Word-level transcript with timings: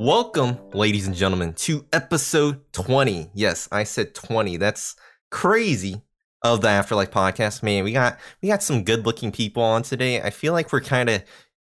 Welcome, 0.00 0.56
ladies 0.72 1.06
and 1.06 1.14
gentlemen, 1.14 1.52
to 1.56 1.84
episode 1.92 2.62
20. 2.72 3.32
Yes, 3.34 3.68
I 3.70 3.84
said 3.84 4.14
20. 4.14 4.56
That's 4.56 4.96
crazy 5.30 6.00
of 6.42 6.62
the 6.62 6.68
Afterlife 6.70 7.10
podcast. 7.10 7.62
Man, 7.62 7.84
we 7.84 7.92
got 7.92 8.18
we 8.40 8.48
got 8.48 8.62
some 8.62 8.82
good-looking 8.82 9.30
people 9.30 9.62
on 9.62 9.82
today. 9.82 10.22
I 10.22 10.30
feel 10.30 10.54
like 10.54 10.72
we're 10.72 10.80
kind 10.80 11.10
of 11.10 11.22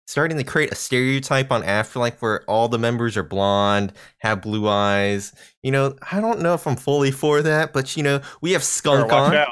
starting 0.07 0.39
to 0.39 0.45
create 0.45 0.71
a 0.71 0.77
stereotype 0.77 1.51
on 1.51 1.65
Afterlife 1.65 2.23
where 2.23 2.45
all 2.45 2.69
the 2.69 2.79
members 2.79 3.17
are 3.17 3.25
blonde, 3.25 3.93
have 4.19 4.41
blue 4.41 4.69
eyes. 4.69 5.35
You 5.65 5.73
know, 5.73 5.97
I 6.13 6.21
don't 6.21 6.43
know 6.43 6.55
if 6.55 6.65
I'm 6.65 6.77
fully 6.77 7.11
for 7.11 7.43
that, 7.43 7.73
but 7.73 7.97
you 7.97 8.05
know, 8.05 8.21
we 8.41 8.53
have 8.53 8.63
Skunk 8.63 9.11
Watch 9.11 9.33
on. 9.33 9.35
out. 9.35 9.49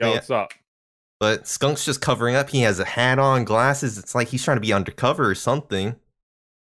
Yo, 0.00 0.08
Yeah. 0.08 0.14
what's 0.14 0.30
up? 0.30 0.54
But 1.18 1.46
Skunk's 1.46 1.84
just 1.84 2.00
covering 2.00 2.36
up. 2.36 2.48
He 2.48 2.62
has 2.62 2.78
a 2.78 2.86
hat 2.86 3.18
on, 3.18 3.44
glasses. 3.44 3.98
It's 3.98 4.14
like 4.14 4.28
he's 4.28 4.42
trying 4.42 4.56
to 4.56 4.62
be 4.62 4.72
undercover 4.72 5.28
or 5.28 5.34
something. 5.34 5.96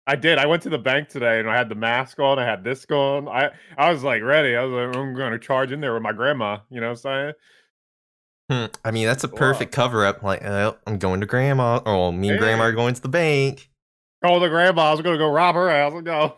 I 0.08 0.16
did. 0.16 0.38
I 0.38 0.46
went 0.46 0.64
to 0.64 0.70
the 0.70 0.78
bank 0.78 1.10
today 1.10 1.40
and 1.40 1.50
I 1.50 1.58
had 1.58 1.68
the 1.68 1.76
mask 1.76 2.18
on. 2.20 2.40
I 2.40 2.46
had 2.46 2.64
this 2.64 2.86
going. 2.86 3.28
I 3.28 3.52
I 3.78 3.92
was 3.92 4.04
like 4.04 4.24
ready. 4.24 4.56
I 4.56 4.64
was 4.64 4.72
like, 4.72 4.96
I'm 4.96 5.14
going 5.16 5.34
to 5.34 5.40
charge 5.40 5.72
in 5.72 5.82
there 5.82 5.94
with 5.94 6.02
my 6.02 6.14
grandma. 6.14 6.60
You 6.70 6.80
know 6.80 6.88
what 6.88 7.06
I'm 7.06 7.34
saying? 7.34 7.34
Hmm. 8.50 8.66
I 8.86 8.92
mean, 8.92 9.06
that's 9.06 9.26
a 9.26 9.28
Wow. 9.28 9.38
perfect 9.38 9.74
cover 9.74 10.06
up. 10.06 10.24
Like, 10.24 10.44
oh, 10.46 10.78
I'm 10.88 10.98
going 10.98 11.20
to 11.20 11.26
grandma. 11.28 11.82
Or 11.86 12.14
me 12.14 12.30
and 12.30 12.40
grandma 12.40 12.64
are 12.64 12.72
going 12.72 12.94
to 12.96 13.02
the 13.02 13.10
bank. 13.10 13.70
Call 14.24 14.40
the 14.40 14.48
grandma. 14.48 14.84
I 14.84 14.92
was 14.92 15.02
going 15.02 15.16
to 15.16 15.20
go 15.20 15.30
rob 15.30 15.56
her 15.56 15.70
house. 15.70 15.94
Let's 15.94 16.06
go. 16.06 16.36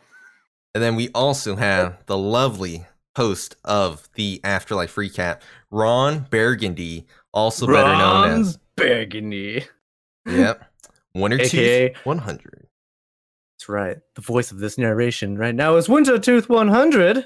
And 0.73 0.83
then 0.83 0.95
we 0.95 1.09
also 1.09 1.55
have 1.55 2.03
the 2.07 2.17
lovely 2.17 2.85
host 3.15 3.55
of 3.63 4.09
the 4.15 4.41
Afterlife 4.43 4.95
recap, 4.95 5.41
Ron 5.71 6.25
Burgundy, 6.29 7.05
also 7.33 7.67
better 7.67 7.89
known 7.95 8.29
Ron's 8.29 8.47
as 8.49 8.59
Burgundy. 8.75 9.65
Yep, 10.27 10.63
Winter 11.15 11.41
AKA 11.41 11.89
Tooth 11.89 12.05
100. 12.05 12.67
That's 13.69 13.87
right. 13.87 13.97
The 14.15 14.21
voice 14.21 14.51
of 14.51 14.57
this 14.57 14.79
narration 14.79 15.37
right 15.37 15.53
now 15.53 15.75
is 15.75 15.87
Wintertooth 15.87 16.49
100. 16.49 17.25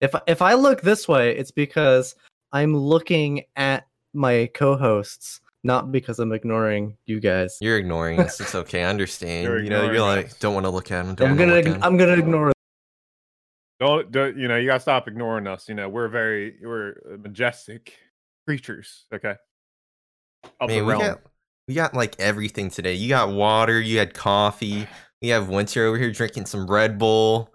If 0.00 0.12
if 0.26 0.42
I 0.42 0.54
look 0.54 0.82
this 0.82 1.06
way, 1.06 1.36
it's 1.36 1.52
because 1.52 2.16
I'm 2.50 2.76
looking 2.76 3.44
at 3.54 3.86
my 4.12 4.50
co-hosts, 4.54 5.40
not 5.62 5.92
because 5.92 6.18
I'm 6.18 6.32
ignoring 6.32 6.96
you 7.06 7.20
guys. 7.20 7.58
You're 7.60 7.78
ignoring 7.78 8.18
us. 8.18 8.40
It's 8.40 8.56
okay. 8.56 8.82
I 8.82 8.86
understand. 8.90 9.44
You're 9.44 9.62
you 9.62 9.70
know, 9.70 9.84
you're 9.84 10.00
like, 10.00 10.26
us. 10.26 10.38
don't 10.40 10.52
want 10.52 10.66
to 10.66 10.70
look 10.70 10.90
at 10.90 11.06
them. 11.06 11.14
Don't 11.14 11.30
I'm 11.30 11.36
gonna 11.36 11.60
look. 11.60 11.78
I'm 11.80 11.96
gonna 11.96 12.14
ignore. 12.14 12.52
Don't, 13.78 14.10
don't 14.10 14.36
you 14.36 14.48
know? 14.48 14.56
You 14.56 14.66
gotta 14.66 14.80
stop 14.80 15.06
ignoring 15.06 15.46
us. 15.46 15.68
You 15.68 15.76
know, 15.76 15.88
we're 15.88 16.08
very 16.08 16.56
we're 16.60 16.96
uh, 17.06 17.18
majestic 17.18 17.96
creatures. 18.48 19.04
Okay. 19.14 19.36
Of 20.60 20.68
the 20.68 20.80
Man, 20.80 20.86
we 20.86 20.92
got 20.94 21.20
we 21.68 21.74
got 21.74 21.94
like 21.94 22.18
everything 22.18 22.68
today. 22.68 22.94
You 22.94 23.08
got 23.08 23.30
water. 23.30 23.80
You 23.80 24.00
had 24.00 24.12
coffee. 24.12 24.88
We 25.22 25.28
have 25.28 25.48
Winter 25.48 25.86
over 25.86 25.96
here 25.96 26.10
drinking 26.10 26.46
some 26.46 26.66
Red 26.66 26.98
Bull. 26.98 27.48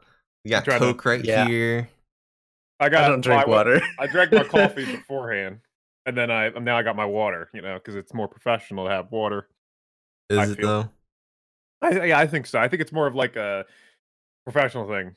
We 0.46 0.50
got 0.52 0.64
Trying 0.64 0.80
to- 0.80 0.86
Coke 0.88 1.06
right 1.06 1.24
Yeah. 1.24 1.46
here. 1.46 1.90
I 2.80 2.90
got. 2.90 3.04
I 3.04 3.08
don't 3.10 3.22
drink 3.22 3.46
well, 3.48 3.58
water. 3.58 3.82
I 4.00 4.08
drank 4.08 4.32
my 4.32 4.44
coffee 4.44 4.86
beforehand, 4.96 5.60
and 6.06 6.16
then 6.16 6.30
I 6.32 6.50
now 6.50 6.78
I 6.78 6.84
got 6.84 6.96
my 6.96 7.06
water. 7.06 7.50
You 7.54 7.62
know, 7.62 7.74
because 7.74 7.96
it's 7.96 8.14
more 8.14 8.28
professional 8.28 8.86
to 8.86 8.92
have 8.92 9.12
water. 9.12 9.48
I 10.32 10.44
Is 10.44 10.52
it 10.52 10.58
feel- 10.60 10.68
though? 10.68 10.90
I 11.82 12.06
yeah, 12.06 12.20
I 12.20 12.28
think 12.28 12.46
so. 12.46 12.60
I 12.60 12.68
think 12.68 12.82
it's 12.82 12.92
more 12.92 13.08
of 13.08 13.16
like 13.16 13.36
a 13.36 13.66
professional 14.46 14.88
thing. 14.88 15.16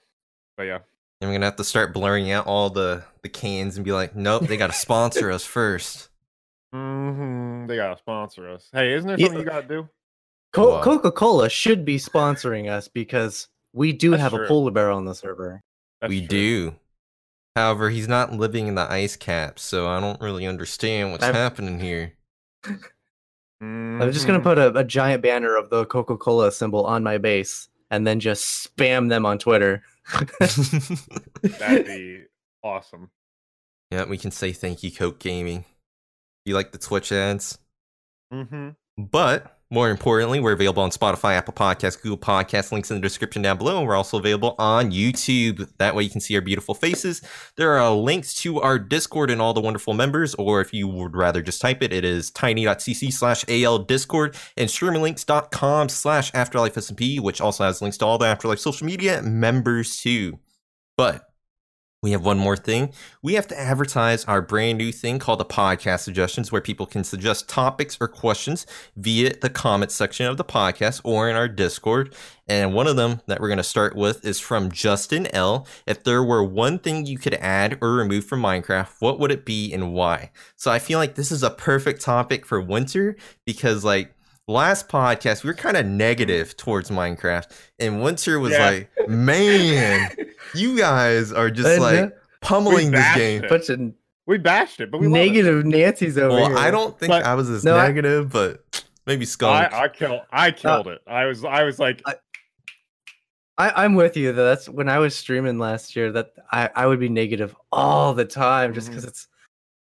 But 0.56 0.64
yeah. 0.64 0.78
And 1.20 1.28
we're 1.30 1.34
gonna 1.34 1.46
have 1.46 1.56
to 1.56 1.64
start 1.64 1.92
blurring 1.92 2.30
out 2.32 2.46
all 2.46 2.70
the 2.70 3.04
the 3.22 3.28
cans 3.28 3.76
and 3.76 3.84
be 3.84 3.92
like, 3.92 4.16
nope, 4.16 4.46
they 4.46 4.56
gotta 4.56 4.72
sponsor 4.72 5.30
us 5.32 5.44
first. 5.44 6.08
mm-hmm, 6.74 7.66
They 7.66 7.76
gotta 7.76 7.98
sponsor 7.98 8.48
us. 8.50 8.68
Hey, 8.72 8.94
isn't 8.94 9.06
there 9.06 9.18
Yeah. 9.18 9.26
something 9.26 9.40
you 9.44 9.48
gotta 9.48 9.68
do? 9.68 9.88
Co- 10.52 10.82
Coca-Cola 10.82 11.48
should 11.48 11.84
be 11.84 11.96
sponsoring 11.96 12.70
us 12.70 12.88
because 12.88 13.48
we 13.72 13.92
do 13.92 14.10
That's 14.10 14.22
have 14.22 14.32
true. 14.32 14.44
a 14.44 14.48
polar 14.48 14.70
bear 14.70 14.90
on 14.90 15.04
the 15.04 15.14
server. 15.14 15.62
That's 16.00 16.10
we 16.10 16.20
true. 16.20 16.28
do. 16.28 16.74
However, 17.56 17.90
he's 17.90 18.08
not 18.08 18.32
living 18.32 18.66
in 18.68 18.74
the 18.74 18.90
ice 18.90 19.16
cap, 19.16 19.58
so 19.58 19.88
I 19.88 20.00
don't 20.00 20.20
really 20.20 20.46
understand 20.46 21.12
what's 21.12 21.24
I'm- 21.24 21.34
happening 21.34 21.78
here. 21.80 22.14
I'm 23.62 24.10
just 24.12 24.26
gonna 24.26 24.40
put 24.40 24.58
a, 24.58 24.74
a 24.78 24.84
giant 24.84 25.22
banner 25.22 25.54
of 25.56 25.68
the 25.68 25.84
Coca-Cola 25.84 26.50
symbol 26.50 26.84
on 26.86 27.02
my 27.02 27.18
base 27.18 27.68
and 27.90 28.06
then 28.06 28.18
just 28.18 28.74
spam 28.76 29.08
them 29.10 29.26
on 29.26 29.38
Twitter. 29.38 29.82
That'd 31.42 31.86
be 31.86 32.22
awesome. 32.62 33.10
yeah, 33.90 34.04
we 34.06 34.16
can 34.16 34.30
say 34.30 34.52
thank 34.52 34.82
you, 34.82 34.90
Coke 34.90 35.18
Gaming. 35.18 35.64
You 36.46 36.54
like 36.54 36.72
the 36.72 36.78
Twitch 36.78 37.12
ads? 37.12 37.58
Mm-hmm. 38.32 38.70
But 38.96 39.59
more 39.72 39.88
importantly, 39.88 40.40
we're 40.40 40.52
available 40.52 40.82
on 40.82 40.90
Spotify, 40.90 41.34
Apple 41.34 41.54
Podcasts, 41.54 42.00
Google 42.00 42.18
Podcasts, 42.18 42.72
links 42.72 42.90
in 42.90 42.96
the 42.96 43.00
description 43.00 43.40
down 43.40 43.56
below. 43.56 43.78
And 43.78 43.86
we're 43.86 43.94
also 43.94 44.18
available 44.18 44.56
on 44.58 44.90
YouTube. 44.90 45.70
That 45.78 45.94
way 45.94 46.02
you 46.02 46.10
can 46.10 46.20
see 46.20 46.34
our 46.34 46.40
beautiful 46.40 46.74
faces. 46.74 47.22
There 47.56 47.78
are 47.78 47.94
links 47.94 48.34
to 48.42 48.60
our 48.60 48.80
Discord 48.80 49.30
and 49.30 49.40
all 49.40 49.54
the 49.54 49.60
wonderful 49.60 49.94
members, 49.94 50.34
or 50.34 50.60
if 50.60 50.74
you 50.74 50.88
would 50.88 51.14
rather 51.14 51.40
just 51.40 51.60
type 51.60 51.84
it, 51.84 51.92
it 51.92 52.04
is 52.04 52.32
tiny.cc 52.32 53.12
slash 53.12 53.44
AL 53.48 53.80
Discord 53.80 54.36
and 54.56 54.68
streaminglinks.com 54.68 55.88
slash 55.88 56.32
Afterlife 56.34 56.76
which 57.20 57.40
also 57.40 57.64
has 57.64 57.80
links 57.80 57.96
to 57.98 58.06
all 58.06 58.18
the 58.18 58.26
Afterlife 58.26 58.58
social 58.58 58.86
media 58.86 59.22
members 59.22 60.00
too. 60.00 60.40
But 60.96 61.29
we 62.02 62.12
have 62.12 62.24
one 62.24 62.38
more 62.38 62.56
thing. 62.56 62.94
We 63.22 63.34
have 63.34 63.46
to 63.48 63.60
advertise 63.60 64.24
our 64.24 64.40
brand 64.40 64.78
new 64.78 64.90
thing 64.90 65.18
called 65.18 65.38
the 65.38 65.44
podcast 65.44 66.00
suggestions, 66.00 66.50
where 66.50 66.62
people 66.62 66.86
can 66.86 67.04
suggest 67.04 67.46
topics 67.46 67.98
or 68.00 68.08
questions 68.08 68.66
via 68.96 69.36
the 69.36 69.50
comment 69.50 69.90
section 69.90 70.24
of 70.24 70.38
the 70.38 70.44
podcast 70.44 71.02
or 71.04 71.28
in 71.28 71.36
our 71.36 71.46
Discord. 71.46 72.14
And 72.48 72.72
one 72.72 72.86
of 72.86 72.96
them 72.96 73.20
that 73.26 73.38
we're 73.38 73.48
going 73.48 73.58
to 73.58 73.62
start 73.62 73.94
with 73.94 74.24
is 74.24 74.40
from 74.40 74.72
Justin 74.72 75.26
L. 75.34 75.66
If 75.86 76.02
there 76.02 76.24
were 76.24 76.42
one 76.42 76.78
thing 76.78 77.04
you 77.04 77.18
could 77.18 77.34
add 77.34 77.76
or 77.82 77.92
remove 77.92 78.24
from 78.24 78.40
Minecraft, 78.40 78.92
what 79.00 79.20
would 79.20 79.30
it 79.30 79.44
be 79.44 79.70
and 79.70 79.92
why? 79.92 80.30
So 80.56 80.70
I 80.70 80.78
feel 80.78 80.98
like 80.98 81.16
this 81.16 81.30
is 81.30 81.42
a 81.42 81.50
perfect 81.50 82.00
topic 82.00 82.46
for 82.46 82.62
winter 82.62 83.16
because, 83.44 83.84
like, 83.84 84.14
last 84.50 84.88
podcast 84.88 85.42
we 85.44 85.48
were 85.48 85.54
kind 85.54 85.76
of 85.76 85.86
negative 85.86 86.56
towards 86.56 86.90
Minecraft, 86.90 87.50
and 87.78 88.02
winter 88.02 88.38
was 88.40 88.52
Yeah. 88.52 88.70
like, 88.70 89.08
man, 89.08 90.10
you 90.54 90.76
guys 90.76 91.32
are 91.32 91.50
just 91.50 91.68
And, 91.68 91.80
like 91.82 91.98
uh, 91.98 92.10
pummeling 92.40 92.90
this 92.90 93.14
game. 93.14 93.44
it. 93.44 93.94
We 94.26 94.38
bashed 94.38 94.80
it, 94.80 94.90
but 94.90 95.00
we 95.00 95.06
love 95.08 95.16
it. 95.16 95.26
negative 95.26 95.64
Nancy's 95.66 96.16
over 96.18 96.28
Well, 96.36 96.48
here. 96.50 96.58
I 96.58 96.70
don't 96.70 96.96
think 96.98 97.10
But- 97.10 97.24
I 97.24 97.34
was 97.34 97.48
as 97.50 97.64
No, 97.64 97.76
I- 97.76 97.86
negative, 97.88 98.30
but 98.30 98.84
maybe 99.06 99.24
Scott. 99.24 99.64
I, 99.64 99.68
skunk. 99.68 99.82
I 99.82 99.88
killed. 99.96 100.20
I 100.30 100.50
killed 100.52 100.86
it. 100.88 101.00
I 101.06 101.24
was. 101.26 101.44
I 101.44 101.64
was 101.64 101.78
like. 101.78 102.02
I, 103.58 103.84
I'm 103.84 103.94
with 103.94 104.16
you. 104.16 104.32
though. 104.32 104.44
That's 104.46 104.68
when 104.68 104.88
I 104.88 104.98
was 104.98 105.14
streaming 105.14 105.58
last 105.58 105.94
year. 105.96 106.12
That 106.12 106.32
I, 106.50 106.70
I 106.74 106.86
would 106.86 107.00
be 107.00 107.08
negative 107.08 107.54
all 107.72 108.14
the 108.14 108.24
time, 108.24 108.72
just 108.72 108.88
because 108.88 109.04
it's 109.04 109.26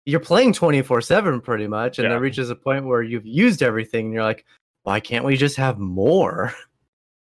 you're 0.09 0.19
playing 0.19 0.53
24 0.53 1.01
seven 1.01 1.39
pretty 1.41 1.67
much, 1.67 1.99
and 1.99 2.07
Yeah. 2.07 2.15
it 2.15 2.19
reaches 2.19 2.49
a 2.49 2.55
point 2.55 2.85
where 2.85 3.01
you've 3.01 3.25
used 3.25 3.61
everything, 3.63 4.05
and 4.07 4.13
you're 4.13 4.23
like, 4.23 4.45
why 4.83 4.99
can't 4.99 5.25
we 5.25 5.35
just 5.37 5.55
have 5.57 5.77
more? 5.79 6.53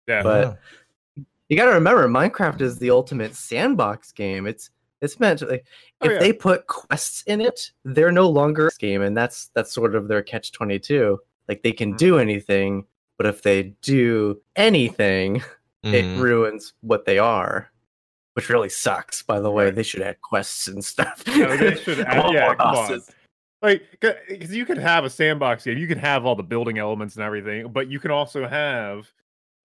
Yeah. 0.08 0.24
but- 0.24 0.60
You 1.50 1.56
got 1.56 1.66
to 1.66 1.72
remember, 1.72 2.08
Minecraft 2.10 2.60
is 2.62 2.78
the 2.78 2.90
ultimate 2.92 3.34
sandbox 3.36 4.12
game. 4.12 4.48
It's 4.48 4.70
it's 5.00 5.20
meant 5.20 5.40
to, 5.40 5.46
like, 5.46 5.66
Oh, 6.02 6.08
if 6.08 6.14
yeah. 6.14 6.20
they 6.20 6.34
put 6.34 6.66
quests 6.68 7.22
in 7.28 7.40
it, 7.40 7.72
they're 7.86 8.12
no 8.12 8.28
longer 8.28 8.68
a 8.68 8.72
game, 8.80 9.02
and 9.04 9.16
that's 9.16 9.48
that's 9.54 9.72
sort 9.72 9.96
of 9.96 10.08
their 10.08 10.24
catch 10.24 10.52
22. 10.52 11.20
Like 11.48 11.62
they 11.64 11.72
can 11.72 11.94
Mhm. 11.94 11.98
do 11.98 12.18
anything, 12.18 12.86
but 13.18 13.28
if 13.28 13.44
they 13.44 13.76
do 13.84 14.42
anything, 14.56 15.42
Mhm. 15.86 15.94
it 15.94 16.20
ruins 16.20 16.74
what 16.82 17.06
they 17.06 17.18
are, 17.20 17.72
which 18.38 18.50
really 18.50 18.70
sucks. 18.70 19.24
By 19.24 19.40
the 19.40 19.50
way, 19.52 19.66
Right. 19.66 19.76
they 19.76 19.82
should 19.84 20.02
add 20.04 20.22
quests 20.22 20.68
and 20.68 20.86
stuff. 20.86 21.24
No, 21.28 21.58
they 21.58 21.76
should 21.76 22.00
add- 22.08 22.32
yeah, 22.32 22.46
more 22.46 22.56
come 22.56 22.68
on. 22.68 22.74
bosses. 22.76 23.12
like 23.64 23.82
because 23.92 24.56
you 24.56 24.64
could 24.66 24.78
have 24.78 25.04
a 25.06 25.10
sandbox 25.10 25.64
game 25.66 25.78
you 25.80 25.88
can 25.88 25.98
have 25.98 26.26
all 26.26 26.36
the 26.36 26.44
building 26.44 26.78
elements 26.78 27.16
and 27.16 27.24
everything 27.24 27.68
but 27.72 27.90
you 27.90 28.00
can 28.00 28.12
also 28.12 28.48
have 28.48 29.10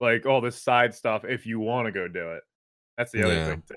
like 0.01 0.25
all 0.25 0.41
this 0.41 0.57
side 0.61 0.95
stuff 0.95 1.25
if 1.27 1.45
you 1.45 1.61
want 1.61 1.85
to 1.87 1.93
go 1.93 2.09
do 2.09 2.31
it 2.33 2.43
that's 2.97 3.13
the 3.13 3.23
other 3.23 3.35
Yeah. 3.35 3.49
thing 3.51 3.63
too 3.69 3.75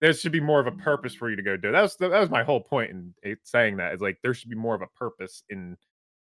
there 0.00 0.12
should 0.12 0.32
be 0.32 0.40
more 0.40 0.58
of 0.58 0.66
a 0.66 0.72
purpose 0.72 1.14
for 1.14 1.30
you 1.30 1.36
to 1.36 1.42
go 1.42 1.56
do 1.56 1.68
it. 1.68 1.72
that 1.72 1.82
was 1.82 1.94
that 1.98 2.10
was 2.10 2.30
my 2.30 2.42
whole 2.42 2.60
point 2.60 2.90
in 2.90 3.14
saying 3.44 3.76
that 3.76 3.94
is 3.94 4.00
like 4.00 4.18
there 4.24 4.34
should 4.34 4.50
be 4.50 4.56
more 4.56 4.74
of 4.74 4.82
a 4.82 4.88
purpose 4.98 5.44
in 5.50 5.76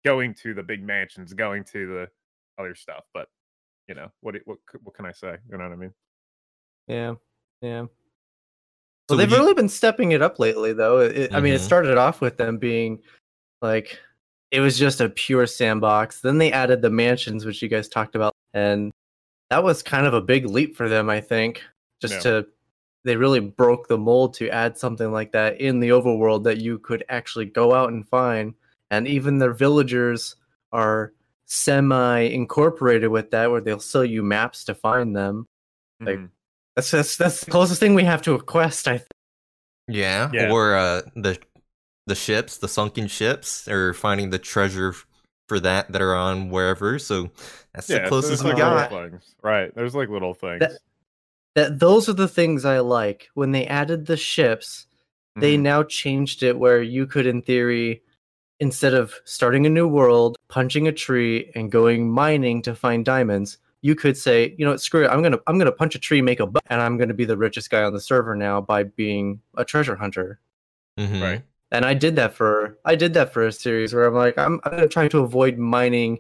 going 0.05 0.33
to 0.35 0.55
the 0.55 0.63
big 0.63 0.85
mansions 0.85 1.33
going 1.35 1.65
to 1.65 1.87
the 1.89 2.09
other 2.63 2.77
stuff 2.77 3.03
but 3.13 3.27
you 3.89 3.97
know 3.97 4.09
what 4.21 4.37
what 4.45 4.59
what 4.85 4.95
can 4.95 5.07
i 5.07 5.13
say 5.13 5.37
you 5.51 5.59
know 5.59 5.65
what 5.65 5.73
i 5.73 5.77
mean 5.77 5.93
Yeah, 6.87 7.15
yeah. 7.63 7.83
So 7.83 7.91
Well, 9.11 9.19
they've 9.19 9.31
you- 9.31 9.37
really 9.37 9.55
been 9.55 9.69
stepping 9.69 10.13
it 10.13 10.21
up 10.23 10.39
lately, 10.39 10.73
though. 10.73 11.01
It, 11.01 11.35
I 11.35 11.41
mean, 11.41 11.55
it 11.55 11.61
Mhm. 11.61 11.65
started 11.65 11.97
off 11.99 12.21
with 12.21 12.37
them 12.37 12.59
being 12.59 13.03
like 13.63 13.99
it 14.51 14.61
was 14.61 14.79
just 14.79 15.01
a 15.03 15.09
pure 15.11 15.47
sandbox. 15.47 16.21
Then 16.23 16.39
they 16.39 16.51
added 16.53 16.81
the 16.81 16.89
mansions, 16.91 17.45
which 17.45 17.61
you 17.61 17.69
guys 17.69 17.89
talked 17.89 18.15
about, 18.15 18.33
and 18.55 18.91
that 19.51 19.63
was 19.63 19.83
kind 19.83 20.07
of 20.07 20.15
a 20.15 20.21
big 20.23 20.47
leap 20.47 20.75
for 20.77 20.89
them. 20.89 21.11
I 21.11 21.21
think 21.21 21.63
just 22.01 22.15
Yeah. 22.15 22.21
to 22.43 22.47
they 23.05 23.17
really 23.17 23.41
broke 23.41 23.89
the 23.89 23.97
mold 23.97 24.35
to 24.35 24.49
add 24.51 24.77
something 24.77 25.13
like 25.13 25.33
that 25.33 25.61
in 25.61 25.81
the 25.81 25.89
overworld 25.91 26.43
that 26.45 26.59
you 26.59 26.79
could 26.79 27.05
actually 27.09 27.47
go 27.47 27.73
out 27.73 27.91
and 27.91 28.07
find, 28.09 28.55
and 28.91 29.07
even 29.09 29.39
their 29.39 29.53
villagers 29.55 30.35
are 30.73 31.13
semi 31.47 32.19
incorporated 32.21 33.09
with 33.11 33.31
that, 33.31 33.51
where 33.51 33.61
they'll 33.63 33.79
sell 33.81 34.05
you 34.05 34.23
maps 34.23 34.65
to 34.65 34.75
find 34.75 35.15
them. 35.17 35.47
Like, 36.01 36.19
Mhm. 36.19 36.31
That's 36.79 36.93
that's 36.93 37.17
that's 37.17 37.45
the 37.45 37.51
closest 37.51 37.81
thing 37.81 37.95
we 37.97 38.05
have 38.05 38.23
to 38.23 38.35
a 38.35 38.41
quest. 38.41 38.87
I 38.87 38.99
think. 38.99 39.11
Yeah, 39.89 40.31
Yeah. 40.33 40.53
or 40.53 40.77
uh, 40.77 41.03
the 41.17 41.37
the 42.07 42.15
ships, 42.15 42.59
the 42.59 42.69
sunken 42.69 43.09
ships, 43.09 43.67
or 43.67 43.95
finding 43.95 44.31
the 44.31 44.39
treasure 44.39 44.95
for 45.49 45.59
that 45.59 45.91
that 45.91 46.01
are 46.01 46.15
on 46.15 46.51
wherever. 46.51 47.01
So 47.01 47.31
that's 47.75 47.91
yeah, 47.91 48.05
the 48.05 48.09
closest 48.09 48.45
there's, 48.45 48.55
we 48.57 48.63
like 48.63 48.91
got. 48.91 48.91
things. 48.91 49.35
Right. 49.43 49.75
There's 49.75 49.97
like 49.97 50.09
little 50.09 50.35
things. 50.35 50.61
That- 50.61 50.79
that 51.57 51.81
those 51.81 52.09
are 52.09 52.13
the 52.13 52.29
things 52.29 52.65
I 52.65 52.79
like. 52.79 53.29
When 53.35 53.51
they 53.51 53.67
added 53.67 54.07
the 54.07 54.17
ships, 54.17 54.87
they 55.35 55.57
Mhm. 55.57 55.63
now 55.63 55.83
changed 55.83 56.45
it 56.45 56.57
where 56.57 56.81
you 56.81 57.05
could, 57.07 57.27
in 57.27 57.43
theory, 57.43 58.03
instead 58.61 58.95
of 58.95 59.15
starting 59.25 59.67
a 59.67 59.71
new 59.71 59.89
world, 59.89 60.37
punching 60.49 60.87
a 60.87 60.93
tree, 60.93 61.51
and 61.57 61.73
going 61.73 62.09
mining 62.09 62.63
to 62.63 62.77
find 62.77 63.05
diamonds, 63.05 63.59
you 63.83 63.95
could 63.95 64.17
say, 64.17 64.55
you 64.59 64.65
know, 64.65 64.77
screw 64.77 65.05
it. 65.05 65.09
I'm 65.09 65.23
gonna 65.23 65.39
I'm 65.47 65.59
gonna 65.59 65.73
punch 65.73 65.95
a 65.95 65.99
tree, 65.99 66.21
make 66.23 66.41
a 66.41 66.47
buck, 66.47 66.63
and 66.69 66.81
I'm 66.81 66.97
gonna 66.99 67.15
be 67.15 67.25
the 67.25 67.37
richest 67.37 67.71
guy 67.71 67.83
on 67.85 67.93
the 67.93 68.01
server 68.01 68.35
now 68.35 68.61
by 68.61 68.83
being 68.85 69.41
a 69.57 69.65
treasure 69.65 69.97
hunter. 69.97 70.41
Mhm. 70.99 71.23
Right. 71.23 71.43
And 71.71 71.85
I 71.85 71.95
did 71.95 72.17
that 72.17 72.35
for 72.35 72.79
I 72.85 72.95
did 72.97 73.15
that 73.15 73.33
for 73.33 73.47
a 73.47 73.53
series 73.53 73.95
where 73.95 74.07
I'm 74.07 74.15
like, 74.15 74.37
I'm, 74.39 74.61
I'm 74.65 74.73
gonna 74.73 74.89
try 74.89 75.07
to 75.09 75.19
avoid 75.21 75.59
mining 75.59 76.19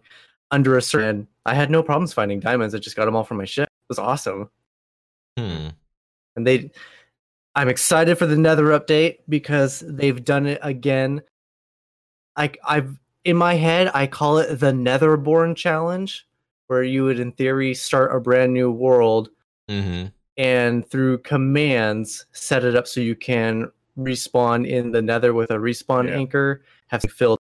under 0.50 0.76
a 0.76 0.82
certain. 0.82 1.26
I 1.46 1.54
had 1.54 1.70
no 1.70 1.82
problems 1.82 2.12
finding 2.12 2.40
diamonds. 2.40 2.74
I 2.74 2.78
just 2.78 2.96
got 2.96 3.06
them 3.06 3.16
all 3.16 3.24
from 3.24 3.38
my 3.38 3.44
ship. 3.44 3.64
It 3.68 3.88
was 3.88 3.98
awesome. 3.98 4.50
Hmm. 5.36 5.68
and 6.36 6.44
they 6.46 6.70
i'm 7.54 7.68
excited 7.68 8.18
for 8.18 8.26
the 8.26 8.36
nether 8.36 8.64
update 8.78 9.18
because 9.28 9.80
they've 9.86 10.24
done 10.24 10.46
it 10.46 10.58
again 10.62 11.22
like 12.36 12.58
i've 12.66 12.98
in 13.24 13.36
my 13.36 13.54
head 13.54 13.90
i 13.94 14.06
call 14.06 14.38
it 14.38 14.56
the 14.58 14.72
netherborn 14.72 15.54
challenge 15.56 16.26
where 16.68 16.84
you 16.84 17.04
would 17.04 17.18
in 17.18 17.32
theory 17.32 17.74
start 17.74 18.14
a 18.14 18.20
brand 18.20 18.52
new 18.54 18.70
world 18.70 19.30
Mhm. 19.68 20.12
and 20.36 20.88
through 20.88 21.18
commands 21.18 22.26
set 22.32 22.64
it 22.64 22.76
up 22.76 22.86
so 22.86 23.00
you 23.00 23.16
can 23.16 23.70
respawn 23.98 24.66
in 24.66 24.92
the 24.92 25.02
nether 25.02 25.34
with 25.34 25.50
a 25.50 25.54
respawn 25.54 26.06
Yeah. 26.06 26.14
anchor 26.16 26.62
have 26.86 27.02
it 27.04 27.10
filled 27.10 27.38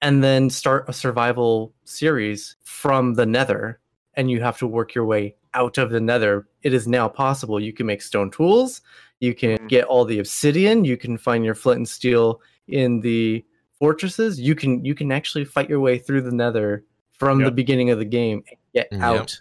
and 0.00 0.24
then 0.24 0.48
start 0.48 0.86
a 0.88 0.92
survival 0.92 1.74
series 1.84 2.56
from 2.64 3.14
the 3.14 3.26
nether 3.26 3.78
and 4.14 4.30
you 4.30 4.40
have 4.40 4.58
to 4.58 4.66
work 4.66 4.94
your 4.94 5.04
way 5.04 5.36
out 5.52 5.76
of 5.78 5.90
the 5.90 6.00
nether 6.00 6.46
it 6.62 6.72
is 6.72 6.88
now 6.88 7.06
possible 7.08 7.60
you 7.60 7.72
can 7.72 7.86
make 7.86 8.00
stone 8.02 8.30
tools 8.30 8.80
you 9.20 9.34
can 9.34 9.58
Mhm. 9.58 9.68
get 9.68 9.84
all 9.84 10.04
the 10.04 10.18
obsidian 10.18 10.84
you 10.84 10.96
can 10.96 11.18
find 11.18 11.44
your 11.44 11.54
flint 11.54 11.78
and 11.78 11.88
steel 11.88 12.40
in 12.66 13.00
the 13.00 13.44
fortresses 13.78 14.40
you 14.40 14.54
can 14.54 14.82
you 14.84 14.94
can 14.94 15.12
actually 15.12 15.44
fight 15.44 15.68
your 15.68 15.80
way 15.80 15.98
through 15.98 16.22
the 16.22 16.32
nether 16.32 16.82
from 17.24 17.42
the 17.42 17.50
beginning 17.50 17.90
of 17.90 17.98
the 17.98 18.04
game 18.04 18.42
and 18.48 18.58
get 18.74 18.88
Yep. 18.92 19.00
out 19.00 19.40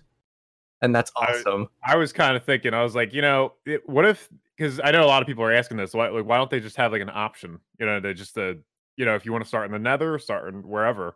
and 0.82 0.94
that's 0.96 1.12
awesome 1.16 1.70
I 1.84 1.96
was 1.96 2.12
kind 2.14 2.36
of 2.36 2.44
thinking, 2.44 2.74
I 2.74 2.84
was 2.84 2.94
like, 2.96 3.14
you 3.14 3.22
know, 3.22 3.54
it, 3.66 3.88
what 3.88 4.06
if? 4.06 4.30
Because 4.58 4.80
I 4.84 4.92
know 4.92 5.04
a 5.04 5.08
lot 5.08 5.22
of 5.22 5.28
people 5.28 5.44
are 5.44 5.52
asking 5.52 5.78
this. 5.78 5.94
Why, 5.94 6.10
like, 6.10 6.26
why 6.26 6.38
don't 6.38 6.50
they 6.52 6.60
just 6.60 6.76
have 6.78 6.92
like 6.92 7.02
an 7.02 7.10
option? 7.14 7.60
You 7.80 7.86
know, 7.88 8.00
they 8.00 8.14
just, 8.14 8.38
uh, 8.38 8.54
you 8.98 9.06
know, 9.06 9.16
if 9.16 9.26
you 9.26 9.32
want 9.32 9.44
to 9.44 9.48
start 9.48 9.66
in 9.66 9.72
the 9.72 9.80
Nether, 9.80 10.20
start 10.20 10.54
in 10.54 10.62
wherever. 10.62 11.16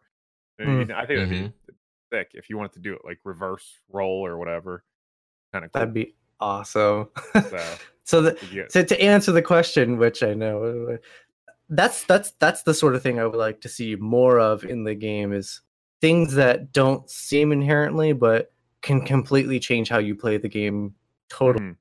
And 0.57 0.79
you 0.79 0.85
can- 0.87 0.95
I 0.95 1.05
think 1.05 1.19
that'd 1.19 1.29
be 1.29 1.53
thick 2.11 2.31
if 2.33 2.49
you 2.49 2.57
wanted 2.57 2.73
to 2.73 2.79
do 2.79 2.93
it 2.93 3.01
like 3.05 3.19
reverse 3.23 3.79
roll 3.91 4.25
or 4.25 4.37
whatever. 4.37 4.83
Kind 5.53 5.65
of 5.65 5.71
cool. 5.71 5.79
That'd 5.81 5.93
be 5.93 6.15
awesome. 6.39 7.09
So, 7.33 7.59
so 8.05 8.21
the, 8.21 8.37
you 8.49 8.63
get- 8.63 8.71
so 8.71 8.83
to 8.83 9.01
answer 9.01 9.31
the 9.31 9.41
question, 9.43 9.97
which 9.97 10.23
I 10.23 10.33
know, 10.33 10.87
uh, 10.93 10.97
that's 11.69 12.03
that's 12.05 12.31
that's 12.39 12.63
the 12.63 12.73
sort 12.73 12.95
of 12.95 13.03
thing 13.03 13.19
I 13.19 13.25
would 13.25 13.37
like 13.37 13.61
to 13.61 13.69
see 13.69 13.95
more 13.97 14.39
of 14.39 14.63
in 14.63 14.83
the 14.85 14.95
game 14.95 15.31
is 15.33 15.61
things 16.01 16.33
that 16.35 16.71
don't 16.73 17.09
seem 17.09 17.51
inherently, 17.51 18.13
but 18.13 18.51
can 18.81 19.01
completely 19.05 19.59
change 19.59 19.89
how 19.89 19.97
you 19.97 20.15
play 20.15 20.37
the 20.37 20.47
game. 20.49 20.93
Totally. 21.29 21.65
Mhm. 21.65 21.75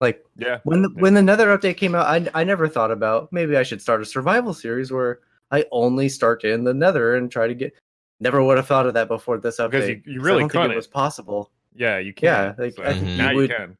Like 0.00 0.24
yeah. 0.36 0.58
when 0.64 0.82
the 0.82 0.90
Yeah. 0.94 1.00
when 1.02 1.14
the 1.14 1.22
Nether 1.22 1.56
update 1.56 1.76
came 1.76 1.94
out, 1.94 2.06
I 2.06 2.28
I 2.40 2.44
never 2.44 2.68
thought 2.68 2.90
about 2.90 3.32
maybe 3.32 3.56
I 3.56 3.62
should 3.62 3.80
start 3.80 4.02
a 4.02 4.04
survival 4.04 4.52
series 4.52 4.90
where 4.92 5.20
I 5.50 5.64
only 5.70 6.08
start 6.08 6.44
in 6.44 6.64
the 6.64 6.74
Nether 6.74 7.14
and 7.14 7.30
try 7.30 7.46
to 7.46 7.54
get. 7.54 7.72
Never 8.20 8.42
would 8.42 8.56
have 8.56 8.66
thought 8.66 8.86
of 8.86 8.94
that 8.94 9.08
before 9.08 9.38
this 9.38 9.58
update. 9.58 9.70
Because 9.70 9.88
you- 9.88 10.02
you 10.06 10.20
really 10.20 10.36
I 10.38 10.40
don't 10.40 10.40
think 10.40 10.52
couldn't. 10.52 10.70
it 10.72 10.76
was 10.76 10.86
possible. 10.86 11.50
Yeah, 11.74 11.98
you 11.98 12.12
can. 12.14 12.26
Yeah, 12.26 12.54
like, 12.64 12.74
so 12.74 12.82
I 12.84 12.92
think 12.92 13.04
now 13.18 13.26
you 13.30 13.30
you 13.30 13.36
would- 13.42 13.50
can. 13.50 13.76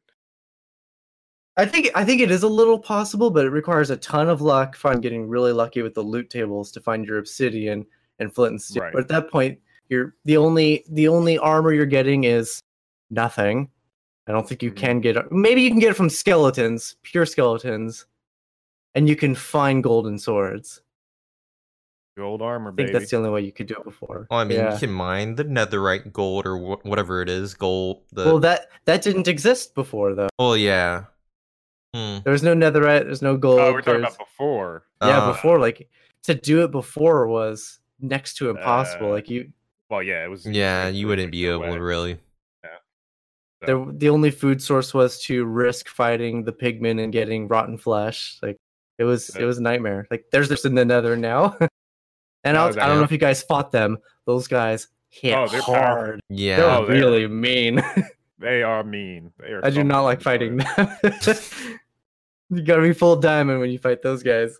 I 1.57 1.65
think 1.65 1.89
I 1.95 2.03
think 2.03 2.21
it 2.21 2.31
is 2.31 2.43
a 2.43 2.47
little 2.47 2.79
possible, 2.79 3.29
but 3.29 3.45
it 3.45 3.49
requires 3.49 3.89
a 3.89 3.97
ton 3.97 4.27
of 4.29 4.41
luck. 4.41 4.75
Find 4.75 5.01
getting 5.01 5.27
really 5.27 5.53
lucky 5.53 5.81
with 5.81 5.93
the 5.93 6.01
loot 6.03 6.29
tables 6.29 6.71
to 6.73 6.81
find 6.81 7.05
your 7.05 7.17
obsidian 7.17 7.85
and 8.19 8.33
flint 8.33 8.51
and 8.51 8.61
steel. 8.61 8.83
Right. 8.83 8.93
But 8.93 9.01
at 9.03 9.07
that 9.09 9.29
point, 9.29 9.59
you're 9.89 10.15
the 10.25 10.37
only 10.37 10.83
the 10.89 11.07
only 11.07 11.37
armor 11.37 11.73
you're 11.73 11.85
getting 11.85 12.23
is 12.23 12.61
nothing. 13.09 13.69
I 14.27 14.31
don't 14.31 14.47
think 14.49 14.63
you 14.63 14.71
Mhm. 14.71 14.75
can 14.77 14.99
get. 15.01 15.31
Maybe 15.31 15.61
you 15.61 15.69
can 15.69 15.79
get 15.79 15.91
it 15.91 15.95
from 15.95 16.09
skeletons, 16.09 16.95
pure 17.03 17.25
skeletons, 17.27 18.05
and 18.95 19.07
you 19.07 19.15
can 19.15 19.35
find 19.35 19.83
golden 19.83 20.17
swords. 20.17 20.81
Gold 22.17 22.41
armor, 22.41 22.69
I 22.71 22.75
think 22.75 22.87
baby. 22.87 22.91
that's 22.99 23.11
the 23.11 23.17
only 23.17 23.29
way 23.29 23.41
you 23.41 23.51
could 23.51 23.67
do 23.67 23.75
it 23.75 23.83
before. 23.83 24.25
Well, 24.31 24.39
I 24.39 24.45
mean, 24.45 24.57
yeah. 24.57 24.71
you 24.73 24.79
can 24.79 24.91
mine 24.91 25.35
the 25.35 25.43
netherite 25.43 26.13
gold 26.13 26.45
or 26.47 26.57
wh- 26.57 26.85
whatever 26.85 27.21
it 27.21 27.27
is, 27.29 27.53
gold. 27.53 28.03
The 28.13 28.23
well, 28.23 28.39
that 28.39 28.69
that 28.85 29.01
didn't 29.01 29.27
exist 29.27 29.75
before 29.75 30.15
though. 30.15 30.29
oh 30.39 30.53
yeah. 30.53 31.05
Hmm. 31.93 32.19
There 32.23 32.31
was 32.31 32.41
no 32.43 32.55
netherite. 32.55 33.03
There's 33.03 33.21
no 33.21 33.35
gold. 33.35 33.59
oh, 33.59 33.73
we're 33.73 33.81
talking 33.81 33.99
there's- 34.01 34.15
about 34.15 34.25
before. 34.27 34.85
yeah, 35.01 35.23
Uh, 35.23 35.31
before 35.33 35.59
like 35.59 35.89
to 36.23 36.33
do 36.35 36.63
it 36.63 36.71
before 36.71 37.27
was 37.27 37.79
next 38.07 38.35
to 38.37 38.49
impossible. 38.49 39.07
Uh, 39.07 39.11
like 39.11 39.29
you, 39.29 39.51
Well, 39.89 40.03
yeah, 40.03 40.23
it 40.23 40.27
was. 40.29 40.45
Yeah, 40.45 40.87
it 40.87 40.95
you 40.95 41.07
wouldn't 41.07 41.27
like, 41.27 41.31
be 41.31 41.45
no 41.45 41.55
able 41.63 41.71
way. 41.73 41.77
to 41.77 41.83
really. 41.83 42.19
So, 43.65 43.85
the 43.85 43.93
the 43.97 44.09
only 44.09 44.31
food 44.31 44.61
source 44.61 44.93
was 44.93 45.19
to 45.23 45.45
risk 45.45 45.87
fighting 45.87 46.43
the 46.43 46.51
pigmen 46.51 47.03
and 47.03 47.11
getting 47.11 47.47
rotten 47.47 47.77
flesh. 47.77 48.37
Like 48.43 48.57
it 48.99 49.03
was 49.05 49.29
it 49.35 49.43
was 49.45 49.57
a 49.57 49.61
nightmare. 49.61 50.05
Like 50.11 50.25
there's 50.31 50.49
this 50.49 50.65
in 50.65 50.75
the 50.75 50.85
nether 50.85 51.15
now. 51.15 51.57
and 52.43 52.57
Oh, 52.57 52.61
I'll, 52.61 52.67
is 52.67 52.77
I 52.77 52.85
don't 52.87 52.97
know 52.97 53.03
if 53.03 53.11
you 53.11 53.17
guys 53.17 53.41
fought 53.41 53.71
them. 53.71 53.97
Those 54.25 54.47
guys 54.47 54.87
hit 55.09 55.33
Oh, 55.33 55.47
they're 55.47 55.61
powerful. 55.61 55.73
hard. 55.75 56.19
Yeah. 56.29 56.57
They're 56.57 56.69
Oh, 56.69 56.85
they're- 56.85 56.95
really 56.97 57.27
mean. 57.27 57.81
They 58.37 58.63
are 58.63 58.83
mean. 58.83 59.31
They 59.39 59.53
are 59.53 59.65
I 59.65 59.69
do 59.69 59.81
not 59.81 60.01
like 60.01 60.21
fighting 60.21 60.57
them. 60.57 60.89
you 62.49 62.61
gotta 62.63 62.81
be 62.81 62.91
full 62.91 63.15
diamond 63.15 63.61
when 63.61 63.69
you 63.71 63.79
fight 63.79 64.01
those 64.01 64.23
guys. 64.23 64.59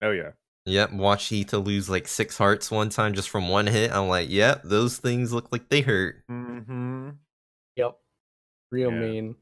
Oh 0.00 0.12
yeah. 0.12 0.30
Yep. 0.66 0.92
Watch 0.92 1.32
Ita 1.32 1.58
lose 1.58 1.88
like 1.88 2.08
six 2.08 2.36
hearts 2.36 2.70
one 2.70 2.90
time 2.90 3.14
just 3.14 3.30
from 3.30 3.48
one 3.48 3.66
hit. 3.66 3.92
I'm 3.92 4.08
like, 4.08 4.28
yep, 4.28 4.62
those 4.64 4.98
things 4.98 5.32
look 5.32 5.50
like 5.52 5.68
they 5.68 5.80
hurt. 5.80 6.22
Mm-hmm. 6.30 7.10
Yep. 7.76 7.98
Real 8.72 8.92
Yeah. 8.92 8.98
mean. 8.98 9.36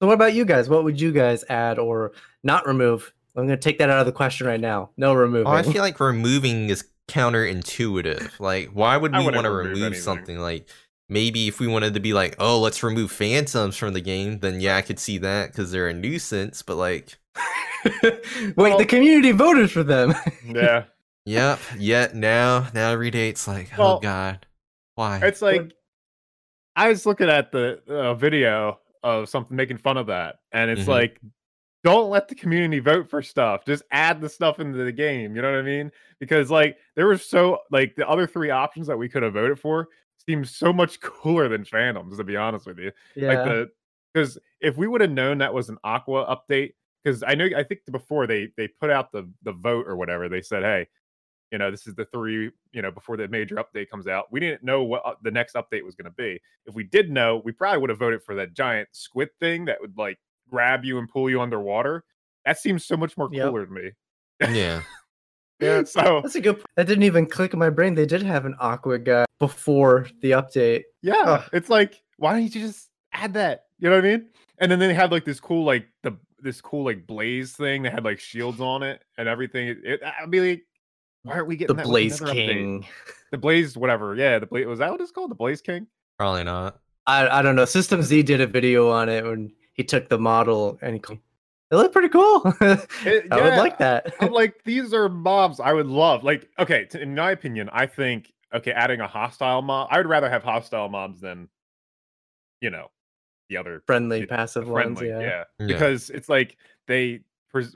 So 0.00 0.06
what 0.06 0.14
about 0.14 0.34
you 0.34 0.44
guys? 0.44 0.68
What 0.68 0.84
would 0.84 1.00
you 1.00 1.12
guys 1.12 1.44
add 1.48 1.78
or 1.78 2.12
not 2.42 2.66
remove? 2.66 3.12
I'm 3.36 3.44
gonna 3.46 3.56
take 3.56 3.78
that 3.78 3.90
out 3.90 4.00
of 4.00 4.06
the 4.06 4.12
question 4.12 4.46
right 4.46 4.60
now. 4.60 4.90
No 4.96 5.14
removing. 5.14 5.46
Oh, 5.46 5.50
I 5.50 5.62
feel 5.62 5.82
like 5.82 5.98
removing 6.00 6.70
is 6.70 6.84
counterintuitive. 7.08 8.40
Like, 8.40 8.70
why 8.70 8.96
would 8.96 9.12
we 9.12 9.24
want 9.24 9.44
to 9.44 9.50
remove 9.50 9.78
remove 9.78 9.96
something? 9.96 10.38
Like, 10.38 10.68
maybe 11.08 11.48
if 11.48 11.60
we 11.60 11.66
wanted 11.66 11.94
to 11.94 12.00
be 12.00 12.12
like, 12.12 12.36
oh, 12.38 12.60
let's 12.60 12.82
remove 12.82 13.10
phantoms 13.10 13.76
from 13.76 13.94
the 13.94 14.00
game, 14.00 14.40
then 14.40 14.60
yeah, 14.60 14.76
I 14.76 14.82
could 14.82 14.98
see 14.98 15.18
that 15.18 15.52
because 15.52 15.70
they're 15.72 15.88
a 15.88 15.94
nuisance. 15.94 16.62
But 16.62 16.76
like, 16.76 17.18
Wait, 18.02 18.56
Well- 18.56 18.78
the 18.78 18.86
community 18.86 19.32
voted 19.32 19.70
for 19.70 19.82
them. 19.82 20.14
Yeah. 20.44 20.84
yep, 21.24 21.60
yet 21.78 22.14
now, 22.14 22.68
now 22.74 22.90
every 22.90 23.10
day 23.10 23.28
it's 23.28 23.46
like, 23.48 23.70
oh 23.78 23.98
god, 24.00 24.44
why? 24.96 25.20
It's 25.22 25.40
like 25.40 25.72
I 26.76 26.88
was 26.88 27.06
looking 27.06 27.28
at 27.30 27.52
the 27.52 27.80
uh, 27.88 28.14
video 28.14 28.78
of 29.02 29.28
something 29.28 29.56
making 29.56 29.78
fun 29.78 29.96
of 29.96 30.06
that, 30.08 30.36
and 30.52 30.70
it's 30.70 30.82
Mhm. 30.82 30.88
like, 30.88 31.20
don't 31.84 32.10
let 32.10 32.28
the 32.28 32.34
community 32.34 32.78
vote 32.80 33.08
for 33.08 33.22
stuff. 33.22 33.64
Just 33.64 33.82
add 33.90 34.20
the 34.20 34.28
stuff 34.28 34.60
into 34.60 34.84
the 34.84 34.92
game. 34.92 35.34
You 35.34 35.42
know 35.42 35.50
what 35.50 35.58
I 35.58 35.62
mean? 35.62 35.90
Because 36.20 36.50
like 36.50 36.76
there 36.96 37.06
were 37.06 37.18
so 37.18 37.58
like 37.70 37.94
the 37.96 38.08
other 38.08 38.26
three 38.26 38.50
options 38.50 38.86
that 38.88 38.96
we 38.98 39.08
could 39.08 39.22
have 39.22 39.32
voted 39.32 39.58
for 39.58 39.88
seems 40.28 40.54
so 40.54 40.72
much 40.72 41.00
cooler 41.00 41.48
than 41.48 41.64
Phantoms. 41.64 42.16
To 42.18 42.24
be 42.24 42.36
honest 42.36 42.66
with 42.66 42.78
you, 42.78 42.92
yeah. 43.16 43.28
like 43.28 43.44
the 43.44 43.70
because 44.12 44.38
if 44.60 44.76
we 44.76 44.86
would 44.86 45.00
have 45.00 45.10
known 45.10 45.38
that 45.38 45.54
was 45.54 45.68
an 45.70 45.78
Aqua 45.82 46.24
update, 46.36 46.74
because 47.02 47.22
I 47.22 47.34
know 47.34 47.48
I 47.56 47.62
think 47.62 47.80
before 47.90 48.26
they 48.26 48.48
they 48.56 48.68
put 48.68 48.90
out 48.90 49.12
the 49.12 49.28
the 49.42 49.52
vote 49.52 49.86
or 49.88 49.96
whatever, 49.96 50.28
they 50.28 50.40
said, 50.42 50.62
hey, 50.62 50.88
you 51.50 51.58
know, 51.58 51.70
this 51.70 51.86
is 51.86 51.94
the 51.94 52.04
three, 52.06 52.50
you 52.72 52.82
know, 52.82 52.90
before 52.90 53.16
the 53.16 53.28
major 53.28 53.56
update 53.56 53.90
comes 53.90 54.06
out. 54.06 54.32
We 54.32 54.40
didn't 54.40 54.62
know 54.64 54.82
what 54.84 55.02
uh, 55.04 55.14
the 55.22 55.30
next 55.30 55.54
update 55.54 55.84
was 55.84 55.94
going 55.94 56.06
to 56.10 56.16
be. 56.16 56.40
If 56.66 56.74
we 56.74 56.84
did 56.84 57.10
know, 57.10 57.42
we 57.44 57.52
probably 57.52 57.80
would 57.80 57.90
have 57.90 57.98
voted 57.98 58.22
for 58.22 58.34
that 58.36 58.54
giant 58.54 58.88
squid 58.92 59.28
thing 59.38 59.66
that 59.66 59.80
would 59.80 59.96
like 59.98 60.18
grab 60.48 60.84
you 60.84 60.98
and 60.98 61.08
pull 61.08 61.28
you 61.28 61.40
underwater. 61.42 62.04
That 62.46 62.58
seems 62.58 62.84
so 62.86 62.96
much 62.96 63.16
more 63.16 63.28
Yep. 63.30 63.44
cooler 63.48 63.66
to 63.66 63.72
me. 63.72 63.90
yeah, 64.40 64.82
Yeah. 65.60 65.82
So 65.86 66.20
That's 66.22 66.34
a 66.34 66.40
good. 66.40 66.56
p- 66.56 66.64
That 66.76 66.86
didn't 66.88 67.04
even 67.04 67.26
click 67.26 67.52
in 67.52 67.58
my 67.58 67.70
brain. 67.70 67.94
They 67.94 68.06
did 68.06 68.22
have 68.22 68.46
an 68.46 68.56
Aqua 68.58 68.98
guy 68.98 69.24
before 69.38 70.08
the 70.22 70.32
update. 70.32 70.84
yeah, 71.02 71.22
Ugh. 71.24 71.50
it's 71.52 71.68
like 71.68 72.02
why 72.16 72.32
don't 72.32 72.42
you 72.42 72.48
just 72.50 72.88
add 73.12 73.34
that? 73.34 73.66
You 73.78 73.90
know 73.90 73.96
what 73.96 74.04
I 74.04 74.08
mean? 74.08 74.26
And 74.58 74.70
then 74.72 74.78
they 74.78 74.94
had 74.94 75.12
like 75.12 75.24
this 75.24 75.38
cool 75.40 75.64
like 75.64 75.86
the 76.02 76.16
this 76.42 76.60
cool 76.60 76.84
like 76.84 77.06
blaze 77.06 77.52
thing 77.52 77.82
that 77.82 77.92
had 77.92 78.04
like 78.04 78.20
shields 78.20 78.60
on 78.60 78.82
it 78.82 79.02
and 79.16 79.28
everything. 79.28 79.68
It, 79.68 79.78
it, 79.84 80.00
I'd 80.02 80.30
be 80.30 80.40
like, 80.40 80.62
why 81.22 81.34
aren't 81.34 81.46
we 81.46 81.54
The 81.56 81.60
getting 81.66 81.76
with 81.76 81.84
Blaze 81.86 82.20
another 82.20 82.34
update? 82.38 82.46
King. 82.48 82.86
The 83.30 83.38
blaze, 83.38 83.76
whatever. 83.76 84.14
Yeah, 84.14 84.38
the 84.38 84.46
blaze 84.46 84.66
was 84.66 84.80
that 84.80 84.90
what 84.90 85.00
it's 85.00 85.10
called? 85.12 85.30
The 85.30 85.34
Blaze 85.36 85.62
King. 85.62 85.86
probably 86.18 86.44
not. 86.44 86.78
I 87.06 87.28
I 87.38 87.42
don't 87.42 87.56
know. 87.56 87.64
SystemZee 87.64 88.24
did 88.24 88.40
a 88.40 88.46
video 88.46 88.90
on 88.90 89.08
it 89.08 89.24
when 89.24 89.52
he 89.72 89.84
took 89.84 90.08
the 90.08 90.18
model 90.18 90.78
and 90.82 90.94
he 90.96 91.20
it 91.70 91.76
looked 91.76 91.92
pretty 91.94 92.10
cool. 92.10 92.42
It- 92.60 93.32
I 93.32 93.40
would 93.40 93.56
like 93.56 93.78
that. 93.78 94.12
I'm 94.20 94.32
like, 94.32 94.62
these 94.64 94.92
are 94.92 95.08
mobs 95.08 95.58
I 95.60 95.72
would 95.72 95.86
love. 95.86 96.22
Like, 96.22 96.48
okay, 96.58 96.84
t- 96.84 97.00
in 97.00 97.14
my 97.14 97.30
opinion, 97.30 97.70
I 97.72 97.86
think 97.86 98.30
okay, 98.54 98.72
adding 98.72 99.00
a 99.00 99.06
hostile 99.08 99.62
mob, 99.62 99.88
I 99.90 99.96
would 99.96 100.06
rather 100.06 100.28
have 100.28 100.42
hostile 100.42 100.88
mobs 100.90 101.20
than, 101.22 101.48
you 102.60 102.68
know, 102.70 102.88
the 103.52 103.58
other 103.60 103.82
friendly 103.86 104.20
the 104.20 104.26
passive 104.26 104.68
ones. 104.68 104.98
friendly. 104.98 105.08
Yeah. 105.08 105.20
Yeah. 105.20 105.44
Yeah. 105.58 105.66
because 105.66 106.10
it's 106.10 106.28
like 106.28 106.56
they 106.88 107.20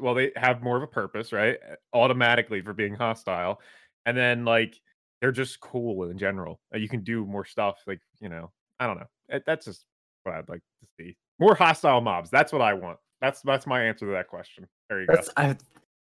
well 0.00 0.14
they 0.14 0.32
have 0.36 0.62
more 0.62 0.76
of 0.76 0.82
a 0.82 0.86
purpose, 0.86 1.32
right? 1.32 1.58
Automatically 1.92 2.60
for 2.62 2.72
being 2.72 2.94
hostile, 2.94 3.60
and 4.06 4.16
then 4.16 4.44
like 4.44 4.80
they're 5.20 5.32
just 5.32 5.60
cool 5.60 6.04
in 6.10 6.18
general. 6.18 6.60
Uh, 6.74 6.78
You 6.78 6.88
can 6.88 7.02
do 7.02 7.24
more 7.26 7.44
stuff. 7.44 7.78
Like 7.86 8.00
you 8.20 8.28
know, 8.28 8.50
I 8.80 8.86
don't 8.86 8.98
know. 8.98 9.06
Eh, 9.30 9.40
That's 9.46 9.66
just 9.66 9.84
what 10.24 10.34
I'd 10.34 10.48
like 10.48 10.60
to 10.80 10.86
see. 10.98 11.16
More 11.38 11.54
hostile 11.54 12.00
mobs. 12.00 12.30
That's 12.30 12.52
what 12.52 12.62
I 12.62 12.72
want. 12.74 12.98
That's 13.20 13.40
that's 13.42 13.66
my 13.66 13.82
answer 13.82 14.06
to 14.06 14.12
that 14.12 14.28
question. 14.28 14.66
There 14.88 15.00
you 15.00 15.06
That's 15.06 15.28
go. 15.28 15.42
I, 15.42 15.56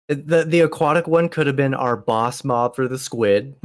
the 0.09 0.45
the 0.47 0.61
aquatic 0.61 1.07
one 1.07 1.31
could 1.31 1.47
have 1.47 1.57
been 1.57 1.73
our 1.75 1.97
boss 1.97 2.45
mob 2.45 2.77
for 2.77 2.87
the 2.89 2.99
squid. 2.99 3.57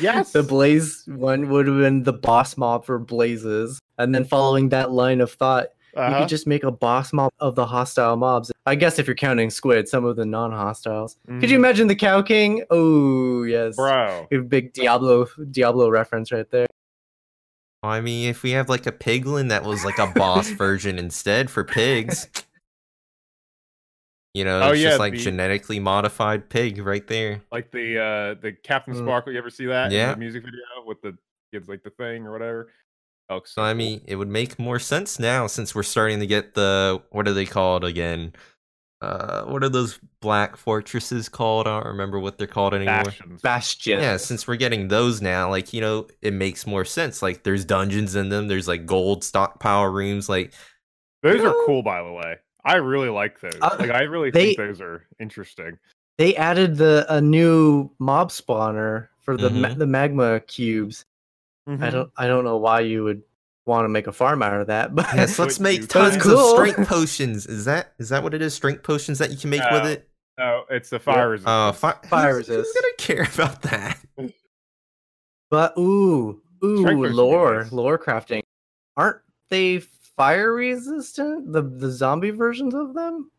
Yes. 0.00 0.32
the 0.32 0.42
blaze 0.42 1.04
one 1.06 1.48
would 1.50 1.68
have 1.68 1.78
been 1.78 2.02
the 2.02 2.12
boss 2.12 2.56
mob 2.56 2.84
for 2.84 2.98
blazes, 2.98 3.78
and 3.98 4.14
then 4.14 4.24
following 4.24 4.68
that 4.70 4.90
line 4.92 5.20
of 5.20 5.32
thought, 5.32 5.68
you 5.94 6.02
Uh-huh. 6.02 6.20
could 6.20 6.28
just 6.28 6.46
make 6.46 6.62
a 6.64 6.70
boss 6.70 7.12
mob 7.12 7.32
of 7.40 7.54
the 7.56 7.66
hostile 7.66 8.16
mobs. 8.16 8.52
I 8.66 8.74
guess 8.76 8.98
if 8.98 9.06
you're 9.06 9.16
counting 9.16 9.50
squid, 9.50 9.88
some 9.88 10.04
of 10.04 10.16
the 10.16 10.24
non-hostiles. 10.24 11.16
Could 11.40 11.50
you 11.50 11.56
Mhm. 11.56 11.60
imagine 11.60 11.86
the 11.88 11.96
Cow 11.96 12.22
King? 12.22 12.64
Oh 12.70 13.42
yes, 13.42 13.74
bro? 13.76 14.28
A 14.30 14.36
big 14.38 14.72
Diablo 14.74 15.26
Diablo 15.50 15.88
reference 15.90 16.30
right 16.30 16.48
there. 16.50 16.66
I 17.82 18.00
mean, 18.00 18.28
if 18.28 18.42
we 18.42 18.50
have 18.52 18.68
like 18.68 18.86
a 18.86 18.92
piglin 18.92 19.48
that 19.48 19.64
was 19.64 19.84
like 19.84 19.98
a 19.98 20.06
boss 20.08 20.48
version 20.64 20.98
instead 20.98 21.50
for 21.50 21.64
pigs, 21.64 22.28
you 24.34 24.44
know, 24.44 24.60
Oh, 24.62 24.72
it's 24.72 24.80
yeah, 24.82 24.88
just 24.90 25.00
like 25.00 25.12
the- 25.14 25.18
genetically 25.18 25.80
modified 25.80 26.48
pig 26.48 26.78
right 26.78 27.06
there. 27.06 27.42
Like 27.50 27.70
the 27.70 27.98
uh 27.98 28.34
the 28.40 28.52
Captain 28.52 28.94
Mm. 28.94 28.98
Sparkle. 29.04 29.32
You 29.32 29.38
ever 29.38 29.50
see 29.50 29.66
that? 29.66 29.86
in 29.86 29.92
Yeah. 29.98 30.12
the 30.12 30.18
music 30.18 30.44
video 30.44 30.60
with 30.86 31.00
the 31.02 31.16
it's 31.52 31.68
like 31.68 31.82
the 31.82 31.90
thing 31.90 32.26
or 32.26 32.32
whatever. 32.32 32.68
Oh, 33.30 33.42
So 33.44 33.62
I 33.62 33.74
mean, 33.74 34.00
it 34.06 34.16
would 34.16 34.28
make 34.28 34.58
more 34.58 34.78
sense 34.78 35.18
now 35.18 35.46
since 35.46 35.74
we're 35.74 35.82
starting 35.82 36.20
to 36.20 36.26
get 36.26 36.54
the 36.54 37.02
what 37.10 37.28
are 37.28 37.32
they 37.34 37.46
called 37.46 37.84
again? 37.84 38.32
Uh, 39.00 39.44
what 39.44 39.62
are 39.62 39.68
those 39.68 40.00
black 40.20 40.56
fortresses 40.56 41.28
called? 41.28 41.68
I 41.68 41.78
don't 41.78 41.86
remember 41.88 42.18
what 42.18 42.36
they're 42.38 42.46
called 42.48 42.74
anymore. 42.74 43.04
bastions. 43.04 43.42
Bastion. 43.42 44.00
Yeah, 44.00 44.16
since 44.16 44.48
we're 44.48 44.56
getting 44.56 44.88
those 44.88 45.20
now, 45.22 45.50
like 45.50 45.72
you 45.72 45.80
know, 45.80 46.08
it 46.22 46.32
makes 46.32 46.66
more 46.66 46.84
sense. 46.84 47.22
Like 47.22 47.44
there's 47.44 47.64
dungeons 47.64 48.16
in 48.16 48.28
them. 48.30 48.48
There's 48.48 48.66
like 48.66 48.86
gold 48.86 49.22
stockpile 49.22 49.84
rooms. 49.86 50.28
Like 50.28 50.52
Those 51.22 51.42
are 51.42 51.54
cool, 51.66 51.82
by 51.82 52.02
the 52.02 52.12
way. 52.12 52.36
I 52.64 52.76
really 52.76 53.08
like 53.08 53.40
those. 53.40 53.56
Uh, 53.60 53.76
like 53.78 53.90
I 53.90 54.02
really 54.02 54.30
they- 54.30 54.54
think 54.54 54.58
those 54.58 54.80
are 54.80 55.04
interesting. 55.20 55.78
they 56.16 56.34
added 56.34 56.76
the 56.76 57.06
a 57.08 57.20
new 57.20 57.88
mob 58.00 58.30
spawner 58.30 59.08
for 59.20 59.36
the 59.36 59.50
ma- 59.50 59.68
Mhm. 59.68 59.78
the 59.78 59.86
magma 59.86 60.40
cubes. 60.40 61.04
Mm-hmm. 61.68 61.84
I 61.84 61.90
don't 61.90 62.10
I 62.16 62.26
don't 62.26 62.44
know 62.44 62.56
why 62.56 62.80
you 62.80 63.04
would 63.04 63.22
want 63.66 63.84
to 63.84 63.88
make 63.90 64.06
a 64.06 64.12
farm 64.12 64.42
out 64.42 64.54
of 64.60 64.68
that, 64.68 64.94
but 64.94 65.06
yes, 65.14 65.38
let's 65.38 65.60
make 65.60 65.86
tons 65.88 66.14
That's 66.14 66.26
of 66.26 66.40
strength 66.56 66.88
potions. 66.88 67.46
Is 67.46 67.66
that 67.66 67.92
is 67.98 68.08
that 68.08 68.22
what 68.22 68.32
it 68.34 68.40
is? 68.42 68.54
Strength 68.54 68.82
potions 68.82 69.18
that 69.18 69.30
you 69.30 69.36
can 69.36 69.50
make 69.50 69.62
with 69.70 69.82
Uh, 69.82 69.86
it? 69.88 70.08
Oh, 70.40 70.62
it's 70.70 70.88
the 70.90 70.98
fire 71.00 71.30
resistance. 71.30 71.50
Uh, 71.50 71.72
fi- 71.72 72.08
Fire 72.08 72.36
who's, 72.36 72.46
who's 72.46 72.56
resist. 72.58 72.78
gonna 72.80 72.94
care 72.96 73.28
about 73.34 73.62
that? 73.62 73.98
but 75.50 75.76
ooh 75.78 76.40
ooh 76.64 76.78
Strength 76.78 77.00
boost 77.02 77.14
lore 77.14 77.68
lore 77.72 77.98
crafting. 77.98 78.42
Aren't 78.96 79.18
they 79.50 79.80
fire 80.16 80.52
resistant? 80.54 81.52
The 81.52 81.62
the 81.62 81.90
zombie 81.90 82.30
versions 82.30 82.74
of 82.74 82.94
them. 82.94 83.30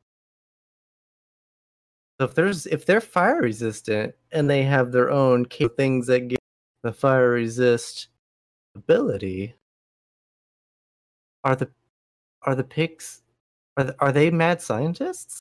So 2.19 2.25
if 2.25 2.35
there's 2.35 2.65
if 2.67 2.85
they're 2.85 3.01
fire 3.01 3.41
resistant 3.41 4.13
and 4.31 4.49
they 4.49 4.63
have 4.63 4.91
their 4.91 5.09
own 5.09 5.45
things 5.45 6.07
that 6.07 6.27
give 6.27 6.37
the 6.83 6.91
fire 6.91 7.29
resist 7.29 8.08
ability, 8.79 9.55
are 11.43 11.55
the 11.55 11.69
are 12.43 12.55
the 12.55 12.63
pigs 12.63 13.21
are 13.77 13.83
the, 13.85 13.95
are 13.99 14.11
they 14.11 14.31
mad 14.31 14.61
scientists? 14.61 15.39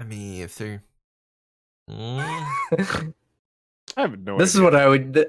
I 0.00 0.04
mean, 0.04 0.42
if 0.42 0.56
they're 0.56 0.82
Mm, 1.88 2.44
I 3.96 4.00
have 4.00 4.18
no 4.18 4.36
this 4.38 4.54
is 4.56 4.60
what 4.60 4.74
I 4.74 4.88
would. 4.88 5.14
th- 5.14 5.28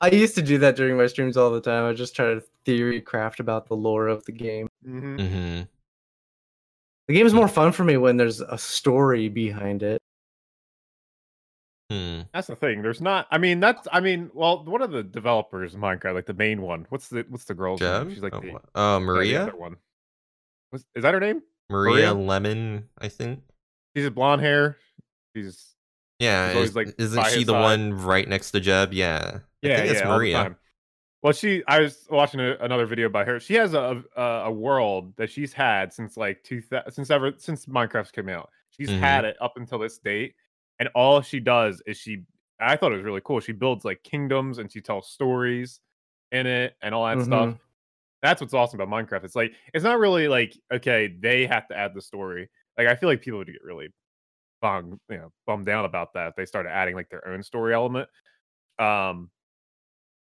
I 0.00 0.10
used 0.10 0.34
to 0.34 0.42
do 0.42 0.58
that 0.58 0.74
during 0.74 0.96
my 0.96 1.06
streams 1.06 1.36
all 1.36 1.52
the 1.52 1.60
time. 1.60 1.84
I 1.84 1.92
just 1.92 2.16
try 2.16 2.34
to 2.34 2.42
theory 2.64 3.00
craft 3.00 3.38
about 3.38 3.68
the 3.68 3.76
lore 3.76 4.08
of 4.08 4.24
the 4.24 4.32
game. 4.32 4.66
Mhm. 4.84 5.16
mhm. 5.18 5.68
The 7.06 7.14
game's 7.14 7.34
more 7.34 7.46
fun 7.46 7.70
for 7.70 7.84
me 7.84 7.96
when 7.98 8.16
there's 8.16 8.40
a 8.40 8.58
story 8.58 9.28
behind 9.28 9.84
it. 9.84 10.01
Hmm. 11.92 12.20
That's 12.32 12.46
the 12.46 12.56
thing. 12.56 12.80
There's 12.82 13.00
not. 13.00 13.26
I 13.30 13.38
mean, 13.38 13.60
that's. 13.60 13.86
I 13.92 14.00
mean, 14.00 14.30
well, 14.32 14.64
one 14.64 14.82
of 14.82 14.90
the 14.90 15.02
developers 15.02 15.74
of 15.74 15.80
Minecraft, 15.80 16.14
like 16.14 16.26
the 16.26 16.34
main 16.34 16.62
one. 16.62 16.86
What's 16.88 17.08
the 17.08 17.26
What's 17.28 17.44
the 17.44 17.54
girl's 17.54 17.80
Jeb? 17.80 18.06
name? 18.06 18.14
She's 18.14 18.22
like 18.22 18.34
Oh, 18.34 18.40
the, 18.40 18.54
uh, 18.74 18.98
the 18.98 19.00
Maria. 19.04 19.42
other 19.42 19.56
one. 19.56 19.76
What's, 20.70 20.84
is 20.94 21.02
that 21.02 21.12
her 21.14 21.20
name? 21.20 21.42
Maria 21.68 22.12
Maria? 22.12 22.14
Lemon, 22.14 22.88
I 22.98 23.08
think. 23.08 23.40
She's 23.96 24.06
a 24.06 24.10
blonde 24.10 24.40
hair. 24.42 24.76
She's 25.36 25.74
Yeah, 26.18 26.52
She's 26.54 26.70
is, 26.70 26.76
like, 26.76 26.94
isn't 26.98 27.26
she 27.28 27.44
the 27.44 27.52
side. 27.52 27.60
one 27.60 28.02
right 28.02 28.26
next 28.28 28.52
to 28.52 28.60
Jeb? 28.60 28.92
Yeah, 28.94 29.18
I 29.34 29.40
yeah, 29.66 29.76
think 29.76 29.90
it's 29.90 30.00
yeah, 30.00 30.06
the 30.08 30.12
Maria. 30.14 30.56
Well, 31.22 31.32
she. 31.32 31.62
I 31.68 31.80
was 31.80 32.06
watching 32.10 32.40
a, 32.40 32.56
another 32.60 32.86
video 32.86 33.08
by 33.08 33.24
her. 33.24 33.38
She 33.38 33.54
has 33.54 33.74
a, 33.74 34.02
a 34.16 34.22
a 34.22 34.50
world 34.50 35.14
that 35.16 35.30
she's 35.30 35.52
had 35.52 35.92
since 35.92 36.16
like 36.16 36.42
two 36.42 36.62
since 36.88 37.10
ever 37.10 37.32
since 37.36 37.66
Minecraft's 37.66 38.10
came 38.10 38.28
out. 38.28 38.50
She's 38.70 38.88
Mhm. 38.88 38.98
had 38.98 39.24
it 39.24 39.36
up 39.40 39.56
until 39.56 39.78
this 39.78 39.98
date, 39.98 40.34
and 40.82 40.88
all 40.96 41.20
she 41.20 41.38
does 41.38 41.80
is 41.86 41.96
she. 41.96 42.24
I 42.58 42.74
thought 42.74 42.90
it 42.90 42.96
was 42.96 43.04
really 43.04 43.20
cool. 43.24 43.38
She 43.38 43.52
builds 43.52 43.84
like 43.84 44.02
kingdoms 44.02 44.58
and 44.58 44.70
she 44.70 44.80
tells 44.80 45.08
stories 45.08 45.78
in 46.32 46.48
it 46.48 46.74
and 46.82 46.92
all 46.92 47.06
that 47.06 47.22
stuff. 47.24 47.50
Mhm. 47.50 47.60
That's 48.20 48.40
what's 48.40 48.52
awesome 48.52 48.80
about 48.80 48.92
Minecraft. 48.92 49.22
It's 49.22 49.36
like 49.36 49.52
it's 49.72 49.84
not 49.84 50.00
really 50.00 50.26
like 50.26 50.58
okay, 50.72 51.06
they 51.06 51.46
have 51.46 51.68
to 51.68 51.76
add 51.76 51.94
the 51.94 52.02
story. 52.02 52.50
Like 52.76 52.88
I 52.88 52.96
feel 52.96 53.08
like 53.08 53.20
people 53.20 53.38
would 53.38 53.46
get 53.46 53.62
really 53.62 53.90
bummed, 54.60 54.98
you 55.08 55.18
know, 55.18 55.32
bummed 55.46 55.66
down 55.66 55.84
about 55.84 56.14
that 56.14 56.30
if 56.30 56.34
they 56.34 56.46
started 56.46 56.70
adding 56.70 56.96
like 56.96 57.10
their 57.10 57.28
own 57.28 57.44
story 57.44 57.74
element. 57.74 58.08
Um, 58.80 59.30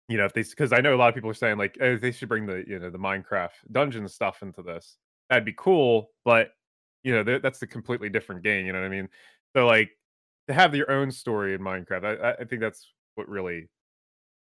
you 0.07 0.17
know, 0.17 0.25
if 0.25 0.33
they 0.33 0.43
because 0.43 0.71
I 0.73 0.81
know 0.81 0.93
a 0.93 0.97
lot 0.97 1.09
of 1.09 1.15
people 1.15 1.31
are 1.31 1.33
saying 1.33 1.57
like 1.57 1.75
oh, 1.81 1.97
they 1.97 2.11
should 2.11 2.29
bring 2.29 2.45
the 2.45 2.63
you 2.67 2.77
know 2.77 2.91
the 2.91 2.99
Minecraft 2.99 3.49
dungeon 3.71 4.07
stuff 4.07 4.43
into 4.43 4.61
this. 4.61 4.97
That'd 5.29 5.43
be 5.45 5.55
cool, 5.57 6.11
but 6.23 6.51
you 7.03 7.13
know 7.13 7.23
th- 7.23 7.41
that's 7.41 7.63
a 7.63 7.67
completely 7.67 8.09
different 8.09 8.43
game. 8.43 8.67
You 8.67 8.73
know 8.73 8.81
what 8.81 8.85
I 8.85 8.89
mean? 8.89 9.09
So 9.55 9.65
like 9.65 9.89
to 10.47 10.53
have 10.53 10.75
your 10.75 10.91
own 10.91 11.11
story 11.11 11.53
in 11.53 11.61
Minecraft, 11.61 12.05
I, 12.05 12.29
I- 12.29 12.35
I 12.39 12.43
think 12.45 12.61
that's 12.61 12.91
what 13.15 13.27
really 13.29 13.69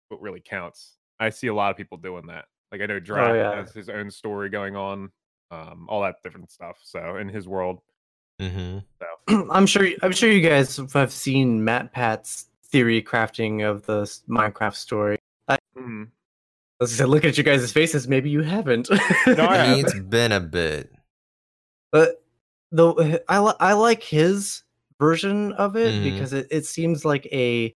what 0.08 0.20
really 0.20 0.40
counts. 0.40 0.96
I 1.20 1.30
see 1.30 1.46
a 1.48 1.54
lot 1.54 1.70
of 1.70 1.76
people 1.76 1.98
doing 1.98 2.26
that. 2.28 2.46
Like 2.72 2.80
I 2.80 2.86
know 2.86 3.00
Draft 3.00 3.34
yeah. 3.36 3.54
has 3.56 3.72
his 3.72 3.88
own 3.88 4.10
story 4.10 4.48
going 4.48 4.76
on, 4.76 5.10
um, 5.50 5.86
all 5.88 6.02
that 6.02 6.16
different 6.22 6.50
stuff. 6.50 6.78
So 6.82 7.16
in 7.16 7.28
his 7.28 7.46
world, 7.48 7.80
mm-hmm. 8.40 8.78
I'm 9.50 9.66
sure. 9.66 9.88
I'm 10.02 10.12
sure 10.12 10.30
you 10.30 10.46
guys 10.48 10.76
have 10.94 11.12
seen 11.12 11.60
MatPat's 11.60 12.46
theory 12.66 13.02
crafting 13.02 13.68
of 13.68 13.84
the 13.86 14.02
Minecraft 14.28 14.76
story. 14.76 15.18
I, 15.48 15.56
mm-hmm. 15.76 16.04
As 16.80 16.92
I 16.92 16.96
said, 16.96 17.08
look 17.08 17.24
at 17.24 17.36
you 17.36 17.44
guys' 17.44 17.70
faces. 17.72 18.08
Maybe 18.08 18.30
you 18.30 18.42
haven't. 18.42 18.88
No, 18.90 18.96
I 18.96 18.98
I 19.26 19.26
mean, 19.26 19.38
haven't. 19.38 19.78
it's 19.86 20.00
been 20.00 20.32
a 20.32 20.40
bit. 20.40 20.90
but 21.92 22.22
the 22.72 23.22
I 23.28 23.40
li- 23.40 23.54
I 23.60 23.72
like 23.74 24.02
his 24.02 24.62
version 25.00 25.52
of 25.54 25.74
it 25.76 25.94
Mhm. 25.94 26.04
because 26.04 26.32
it, 26.32 26.46
it 26.50 26.64
seems 26.66 27.04
like 27.04 27.26
a 27.32 27.74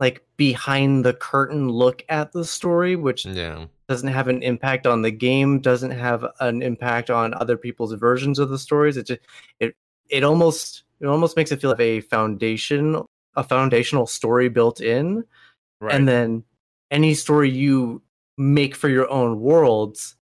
like 0.00 0.22
behind 0.36 1.04
the 1.04 1.14
curtain 1.14 1.68
look 1.68 2.04
at 2.08 2.30
the 2.30 2.44
story, 2.44 2.94
which 2.94 3.26
Yeah. 3.26 3.66
doesn't 3.88 4.06
have 4.08 4.28
an 4.28 4.44
impact 4.44 4.86
on 4.86 5.02
the 5.02 5.10
game, 5.10 5.58
doesn't 5.58 5.90
have 5.90 6.24
an 6.38 6.62
impact 6.62 7.10
on 7.10 7.34
other 7.34 7.56
people's 7.56 7.92
versions 7.94 8.38
of 8.38 8.48
the 8.50 8.58
stories. 8.58 8.96
It 8.96 9.06
just 9.08 9.20
it 9.58 9.74
it 10.08 10.22
almost 10.22 10.84
it 11.00 11.06
almost 11.06 11.36
makes 11.36 11.50
it 11.50 11.60
feel 11.60 11.70
like 11.70 11.80
a 11.80 12.00
foundation 12.02 13.02
a 13.34 13.42
foundational 13.42 14.06
story 14.06 14.48
built 14.48 14.80
in, 14.80 15.24
right. 15.80 15.94
and 15.94 16.06
then 16.06 16.44
any 16.90 17.14
story 17.14 17.50
you 17.50 18.00
make 18.36 18.74
for 18.76 18.88
your 18.88 19.08
own 19.10 19.40
worlds 19.40 20.14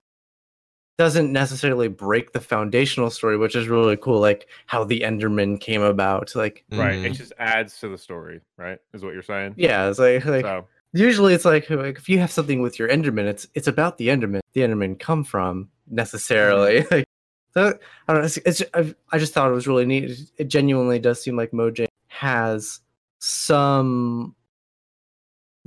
doesn't 0.98 1.32
necessarily 1.34 1.88
break 1.90 2.32
the 2.32 2.40
foundational 2.40 3.10
story, 3.10 3.38
which 3.38 3.56
is 3.56 3.68
really 3.68 3.98
cool. 3.98 4.20
Like 4.20 4.48
how 4.66 4.84
the 4.84 5.02
Enderman 5.02 5.60
came 5.60 5.82
about. 5.82 6.34
Like 6.36 6.64
right. 6.72 6.96
Mhm. 6.96 7.06
It 7.06 7.10
just 7.12 7.34
adds 7.38 7.80
to 7.82 7.90
the 7.90 7.98
story, 7.98 8.42
right? 8.58 8.80
Is 8.94 9.04
what 9.04 9.14
you're 9.14 9.22
saying. 9.24 9.56
yeah, 9.58 9.90
it's 9.90 10.00
like 10.00 10.24
like 10.26 10.46
So 10.46 10.66
usually 10.94 11.34
it's 11.34 11.44
like, 11.46 11.70
like 11.70 11.98
if 11.98 12.08
you 12.08 12.20
have 12.20 12.32
something 12.32 12.62
with 12.62 12.80
your 12.80 12.88
enderman 12.88 13.26
it's 13.26 13.46
it's 13.54 13.68
about 13.68 13.98
the 13.98 14.08
enderman 14.08 14.40
the 14.54 14.62
enderman 14.62 14.98
come 14.98 15.26
from 15.26 15.68
necessarily 15.92 16.84
Mm-hmm. 16.84 16.96
like 16.96 17.06
so, 17.54 17.78
i 18.08 18.14
don't 18.14 18.22
know 18.22 18.26
it's, 18.26 18.38
it's 18.38 18.64
I, 18.74 18.96
I 19.12 19.18
just 19.18 19.34
thought 19.34 19.50
it 19.52 19.54
was 19.54 19.68
really 19.68 19.86
neat 19.86 20.06
it, 20.06 20.20
it 20.38 20.48
genuinely 20.48 21.00
does 21.00 21.22
seem 21.22 21.36
like 21.36 21.52
mojang 21.52 21.88
has 22.08 22.80
some 23.20 24.36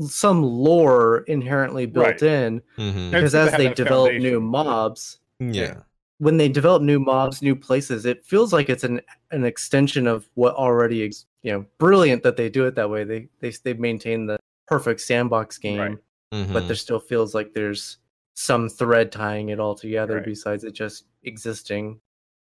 some 0.01 0.43
lore 0.43 1.19
inherently 1.27 1.87
built 1.87 2.07
Right. 2.07 2.23
in 2.23 2.63
hmm 2.77 3.11
because 3.11 3.35
as 3.35 3.51
have 3.51 3.59
they 3.59 3.67
that 3.69 3.77
develop 3.77 4.15
new 4.15 4.41
mobs, 4.41 5.19
Yeah. 5.41 5.79
when 6.19 6.37
they 6.37 6.49
develop 6.49 6.83
new 6.83 6.99
mobs, 7.01 7.43
new 7.43 7.57
places, 7.57 8.07
it 8.07 8.25
feels 8.25 8.53
like 8.53 8.69
it's 8.69 8.85
an 8.85 9.01
an 9.31 9.45
extension 9.45 10.07
of 10.07 10.29
what 10.35 10.55
already 10.55 11.05
ex- 11.05 11.27
you 11.43 11.53
know 11.53 11.65
brilliant 11.79 12.23
that 12.23 12.37
they 12.37 12.49
do 12.49 12.65
it 12.67 12.75
that 12.77 12.89
way. 12.91 13.05
They 13.05 13.29
they 13.41 13.51
they 13.65 13.75
maintain 13.75 14.27
the 14.27 14.39
perfect 14.67 15.01
sandbox 15.01 15.59
game, 15.59 15.79
Right. 15.81 15.99
Mhm. 16.35 16.53
but 16.53 16.67
there 16.67 16.77
still 16.77 17.01
feels 17.01 17.35
like 17.35 17.53
there's 17.55 17.99
some 18.35 18.69
thread 18.69 19.11
tying 19.11 19.49
it 19.49 19.59
all 19.59 19.75
together 19.75 20.17
Right. 20.17 20.25
besides 20.25 20.63
it 20.65 20.73
just 20.75 21.05
existing. 21.25 22.01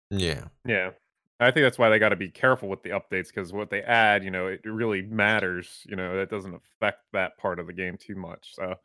yeah. 0.10 0.46
Yeah. 0.66 0.92
I 1.40 1.52
think 1.52 1.66
that's 1.66 1.78
why 1.78 1.90
they 1.90 2.00
got 2.00 2.10
to 2.10 2.16
be 2.16 2.30
careful 2.30 2.68
with 2.68 2.82
the 2.82 2.90
updates 2.90 3.28
because 3.28 3.54
what 3.54 3.70
they 3.70 3.82
add, 3.84 4.24
you 4.24 4.32
know, 4.32 4.48
it 4.48 4.62
really 4.66 5.04
matters. 5.04 5.86
You 5.88 5.96
know, 5.96 6.18
that 6.18 6.30
doesn't 6.32 6.56
affect 6.56 7.04
that 7.14 7.38
part 7.38 7.60
of 7.60 7.68
the 7.68 7.74
game 7.74 7.96
too 7.98 8.16
much. 8.16 8.56
So, 8.56 8.76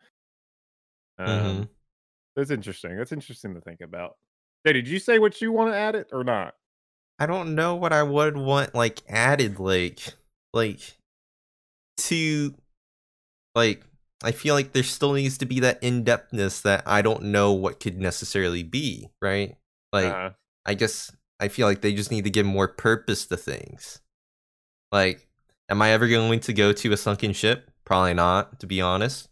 um, 1.19 1.27
Mhm. 1.27 1.69
that's 2.37 2.51
interesting. 2.51 2.97
That's 2.97 3.13
interesting 3.13 3.55
to 3.55 3.61
think 3.61 3.81
about. 3.81 4.19
Hey, 4.65 4.75
did 4.75 4.87
you 4.87 4.99
say 4.99 5.19
what 5.19 5.41
you 5.41 5.51
want 5.51 5.73
to 5.73 5.77
add 5.77 5.95
it 5.95 6.09
or 6.13 6.25
not? 6.25 6.57
I 7.19 7.27
don't 7.27 7.55
know 7.55 7.75
what 7.75 7.93
I 7.93 8.03
would 8.03 8.37
want 8.37 8.75
like 8.75 9.01
added 9.09 9.59
like 9.59 10.01
like 10.53 10.81
to 11.99 12.55
like 13.55 13.85
I 14.25 14.33
feel 14.33 14.55
like 14.55 14.73
there 14.73 14.83
still 14.83 15.13
needs 15.13 15.39
to 15.39 15.47
be 15.47 15.61
that 15.61 15.83
in-depthness 15.83 16.63
that 16.63 16.83
I 16.87 17.03
don't 17.03 17.25
know 17.25 17.53
what 17.53 17.81
could 17.81 17.99
necessarily 17.99 18.63
be, 18.63 19.11
right? 19.21 19.57
Like 19.93 20.13
uh, 20.13 20.31
I 20.65 20.75
guess 20.75 21.15
I 21.43 21.49
feel 21.49 21.67
like 21.67 21.81
they 21.83 21.93
just 21.95 22.11
need 22.11 22.25
to 22.25 22.31
give 22.31 22.47
more 22.47 22.69
purpose 22.69 23.27
to 23.27 23.37
things. 23.37 24.01
Like 24.93 25.29
am 25.69 25.83
I 25.83 25.91
ever 25.91 26.09
going 26.09 26.41
to 26.41 26.53
go 26.53 26.73
to 26.73 26.93
a 26.93 26.97
sunken 26.97 27.33
ship? 27.33 27.71
Probably 27.85 28.15
not, 28.15 28.61
to 28.61 28.67
be 28.67 28.81
honest. 28.81 29.29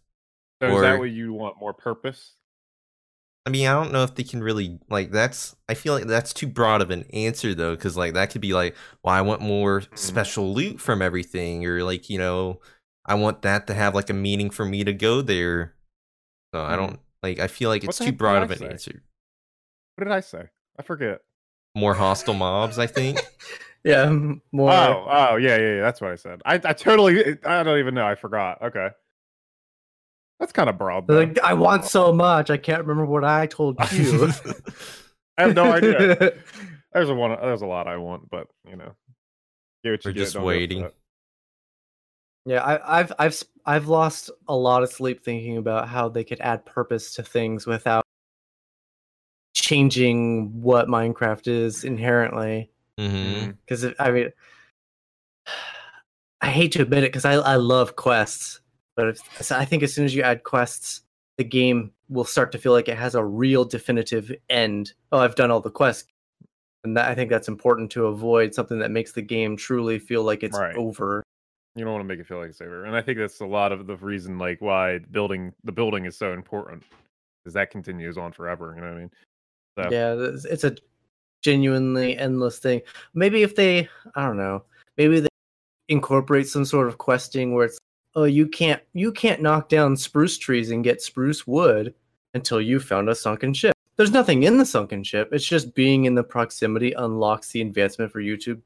so 0.61 0.75
is 0.75 0.81
that 0.81 0.99
what 0.99 1.05
you 1.05 1.33
want? 1.33 1.59
More 1.59 1.73
purpose? 1.73 2.35
I 3.45 3.49
mean, 3.49 3.67
I 3.67 3.73
don't 3.73 3.91
know 3.91 4.03
if 4.03 4.13
they 4.13 4.23
can 4.23 4.43
really 4.43 4.79
like 4.89 5.11
that's 5.11 5.55
I 5.67 5.73
feel 5.73 5.93
like 5.93 6.05
that's 6.05 6.31
too 6.33 6.47
broad 6.47 6.81
of 6.81 6.91
an 6.91 7.05
answer 7.11 7.55
though 7.55 7.75
cuz 7.75 7.97
like 7.97 8.13
that 8.13 8.29
could 8.29 8.41
be 8.41 8.53
like, 8.53 8.75
well, 9.03 9.15
I 9.15 9.21
want 9.21 9.41
more 9.41 9.81
Mhm. 9.81 9.97
special 9.97 10.53
loot 10.53 10.79
from 10.79 11.01
everything 11.01 11.65
or 11.65 11.83
like, 11.83 12.09
you 12.09 12.19
know, 12.19 12.61
I 13.05 13.15
want 13.15 13.41
that 13.41 13.65
to 13.67 13.73
have 13.73 13.95
like 13.95 14.09
a 14.09 14.13
meaning 14.13 14.51
for 14.51 14.65
me 14.65 14.83
to 14.83 14.93
go 14.93 15.21
there. 15.21 15.73
So 16.53 16.61
I 16.63 16.75
Mhm. 16.75 16.77
don't 16.77 16.99
like 17.23 17.39
I 17.39 17.47
feel 17.47 17.69
like 17.69 17.83
it's 17.83 17.97
too 17.97 18.11
broad 18.11 18.43
of 18.43 18.51
an 18.51 18.59
say? 18.59 18.67
answer. 18.69 19.03
What 19.95 20.03
did 20.05 20.13
I 20.13 20.19
say? 20.19 20.49
I 20.77 20.83
forget. 20.83 21.21
More 21.75 21.93
hostile 21.93 22.33
mobs, 22.33 22.79
I 22.79 22.87
think. 22.87 23.19
Yeah, 23.83 24.11
more. 24.51 24.69
Oh, 24.71 25.07
oh, 25.09 25.35
yeah, 25.37 25.57
yeah, 25.57 25.75
yeah. 25.77 25.81
That's 25.81 25.99
what 25.99 26.11
I 26.11 26.15
said. 26.15 26.39
I, 26.45 26.53
I 26.63 26.73
totally, 26.73 27.35
I 27.43 27.63
don't 27.63 27.79
even 27.79 27.95
know. 27.95 28.05
I 28.05 28.13
forgot. 28.13 28.61
Okay. 28.61 28.89
That's 30.39 30.51
kind 30.51 30.69
of 30.69 30.77
broad. 30.77 31.07
Though. 31.07 31.15
like 31.17 31.39
I 31.39 31.55
want 31.55 31.85
so 31.85 32.13
much, 32.13 32.51
I 32.51 32.57
can't 32.57 32.83
remember 32.85 33.07
what 33.07 33.23
I 33.23 33.47
told 33.47 33.77
you. 33.91 34.31
I 35.35 35.41
have 35.41 35.55
no 35.55 35.71
idea. 35.71 36.15
There's 36.93 37.09
a 37.09 37.15
one. 37.15 37.31
There's 37.41 37.63
a 37.63 37.65
lot 37.65 37.87
I 37.87 37.97
want, 37.97 38.29
but 38.29 38.45
you 38.69 38.75
know, 38.75 38.93
get 39.83 39.91
what 39.91 40.05
you 40.05 40.09
We're 40.09 40.13
get, 40.13 40.19
just 40.19 40.33
don't 40.35 40.43
waiting. 40.43 40.87
Yeah, 42.45 42.63
I, 42.63 42.99
I've 42.99 43.13
I've 43.17 43.31
s- 43.31 43.45
I've 43.65 43.87
lost 43.87 44.29
a 44.47 44.55
lot 44.55 44.83
of 44.83 44.91
sleep 44.91 45.23
thinking 45.23 45.57
about 45.57 45.87
how 45.87 46.07
they 46.07 46.23
could 46.23 46.39
add 46.41 46.65
purpose 46.65 47.15
to 47.15 47.23
things 47.23 47.65
without 47.65 48.00
changing 49.71 50.61
what 50.61 50.87
Minecraft 50.87 51.47
is 51.47 51.83
inherently. 51.85 52.69
hmm 52.99 53.51
Because 53.65 53.85
I 53.99 54.11
mean, 54.11 54.29
I 56.41 56.47
hate 56.47 56.73
to 56.73 56.81
admit 56.81 57.03
it 57.03 57.11
because 57.11 57.23
I 57.25 57.33
I 57.35 57.55
love 57.55 57.95
quests, 57.95 58.59
but 58.97 59.07
if, 59.09 59.17
so 59.45 59.55
I 59.55 59.63
think 59.63 59.83
as 59.83 59.93
soon 59.93 60.05
as 60.05 60.13
you 60.13 60.23
add 60.23 60.43
quests, 60.43 61.03
the 61.37 61.45
game 61.45 61.91
will 62.09 62.25
start 62.25 62.51
to 62.51 62.57
feel 62.57 62.73
like 62.73 62.89
it 62.89 62.97
has 62.97 63.15
a 63.15 63.23
real 63.23 63.63
definitive 63.63 64.31
end. 64.49 64.93
Oh, 65.11 65.19
I've 65.19 65.35
done 65.35 65.51
all 65.51 65.61
the 65.61 65.71
quests, 65.71 66.09
and 66.83 66.97
that, 66.97 67.07
I 67.07 67.15
think 67.15 67.29
that's 67.29 67.47
important 67.47 67.91
to 67.91 68.07
avoid 68.07 68.53
something 68.53 68.79
that 68.79 68.91
makes 68.91 69.13
the 69.13 69.21
game 69.21 69.55
truly 69.55 69.99
feel 69.99 70.23
like 70.23 70.43
it's 70.43 70.57
Right. 70.57 70.75
over. 70.75 71.23
You 71.75 71.85
don't 71.85 71.93
want 71.93 72.03
to 72.03 72.07
make 72.07 72.19
it 72.19 72.27
feel 72.27 72.39
like 72.39 72.49
it's 72.49 72.59
over, 72.59 72.83
and 72.83 72.93
I 72.95 73.01
think 73.01 73.17
that's 73.17 73.39
a 73.39 73.45
lot 73.45 73.71
of 73.71 73.87
the 73.87 73.95
reason, 73.95 74.37
like 74.37 74.59
why 74.59 74.99
building 75.11 75.53
the 75.63 75.71
building 75.71 76.05
is 76.05 76.17
so 76.17 76.33
important, 76.33 76.83
because 77.43 77.53
that 77.53 77.71
continues 77.71 78.17
on 78.17 78.33
forever. 78.33 78.73
You 78.75 78.81
know 78.81 78.87
what 78.89 78.97
I 78.97 78.99
mean? 78.99 79.11
So, 79.77 79.87
Yeah, 79.91 80.15
it's 80.51 80.63
a 80.63 80.75
genuinely 81.41 82.17
endless 82.17 82.59
thing. 82.59 82.81
Maybe 83.13 83.43
if 83.43 83.55
they, 83.55 83.87
I 84.15 84.25
don't 84.25 84.37
know, 84.37 84.63
maybe 84.97 85.19
they 85.21 85.27
incorporate 85.89 86.47
some 86.47 86.65
sort 86.65 86.87
of 86.87 86.97
questing 86.97 87.53
where 87.53 87.65
it's, 87.65 87.77
oh, 88.15 88.25
you 88.25 88.47
can't 88.47 88.81
you 88.93 89.11
can't 89.11 89.41
knock 89.41 89.69
down 89.69 89.95
spruce 89.95 90.37
trees 90.37 90.71
and 90.71 90.83
get 90.83 91.01
spruce 91.01 91.47
wood 91.47 91.93
until 92.33 92.61
you 92.61 92.79
found 92.79 93.09
a 93.09 93.15
sunken 93.15 93.53
ship. 93.53 93.73
There's 93.97 94.11
nothing 94.11 94.43
in 94.43 94.57
the 94.57 94.65
sunken 94.65 95.03
ship. 95.03 95.29
It's 95.31 95.45
just 95.45 95.73
being 95.75 96.05
in 96.05 96.15
the 96.15 96.23
proximity 96.23 96.93
unlocks 96.93 97.51
the 97.51 97.61
advancement 97.61 98.11
for 98.11 98.21
YouTube. 98.21 98.61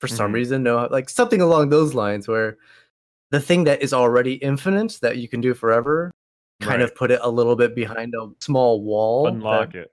For 0.00 0.08
some 0.08 0.30
Mhm. 0.30 0.34
reason, 0.34 0.62
no, 0.62 0.86
like 0.90 1.08
something 1.08 1.40
along 1.40 1.70
those 1.70 1.94
lines 1.94 2.28
where 2.28 2.58
the 3.30 3.40
thing 3.40 3.64
that 3.64 3.82
is 3.82 3.92
already 3.92 4.34
infinite 4.34 4.98
that 5.02 5.16
you 5.16 5.26
can 5.28 5.40
do 5.40 5.54
forever, 5.54 6.10
kind 6.60 6.80
Right. 6.80 6.82
of 6.82 6.94
put 6.94 7.10
it 7.10 7.20
a 7.22 7.30
little 7.30 7.56
bit 7.56 7.74
behind 7.74 8.14
a 8.14 8.28
small 8.40 8.82
wall. 8.82 9.24
that- 9.24 9.32
unlock 9.34 9.74
it. 9.74 9.90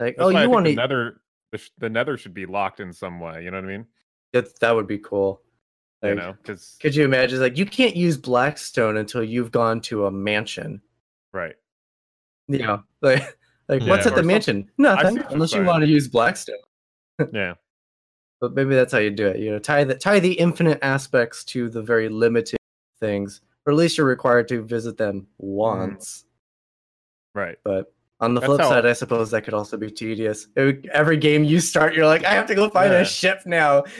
Like, 0.00 0.16
That's 0.16 0.26
oh, 0.26 0.28
you 0.30 0.48
want 0.48 0.64
the 0.64 0.70
to 0.70 0.76
nether, 0.76 1.20
the, 1.52 1.58
sh- 1.58 1.70
the 1.78 1.90
nether 1.90 2.16
should 2.16 2.32
be 2.32 2.46
locked 2.46 2.80
in 2.80 2.92
some 2.92 3.20
way. 3.20 3.44
You 3.44 3.50
know 3.50 3.58
what 3.58 3.66
I 3.66 3.68
mean? 3.68 3.86
That 4.32 4.58
that 4.60 4.74
would 4.74 4.86
be 4.86 4.98
cool. 4.98 5.42
you 6.02 6.14
know, 6.14 6.34
because 6.40 6.78
could 6.80 6.96
you 6.96 7.04
imagine? 7.04 7.38
Like, 7.38 7.58
you 7.58 7.66
can't 7.66 7.94
use 7.94 8.16
Blackstone 8.16 8.96
until 8.96 9.22
you've 9.22 9.50
gone 9.52 9.80
to 9.82 10.06
a 10.06 10.10
mansion. 10.10 10.80
right. 11.32 11.54
You 12.48 12.58
know, 12.58 12.82
like, 13.02 13.38
like 13.68 13.82
Yeah. 13.82 13.88
what's 13.88 14.06
at 14.06 14.14
the 14.16 14.22
mansion? 14.22 14.68
Nothing, 14.78 15.22
unless 15.28 15.52
you 15.52 15.62
want 15.64 15.82
to 15.82 15.88
use 15.88 16.08
Blackstone. 16.08 16.56
Yeah. 17.34 17.52
But 18.40 18.54
maybe 18.54 18.74
that's 18.74 18.94
how 18.94 18.98
you 18.98 19.10
do 19.10 19.26
it. 19.26 19.38
You 19.38 19.50
know, 19.50 19.58
tie 19.58 19.84
the 19.84 19.94
tie 19.94 20.18
the 20.18 20.32
infinite 20.32 20.78
aspects 20.80 21.44
to 21.44 21.68
the 21.68 21.82
very 21.82 22.08
limited 22.08 22.58
things, 22.98 23.42
or 23.66 23.72
at 23.74 23.76
least 23.76 23.98
you're 23.98 24.06
required 24.06 24.48
to 24.48 24.62
visit 24.62 24.96
them 24.96 25.20
mm-hmm. 25.20 25.26
once. 25.46 26.24
Right. 27.34 27.58
But 27.62 27.92
on 28.20 28.34
the 28.34 28.40
That's 28.40 28.48
flip 28.48 28.62
side, 28.62 28.86
I 28.86 28.92
suppose 28.92 29.30
that 29.30 29.44
could 29.44 29.54
also 29.54 29.76
be 29.76 29.90
tedious. 29.90 30.46
It 30.56 30.86
every 30.92 31.16
game 31.16 31.44
you 31.44 31.60
start, 31.60 31.94
you're 31.94 32.06
like, 32.06 32.24
I 32.24 32.34
have 32.34 32.46
to 32.46 32.54
go 32.54 32.68
find 32.68 32.92
Yeah. 32.92 33.00
a 33.00 33.04
ship 33.04 33.42
now. 33.46 33.84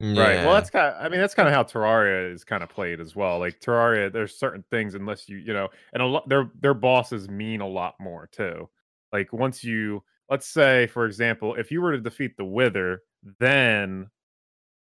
Right. 0.00 0.44
Well, 0.44 0.54
that's 0.54 0.68
kind 0.68 0.92
of, 0.92 1.00
I 1.00 1.08
mean, 1.08 1.20
that's 1.20 1.32
kind 1.34 1.48
of 1.48 1.54
how 1.54 1.62
Terraria 1.62 2.32
is 2.34 2.42
kind 2.42 2.64
of 2.64 2.68
played 2.68 3.00
as 3.00 3.14
well. 3.14 3.38
Like 3.38 3.60
Terraria, 3.60 4.12
there's 4.12 4.36
certain 4.36 4.64
things 4.68 4.96
unless 4.96 5.28
you, 5.28 5.36
you 5.36 5.52
know, 5.52 5.68
and 5.92 6.02
a 6.02 6.06
lot 6.06 6.28
their 6.28 6.50
their 6.60 6.74
bosses 6.74 7.28
mean 7.28 7.60
a 7.60 7.68
lot 7.68 7.94
more 8.00 8.28
too. 8.32 8.68
Like 9.12 9.32
once 9.32 9.62
you, 9.62 10.02
let's 10.28 10.48
say, 10.48 10.88
for 10.88 11.06
example, 11.06 11.54
if 11.54 11.70
you 11.70 11.80
were 11.80 11.92
to 11.92 12.00
defeat 12.00 12.36
the 12.36 12.44
Wither, 12.44 13.02
then 13.38 14.08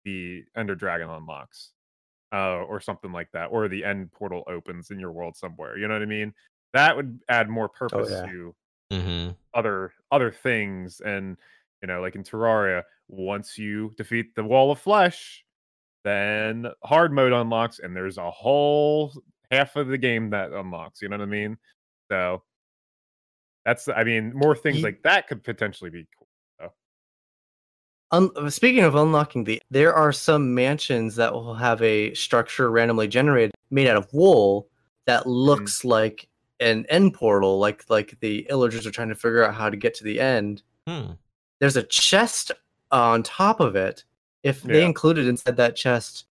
the 0.03 0.43
Ender 0.57 0.75
Dragon 0.75 1.09
unlocks, 1.09 1.71
uh, 2.33 2.63
or 2.63 2.81
something 2.81 3.13
like 3.13 3.29
that, 3.31 3.45
or 3.45 3.69
the 3.69 3.85
end 3.85 4.11
portal 4.11 4.43
opens 4.47 4.91
in 4.91 4.99
your 4.99 5.13
world 5.13 5.37
somewhere. 5.37 5.77
You 5.77 5.87
know 5.87 5.93
what 5.93 6.03
I 6.03 6.05
mean? 6.05 6.33
That 6.73 6.95
would 6.95 7.19
add 7.30 7.49
more 7.49 7.69
purpose 7.69 8.10
yeah. 8.12 8.25
to 8.25 8.56
hmm 8.91 9.30
other 9.53 9.91
other 10.12 10.32
things 10.32 11.01
and 11.01 11.36
you 11.82 11.88
know 11.88 11.99
like 11.99 12.15
in 12.15 12.23
terraria 12.23 12.84
once 13.10 13.58
you 13.58 13.93
defeat 13.97 14.34
the 14.36 14.43
wall 14.43 14.71
of 14.71 14.80
flesh 14.80 15.43
then 16.03 16.67
hard 16.84 17.12
mode 17.12 17.34
unlocks 17.34 17.80
and 17.80 17.95
there's 17.95 18.17
a 18.17 18.32
whole 18.32 19.12
half 19.51 19.75
of 19.75 19.88
the 19.88 19.97
game 19.97 20.30
that 20.30 20.51
unlocks 20.51 21.01
you 21.01 21.10
know 21.10 21.17
what 21.17 21.23
i 21.23 21.25
mean? 21.25 21.58
So 22.10 22.43
that's 23.65 23.89
i 23.89 24.03
mean 24.03 24.32
more 24.34 24.56
things 24.56 24.84
like 24.84 25.01
that 25.03 25.27
could 25.27 25.43
potentially 25.43 25.89
be 25.89 26.08
cool 26.17 26.27
Un- 28.12 28.49
speaking 28.49 28.86
of 28.86 28.95
unlocking 28.95 29.43
the, 29.43 29.62
there 29.69 29.93
are 29.93 30.13
some 30.13 30.56
mansions 30.56 31.17
that 31.17 31.34
will 31.34 31.56
have 31.56 31.82
a 31.82 32.13
structure 32.13 32.71
randomly 32.71 33.10
generated 33.10 33.51
made 33.69 33.88
out 33.88 33.97
of 33.97 34.08
wool 34.13 34.69
that 35.08 35.27
looks 35.27 35.84
like 35.84 36.30
an 36.59 36.85
end 36.89 37.13
portal, 37.13 37.59
like 37.59 37.85
like 37.89 38.17
the 38.19 38.47
illagers 38.49 38.85
are 38.85 38.91
trying 38.91 39.09
to 39.09 39.15
figure 39.15 39.43
out 39.43 39.53
how 39.53 39.69
to 39.69 39.77
get 39.77 39.93
to 39.95 40.03
the 40.03 40.19
end. 40.19 40.63
Hmm. 40.87 41.11
There's 41.59 41.77
a 41.77 41.83
chest 41.83 42.51
on 42.91 43.23
top 43.23 43.59
of 43.59 43.75
it. 43.75 44.03
If 44.43 44.61
they 44.63 44.79
Yeah. 44.81 44.85
included 44.85 45.27
inside 45.27 45.57
that 45.57 45.75
chest 45.75 46.25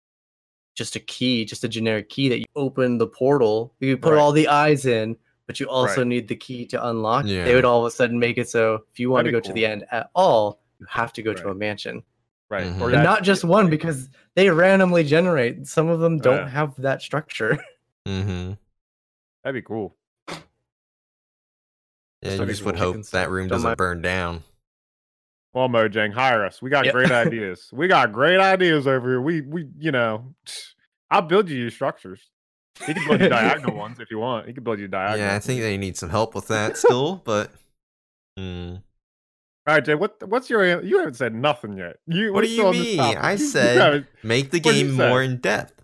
just 0.76 0.96
a 0.96 1.00
key, 1.00 1.46
just 1.46 1.64
a 1.64 1.68
generic 1.70 2.10
key 2.10 2.28
that 2.30 2.40
you 2.40 2.46
open 2.56 2.98
the 2.98 3.08
portal, 3.08 3.74
you 3.80 3.98
put 3.98 4.14
Right. 4.14 4.20
all 4.20 4.32
the 4.34 4.48
eyes 4.50 4.86
in, 4.86 5.16
but 5.48 5.60
you 5.60 5.70
also 5.70 6.02
Right. 6.02 6.08
need 6.08 6.28
the 6.28 6.36
key 6.36 6.66
to 6.68 6.88
unlock. 6.90 7.26
Yeah. 7.26 7.46
They 7.46 7.56
would 7.56 7.64
all 7.66 7.80
of 7.86 7.88
a 7.88 7.92
sudden 7.96 8.20
make 8.20 8.38
it 8.38 8.50
so 8.50 8.84
if 8.92 9.00
you 9.00 9.10
want 9.10 9.26
to 9.26 9.32
That'd 9.32 9.44
go 9.44 9.48
be 9.48 9.48
to 9.50 9.54
the 9.54 9.66
end 9.66 9.86
at 9.92 10.10
all, 10.16 10.60
you 10.80 10.86
have 10.90 11.14
to 11.14 11.22
go 11.22 11.34
to 11.34 11.50
a 11.50 11.56
mansion. 11.56 12.04
right 12.50 12.68
Mhm. 12.68 12.80
or 12.82 12.92
And 12.92 13.04
not 13.04 13.24
just 13.24 13.44
one 13.44 13.72
because 13.72 14.08
they 14.36 14.52
randomly 14.52 15.04
generate. 15.04 15.66
Some 15.66 15.90
of 15.90 16.00
them 16.00 16.20
don't 16.20 16.42
Yeah. 16.46 16.50
have 16.50 16.76
that 16.82 17.02
structure. 17.02 17.58
Mm-hmm. 18.08 18.54
that'd 19.44 19.56
be 19.56 19.66
cool 19.66 19.96
Yeah, 22.26 22.32
Just 22.32 22.42
you 22.42 22.46
just 22.48 22.64
would 22.66 22.76
hope 22.78 22.94
can 22.94 23.02
that 23.02 23.08
say, 23.08 23.28
room 23.28 23.48
doesn't 23.48 23.78
burn 23.78 24.02
down. 24.02 24.44
well 25.54 25.70
mojang 25.70 26.12
hire 26.14 26.44
us 26.46 26.62
we 26.62 26.70
got 26.70 26.86
Yeah. 26.86 26.92
great 26.92 27.12
ideas 27.26 27.70
we 27.72 27.88
got 27.88 28.12
great 28.12 28.40
ideas 28.40 28.88
over 28.88 29.08
here 29.10 29.22
we 29.22 29.42
we 29.42 29.68
you 29.78 29.92
know 29.92 30.34
i'll 31.12 31.22
build 31.22 31.50
you 31.50 31.58
your 31.58 31.72
structures 31.72 32.30
He 32.86 32.94
can 32.94 33.08
build 33.08 33.22
you 33.22 33.30
diagonal 33.40 33.76
ones 33.78 34.00
if 34.02 34.12
you 34.12 34.20
want. 34.20 34.48
He 34.48 34.54
can 34.54 34.64
build 34.66 34.80
you 34.80 34.90
diagonal. 34.90 35.20
Yeah, 35.26 35.36
I 35.36 35.40
think 35.40 35.62
they 35.62 35.78
need 35.78 35.96
some 35.96 36.10
help 36.10 36.36
with 36.36 36.48
that 36.50 36.76
still, 36.84 37.22
but. 37.24 37.50
Hmm. 38.38 38.76
All 39.66 39.74
right, 39.76 39.86
Jay. 39.86 39.96
What 39.96 40.22
what's 40.28 40.50
your? 40.50 40.82
You 40.84 40.98
haven't 41.00 41.14
said 41.16 41.34
nothing 41.34 41.78
yet. 41.78 41.96
You 42.06 42.34
What 42.34 42.44
we're 42.44 42.50
do 42.50 42.50
you 42.50 42.72
mean? 42.74 42.98
topic. 42.98 43.24
I 43.24 43.32
You- 43.32 43.40
you 43.40 43.48
said 43.48 43.78
haven't- 43.78 44.08
make 44.24 44.52
the 44.52 44.58
What 44.60 44.74
did 44.74 44.76
you 44.76 44.88
game 44.88 44.94
more 45.10 45.24
in 45.24 45.38
depth. 45.38 45.75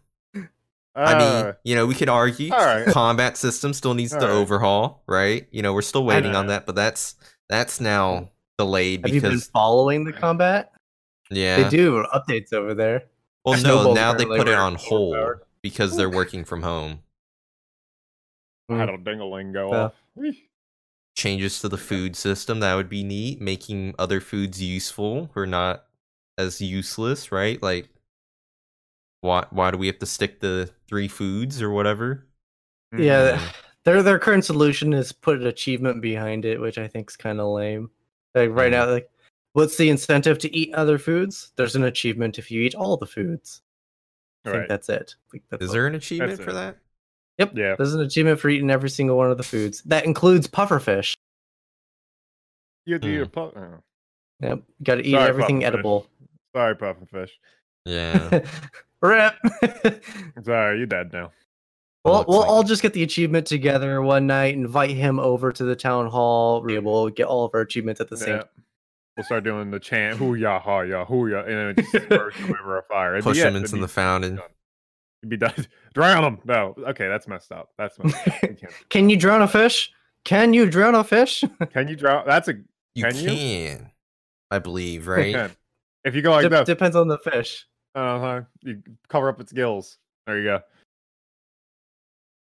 I 0.95 1.13
mean, 1.17 1.21
uh, 1.45 1.53
you 1.63 1.75
know, 1.75 1.85
we 1.87 1.95
could 1.95 2.09
argue 2.09 2.51
all 2.51 2.59
right. 2.59 2.85
combat 2.87 3.37
system 3.37 3.73
still 3.73 3.93
needs 3.93 4.11
to 4.11 4.17
All 4.19 4.27
right. 4.27 4.31
overhaul, 4.31 5.03
right? 5.07 5.47
You 5.51 5.61
know, 5.61 5.73
we're 5.73 5.81
still 5.83 6.03
waiting 6.03 6.35
on 6.35 6.47
that, 6.47 6.65
but 6.65 6.75
that's 6.75 7.15
that's 7.47 7.79
now 7.79 8.29
delayed 8.57 9.05
Have 9.05 9.13
you 9.15 9.21
been 9.21 9.31
because 9.31 9.47
following 9.47 10.03
the 10.03 10.11
combat? 10.13 10.73
yeah. 11.29 11.63
They 11.63 11.69
do 11.69 12.03
updates 12.13 12.51
over 12.53 12.73
there. 12.73 13.03
Well, 13.45 13.61
no, 13.63 13.93
now 13.93 14.13
they 14.13 14.25
put 14.25 14.47
it 14.49 14.53
on 14.53 14.75
hold 14.75 15.15
overpowered. 15.15 15.41
because 15.61 15.95
they're 15.95 16.09
working 16.09 16.43
from 16.43 16.61
home. 16.61 16.99
I 18.69 18.77
had 18.77 18.89
a 18.89 18.97
dingaling 18.97 19.53
go 19.53 19.71
Yeah. 19.71 19.83
off. 19.85 19.93
Changes 21.15 21.59
to 21.61 21.69
the 21.69 21.77
food 21.77 22.15
system 22.15 22.59
that 22.61 22.75
would 22.75 22.89
be 22.89 23.03
neat, 23.03 23.41
making 23.41 23.95
other 23.99 24.21
foods 24.21 24.61
useful 24.61 25.29
or 25.35 25.45
not 25.45 25.85
as 26.37 26.61
useless, 26.61 27.31
right? 27.31 27.61
Like, 27.61 27.89
why 29.21 29.45
why 29.51 29.71
do 29.71 29.77
we 29.77 29.87
have 29.87 29.99
to 29.99 30.05
stick 30.05 30.39
to 30.41 30.67
three 30.87 31.07
foods 31.07 31.61
or 31.61 31.69
whatever? 31.71 32.27
Yeah, 32.97 33.37
Mhm. 33.37 33.55
their 33.85 34.03
their 34.03 34.19
current 34.19 34.43
solution 34.45 34.93
is 34.93 35.11
put 35.11 35.39
an 35.39 35.47
achievement 35.47 36.01
behind 36.01 36.43
it, 36.45 36.59
which 36.59 36.77
I 36.77 36.87
think 36.87 37.09
is 37.09 37.15
kind 37.15 37.39
of 37.39 37.47
lame. 37.53 37.89
Like 38.35 38.49
right 38.51 38.71
now, 38.71 38.89
like 38.89 39.09
what's 39.53 39.77
the 39.77 39.89
incentive 39.89 40.37
to 40.39 40.55
eat 40.55 40.73
other 40.73 40.97
foods? 40.97 41.51
There's 41.55 41.75
an 41.75 41.83
achievement 41.83 42.37
if 42.39 42.51
you 42.51 42.61
eat 42.61 42.75
all 42.75 42.97
the 42.97 43.05
foods. 43.07 43.61
I 44.45 44.49
think 44.49 44.59
Right. 44.61 44.69
that's 44.69 44.89
it. 44.89 45.15
I 45.27 45.31
think 45.31 45.43
that's 45.49 45.63
Is 45.63 45.71
there 45.71 45.85
an 45.87 45.95
achievement 45.95 46.41
for 46.41 46.49
it. 46.49 46.53
that? 46.53 46.77
Yep. 47.37 47.51
Yeah. 47.55 47.75
There's 47.75 47.93
an 47.93 48.01
achievement 48.01 48.39
for 48.39 48.49
eating 48.49 48.69
every 48.71 48.89
single 48.89 49.15
one 49.17 49.29
of 49.31 49.37
the 49.37 49.43
foods. 49.43 49.81
That 49.83 50.05
includes 50.05 50.47
pufferfish. 50.47 51.13
You 52.85 52.97
do 52.97 53.07
Hmm. 53.09 53.13
your 53.13 53.25
puff. 53.27 53.53
oh, 53.55 53.83
Yep. 54.41 54.63
Got 54.83 54.95
to 54.95 55.05
eat 55.05 55.11
Sorry, 55.11 55.29
everything 55.29 55.63
edible. 55.63 56.07
Sorry, 56.55 56.75
puffin 56.75 57.05
fish. 57.05 57.39
Yeah. 57.85 58.45
Rip. 59.01 59.33
Sorry, 60.43 60.77
you're 60.77 60.85
dead 60.85 61.11
now. 61.11 61.31
Well, 62.03 62.25
we'll 62.27 62.39
like 62.39 62.49
all 62.49 62.63
just 62.63 62.81
get 62.81 62.93
the 62.93 63.03
achievement 63.03 63.45
together 63.47 64.01
one 64.01 64.25
night, 64.27 64.55
invite 64.55 64.91
him 64.91 65.19
over 65.19 65.51
to 65.51 65.63
the 65.63 65.75
town 65.75 66.07
hall. 66.07 66.61
We'll 66.63 67.09
get 67.09 67.25
all 67.25 67.45
of 67.45 67.51
our 67.53 67.61
achievements 67.61 68.01
at 68.01 68.09
the 68.09 68.17
same 68.17 68.37
Yeah. 68.37 68.43
We'll 69.17 69.23
start 69.25 69.43
doing 69.43 69.69
the 69.71 69.79
chant, 69.79 70.17
hoo 70.17 70.35
ya 70.35 70.59
ha 70.59 70.81
ya, 70.81 71.03
hoo 71.05 71.27
ya, 71.27 71.41
and 71.43 71.75
then 71.77 71.85
just 71.91 71.91
burst 72.09 72.37
the 72.37 72.45
river 72.53 72.77
of 72.79 72.85
fire. 72.87 73.13
It'd 73.15 73.25
be 73.25 73.29
Push 73.31 73.39
it. 73.39 73.43
them 73.43 73.55
It'd 73.55 73.69
into 73.71 73.81
the 73.81 73.87
fountain. 73.87 74.35
done. 74.37 74.45
It'd 75.21 75.29
be 75.29 75.37
done. 75.37 75.67
Drown 75.93 76.23
them. 76.23 76.39
No. 76.45 76.73
Okay, 76.89 77.07
that's 77.07 77.27
messed 77.27 77.51
up. 77.51 77.69
That's 77.77 77.99
messed 77.99 78.27
up. 78.27 78.35
We 78.41 78.57
can't- 78.89 79.09
you 79.11 79.17
drown 79.17 79.41
a 79.41 79.47
fish? 79.47 79.91
Can 80.25 80.53
you 80.53 80.65
drown 80.69 80.95
a 80.95 81.03
fish? 81.03 81.43
Can 81.73 81.87
you 81.87 81.95
drown? 81.95 82.23
That's 82.25 82.47
a 82.47 82.53
You 82.95 83.03
Can 83.03 83.13
can, 83.13 83.37
you? 83.37 83.85
I 84.49 84.59
believe, 84.59 85.07
right? 85.07 85.33
can. 85.35 85.51
If 86.03 86.15
you 86.15 86.21
go 86.23 86.31
like 86.31 86.43
Dep- 86.43 86.51
this, 86.51 86.65
depends 86.67 86.95
on 86.95 87.07
the 87.07 87.17
fish. 87.19 87.67
Uh 87.95 88.19
huh, 88.19 88.41
you 88.61 88.81
cover 89.09 89.29
up 89.29 89.39
its 89.41 89.51
gills. 89.51 89.97
There 90.27 90.37
you 90.37 90.43
go. 90.45 90.59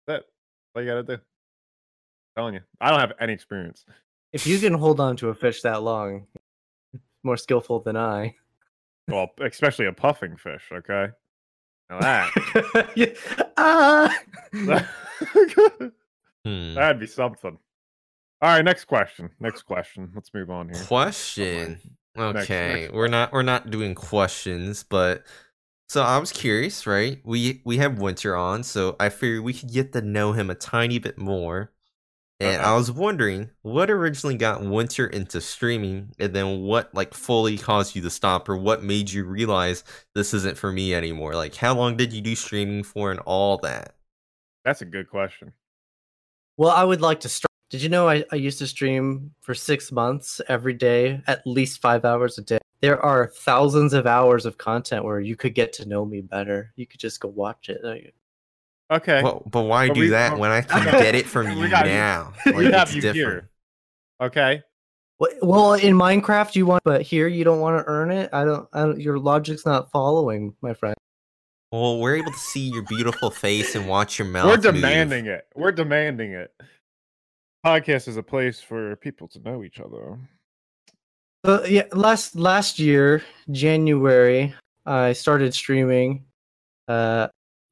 That 0.08 0.24
all 0.76 0.82
you 0.82 0.88
gotta 0.90 1.04
do. 1.04 1.18
telling 2.36 2.56
you, 2.56 2.62
I 2.82 2.90
don't 2.92 3.00
have 3.00 3.14
any 3.20 3.34
experience. 3.34 3.86
If 4.34 4.46
you 4.48 4.60
can 4.60 4.74
hold 4.74 5.00
on 5.00 5.16
to 5.18 5.30
a 5.30 5.36
fish 5.36 5.62
that 5.62 5.84
long, 5.84 6.28
more 7.24 7.38
skillful 7.38 7.80
than 7.82 7.96
I. 7.96 8.36
Well, 9.08 9.30
especially 9.42 9.86
a 9.88 9.94
puffing 9.94 10.38
fish. 10.38 10.70
Okay. 10.72 11.08
Now 11.90 12.00
that 12.00 12.92
Yeah. 12.96 13.14
ah! 13.58 14.18
Hmm. 16.46 16.74
that'd 16.74 17.00
be 17.00 17.08
something. 17.08 17.58
All 18.42 18.50
right, 18.50 18.66
next 18.66 18.84
question. 18.84 19.30
Next 19.40 19.62
question. 19.62 20.12
Let's 20.14 20.34
move 20.34 20.50
on 20.52 20.68
here. 20.68 20.84
Question. 20.84 21.80
Next- 22.16 22.44
Okay, 22.44 22.82
next 22.84 22.94
we're 22.94 23.08
not 23.08 23.32
we're 23.34 23.42
not 23.42 23.70
doing 23.72 23.96
questions, 23.96 24.84
but 24.84 25.24
so 25.90 26.02
I 26.04 26.18
was 26.18 26.32
curious, 26.32 26.86
right? 26.88 27.20
We 27.24 27.62
we 27.66 27.78
have 27.78 28.00
Winter 28.00 28.36
on, 28.36 28.64
so 28.64 28.96
I 29.00 29.10
figured 29.10 29.44
we 29.44 29.54
could 29.54 29.72
get 29.72 29.94
to 29.94 30.02
know 30.02 30.32
him 30.34 30.50
a 30.50 30.56
tiny 30.56 31.00
bit 31.00 31.18
more. 31.18 31.72
And 32.40 32.62
Uh-oh. 32.62 32.74
I 32.74 32.76
was 32.76 32.92
wondering 32.92 33.52
what 33.62 33.90
originally 33.90 34.36
got 34.36 34.64
Winter 34.64 35.08
into 35.08 35.40
streaming, 35.40 36.14
and 36.20 36.34
then 36.34 36.62
what 36.62 36.94
like 36.94 37.14
fully 37.14 37.58
caused 37.58 37.96
you 37.96 38.02
to 38.04 38.10
stop, 38.10 38.50
or 38.50 38.58
what 38.58 38.84
made 38.84 39.12
you 39.12 39.24
realize 39.24 39.84
this 40.16 40.34
isn't 40.34 40.58
for 40.58 40.72
me 40.72 40.94
anymore. 40.94 41.36
Like, 41.36 41.56
how 41.56 41.74
long 41.76 41.96
did 41.96 42.12
you 42.12 42.22
do 42.22 42.36
streaming 42.36 42.84
for, 42.84 43.12
and 43.12 43.20
all 43.22 43.58
that? 43.60 43.96
That's 44.66 44.82
a 44.82 44.86
good 44.86 45.10
question. 45.10 45.54
Well, 46.58 46.72
I 46.72 46.84
would 46.84 47.02
like 47.02 47.22
to 47.22 47.30
start. 47.30 47.50
Did 47.74 47.82
you 47.82 47.90
know 47.90 48.08
I, 48.08 48.24
I 48.32 48.36
used 48.36 48.60
to 48.60 48.68
stream 48.68 49.32
for 49.42 49.56
six 49.56 49.92
months 49.92 50.40
every 50.48 50.76
day, 50.76 51.24
at 51.26 51.42
least 51.48 51.82
five 51.82 52.06
hours 52.06 52.38
a 52.38 52.44
day? 52.44 52.60
There 52.82 53.02
are 53.04 53.32
thousands 53.36 53.94
of 53.94 54.06
hours 54.06 54.46
of 54.46 54.60
content 54.60 55.04
where 55.04 55.20
you 55.20 55.36
could 55.36 55.56
get 55.56 55.74
to 55.74 55.88
know 55.88 56.06
me 56.06 56.22
better. 56.22 56.72
You 56.76 56.86
could 56.86 57.00
just 57.00 57.20
go 57.20 57.30
watch 57.30 57.70
it. 57.70 57.82
Okay. 58.92 59.24
Well, 59.24 59.42
but 59.50 59.64
why 59.64 59.88
But 59.88 59.96
do 59.96 60.02
we- 60.02 60.10
that 60.10 60.38
when 60.38 60.52
I 60.52 60.62
can 60.62 60.84
get 61.02 61.16
it 61.16 61.26
from 61.26 61.48
We 61.56 61.64
you 61.64 61.70
got 61.72 61.88
you. 61.88 61.94
now? 61.94 62.34
We 62.56 62.66
have 62.66 62.90
it's 62.90 62.94
you 62.94 63.02
different. 63.02 63.16
here. 63.16 63.50
okay. 64.22 64.62
Well, 65.42 65.74
in 65.74 65.96
Minecraft 65.96 66.54
you 66.56 66.68
want, 66.68 66.84
but 66.84 67.02
here 67.02 67.28
you 67.28 67.44
don't 67.44 67.60
want 67.60 67.80
to 67.84 67.90
earn 67.92 68.12
it. 68.12 68.30
I 68.34 68.46
don't. 68.46 68.70
I 68.72 68.82
don't 68.82 69.02
your 69.02 69.18
logic's 69.18 69.66
not 69.66 69.90
following, 69.90 70.54
my 70.62 70.76
friend. 70.76 70.96
Well, 71.72 71.98
we're 72.00 72.18
able 72.18 72.32
to 72.34 72.38
see 72.38 72.70
your 72.70 72.84
beautiful 72.84 73.32
face 73.32 73.74
and 73.74 73.88
watch 73.88 74.20
your 74.20 74.28
mouth. 74.28 74.46
We're 74.46 74.58
move. 74.58 74.76
demanding 74.76 75.26
it. 75.26 75.48
We're 75.56 75.72
demanding 75.72 76.34
it. 76.34 76.52
Podcast 77.66 78.08
is 78.08 78.18
a 78.18 78.24
place 78.24 78.60
for 78.60 78.96
people 78.98 79.28
to 79.30 79.40
know 79.40 79.64
each 79.64 79.80
other. 79.80 80.18
Uh, 81.46 81.62
yeah, 81.68 81.84
last 81.94 82.36
last 82.36 82.78
year, 82.80 83.24
January, 83.52 84.54
I 84.86 85.14
started 85.14 85.54
streaming. 85.54 86.26
Uh, 86.88 87.28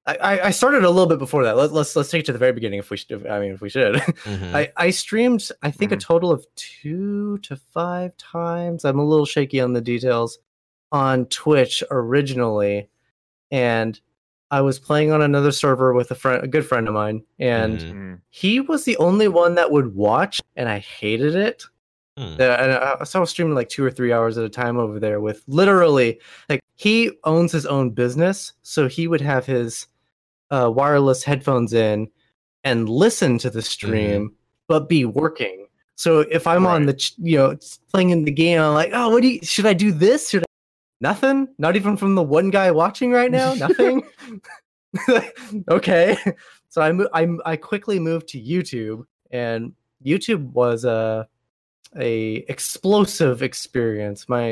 I, 0.06 0.16
I- 0.16 0.46
I 0.48 0.52
started 0.52 0.84
a 0.84 0.90
little 0.90 1.08
bit 1.08 1.20
before 1.20 1.44
that. 1.44 1.58
Let, 1.58 1.72
let's 1.74 1.96
let's 1.96 2.10
take 2.10 2.22
it 2.22 2.26
to 2.28 2.34
the 2.34 2.40
very 2.40 2.54
beginning 2.54 2.80
if 2.80 2.90
we 2.90 2.98
should. 2.98 3.28
I 3.28 3.40
mean, 3.40 3.52
if 3.54 3.62
we 3.62 3.70
should. 3.70 3.96
Mhm. 4.24 4.54
I 4.56 4.72
I 4.78 4.90
streamed. 4.92 5.50
I 5.62 5.72
think 5.72 5.92
a 5.92 5.98
Mhm. 5.98 6.02
total 6.02 6.32
of 6.32 6.46
two 6.56 7.38
to 7.40 7.56
five 7.56 8.16
times. 8.18 8.86
I'm 8.86 9.00
a 9.00 9.06
little 9.06 9.26
shaky 9.26 9.60
on 9.60 9.74
the 9.74 9.82
details 9.82 10.40
on 10.92 11.26
Twitch 11.28 11.84
originally, 11.92 12.90
and 13.52 14.00
I 14.52 14.62
was 14.62 14.78
playing 14.80 15.12
on 15.12 15.22
another 15.22 15.52
server 15.52 15.94
with 15.94 16.12
a 16.12 16.16
friend, 16.16 16.44
a 16.44 16.48
good 16.48 16.66
friend 16.66 16.88
of 16.88 16.94
mine, 16.94 17.24
and 17.40 17.80
Mhm. 17.80 17.92
Mm. 17.94 18.20
he 18.30 18.60
was 18.60 18.84
the 18.86 18.98
only 18.98 19.28
one 19.28 19.56
that 19.56 19.72
would 19.72 19.96
watch, 19.96 20.42
and 20.56 20.68
I 20.70 20.80
hated 20.80 21.36
it. 21.36 21.64
Hmm. 22.18 22.36
Yeah, 22.38 22.62
and 22.62 22.72
I, 22.74 23.04
so 23.06 23.20
I 23.20 23.22
was 23.22 23.30
streaming 23.30 23.56
like 23.56 23.70
two 23.70 23.84
or 23.86 23.90
three 23.92 24.12
hours 24.12 24.38
at 24.38 24.44
a 24.44 24.50
time 24.50 24.78
over 24.78 25.00
there 25.00 25.22
with 25.22 25.42
literally 25.48 26.20
like 26.50 26.60
he 26.76 27.12
owns 27.24 27.52
his 27.54 27.66
own 27.66 27.92
business, 27.92 28.52
so 28.62 28.88
he 28.90 29.08
would 29.08 29.22
have 29.22 29.46
his 29.46 29.88
uh, 30.52 30.70
wireless 30.70 31.24
headphones 31.24 31.72
in 31.74 32.10
and 32.66 32.90
listen 32.90 33.38
to 33.38 33.50
the 33.50 33.62
stream, 33.62 34.34
but 34.68 34.90
be 34.90 35.06
working. 35.06 35.66
So 35.96 36.20
if 36.30 36.46
I'm 36.46 36.68
on 36.68 36.86
the 36.88 36.94
ch- 36.96 37.14
you 37.20 37.38
know 37.38 37.56
playing 37.94 38.10
in 38.10 38.26
the 38.26 38.32
game, 38.32 38.60
I'm 38.60 38.74
like, 38.74 38.92
oh, 38.94 39.10
what 39.10 39.22
do 39.22 39.30
you? 39.30 39.40
Should 39.44 39.66
I 39.66 39.74
do 39.74 39.92
this? 39.94 40.30
Should 40.30 40.44
I? 40.44 40.46
Nothing. 41.02 41.48
Not 41.58 41.76
even 41.76 41.98
from 41.98 42.16
the 42.16 42.24
one 42.24 42.50
guy 42.52 42.72
watching 42.72 43.12
right 43.12 43.32
now. 43.32 43.54
Nothing. 43.56 44.04
okay. 45.70 46.18
So 46.70 46.82
I 46.82 46.92
mo- 46.92 47.10
I 47.14 47.28
I 47.46 47.56
quickly 47.56 48.00
moved 48.00 48.28
to 48.30 48.42
YouTube, 48.42 49.06
and 49.32 49.74
YouTube 50.06 50.52
was 50.52 50.86
a 50.86 51.28
a 52.00 52.36
explosive 52.48 53.42
experience. 53.42 54.30
My 54.30 54.52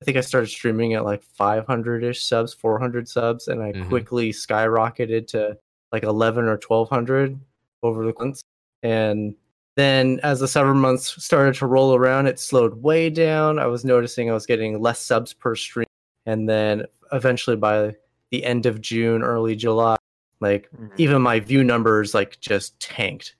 I 0.00 0.04
think 0.04 0.16
I 0.16 0.20
started 0.20 0.48
streaming 0.48 0.94
at 0.94 1.04
like 1.04 1.22
500 1.24 2.04
ish 2.04 2.24
subs, 2.24 2.54
400 2.54 3.08
subs, 3.08 3.48
and 3.48 3.62
I 3.62 3.72
Mhm. 3.72 3.88
quickly 3.88 4.30
skyrocketed 4.30 5.26
to 5.28 5.58
like 5.90 6.04
11 6.04 6.44
or 6.44 6.56
1200 6.58 7.38
over 7.82 8.04
the 8.04 8.14
months. 8.18 8.42
And 8.84 9.34
then 9.78 10.18
as 10.22 10.40
the 10.40 10.48
summer 10.48 10.74
months 10.74 11.22
started 11.22 11.54
to 11.56 11.66
roll 11.66 11.94
around, 11.94 12.26
it 12.26 12.38
slowed 12.40 12.82
way 12.82 13.10
down. 13.10 13.58
I 13.58 13.66
was 13.66 13.84
noticing 13.84 14.28
I 14.30 14.34
was 14.34 14.46
getting 14.46 14.80
less 14.80 15.00
subs 15.00 15.32
per 15.32 15.54
stream. 15.54 15.86
And 16.26 16.48
then 16.48 16.84
eventually 17.12 17.56
by 17.56 17.94
the 18.30 18.44
end 18.44 18.66
of 18.66 18.80
June, 18.80 19.22
early 19.22 19.56
July, 19.56 19.96
like 20.40 20.68
Mhm. 20.72 20.90
even 20.98 21.22
my 21.22 21.40
view 21.40 21.64
numbers 21.64 22.14
like 22.14 22.38
just 22.40 22.78
tanked. 22.80 23.34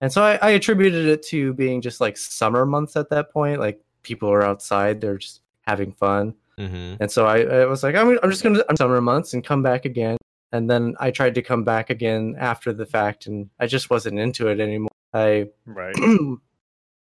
And 0.00 0.12
so 0.12 0.22
I, 0.22 0.38
I 0.42 0.50
attributed 0.50 1.06
it 1.06 1.22
to 1.28 1.54
being 1.54 1.80
just 1.80 2.00
like 2.00 2.16
summer 2.18 2.66
months 2.66 2.96
at 2.96 3.08
that 3.10 3.32
point. 3.32 3.60
Like 3.60 3.80
people 4.02 4.28
are 4.30 4.42
outside, 4.42 5.00
they're 5.00 5.18
just 5.18 5.40
having 5.62 5.92
fun. 5.92 6.34
Mhm. 6.58 6.98
And 7.00 7.10
so 7.10 7.26
I, 7.26 7.40
I 7.40 7.64
was 7.64 7.82
like, 7.82 7.94
I'm, 7.94 8.18
I'm 8.22 8.30
just 8.30 8.42
going 8.42 8.54
to 8.56 8.64
summer 8.76 9.00
months 9.00 9.32
and 9.32 9.42
come 9.44 9.62
back 9.62 9.84
again. 9.86 10.16
And 10.52 10.70
then 10.70 10.94
I 11.00 11.10
tried 11.10 11.34
to 11.36 11.42
come 11.42 11.64
back 11.64 11.90
again 11.90 12.36
after 12.38 12.72
the 12.72 12.86
fact, 12.86 13.26
and 13.26 13.50
I 13.58 13.66
just 13.66 13.90
wasn't 13.90 14.20
into 14.20 14.46
it 14.48 14.60
anymore. 14.60 14.90
I 15.14 15.46
Right. 15.64 15.94
when 15.98 16.40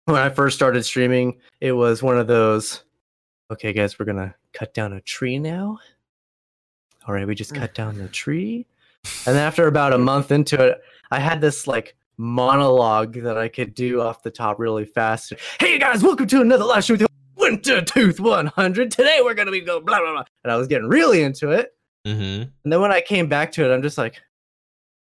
I 0.09 0.29
first 0.29 0.55
started 0.55 0.85
streaming, 0.85 1.39
it 1.61 1.73
was 1.73 2.03
one 2.03 2.19
of 2.19 2.27
those, 2.27 2.85
okay, 3.51 3.73
guys, 3.73 3.99
we're 3.99 4.07
gonna 4.07 4.35
cut 4.53 4.75
down 4.75 4.93
a 4.93 5.01
tree 5.01 5.39
now. 5.39 5.79
All 7.09 7.15
right, 7.15 7.27
we 7.27 7.35
just 7.35 7.55
cut 7.55 7.75
down 7.75 7.99
the 7.99 8.09
tree. 8.09 8.67
And 9.27 9.35
then 9.35 9.45
after 9.45 9.67
about 9.67 9.93
a 9.93 9.99
month 9.99 10.31
into 10.31 10.63
it, 10.63 10.83
I 11.11 11.19
had 11.19 11.41
this 11.41 11.67
like 11.67 11.97
monologue 12.19 13.15
that 13.15 13.39
I 13.39 13.49
could 13.49 13.75
do 13.75 14.01
off 14.01 14.23
the 14.23 14.31
top 14.31 14.61
really 14.61 14.85
fast. 14.85 15.33
Hey 15.59 15.79
guys, 15.79 16.03
welcome 16.03 16.27
to 16.29 16.41
another 16.43 16.65
live 16.65 16.85
show 16.85 16.95
with 16.95 17.07
Winter 17.37 17.83
Tooth 17.83 18.21
100. 18.21 18.91
Today 18.91 19.21
we're 19.25 19.35
gonna 19.35 19.51
be 19.51 19.63
going 19.63 19.85
blah 19.85 19.99
blah 19.99 20.13
blah. 20.13 20.25
And 20.45 20.53
I 20.53 20.57
was 20.57 20.69
getting 20.69 20.89
really 20.89 21.23
into 21.23 21.51
it. 21.51 21.75
Mm-hmm. 22.07 22.43
And 22.43 22.73
then 22.73 22.81
when 22.81 22.93
I 22.93 23.01
came 23.01 23.29
back 23.29 23.53
to 23.53 23.65
it, 23.65 23.75
I'm 23.75 23.83
just 23.83 23.99
like, 23.99 24.21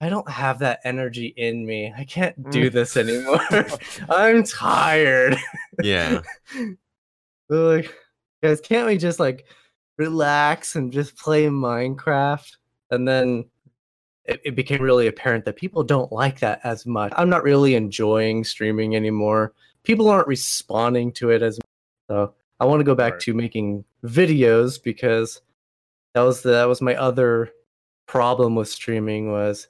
I 0.00 0.08
don't 0.10 0.28
have 0.28 0.58
that 0.58 0.80
energy 0.84 1.32
in 1.36 1.64
me. 1.64 1.92
I 1.96 2.04
can't 2.04 2.50
do 2.50 2.68
Mm. 2.68 2.72
this 2.72 2.96
anymore. 2.96 3.40
I'm 4.10 4.42
tired. 4.44 5.36
Yeah. 5.82 6.20
Like, 7.48 7.94
guys, 8.42 8.60
can't 8.60 8.86
we 8.88 8.96
just 8.98 9.20
like 9.20 9.46
relax 9.98 10.74
and 10.76 10.92
just 10.92 11.16
play 11.16 11.46
Minecraft? 11.46 12.56
And 12.90 13.06
then 13.06 13.44
it, 14.24 14.40
it 14.44 14.56
became 14.56 14.82
really 14.82 15.06
apparent 15.06 15.44
that 15.44 15.54
people 15.56 15.84
don't 15.84 16.10
like 16.10 16.40
that 16.40 16.60
as 16.64 16.86
much. 16.86 17.12
I'm 17.16 17.28
not 17.30 17.44
really 17.44 17.76
enjoying 17.76 18.42
streaming 18.42 18.96
anymore. 18.96 19.52
People 19.84 20.08
aren't 20.08 20.26
responding 20.26 21.12
to 21.12 21.30
it 21.30 21.40
as 21.42 21.56
much. 21.58 21.64
So 22.10 22.34
I 22.58 22.64
want 22.64 22.80
to 22.80 22.84
go 22.84 22.96
back 22.96 23.12
Right. 23.14 23.22
to 23.22 23.34
making 23.34 23.84
videos 24.04 24.82
because 24.82 25.40
that 26.14 26.22
was 26.22 26.42
the, 26.42 26.50
that 26.50 26.64
was 26.68 26.82
my 26.82 26.96
other 26.96 27.50
problem 28.06 28.56
with 28.56 28.68
streaming 28.68 29.30
was 29.30 29.68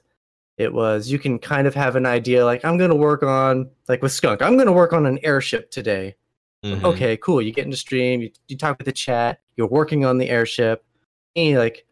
it 0.57 0.73
was 0.73 1.09
you 1.09 1.19
can 1.19 1.37
kind 1.39 1.67
of 1.67 1.75
have 1.75 1.95
an 1.95 2.05
idea 2.05 2.43
like 2.45 2.63
I'm 2.65 2.77
going 2.77 2.89
to 2.89 2.95
work 2.95 3.23
on 3.23 3.69
like 3.87 4.01
with 4.01 4.11
Skunk. 4.11 4.41
I'm 4.41 4.55
going 4.55 4.65
to 4.67 4.71
work 4.73 4.93
on 4.93 5.05
an 5.05 5.19
airship 5.23 5.71
today 5.71 6.15
Mhm. 6.65 6.83
okay, 6.83 7.15
cool. 7.17 7.39
You 7.39 7.53
get 7.53 7.65
into 7.65 7.77
stream, 7.77 8.19
you, 8.19 8.31
you 8.47 8.57
talk 8.57 8.79
with 8.79 8.85
the 8.85 8.91
chat, 8.91 9.41
you're 9.57 9.67
working 9.67 10.05
on 10.05 10.17
the 10.17 10.27
airship, 10.27 10.83
and 11.35 11.49
you're 11.51 11.59
like, 11.59 11.85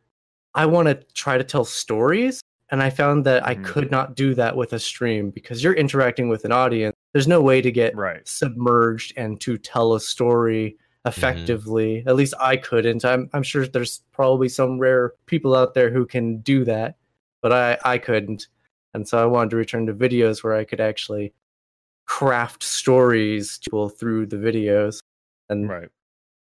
I 0.56 0.66
want 0.66 0.88
to 0.88 0.96
try 1.14 1.38
to 1.38 1.44
tell 1.44 1.64
stories. 1.66 2.42
And 2.72 2.82
I 2.82 2.90
found 2.90 3.26
that 3.28 3.46
I 3.46 3.54
Mhm. 3.54 3.64
could 3.64 3.92
not 3.92 4.16
do 4.16 4.34
that 4.34 4.58
with 4.58 4.74
a 4.74 4.80
stream 4.80 5.30
because 5.30 5.64
you're 5.64 5.76
interacting 5.76 6.30
with 6.30 6.46
an 6.46 6.52
audience. 6.52 6.96
There's 7.14 7.28
no 7.28 7.42
way 7.44 7.62
to 7.62 7.72
get 7.72 7.96
Right. 7.96 8.28
submerged 8.28 9.14
and 9.16 9.40
to 9.42 9.60
tell 9.60 9.94
a 9.94 10.00
story 10.00 10.78
effectively. 11.06 12.04
At 12.08 12.16
least 12.16 12.34
I 12.40 12.58
couldn't. 12.58 13.06
I'm 13.06 13.30
I'm 13.34 13.44
sure 13.44 13.68
there's 13.68 14.02
probably 14.14 14.50
some 14.50 14.80
rare 14.80 15.14
people 15.28 15.56
out 15.56 15.76
there 15.76 15.92
who 15.92 16.08
can 16.08 16.38
do 16.40 16.66
that, 16.66 16.96
but 17.44 17.52
I 17.54 17.78
I 17.86 17.98
couldn't. 18.00 18.48
And 18.96 19.06
so 19.06 19.22
I 19.22 19.26
wanted 19.26 19.50
to 19.50 19.58
return 19.58 19.86
to 19.88 19.94
videos 19.94 20.42
where 20.42 20.56
I 20.56 20.64
could 20.64 20.80
actually 20.80 21.34
craft 22.06 22.64
stories 22.64 23.58
to 23.60 23.70
pull 23.70 23.90
through 23.90 24.28
the 24.28 24.38
videos. 24.38 25.00
And 25.50 25.68
Right. 25.70 25.90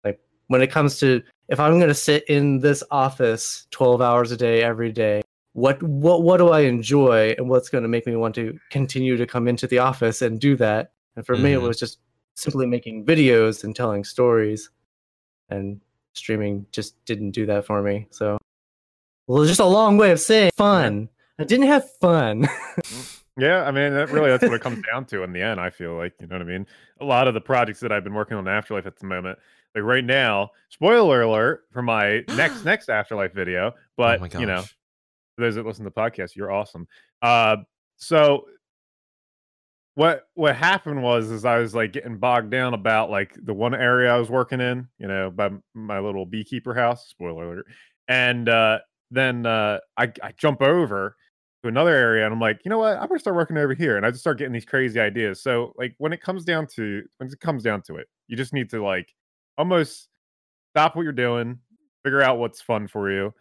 like 0.06 0.22
when 0.48 0.62
it 0.62 0.72
comes 0.72 0.98
to 1.00 1.22
if 1.50 1.60
I'm 1.60 1.78
going 1.78 1.89
to 1.89 1.94
sit 1.94 2.24
in 2.30 2.60
this 2.60 2.82
office 2.89 3.68
12 3.72 4.02
hours 4.02 4.32
a 4.32 4.38
day 4.38 4.63
every 4.63 4.91
day, 4.94 5.22
what 5.52 5.84
what 5.84 6.24
what 6.24 6.38
do 6.38 6.50
I 6.50 6.62
enjoy 6.62 7.36
and 7.38 7.50
what's 7.50 7.68
going 7.68 7.84
to 7.84 7.89
make 7.89 8.08
me 8.08 8.15
want 8.15 8.36
to 8.36 8.58
continue 8.72 9.18
to 9.18 9.28
come 9.28 9.50
into 9.50 9.68
the 9.68 9.80
office 9.80 10.22
and 10.22 10.39
do 10.39 10.56
that? 10.56 10.94
And 11.18 11.26
for 11.26 11.36
me 11.36 11.52
it 11.54 11.60
Mhm. 11.60 11.68
was 11.68 11.78
just 11.78 12.00
simply 12.36 12.68
making 12.68 13.06
videos 13.06 13.65
and 13.65 13.76
telling 13.76 14.06
stories 14.06 14.70
and 15.50 15.82
streaming 16.13 16.65
just 16.72 17.04
didn't 17.04 17.32
do 17.32 17.46
that 17.48 17.65
for 17.65 17.82
me. 17.82 18.08
So 18.12 18.38
well, 19.28 19.41
it's 19.41 19.50
just 19.50 19.60
a 19.60 19.65
long 19.65 19.98
way 19.98 20.12
of 20.12 20.22
saying 20.22 20.52
fun. 20.56 21.10
I 21.39 21.43
didn't 21.43 21.67
have 21.67 21.89
fun. 22.00 22.48
Yeah, 23.38 23.65
I 23.65 23.71
mean, 23.71 23.93
that 23.93 24.12
really 24.12 24.30
that's 24.30 24.43
what 24.43 24.54
it 24.54 24.62
comes 24.62 24.82
down 24.89 25.06
to 25.08 25.24
in 25.24 25.34
the 25.34 25.41
end. 25.41 25.60
I 25.60 25.69
feel 25.69 25.98
like 25.98 26.13
you 26.21 26.28
know 26.28 26.36
what 26.36 26.41
I 26.41 26.45
mean. 26.45 26.65
A 27.02 27.06
lot 27.06 27.28
of 27.28 27.34
the 27.34 27.41
projects 27.41 27.82
that 27.82 27.91
I've 27.91 28.04
been 28.04 28.13
working 28.13 28.38
on 28.38 28.48
in 28.48 28.54
Afterlife 28.54 28.86
at 28.86 28.98
the 28.98 29.08
moment, 29.08 29.38
like 29.76 29.84
right 29.84 30.06
now, 30.06 30.52
spoiler 30.69 31.21
alert 31.21 31.65
for 31.71 31.82
my 31.82 32.24
next 32.36 32.63
next 32.63 32.89
Afterlife 32.89 33.34
video. 33.34 33.74
But 33.98 34.21
oh 34.21 34.39
you 34.39 34.45
know, 34.45 34.62
for 34.62 35.41
those 35.41 35.56
that 35.56 35.65
listen 35.65 35.84
to 35.84 35.91
the 35.93 36.00
podcast, 36.00 36.36
you're 36.36 36.52
awesome. 36.52 36.88
Uh, 37.21 37.58
so 37.98 38.45
what 39.95 40.28
what 40.36 40.56
happened 40.56 41.04
was 41.04 41.30
is 41.30 41.43
I 41.43 41.58
was 41.58 41.76
like 41.76 41.91
getting 41.91 42.17
bogged 42.17 42.52
down 42.52 42.74
about 42.74 43.10
like 43.10 43.36
the 43.43 43.54
one 43.54 43.76
area 43.76 44.13
I 44.13 44.17
was 44.17 44.30
working 44.30 44.62
in, 44.62 44.88
you 44.98 45.10
know, 45.10 45.30
by 45.30 45.50
my 45.74 46.00
little 46.00 46.26
beekeeper 46.26 46.74
house. 46.74 47.10
Spoiler 47.10 47.43
alert. 47.43 47.67
And 48.08 48.48
uh, 48.48 48.80
then 49.12 49.45
uh, 49.45 49.80
I 49.98 50.13
I 50.24 50.32
jump 50.38 50.62
over 50.62 51.17
another 51.67 51.93
area 51.93 52.25
and 52.25 52.34
I'm 52.34 52.39
like, 52.39 52.60
you 52.65 52.69
know 52.69 52.78
what? 52.78 52.97
I'm 52.97 53.08
gonna 53.08 53.19
start 53.19 53.36
working 53.36 53.58
over 53.58 53.73
here, 53.73 53.97
and 53.97 54.06
I 54.06 54.12
just 54.12 54.21
start 54.21 54.38
getting 54.38 54.54
these 54.54 54.65
crazy 54.65 54.99
ideas. 54.99 55.41
So 55.41 55.73
like 55.78 55.95
when 55.97 56.13
it 56.13 56.21
comes 56.21 56.43
down 56.43 56.67
to 56.75 57.04
when 57.17 57.30
it 57.30 57.39
comes 57.39 57.63
down 57.63 57.82
to 57.84 57.95
it, 57.95 58.08
you 58.28 58.38
just 58.38 58.54
need 58.54 58.69
to 58.71 58.84
like 58.84 59.13
almost 59.58 60.10
stop 60.71 60.95
what 60.95 61.04
you're 61.04 61.12
doing, 61.12 61.60
figure 62.04 62.21
out 62.21 62.39
what's 62.39 62.62
fun 62.62 62.88
for 62.88 63.12
you, 63.12 63.34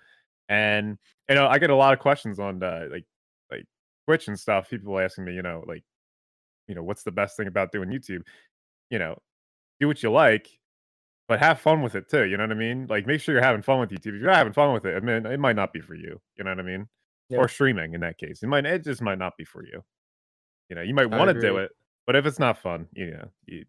and 0.49 0.99
you 1.29 1.35
know 1.35 1.47
I 1.47 1.59
get 1.59 1.71
a 1.71 1.77
lot 1.77 1.93
of 1.93 1.99
questions 1.99 2.39
on 2.39 2.63
uh, 2.63 2.87
like 2.91 3.05
like 3.51 3.65
Twitch 4.07 4.29
and 4.29 4.39
stuff. 4.39 4.71
People 4.71 4.99
asking 4.99 5.25
me, 5.25 5.35
you 5.35 5.43
know, 5.43 5.65
like 5.67 5.85
you 6.69 6.75
know 6.75 6.83
what's 6.83 7.03
the 7.03 7.13
best 7.13 7.37
thing 7.37 7.47
about 7.47 7.73
doing 7.73 7.89
YouTube? 7.89 8.23
You 8.91 8.99
know, 8.99 9.19
do 9.81 9.87
what 9.87 10.03
you 10.03 10.11
like. 10.11 10.49
But 11.27 11.41
have 11.41 11.59
fun 11.59 11.81
with 11.81 11.95
it 11.95 12.11
too. 12.11 12.25
You 12.27 12.37
know 12.37 12.45
what 12.45 12.51
I 12.53 12.55
mean? 12.55 12.87
Like, 12.87 13.07
make 13.07 13.19
sure 13.19 13.35
you're 13.35 13.43
having 13.43 13.63
fun 13.63 13.81
with 13.81 13.89
YouTube. 13.89 14.15
If 14.15 14.21
you're 14.21 14.27
not 14.27 14.37
having 14.37 14.53
fun 14.53 14.75
with 14.75 14.85
it, 14.85 14.95
I 14.95 15.01
mean, 15.01 15.25
it 15.25 15.41
might 15.41 15.57
not 15.57 15.73
be 15.73 15.81
for 15.81 15.95
you. 15.95 16.21
You 16.37 16.45
know 16.45 16.51
what 16.51 16.61
I 16.61 16.63
mean? 16.63 16.87
Yeah. 17.31 17.39
or 17.39 17.49
streaming 17.49 17.95
in 17.95 18.01
that 18.01 18.19
case. 18.19 18.43
It 18.43 18.49
might 18.49 18.67
it 18.67 18.85
just 18.85 19.01
might 19.01 19.19
not 19.19 19.37
be 19.37 19.45
for 19.45 19.65
you. 19.65 19.83
You 20.69 20.77
know, 20.77 20.83
you 20.83 20.95
might 20.95 21.07
want 21.11 21.35
to 21.35 21.41
do 21.41 21.57
it, 21.59 21.71
but 22.07 22.17
if 22.17 22.27
it's 22.27 22.39
not 22.39 22.59
fun, 22.59 22.87
you 22.93 23.11
know, 23.13 23.29
you, 23.47 23.65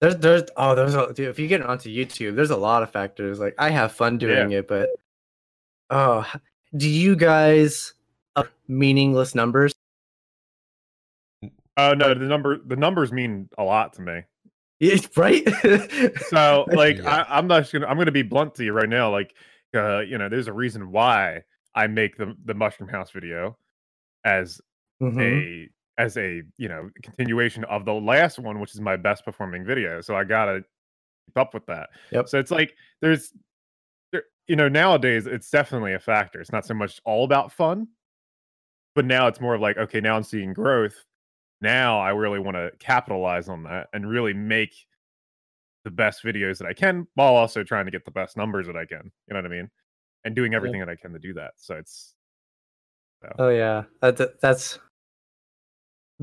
There's 0.00 0.16
there's 0.16 0.42
oh 0.56 0.74
there's 0.74 0.94
a 0.94 1.12
dude, 1.12 1.28
if 1.28 1.38
you 1.38 1.48
get 1.48 1.62
onto 1.62 1.90
YouTube, 1.90 2.34
there's 2.36 2.50
a 2.50 2.56
lot 2.56 2.82
of 2.82 2.90
factors. 2.90 3.38
Like 3.38 3.54
I 3.58 3.70
have 3.70 3.92
fun 3.92 4.18
doing 4.18 4.52
it, 4.52 4.68
but 4.68 4.88
oh, 5.90 6.30
do 6.76 6.88
you 6.88 7.16
guys 7.16 7.94
uh, 8.36 8.44
meaningless 8.68 9.34
numbers? 9.34 9.74
oh 11.76 11.92
no, 11.92 12.14
the 12.14 12.24
number 12.24 12.58
the 12.64 12.76
numbers 12.76 13.12
mean 13.12 13.48
a 13.58 13.64
lot 13.64 13.92
to 13.94 14.02
me. 14.02 14.22
Yeah, 14.80 14.96
right? 15.16 15.46
So 16.28 16.66
like 16.72 16.98
Yeah. 16.98 17.24
I, 17.28 17.38
I'm 17.38 17.46
not 17.46 17.60
just 17.60 17.72
gonna 17.72 17.86
I'm 17.86 17.98
gonna 17.98 18.12
be 18.12 18.22
blunt 18.22 18.54
to 18.56 18.64
you 18.64 18.72
right 18.72 18.88
now. 18.88 19.10
Like 19.10 19.34
uh, 19.74 20.00
you 20.00 20.18
know, 20.18 20.28
there's 20.28 20.48
a 20.48 20.52
reason 20.52 20.90
why 20.92 21.42
I 21.74 21.86
make 21.86 22.16
the 22.16 22.34
the 22.44 22.54
mushroom 22.54 22.88
house 22.88 23.10
video 23.10 23.56
as 24.24 24.60
Mhm. 25.02 25.20
a 25.20 25.68
as 26.00 26.16
a 26.16 26.42
you 26.56 26.68
know 26.68 26.90
continuation 27.02 27.64
of 27.64 27.84
the 27.84 27.94
last 27.94 28.38
one, 28.38 28.60
which 28.60 28.74
is 28.74 28.80
my 28.80 28.96
best 28.96 29.24
performing 29.24 29.64
video. 29.64 30.00
So 30.00 30.16
I 30.16 30.24
gotta 30.24 30.64
keep 31.26 31.38
up 31.38 31.54
with 31.54 31.66
that. 31.66 31.90
Yep. 32.12 32.28
So 32.28 32.38
it's 32.38 32.50
like 32.50 32.74
there's 33.00 33.32
there, 34.12 34.24
you 34.48 34.56
know 34.56 34.68
nowadays 34.68 35.26
it's 35.26 35.50
definitely 35.50 35.94
a 35.94 36.00
factor. 36.00 36.40
It's 36.40 36.52
not 36.52 36.66
so 36.66 36.74
much 36.74 37.00
all 37.04 37.24
about 37.24 37.52
fun, 37.52 37.88
but 38.94 39.04
now 39.04 39.26
it's 39.26 39.40
more 39.40 39.54
of 39.54 39.60
like 39.60 39.76
okay, 39.76 40.00
now 40.00 40.16
I'm 40.16 40.22
seeing 40.22 40.52
growth. 40.52 41.04
Now 41.60 41.98
I 42.00 42.10
really 42.10 42.38
want 42.38 42.56
to 42.56 42.72
capitalize 42.78 43.48
on 43.48 43.62
that 43.64 43.88
and 43.92 44.08
really 44.08 44.34
make 44.34 44.74
the 45.84 45.90
best 45.90 46.22
videos 46.24 46.58
that 46.58 46.66
I 46.66 46.72
can, 46.72 47.06
while 47.14 47.34
also 47.34 47.62
trying 47.62 47.84
to 47.84 47.90
get 47.90 48.04
the 48.04 48.10
best 48.10 48.36
numbers 48.36 48.66
that 48.66 48.76
I 48.76 48.86
can. 48.86 49.12
You 49.28 49.34
know 49.34 49.36
what 49.36 49.46
I 49.46 49.48
mean? 49.48 49.70
And 50.24 50.34
doing 50.34 50.54
everything 50.54 50.80
that 50.80 50.88
I 50.88 50.96
can 50.96 51.12
to 51.12 51.18
do 51.18 51.34
that. 51.34 51.52
So 51.56 51.74
it's 51.76 52.14
Oh 53.38 53.48
yeah, 53.48 53.84
that, 54.00 54.16
that- 54.18 54.40
that's 54.40 54.78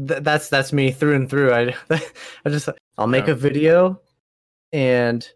th- 0.07 0.21
that's 0.23 0.49
that's 0.49 0.71
me 0.73 0.91
through 0.91 1.15
and 1.15 1.29
through. 1.29 1.51
I 1.51 1.75
I 2.45 2.49
just 2.49 2.69
I'll 2.97 3.07
make 3.07 3.25
Yeah. 3.27 3.33
a 3.33 3.35
video, 3.35 4.01
and 4.71 5.27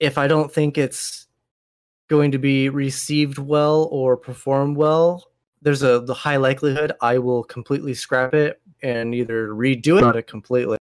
if 0.00 0.18
I 0.18 0.26
don't 0.26 0.52
think 0.52 0.76
it's 0.78 1.26
going 2.10 2.32
to 2.32 2.38
be 2.38 2.68
received 2.68 3.38
well 3.38 3.88
or 3.90 4.16
perform 4.16 4.74
well, 4.74 5.24
there's 5.62 5.82
a 5.82 6.00
the 6.00 6.14
high 6.14 6.36
likelihood 6.36 6.92
I 7.00 7.18
will 7.18 7.44
completely 7.44 7.94
scrap 7.94 8.34
it 8.34 8.60
and 8.82 9.14
either 9.14 9.48
redo 9.48 9.98
it 9.98 10.02
or 10.04 10.18
it 10.18 10.26
completely. 10.26 10.76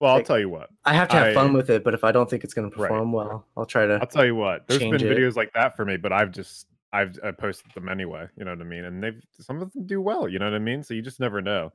Well, 0.00 0.10
I'll 0.12 0.16
Like- 0.18 0.26
tell 0.26 0.38
you 0.38 0.48
what. 0.48 0.70
I 0.84 0.94
have 0.94 1.08
to 1.08 1.16
have 1.16 1.26
I- 1.28 1.34
fun 1.34 1.52
with 1.52 1.70
it, 1.70 1.82
but 1.84 1.94
if 1.94 2.04
I 2.04 2.12
don't 2.12 2.28
think 2.30 2.44
it's 2.44 2.54
going 2.54 2.70
to 2.70 2.76
Right. 2.76 2.88
perform 2.88 3.12
well, 3.12 3.46
I'll 3.56 3.66
try 3.66 3.86
to. 3.86 3.94
I'll 3.94 4.06
tell 4.06 4.24
you 4.26 4.34
what. 4.34 4.66
There's 4.66 4.78
been 4.80 4.90
change 4.92 5.02
it. 5.02 5.16
videos 5.16 5.36
like 5.36 5.52
that 5.54 5.76
for 5.76 5.84
me, 5.84 5.96
but 5.96 6.12
I've 6.12 6.30
just 6.32 6.66
I've 6.92 7.18
I 7.22 7.32
posted 7.32 7.70
them 7.74 7.88
anyway. 7.88 8.26
You 8.36 8.44
know 8.44 8.52
what 8.52 8.60
I 8.60 8.64
mean? 8.64 8.84
And 8.84 9.02
they've 9.02 9.20
some 9.40 9.60
of 9.60 9.72
them 9.72 9.86
do 9.86 10.00
well. 10.00 10.28
You 10.28 10.38
know 10.38 10.46
what 10.46 10.54
I 10.54 10.58
mean? 10.58 10.82
So 10.82 10.94
you 10.94 11.02
just 11.02 11.20
never 11.20 11.42
know. 11.42 11.72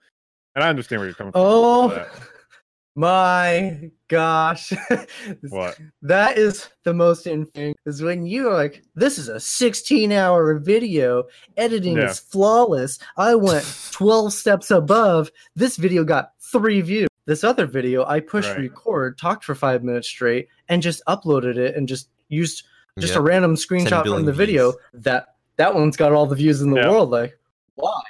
And 0.56 0.64
I 0.64 0.70
understand 0.70 1.00
where 1.02 1.08
you're 1.08 1.16
coming 1.16 1.32
from. 1.34 1.42
Oh 1.44 2.08
my 2.96 3.92
gosh. 4.08 4.72
what? 5.50 5.78
That 6.02 6.38
is 6.38 6.70
the 6.84 6.94
most 6.94 7.26
insane 7.28 7.74
is 7.86 8.02
when 8.02 8.26
you're 8.26 8.54
like, 8.54 8.84
this 8.96 9.18
is 9.18 9.28
a 9.30 9.40
16 9.40 10.12
hour 10.12 10.58
video, 10.60 11.24
editing 11.58 11.98
Yeah. 11.98 12.10
is 12.10 12.20
flawless. 12.20 13.00
I 13.18 13.36
went 13.36 13.66
12 13.92 14.32
steps 14.34 14.72
above. 14.72 15.32
This 15.56 15.78
video 15.78 16.04
got 16.04 16.32
three 16.52 16.82
views. 16.82 17.08
This 17.26 17.44
other 17.44 17.66
video, 17.66 18.06
I 18.06 18.20
pushed 18.20 18.50
Right. 18.50 18.64
record, 18.64 19.18
talked 19.18 19.46
for 19.46 19.56
five 19.56 19.84
minutes 19.84 20.08
straight, 20.08 20.50
and 20.68 20.82
just 20.82 21.02
uploaded 21.08 21.56
it 21.58 21.76
and 21.76 21.88
just 21.88 22.10
used 22.28 22.64
just 23.00 23.14
Yep. 23.14 23.20
a 23.20 23.24
random 23.24 23.56
screenshot 23.56 24.06
from 24.06 24.26
the 24.26 24.34
video. 24.34 24.74
That 24.94 25.36
that 25.58 25.74
one's 25.74 25.96
got 25.98 26.12
all 26.12 26.26
the 26.26 26.36
views 26.36 26.62
in 26.62 26.72
the 26.72 26.82
Yeah. 26.82 26.90
world. 26.90 27.12
Like, 27.12 27.38
why? 27.76 28.02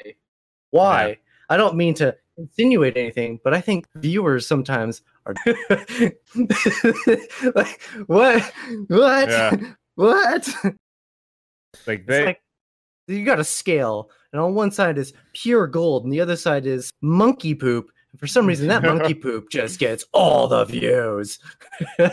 Why? 0.71 1.19
I 1.49 1.57
don't 1.57 1.75
mean 1.75 1.93
to 1.95 2.15
insinuate 2.37 2.97
anything, 2.97 3.39
but 3.43 3.53
I 3.53 3.61
think 3.61 3.85
viewers 3.95 4.47
sometimes 4.47 5.01
are 5.25 5.35
like, 7.55 7.81
what? 8.07 8.53
What? 8.87 9.29
Yeah. 9.29 9.55
What? 9.95 10.49
Like 11.85 11.99
It's 11.99 12.07
they 12.07 12.25
like, 12.25 12.41
you 13.07 13.25
got 13.25 13.39
a 13.39 13.43
scale, 13.43 14.09
and 14.31 14.41
on 14.41 14.55
one 14.55 14.71
side 14.71 14.97
is 14.97 15.13
pure 15.33 15.67
gold, 15.67 16.03
and 16.05 16.13
the 16.13 16.21
other 16.21 16.35
side 16.35 16.65
is 16.65 16.91
monkey 17.01 17.53
poop. 17.55 17.89
And 18.13 18.19
for 18.19 18.27
some 18.27 18.45
reason, 18.45 18.67
that 18.67 18.83
monkey 18.83 19.13
poop 19.13 19.49
just 19.49 19.79
gets 19.79 20.05
all 20.13 20.47
the 20.47 20.63
views. 20.65 21.39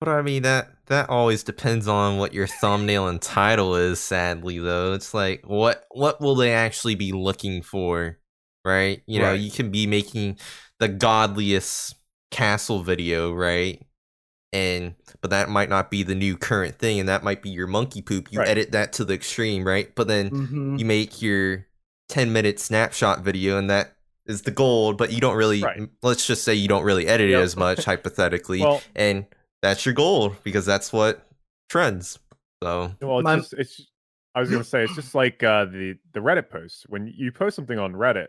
But 0.00 0.08
I 0.08 0.22
mean 0.22 0.44
that 0.44 0.70
that 0.86 1.10
always 1.10 1.42
depends 1.42 1.86
on 1.86 2.16
what 2.16 2.32
your 2.32 2.46
thumbnail 2.46 3.06
and 3.06 3.20
title 3.20 3.76
is. 3.76 4.00
Sadly, 4.00 4.58
though, 4.58 4.94
it's 4.94 5.12
like 5.12 5.42
what 5.46 5.84
what 5.90 6.22
will 6.22 6.34
they 6.34 6.54
actually 6.54 6.94
be 6.94 7.12
looking 7.12 7.60
for, 7.60 8.18
right? 8.64 9.02
You 9.06 9.18
know, 9.20 9.32
Right. 9.32 9.40
you 9.40 9.50
can 9.50 9.70
be 9.70 9.86
making 9.86 10.38
the 10.78 10.88
godliest 10.88 11.96
castle 12.30 12.82
video, 12.82 13.30
right? 13.34 13.84
And 14.54 14.94
but 15.20 15.32
that 15.32 15.50
might 15.50 15.68
not 15.68 15.90
be 15.90 16.02
the 16.02 16.14
new 16.14 16.38
current 16.38 16.78
thing, 16.78 16.98
and 16.98 17.08
that 17.10 17.22
might 17.22 17.42
be 17.42 17.50
your 17.50 17.66
monkey 17.66 18.00
poop. 18.00 18.32
You 18.32 18.38
Right. 18.38 18.48
edit 18.48 18.72
that 18.72 18.94
to 18.94 19.04
the 19.04 19.12
extreme, 19.12 19.66
right? 19.66 19.94
But 19.94 20.08
then 20.08 20.30
Mhm. 20.30 20.78
you 20.78 20.86
make 20.86 21.20
your 21.20 21.66
10 22.08 22.32
minute 22.32 22.58
snapshot 22.58 23.20
video 23.22 23.58
and 23.58 23.68
that 23.68 23.96
is 24.30 24.42
the 24.42 24.50
gold 24.50 24.96
but 24.96 25.12
you 25.12 25.20
don't 25.20 25.36
really 25.36 25.62
Right. 25.62 25.88
let's 26.02 26.26
just 26.26 26.44
say 26.44 26.54
you 26.54 26.68
don't 26.68 26.84
really 26.84 27.06
edit 27.06 27.30
it 27.30 27.34
as 27.34 27.56
much 27.56 27.84
hypothetically 27.92 28.60
Well, 28.60 28.80
and 28.94 29.26
that's 29.62 29.84
your 29.84 29.94
gold 29.94 30.36
because 30.44 30.64
that's 30.64 30.92
what 30.92 31.26
trends 31.68 32.18
so 32.62 32.92
well, 33.00 33.18
it's 33.18 33.24
My- 33.24 33.36
just 33.36 33.52
it's. 33.54 33.86
I 34.34 34.40
was 34.40 34.48
gonna 34.50 34.62
say 34.62 34.84
it's 34.84 34.94
just 34.94 35.14
like 35.14 35.42
uh, 35.42 35.64
the 35.64 35.96
the 36.12 36.20
Reddit 36.20 36.50
posts 36.50 36.84
when 36.88 37.12
you 37.16 37.32
post 37.32 37.56
something 37.56 37.78
on 37.80 37.92
Reddit. 37.94 38.28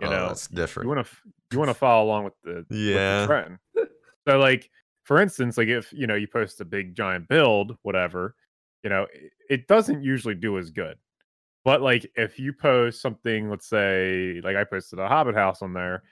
You 0.00 0.06
oh, 0.06 0.10
know, 0.10 0.28
that's 0.28 0.46
different. 0.46 0.86
you 0.88 0.94
want 0.94 1.06
to 1.06 1.12
you 1.50 1.58
want 1.58 1.68
to 1.70 1.74
follow 1.74 2.04
along 2.06 2.24
with 2.24 2.34
the 2.44 2.54
with 2.54 2.68
the 2.68 2.76
Yeah. 2.76 3.26
trend. 3.26 3.58
So 4.28 4.38
like 4.38 4.70
for 5.04 5.20
instance, 5.20 5.58
like 5.58 5.66
if 5.66 5.92
you 5.92 6.06
know 6.06 6.14
you 6.14 6.28
post 6.28 6.60
a 6.60 6.64
big 6.64 6.94
giant 6.94 7.28
build, 7.28 7.76
whatever, 7.82 8.36
you 8.84 8.90
know, 8.90 9.08
it, 9.12 9.32
it 9.50 9.66
doesn't 9.66 10.04
usually 10.04 10.36
do 10.36 10.58
as 10.58 10.70
good. 10.70 10.96
But 11.64 11.82
like 11.82 12.10
if 12.16 12.38
you 12.38 12.52
post 12.52 13.00
something, 13.00 13.48
let's 13.48 13.68
say 13.68 14.40
like 14.42 14.56
I 14.56 14.64
posted 14.64 14.98
a 14.98 15.08
Hobbit 15.08 15.34
house 15.34 15.62
on 15.62 15.72
there, 15.72 16.02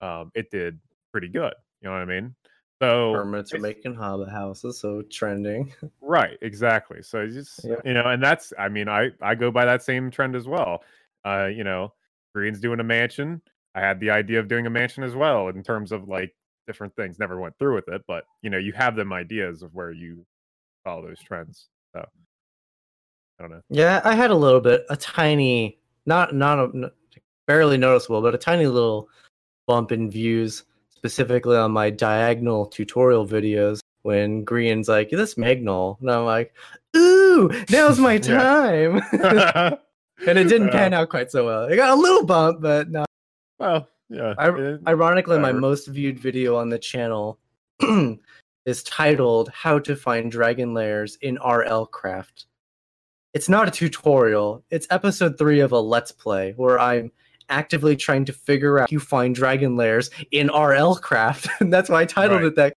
um, 0.00 0.30
it 0.34 0.50
did 0.50 0.78
pretty 1.12 1.28
good. 1.28 1.54
You 1.80 1.88
know 1.88 1.92
what 1.92 2.02
I 2.02 2.04
mean? 2.04 2.34
So 2.82 3.12
permits 3.12 3.52
are 3.52 3.58
making 3.58 3.94
hobbit 3.94 4.30
houses, 4.30 4.80
so 4.80 5.02
trending. 5.10 5.72
Right, 6.00 6.38
exactly. 6.40 7.02
So 7.02 7.26
just 7.28 7.64
Yeah. 7.64 7.76
you 7.84 7.94
know, 7.94 8.06
and 8.06 8.22
that's 8.22 8.52
I 8.58 8.68
mean, 8.68 8.88
I 8.88 9.10
I 9.20 9.34
go 9.34 9.50
by 9.50 9.64
that 9.66 9.82
same 9.82 10.10
trend 10.10 10.34
as 10.34 10.48
well. 10.48 10.82
Uh, 11.24 11.46
you 11.46 11.62
know, 11.62 11.92
Grian's 12.34 12.60
doing 12.60 12.80
a 12.80 12.84
mansion. 12.84 13.42
I 13.74 13.80
had 13.80 14.00
the 14.00 14.10
idea 14.10 14.40
of 14.40 14.48
doing 14.48 14.66
a 14.66 14.70
mansion 14.70 15.04
as 15.04 15.14
well 15.14 15.48
in 15.48 15.62
terms 15.62 15.92
of 15.92 16.08
like 16.08 16.34
different 16.66 16.96
things. 16.96 17.18
Never 17.18 17.38
went 17.38 17.58
through 17.58 17.74
with 17.74 17.88
it, 17.88 18.02
but 18.08 18.24
you 18.42 18.50
know, 18.50 18.58
you 18.58 18.72
have 18.72 18.96
them 18.96 19.12
ideas 19.12 19.62
of 19.62 19.74
where 19.74 19.92
you 19.92 20.24
follow 20.84 21.06
those 21.06 21.20
trends. 21.20 21.68
So 21.94 22.06
I 23.40 23.44
don't 23.44 23.52
know. 23.52 23.62
Yeah, 23.70 24.02
I 24.04 24.14
had 24.14 24.30
a 24.30 24.34
little 24.34 24.60
bit, 24.60 24.84
a 24.90 24.96
tiny, 24.96 25.78
not 26.04 26.34
not 26.34 26.58
a, 26.58 26.92
barely 27.46 27.78
noticeable, 27.78 28.20
but 28.20 28.34
a 28.34 28.38
tiny 28.38 28.66
little 28.66 29.08
bump 29.66 29.92
in 29.92 30.10
views, 30.10 30.64
specifically 30.90 31.56
on 31.56 31.72
my 31.72 31.88
diagonal 31.88 32.66
tutorial 32.66 33.26
videos. 33.26 33.80
When 34.02 34.44
Grian's 34.44 34.88
like, 34.88 35.08
"This 35.10 35.36
Magnol," 35.38 35.96
and 36.02 36.10
I'm 36.10 36.26
like, 36.26 36.54
"Ooh, 36.94 37.50
now's 37.70 37.98
my 37.98 38.18
time," 38.18 39.00
and 39.12 40.38
it 40.38 40.44
didn't 40.48 40.70
pan 40.70 40.92
out 40.92 41.08
quite 41.08 41.30
so 41.30 41.46
well. 41.46 41.64
It 41.64 41.76
got 41.76 41.96
a 41.96 42.00
little 42.00 42.24
bump, 42.26 42.60
but 42.60 42.90
no. 42.90 43.04
Well, 43.58 43.88
yeah. 44.10 44.34
I- 44.36 44.54
it- 44.54 44.80
Ironically, 44.86 45.38
my 45.38 45.52
most 45.52 45.86
viewed 45.88 46.18
video 46.18 46.56
on 46.56 46.68
the 46.68 46.78
channel 46.78 47.38
is 48.66 48.82
titled 48.82 49.48
"How 49.50 49.78
to 49.78 49.96
Find 49.96 50.30
Dragon 50.30 50.74
Lairs 50.74 51.16
in 51.22 51.38
RL 51.42 51.86
Craft." 51.86 52.46
It's 53.32 53.48
not 53.48 53.68
a 53.68 53.70
tutorial. 53.70 54.64
It's 54.70 54.86
episode 54.90 55.38
three 55.38 55.60
of 55.60 55.72
a 55.72 55.78
Let's 55.80 56.10
Play 56.12 56.52
where 56.56 56.80
I'm 56.80 57.12
actively 57.48 57.96
trying 57.96 58.24
to 58.24 58.32
figure 58.32 58.78
out 58.78 58.90
how 58.90 58.92
you 58.92 59.00
find 59.00 59.34
dragon 59.34 59.76
lairs 59.76 60.10
in 60.32 60.48
RL 60.48 60.96
Craft, 60.96 61.48
and 61.60 61.72
that's 61.72 61.88
why 61.88 62.02
I 62.02 62.04
titled 62.06 62.40
Right. 62.42 62.46
it 62.48 62.56
that. 62.56 62.74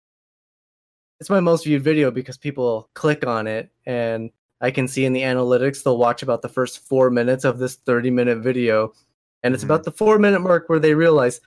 It's 1.19 1.29
my 1.29 1.39
most 1.39 1.65
viewed 1.65 1.83
video 1.83 2.09
because 2.09 2.37
people 2.37 2.89
click 2.95 3.25
on 3.27 3.47
it, 3.47 3.71
and 3.85 4.31
I 4.59 4.71
can 4.71 4.87
see 4.87 5.05
in 5.05 5.13
the 5.13 5.21
analytics 5.21 5.83
they'll 5.83 5.97
watch 5.97 6.23
about 6.23 6.41
the 6.41 6.49
first 6.49 6.79
four 6.87 7.09
minutes 7.11 7.45
of 7.45 7.59
this 7.59 7.75
30 7.75 8.09
minute 8.11 8.39
video, 8.39 8.93
and 9.43 9.53
it's 9.53 9.63
Mhm. 9.63 9.67
about 9.67 9.83
the 9.83 9.91
four 9.91 10.17
minute 10.19 10.39
mark 10.41 10.67
where 10.67 10.79
they 10.79 10.95
realize 10.95 11.39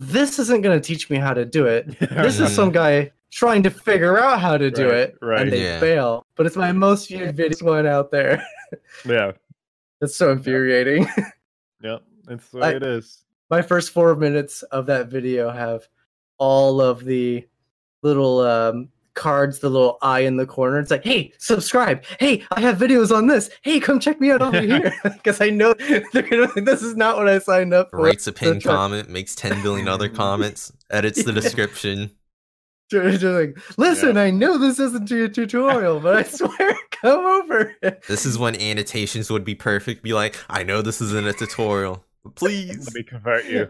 this 0.00 0.38
isn't 0.38 0.62
going 0.62 0.78
to 0.78 0.84
teach 0.86 1.08
me 1.10 1.16
how 1.16 1.32
to 1.32 1.44
do 1.44 1.66
it. 1.66 1.86
This 2.10 2.40
is 2.40 2.52
some 2.54 2.72
guy 2.72 3.12
trying 3.30 3.62
to 3.62 3.70
figure 3.70 4.18
out 4.18 4.40
how 4.40 4.56
to 4.58 4.70
do 4.70 4.86
Right, 4.88 4.94
it, 4.98 5.18
right. 5.22 5.40
and 5.42 5.52
they 5.52 5.62
Yeah. 5.62 5.80
fail. 5.80 6.26
But 6.36 6.46
it's 6.46 6.56
my 6.56 6.72
most 6.72 7.08
viewed 7.08 7.36
video 7.36 7.64
one 7.66 7.86
out 7.86 8.10
there. 8.10 8.44
yeah. 9.04 9.32
It's 10.00 10.16
so 10.16 10.32
infuriating. 10.32 11.06
Yep. 11.82 12.02
It's 12.28 12.48
the 12.50 12.58
I- 12.60 12.70
it 12.74 12.82
is. 12.82 13.24
my 13.48 13.62
first 13.62 13.90
four 13.92 14.14
minutes 14.14 14.62
of 14.64 14.84
that 14.86 15.08
video 15.08 15.48
have 15.50 15.88
all 16.36 16.80
of 16.82 17.04
the 17.06 17.46
little 18.02 18.40
um, 18.40 18.88
cards, 19.14 19.60
the 19.60 19.70
little 19.70 19.96
eye 20.02 20.20
in 20.20 20.36
the 20.36 20.44
corner. 20.46 20.78
It's 20.78 20.90
like, 20.90 21.04
hey, 21.04 21.32
subscribe. 21.38 22.04
Hey, 22.18 22.44
I 22.50 22.60
have 22.60 22.76
videos 22.76 23.10
on 23.16 23.28
this. 23.28 23.48
Hey, 23.62 23.80
come 23.80 23.98
check 23.98 24.20
me 24.20 24.30
out 24.30 24.42
over 24.42 24.60
here. 24.72 24.92
Because 25.02 25.40
I 25.40 25.48
know 25.48 25.72
they're 26.12 26.22
gonna, 26.22 26.48
this 26.60 26.82
is 26.82 26.96
not 26.96 27.16
what 27.16 27.28
I 27.28 27.38
signed 27.38 27.72
up 27.72 27.90
for. 27.90 28.00
writes 28.00 28.26
a 28.26 28.32
pinned 28.32 28.60
try- 28.60 28.74
comment 28.74 29.08
makes 29.08 29.34
10 29.34 29.62
billion 29.62 29.88
other 29.88 30.08
comments 30.10 30.70
edits 30.90 31.24
the 31.24 31.32
Yeah. 31.32 31.40
description 31.40 31.98
They're 31.98 32.08
just 32.90 33.22
like, 33.22 33.58
listen, 33.78 34.16
I 34.16 34.30
know 34.30 34.58
this 34.58 34.78
isn't 34.78 35.10
your 35.10 35.28
tutorial, 35.28 36.00
but 36.00 36.16
I 36.16 36.22
swear, 36.24 36.74
come 36.90 37.24
over. 37.24 37.76
this 38.08 38.26
is 38.26 38.38
when 38.38 38.60
annotations 38.60 39.30
would 39.30 39.44
be 39.44 39.54
perfect 39.54 40.02
be 40.02 40.12
like 40.12 40.36
i 40.50 40.62
know 40.62 40.82
this 40.82 41.00
isn't 41.00 41.26
a 41.26 41.32
tutorial 41.32 42.04
but 42.24 42.34
please 42.34 42.84
Let 42.86 42.94
me 42.94 43.02
convert 43.02 43.46
you. 43.46 43.68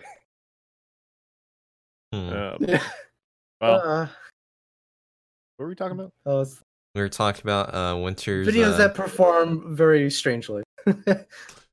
Hmm. 2.13 2.29
Um, 2.33 2.57
Yeah. 2.61 2.83
well, 3.61 3.81
Uh, 3.85 4.07
what 5.57 5.65
were 5.65 5.69
we 5.69 5.75
talking 5.75 5.99
about? 6.01 6.13
we 6.95 7.01
were 7.01 7.09
talking 7.09 7.43
about 7.45 7.73
uh 7.75 7.97
winter's 7.99 8.49
videos 8.49 8.73
uh, 8.75 8.79
that 8.79 8.95
perform 8.95 9.77
very 9.77 10.11
strangely. 10.11 10.63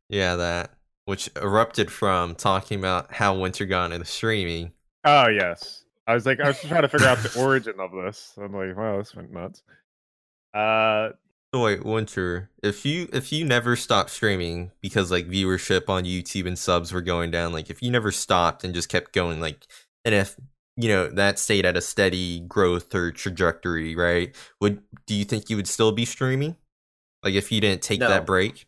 Yeah, 0.09 0.35
that 0.37 0.71
which 1.05 1.29
erupted 1.35 1.91
from 1.91 2.35
talking 2.35 2.79
about 2.79 3.11
how 3.13 3.37
Winter 3.37 3.65
got 3.65 3.91
into 3.91 4.05
streaming. 4.05 4.71
Oh 5.03 5.27
yes. 5.27 5.83
I 6.07 6.13
was 6.13 6.25
like, 6.25 6.39
I 6.39 6.47
was 6.47 6.57
just 6.57 6.69
trying 6.69 6.83
to 6.83 6.87
figure 6.89 7.07
out 7.07 7.21
the 7.21 7.39
origin 7.39 7.79
of 7.79 7.91
this. 7.91 8.33
I'm 8.37 8.53
like, 8.53 8.75
wow, 8.77 8.97
this 8.97 9.13
went 9.15 9.31
nuts. 9.31 9.61
Uh, 10.53 11.09
So 11.53 11.63
wait, 11.63 11.85
Winter, 11.85 12.49
if 12.63 12.85
you 12.85 13.09
if 13.13 13.31
you 13.31 13.45
never 13.45 13.75
stopped 13.75 14.09
streaming 14.09 14.71
because 14.81 15.11
like 15.11 15.27
viewership 15.27 15.89
on 15.89 16.03
YouTube 16.05 16.47
and 16.47 16.57
subs 16.57 16.91
were 16.93 17.01
going 17.01 17.31
down, 17.31 17.51
like 17.53 17.69
if 17.69 17.81
you 17.81 17.91
never 17.91 18.11
stopped 18.11 18.63
and 18.63 18.73
just 18.73 18.89
kept 18.89 19.13
going, 19.13 19.39
like 19.41 19.65
and 20.05 20.15
if 20.15 20.35
you 20.77 20.89
know 20.89 21.09
that 21.09 21.39
stayed 21.39 21.65
at 21.65 21.77
a 21.77 21.81
steady 21.81 22.39
growth 22.41 22.93
or 22.95 23.11
trajectory, 23.11 23.95
right? 23.95 24.35
Would 24.61 24.83
do 25.05 25.15
you 25.15 25.25
think 25.25 25.49
you 25.49 25.55
would 25.57 25.67
still 25.67 25.91
be 25.91 26.05
streaming? 26.05 26.55
Like 27.23 27.33
if 27.33 27.51
you 27.51 27.59
didn't 27.61 27.81
take 27.81 27.99
No. 27.99 28.09
that 28.09 28.25
break? 28.25 28.66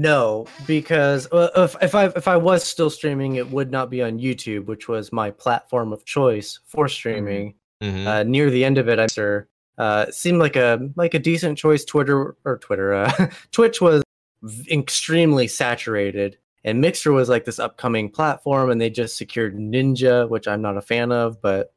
No, 0.00 0.46
because 0.66 1.30
uh, 1.30 1.50
if 1.56 1.76
if 1.82 1.94
I 1.94 2.06
if 2.06 2.26
I 2.26 2.38
was 2.38 2.64
still 2.64 2.88
streaming, 2.88 3.34
it 3.34 3.50
would 3.50 3.70
not 3.70 3.90
be 3.90 4.00
on 4.00 4.18
YouTube, 4.18 4.64
which 4.64 4.88
was 4.88 5.12
my 5.12 5.30
platform 5.30 5.92
of 5.92 6.06
choice 6.06 6.58
for 6.64 6.88
streaming. 6.88 7.52
hmm 7.82 8.06
Uh, 8.06 8.22
near 8.22 8.48
the 8.50 8.64
end 8.64 8.78
of 8.78 8.88
it, 8.88 8.98
I'm 8.98 9.10
sure 9.10 9.46
uh, 9.76 10.06
seemed 10.10 10.38
like 10.38 10.56
a 10.56 10.88
like 10.96 11.12
a 11.12 11.18
decent 11.18 11.58
choice. 11.58 11.84
Twitter 11.84 12.34
or 12.46 12.56
Twitter, 12.56 12.94
uh, 12.94 13.12
Twitch 13.52 13.82
was 13.82 14.02
v- 14.42 14.72
extremely 14.78 15.46
saturated, 15.46 16.38
and 16.64 16.80
Mixer 16.80 17.12
was 17.12 17.28
like 17.28 17.44
this 17.44 17.58
upcoming 17.58 18.08
platform, 18.10 18.70
and 18.70 18.80
they 18.80 18.88
just 18.88 19.18
secured 19.18 19.54
Ninja, 19.54 20.26
which 20.30 20.48
I'm 20.48 20.62
not 20.62 20.78
a 20.78 20.82
fan 20.82 21.12
of, 21.12 21.42
but 21.42 21.74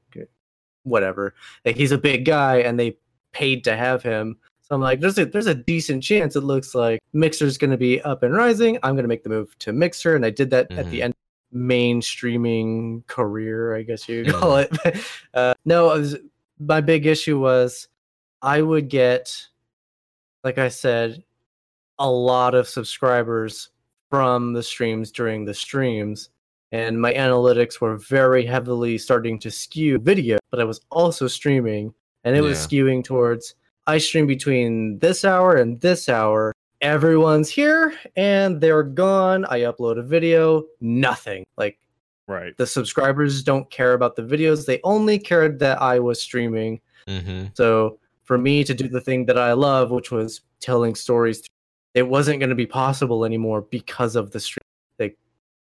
whatever. 0.84 1.36
Like 1.66 1.76
he's 1.76 1.92
a 1.92 1.98
big 1.98 2.24
guy, 2.24 2.60
and 2.60 2.80
they 2.80 2.98
paid 3.34 3.66
to 3.66 3.76
have 3.76 4.02
him. 4.02 4.38
I'm 4.74 4.82
like, 4.82 5.00
there's 5.00 5.18
a 5.18 5.26
there's 5.26 5.48
a 5.48 5.56
decent 5.56 6.04
chance 6.04 6.36
it 6.36 6.42
looks 6.42 6.74
like 6.76 7.00
Mixer's 7.14 7.58
going 7.58 7.72
to 7.72 7.78
be 7.78 8.02
up 8.02 8.24
and 8.24 8.34
rising. 8.34 8.78
I'm 8.84 8.96
going 8.96 9.04
to 9.04 9.08
make 9.10 9.24
the 9.24 9.30
move 9.30 9.58
to 9.60 9.72
Mixer, 9.74 10.16
and 10.16 10.26
I 10.26 10.30
did 10.30 10.50
that 10.50 10.72
at 10.72 10.90
the 10.90 11.00
Mhm. 11.00 11.04
end 11.04 11.14
main 11.52 12.02
streaming 12.02 13.04
career, 13.08 13.76
I 13.76 13.84
guess 13.84 14.10
you 14.10 14.26
call 14.26 14.58
it. 14.58 14.72
uh, 15.36 15.54
no, 15.66 15.86
was, 15.86 16.18
my 16.60 16.82
big 16.82 17.06
issue 17.06 17.40
was 17.40 17.88
I 18.42 18.62
would 18.62 18.90
get, 18.90 19.48
like 20.44 20.58
I 20.58 20.70
said, 20.70 21.24
a 22.00 22.10
lot 22.10 22.56
of 22.56 22.68
subscribers 22.68 23.70
from 24.10 24.54
the 24.54 24.64
streams 24.64 25.12
during 25.12 25.46
the 25.46 25.54
streams. 25.54 26.30
And 26.72 27.00
my 27.00 27.14
analytics 27.14 27.80
were 27.80 27.98
very 27.98 28.44
heavily 28.46 28.98
starting 28.98 29.38
to 29.40 29.52
skew 29.52 30.00
video, 30.00 30.40
but 30.50 30.60
I 30.60 30.64
was 30.64 30.82
also 30.90 31.28
streaming, 31.28 31.94
and 32.24 32.36
it 32.36 32.42
was 32.42 32.58
skewing 32.58 33.04
towards 33.04 33.54
I 33.88 33.98
stream 33.98 34.28
between 34.28 35.00
this 35.00 35.26
hour 35.26 35.56
and 35.56 35.80
this 35.82 36.08
hour. 36.10 36.54
Everyone's 36.82 37.50
here 37.50 37.94
and 38.16 38.60
they're 38.60 38.84
gone. 38.84 39.46
I 39.46 39.62
upload 39.62 39.98
a 39.98 40.04
video, 40.04 40.66
nothing. 40.82 41.46
Like 41.58 41.80
right. 42.28 42.56
the 42.58 42.68
subscribers 42.68 43.44
don't 43.44 43.70
care 43.70 43.94
about 43.94 44.16
the 44.16 44.22
videos. 44.22 44.66
They 44.66 44.80
only 44.84 45.18
cared 45.20 45.60
that 45.60 45.82
I 45.82 46.00
was 46.00 46.22
streaming. 46.22 46.82
hmm 47.08 47.46
So 47.54 48.00
for 48.24 48.38
me 48.38 48.64
to 48.64 48.74
do 48.74 48.88
the 48.88 49.02
thing 49.02 49.26
that 49.26 49.38
I 49.38 49.54
love, 49.54 49.92
which 49.92 50.12
was 50.12 50.42
telling 50.60 50.96
stories 50.96 51.44
it 51.94 52.08
wasn't 52.08 52.40
going 52.40 52.50
to 52.50 52.56
be 52.56 52.66
possible 52.66 53.24
anymore 53.24 53.62
because 53.62 54.16
of 54.16 54.32
the 54.32 54.40
stream. 54.40 54.64
Like 55.00 55.18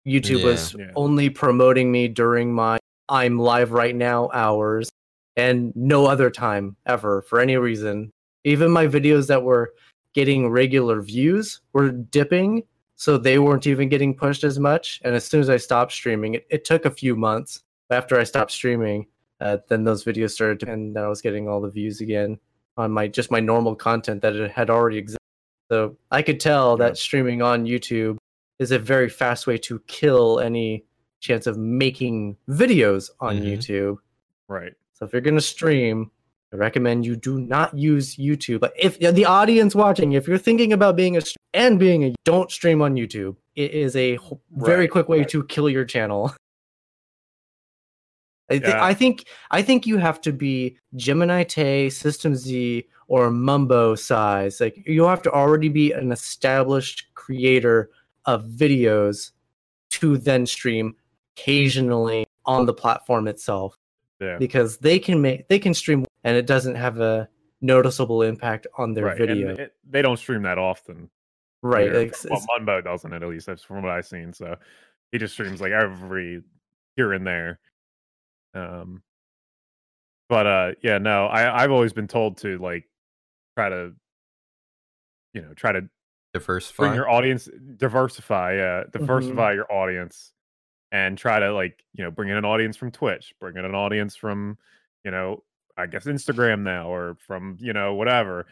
YouTube 0.05 0.43
was 0.43 0.75
Yeah. 0.77 0.91
only 0.95 1.29
promoting 1.29 1.91
me 1.91 2.07
during 2.07 2.53
my 2.53 2.77
I'm 3.09 3.39
live 3.39 3.71
right 3.71 3.95
now 3.95 4.29
hours 4.33 4.89
and 5.35 5.71
no 5.75 6.05
other 6.05 6.29
time 6.29 6.75
ever 6.85 7.21
for 7.23 7.39
any 7.39 7.57
reason. 7.57 8.11
Even 8.43 8.71
my 8.71 8.87
videos 8.87 9.27
that 9.27 9.43
were 9.43 9.73
getting 10.13 10.49
regular 10.49 11.01
views 11.01 11.61
were 11.73 11.91
dipping, 11.91 12.63
so 12.95 13.17
they 13.17 13.39
weren't 13.39 13.67
even 13.67 13.89
getting 13.89 14.15
pushed 14.15 14.43
as 14.43 14.59
much. 14.59 14.99
And 15.03 15.15
as 15.15 15.25
soon 15.25 15.41
as 15.41 15.49
I 15.49 15.57
stopped 15.57 15.91
streaming, 15.91 16.35
it, 16.35 16.47
it 16.49 16.65
took 16.65 16.85
a 16.85 16.91
few 16.91 17.15
months 17.15 17.63
after 17.89 18.19
I 18.19 18.23
stopped 18.23 18.51
streaming. 18.51 19.07
Uh, 19.39 19.57
then 19.69 19.83
those 19.83 20.03
videos 20.03 20.31
started, 20.31 20.59
to, 20.59 20.71
and 20.71 20.95
then 20.95 21.03
I 21.03 21.07
was 21.07 21.21
getting 21.21 21.47
all 21.47 21.61
the 21.61 21.69
views 21.69 22.01
again 22.01 22.37
on 22.77 22.91
my 22.91 23.07
just 23.07 23.31
my 23.31 23.39
normal 23.39 23.75
content 23.75 24.21
that 24.21 24.35
it 24.35 24.51
had 24.51 24.69
already 24.69 24.97
existed. 24.97 25.17
So 25.71 25.97
I 26.11 26.21
could 26.21 26.39
tell 26.39 26.77
Yeah. 26.77 26.85
that 26.87 26.97
streaming 26.97 27.41
on 27.41 27.65
YouTube 27.65 28.17
is 28.59 28.71
a 28.71 28.79
very 28.79 29.09
fast 29.09 29.47
way 29.47 29.57
to 29.59 29.79
kill 29.87 30.39
any 30.39 30.85
chance 31.21 31.47
of 31.47 31.57
making 31.57 32.37
videos 32.49 33.09
on 33.19 33.39
Mhm. 33.39 33.45
YouTube. 33.57 33.97
Right. 34.47 34.73
So 35.01 35.07
if 35.07 35.13
you're 35.13 35.21
gonna 35.21 35.41
stream, 35.41 36.11
I 36.53 36.57
recommend 36.57 37.07
you 37.07 37.15
do 37.15 37.39
not 37.39 37.75
use 37.75 38.17
YouTube. 38.17 38.59
But 38.59 38.73
if 38.77 38.99
the 38.99 39.25
audience 39.25 39.73
watching, 39.73 40.11
if 40.11 40.27
you're 40.27 40.37
thinking 40.37 40.73
about 40.73 40.95
being 40.95 41.17
a 41.17 41.21
and 41.55 41.79
being 41.79 42.03
a, 42.05 42.13
don't 42.23 42.51
stream 42.51 42.83
on 42.83 42.93
YouTube. 42.93 43.35
It 43.55 43.71
is 43.71 43.95
a 43.95 44.19
very 44.51 44.81
Right, 44.81 44.91
quick 44.91 45.09
way 45.09 45.19
right. 45.19 45.29
to 45.29 45.43
kill 45.45 45.69
your 45.69 45.85
channel. 45.85 46.35
I, 48.51 48.59
thi- 48.59 48.67
Yeah. 48.67 48.83
I 48.83 48.93
think 48.93 49.25
I 49.49 49.63
think 49.63 49.87
you 49.87 49.97
have 49.97 50.21
to 50.21 50.31
be 50.31 50.77
Gemini 50.95 51.45
Tay, 51.45 51.87
SystemZee, 51.87 52.85
or 53.07 53.31
Mumbo 53.31 53.95
size. 53.95 54.61
Like 54.61 54.83
you 54.85 55.05
have 55.05 55.23
to 55.23 55.31
already 55.31 55.69
be 55.69 55.93
an 55.93 56.11
established 56.11 57.07
creator 57.15 57.89
of 58.25 58.43
videos 58.45 59.31
to 59.91 60.17
then 60.17 60.45
stream 60.45 60.95
occasionally 61.35 62.27
on 62.45 62.67
the 62.67 62.73
platform 62.73 63.27
itself 63.27 63.77
Yeah. 64.21 64.37
because 64.37 64.77
they 64.77 64.99
can 64.99 65.21
make 65.21 65.47
they 65.49 65.57
can 65.59 65.73
stream 65.73 66.05
and 66.23 66.37
it 66.37 66.45
doesn't 66.45 66.75
have 66.75 66.99
a 66.99 67.27
noticeable 67.61 68.21
impact 68.21 68.67
on 68.77 68.93
their 68.93 69.05
right. 69.05 69.17
video. 69.17 69.49
And 69.49 69.59
it, 69.59 69.73
they 69.89 70.01
don't 70.03 70.17
stream 70.17 70.43
that 70.43 70.57
often. 70.59 71.09
right. 71.63 71.87
either. 71.87 71.99
It's- 72.01 72.23
well, 72.29 72.33
it's- 72.39 72.47
Mumbo 72.47 72.81
doesn't 72.81 73.11
it, 73.11 73.23
at 73.23 73.27
least 73.29 73.47
that's 73.47 73.63
from 73.63 73.81
what 73.81 73.91
I've 73.91 74.05
seen. 74.05 74.31
So 74.31 74.55
he 75.11 75.17
just 75.17 75.33
streams 75.33 75.59
like 75.59 75.71
every 75.71 76.43
here 76.95 77.13
and 77.13 77.25
there. 77.25 77.59
Um, 78.53 79.01
but 80.29 80.45
uh, 80.47 80.71
yeah, 80.83 80.97
no, 80.99 81.25
I 81.25 81.63
I've 81.63 81.71
always 81.71 81.93
been 81.93 82.07
told 82.07 82.37
to 82.37 82.57
like 82.59 82.87
try 83.57 83.69
to, 83.69 83.93
you 85.33 85.41
know, 85.41 85.53
try 85.55 85.71
to 85.71 85.89
Diversify. 86.33 86.83
bring 86.83 86.93
your 86.95 87.09
audience 87.09 87.49
diversify 87.75 88.53
yeah 88.55 88.83
Mm-hmm. 88.83 88.97
diversify 88.99 89.51
your 89.53 89.69
audience 89.69 90.31
and 90.91 91.17
try 91.17 91.39
to 91.39 91.53
like 91.53 91.83
you 91.93 92.03
know 92.03 92.11
bring 92.11 92.29
in 92.29 92.37
an 92.37 92.45
audience 92.45 92.75
from 92.77 92.91
twitch 92.91 93.33
bring 93.39 93.57
in 93.57 93.65
an 93.65 93.75
audience 93.75 94.15
from 94.15 94.57
you 95.05 95.11
know 95.11 95.43
i 95.77 95.85
guess 95.85 96.05
instagram 96.05 96.61
now 96.61 96.89
or 96.91 97.15
from 97.25 97.57
you 97.59 97.73
know 97.73 97.93
whatever 97.93 98.45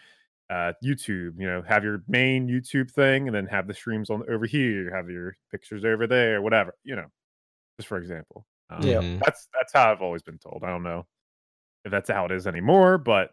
uh 0.49 0.71
youtube 0.83 1.33
you 1.37 1.45
know 1.47 1.61
have 1.61 1.83
your 1.83 2.01
main 2.07 2.47
youtube 2.47 2.89
thing 2.91 3.27
and 3.27 3.35
then 3.35 3.45
have 3.45 3.67
the 3.67 3.73
streams 3.73 4.09
on 4.09 4.23
over 4.29 4.45
here 4.45 4.93
have 4.95 5.09
your 5.09 5.35
pictures 5.51 5.83
over 5.85 6.07
there 6.07 6.41
whatever 6.41 6.73
you 6.83 6.95
know 6.95 7.05
just 7.77 7.87
for 7.87 7.97
example 7.97 8.45
um, 8.69 8.87
Yeah. 8.87 9.01
Mhm. 9.01 9.19
that's 9.19 9.47
that's 9.53 9.73
how 9.73 9.91
i've 9.91 10.01
always 10.01 10.23
been 10.23 10.37
told 10.39 10.63
i 10.63 10.69
don't 10.69 10.83
know 10.83 11.05
if 11.85 11.91
that's 11.91 12.09
how 12.09 12.25
it 12.25 12.31
is 12.31 12.47
anymore 12.47 12.97
but 12.97 13.31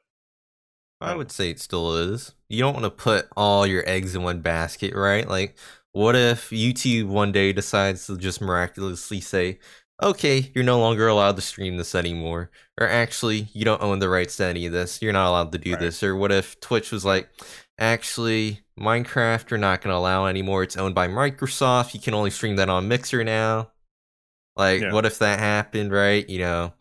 I 0.98 1.14
would 1.14 1.30
say 1.30 1.50
it 1.50 1.60
still 1.60 1.94
is. 1.94 2.34
You 2.48 2.60
don't 2.60 2.72
want 2.72 2.84
to 2.84 2.90
put 2.90 3.28
all 3.36 3.66
your 3.66 3.86
eggs 3.86 4.14
in 4.14 4.22
one 4.22 4.40
basket, 4.40 4.94
right? 4.94 5.28
Like, 5.28 5.58
what 5.96 6.14
if 6.14 6.50
YouTube 6.50 7.06
one 7.06 7.32
day 7.32 7.54
decides 7.54 8.06
to 8.06 8.18
just 8.18 8.42
miraculously 8.42 9.18
say, 9.18 9.58
okay, 10.02 10.52
you're 10.54 10.62
no 10.62 10.78
longer 10.78 11.08
allowed 11.08 11.36
to 11.36 11.42
stream 11.42 11.78
this 11.78 11.94
anymore? 11.94 12.50
Or 12.78 12.86
actually, 12.86 13.48
you 13.54 13.64
don't 13.64 13.80
own 13.82 13.98
the 13.98 14.10
rights 14.10 14.36
to 14.36 14.44
any 14.44 14.66
of 14.66 14.74
this. 14.74 15.00
You're 15.00 15.14
not 15.14 15.30
allowed 15.30 15.52
to 15.52 15.58
do 15.58 15.70
Right. 15.70 15.80
this. 15.80 16.02
Or 16.02 16.14
what 16.14 16.30
if 16.32 16.60
Twitch 16.60 16.92
was 16.92 17.06
like, 17.06 17.30
actually, 17.78 18.60
Minecraft, 18.78 19.48
you're 19.50 19.56
not 19.58 19.80
going 19.80 19.90
to 19.92 19.96
allow 19.96 20.26
anymore. 20.26 20.62
It's 20.62 20.76
owned 20.76 20.94
by 20.94 21.08
Microsoft. 21.08 21.94
You 21.94 22.00
can 22.00 22.12
only 22.12 22.28
stream 22.30 22.56
that 22.56 22.68
on 22.68 22.88
Mixer 22.88 23.24
now. 23.24 23.70
Like, 24.54 24.82
Yeah. 24.82 24.92
what 24.92 25.06
if 25.06 25.18
that 25.20 25.38
happened, 25.38 25.92
right? 25.92 26.28
You 26.28 26.40
know, 26.40 26.74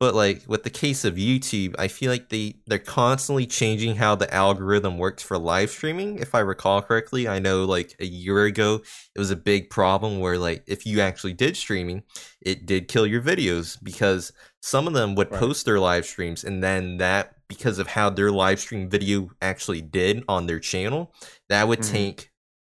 but 0.00 0.14
like 0.14 0.42
with 0.46 0.62
the 0.62 0.70
case 0.70 1.04
of 1.04 1.14
YouTube, 1.16 1.74
I 1.78 1.88
feel 1.88 2.10
like 2.10 2.28
they 2.28 2.56
they're 2.66 2.78
constantly 2.78 3.46
changing 3.46 3.96
how 3.96 4.14
the 4.14 4.32
algorithm 4.32 4.98
works 4.98 5.22
for 5.22 5.38
live 5.38 5.70
streaming. 5.70 6.18
If 6.18 6.34
I 6.34 6.40
recall 6.40 6.82
correctly, 6.82 7.26
I 7.28 7.38
know 7.40 7.64
like 7.64 7.94
a 8.00 8.06
year 8.06 8.44
ago 8.44 8.80
it 9.14 9.18
was 9.18 9.30
a 9.30 9.36
big 9.36 9.70
problem 9.70 10.20
where 10.20 10.38
like 10.38 10.62
if 10.66 10.86
you 10.86 11.00
actually 11.00 11.32
did 11.34 11.56
streaming, 11.56 12.04
it 12.40 12.66
did 12.66 12.88
kill 12.88 13.06
your 13.06 13.22
videos 13.22 13.76
because 13.82 14.32
some 14.62 14.86
of 14.86 14.92
them 14.94 15.14
would 15.16 15.30
Right. 15.30 15.40
post 15.40 15.64
their 15.66 15.80
live 15.80 16.06
streams 16.06 16.44
and 16.44 16.62
then 16.62 16.98
that 16.98 17.34
because 17.48 17.78
of 17.78 17.86
how 17.88 18.10
their 18.10 18.30
live 18.30 18.60
stream 18.60 18.88
video 18.88 19.30
actually 19.40 19.80
did 19.80 20.22
on 20.28 20.46
their 20.46 20.60
channel, 20.60 21.12
that 21.48 21.66
would 21.66 21.80
Mhm. 21.80 21.90
tank 21.90 22.30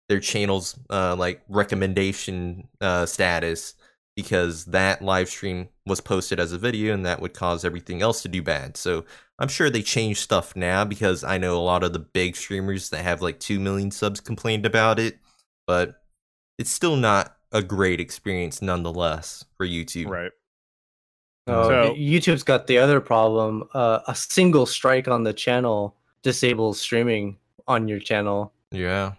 their 0.09 0.19
channel's 0.21 0.79
uh 0.89 1.15
like 1.17 1.41
recommendation 1.49 2.67
uh 2.79 3.05
status 3.05 3.73
because 4.17 4.65
that 4.65 5.03
live 5.03 5.29
stream 5.29 5.69
was 5.85 6.01
posted 6.01 6.39
as 6.39 6.51
a 6.51 6.57
video 6.57 6.91
and 6.91 7.05
that 7.05 7.21
would 7.21 7.35
cause 7.35 7.63
everything 7.63 8.01
else 8.01 8.23
to 8.23 8.27
do 8.27 8.41
bad. 8.41 8.75
So 8.75 9.05
I'm 9.37 9.47
sure 9.47 9.69
they 9.69 9.83
changed 9.83 10.19
stuff 10.21 10.55
now 10.55 10.83
because 10.83 11.23
I 11.23 11.37
know 11.37 11.55
a 11.55 11.61
lot 11.61 11.83
of 11.83 11.93
the 11.93 11.99
big 11.99 12.35
streamers 12.35 12.89
that 12.89 13.03
have 13.03 13.21
like 13.21 13.39
2 13.39 13.59
million 13.59 13.91
subs 13.91 14.19
complained 14.19 14.65
about 14.65 14.97
it, 14.97 15.19
but 15.67 16.01
it's 16.57 16.71
still 16.71 16.95
not 16.95 17.37
a 17.51 17.61
great 17.61 17.99
experience 17.99 18.59
nonetheless 18.59 19.45
for 19.55 19.67
YouTube. 19.67 20.07
right 20.07 20.31
Uh, 21.45 21.63
So- 21.67 21.93
YouTube's 21.95 22.43
got 22.43 22.65
the 22.65 22.79
other 22.79 22.99
problem. 22.99 23.69
Uh, 23.75 23.99
a 24.07 24.15
single 24.15 24.65
strike 24.65 25.07
on 25.07 25.23
the 25.23 25.31
channel 25.33 25.95
disables 26.23 26.81
streaming 26.81 27.37
on 27.67 27.87
your 27.87 27.99
channel. 27.99 28.51
Yeah. 28.71 29.13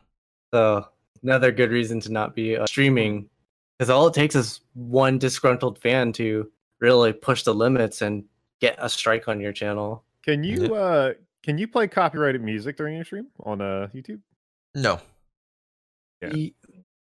So 0.52 0.88
another 1.22 1.52
good 1.52 1.70
reason 1.70 2.00
to 2.00 2.10
not 2.12 2.34
be 2.34 2.56
uh, 2.56 2.66
streaming, 2.66 3.30
because 3.78 3.90
all 3.90 4.06
it 4.08 4.14
takes 4.14 4.34
is 4.34 4.60
one 4.74 5.18
disgruntled 5.18 5.78
fan 5.78 6.12
to 6.14 6.50
really 6.80 7.12
push 7.12 7.42
the 7.44 7.54
limits 7.54 8.02
and 8.02 8.24
get 8.60 8.76
a 8.78 8.88
strike 8.88 9.28
on 9.28 9.40
your 9.40 9.52
channel. 9.52 10.04
can 10.24 10.42
you 10.44 10.74
uh 10.74 11.12
can 11.42 11.58
you 11.58 11.68
play 11.68 11.86
copyrighted 11.86 12.42
music 12.42 12.76
during 12.76 12.96
your 12.96 13.04
stream 13.04 13.26
on 13.44 13.60
uh 13.60 13.88
youtube 13.94 14.20
No, 14.74 15.00
Yeah. 16.22 16.30
Y- 16.32 16.52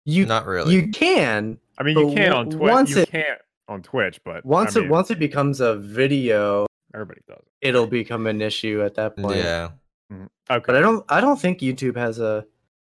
You 0.05 0.27
not 0.27 0.47
really. 0.47 0.75
you 0.75 0.89
can 0.91 1.59
I 1.79 1.83
mean, 1.83 1.99
you 1.99 2.15
can 2.15 2.33
on 2.33 2.51
Twitch. 2.51 2.71
Once 2.71 2.91
you 2.91 2.99
it, 3.03 3.09
can't 3.11 3.41
on 3.69 3.83
Twitch, 3.83 4.21
but 4.25 4.45
once 4.45 4.77
I 4.77 4.81
it 4.81 4.91
once 4.91 5.11
it 5.11 5.19
becomes 5.19 5.61
a 5.61 5.77
video, 5.77 6.67
everybody 6.95 7.21
does. 7.27 7.43
it'll 7.63 7.87
become 7.87 8.27
an 8.27 8.43
issue 8.43 8.83
at 8.83 8.95
that 8.97 9.17
point. 9.17 9.37
yeah. 9.39 9.71
Mhm. 10.13 10.29
Okay, 10.51 10.65
But 10.67 10.77
I 10.77 10.81
don't 10.81 11.05
I 11.09 11.21
don't 11.21 11.41
think 11.41 11.61
YouTube 11.61 11.97
has 11.97 12.19
a 12.19 12.45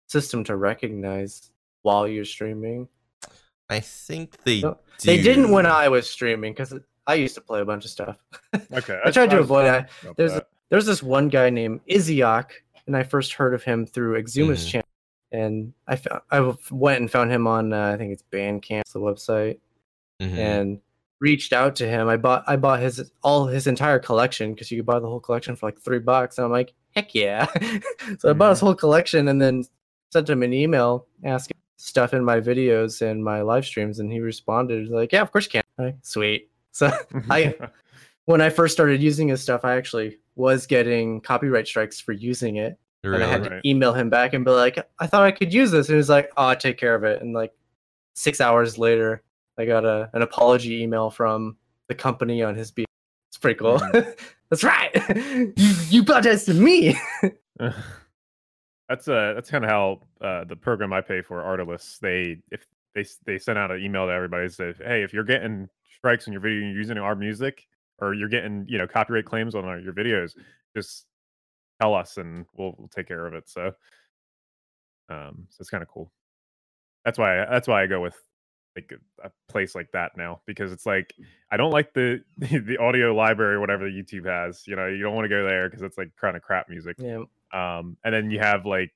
system 0.08 0.44
to 0.46 0.56
recognize 0.56 1.52
while 1.82 2.08
you're 2.08 2.24
streaming. 2.26 2.88
I 3.70 3.80
think 3.80 4.38
they 4.44 4.62
No, 4.62 4.78
They 5.04 5.22
didn't 5.22 5.52
when. 5.52 5.66
I 5.66 5.90
was 5.90 6.10
streaming 6.10 6.54
because 6.54 6.74
I 7.06 7.16
used 7.16 7.36
to 7.36 7.42
play 7.42 7.62
a 7.62 7.66
bunch 7.66 7.86
of 7.86 7.92
stuff. 7.92 8.18
okay. 8.74 9.00
I 9.06 9.12
tried 9.12 9.30
to 9.32 9.38
was 9.38 9.46
avoid 9.46 9.64
wondering 9.66 9.86
that. 10.04 10.18
There's 10.18 10.34
that. 10.34 10.48
There's 10.70 10.86
this 10.86 11.02
one 11.02 11.30
guy 11.30 11.50
named 11.50 11.80
Iziok, 11.90 12.50
and 12.88 12.96
I 12.98 13.04
first 13.04 13.34
heard 13.34 13.54
of 13.54 13.64
him 13.64 13.86
through 13.86 14.22
Xisuma's 14.22 14.66
Mhm. 14.66 14.70
channel. 14.72 14.88
And 15.32 15.74
I 15.88 15.96
fou- 15.98 16.20
I 16.32 16.38
w- 16.38 16.58
went 16.72 17.02
and 17.02 17.12
found 17.12 17.32
him 17.32 17.48
on 17.48 17.74
uh, 17.74 17.92
I 17.94 17.98
think 17.98 18.14
it's 18.14 18.24
Bandcamp, 18.32 18.92
the 18.92 19.00
website, 19.00 19.60
Mhm. 20.22 20.38
and 20.38 20.82
reached 21.20 21.52
out 21.52 21.76
to 21.78 21.88
him. 21.88 22.08
I 22.08 22.16
bought 22.18 22.44
I 22.48 22.56
bought 22.56 22.80
his 22.80 23.12
all 23.24 23.48
his 23.48 23.68
entire 23.68 24.00
collection 24.00 24.54
because 24.54 24.72
you 24.72 24.78
could 24.78 24.86
buy 24.86 25.00
the 25.00 25.08
whole 25.08 25.20
collection 25.20 25.56
for 25.56 25.66
like 25.68 25.80
three 25.82 26.00
bucks. 26.00 26.38
And 26.38 26.46
I'm 26.46 26.52
like, 26.52 26.74
heck 26.96 27.14
yeah! 27.16 27.48
so 28.20 28.30
I 28.30 28.34
bought 28.34 28.52
his 28.52 28.60
whole 28.62 28.76
collection 28.76 29.28
and 29.28 29.42
then 29.42 29.64
sent 30.14 30.30
him 30.30 30.44
an 30.44 30.54
email 30.54 31.06
asking 31.24 31.58
stuff 31.78 32.14
in 32.14 32.26
my 32.26 32.40
videos 32.42 33.02
and 33.02 33.24
my 33.24 33.42
live 33.42 33.66
streams, 33.66 34.00
and 34.00 34.12
he 34.12 34.20
responded 34.20 34.90
like, 34.90 35.12
yeah, 35.14 35.22
of 35.22 35.32
course 35.32 35.46
you 35.46 35.52
can. 35.52 35.64
Like, 35.78 35.96
Sweet. 36.02 36.50
So 36.72 36.92
I- 37.30 37.56
when 38.26 38.42
I 38.42 38.50
first 38.50 38.74
started 38.74 39.02
using 39.02 39.30
his 39.30 39.42
stuff, 39.42 39.64
I 39.64 39.78
actually 39.78 40.20
was 40.36 40.66
getting 40.68 41.22
copyright 41.22 41.66
strikes 41.68 42.00
for 42.02 42.12
using 42.12 42.58
it. 42.58 42.78
And 43.04 43.24
I 43.24 43.28
had 43.28 43.42
Right. 43.50 43.64
to 43.64 43.70
email 43.70 43.94
him 43.94 44.10
back 44.10 44.34
and 44.34 44.44
be 44.44 44.52
like, 44.52 44.78
I 45.00 45.08
thought 45.08 45.24
I 45.24 45.32
could 45.32 45.54
use 45.54 45.72
this. 45.72 45.88
And 45.88 45.94
he 45.94 45.98
was 45.98 46.10
like, 46.10 46.30
Oh, 46.36 46.48
I'll 46.48 46.56
take 46.58 46.78
care 46.78 46.94
of 46.94 47.06
it. 47.06 47.22
And 47.22 47.34
like 47.34 47.54
six 48.16 48.42
hours 48.42 48.78
later, 48.78 49.24
I 49.58 49.66
got 49.66 49.86
a, 49.86 50.10
an 50.14 50.24
apology 50.24 50.84
email 50.84 51.10
from 51.10 51.56
the 51.88 51.96
company 51.96 52.44
on 52.44 52.54
his 52.56 52.70
beat. 52.72 52.88
It's 53.30 53.38
pretty 53.38 53.58
cool. 53.60 53.80
Mm. 53.80 54.18
That's 54.50 54.64
right. 54.64 54.92
you 55.58 55.76
you 55.90 56.04
protested 56.04 56.58
me. 56.58 56.98
That's 58.90 59.08
uh 59.08 59.34
that's 59.36 59.50
kind 59.50 59.64
of 59.66 59.70
how 59.70 60.02
uh 60.22 60.44
the 60.46 60.56
program 60.56 60.94
I 60.94 61.02
pay 61.02 61.22
for 61.22 61.42
Artlist 61.44 62.00
they 62.00 62.38
if 62.52 62.66
they 62.96 63.06
they 63.26 63.38
send 63.38 63.58
out 63.60 63.72
an 63.72 63.82
email 63.84 64.06
to 64.08 64.14
everybody 64.14 64.44
and 64.46 64.54
say 64.54 64.74
hey 64.78 65.04
if 65.04 65.14
you're 65.14 65.24
getting 65.24 65.70
strikes 65.98 66.28
in 66.28 66.34
your 66.34 66.42
video 66.42 66.62
and 66.62 66.70
you're 66.72 66.82
using 66.82 66.98
our 66.98 67.16
music 67.16 67.68
or 68.00 68.14
you're 68.14 68.30
getting 68.30 68.66
you 68.68 68.78
know 68.78 68.88
copyright 68.88 69.26
claims 69.26 69.56
on 69.56 69.66
our, 69.66 69.80
your 69.80 69.94
videos 69.94 70.34
just 70.76 71.06
tell 71.82 71.94
us 71.94 72.18
and 72.18 72.46
we'll, 72.56 72.76
we'll 72.78 72.88
take 72.88 73.08
care 73.08 73.26
of 73.28 73.34
it 73.34 73.50
so 73.50 73.74
Um, 75.10 75.48
so 75.50 75.58
it's 75.62 75.70
kind 75.70 75.84
of 75.84 75.90
cool. 75.90 76.12
That's 77.06 77.18
why 77.18 77.46
that's 77.50 77.68
why 77.68 77.84
I 77.84 77.88
go 77.88 78.02
with 78.02 78.16
like 78.76 78.92
a, 78.92 79.28
a 79.28 79.32
place 79.50 79.74
like 79.74 79.92
that 79.94 80.12
now 80.18 80.42
because 80.46 80.72
it's 80.72 80.86
like 80.86 81.14
I 81.52 81.58
don't 81.58 81.72
like 81.72 81.94
the 81.94 82.22
the 82.38 82.78
audio 82.78 83.16
library 83.16 83.56
or 83.56 83.60
whatever 83.62 83.90
YouTube 83.90 84.26
has. 84.26 84.68
You 84.68 84.76
know, 84.76 84.88
you 84.88 85.02
don't 85.02 85.16
want 85.16 85.26
to 85.26 85.30
go 85.30 85.48
there 85.48 85.70
because 85.70 85.84
it's 85.84 85.98
like 85.98 86.12
kind 86.20 86.36
of 86.36 86.42
crap 86.44 86.70
music. 86.70 86.98
Yeah. 87.00 87.24
Um, 87.54 87.98
and 88.04 88.14
then 88.14 88.32
you 88.32 88.40
have 88.40 88.66
like 88.66 88.92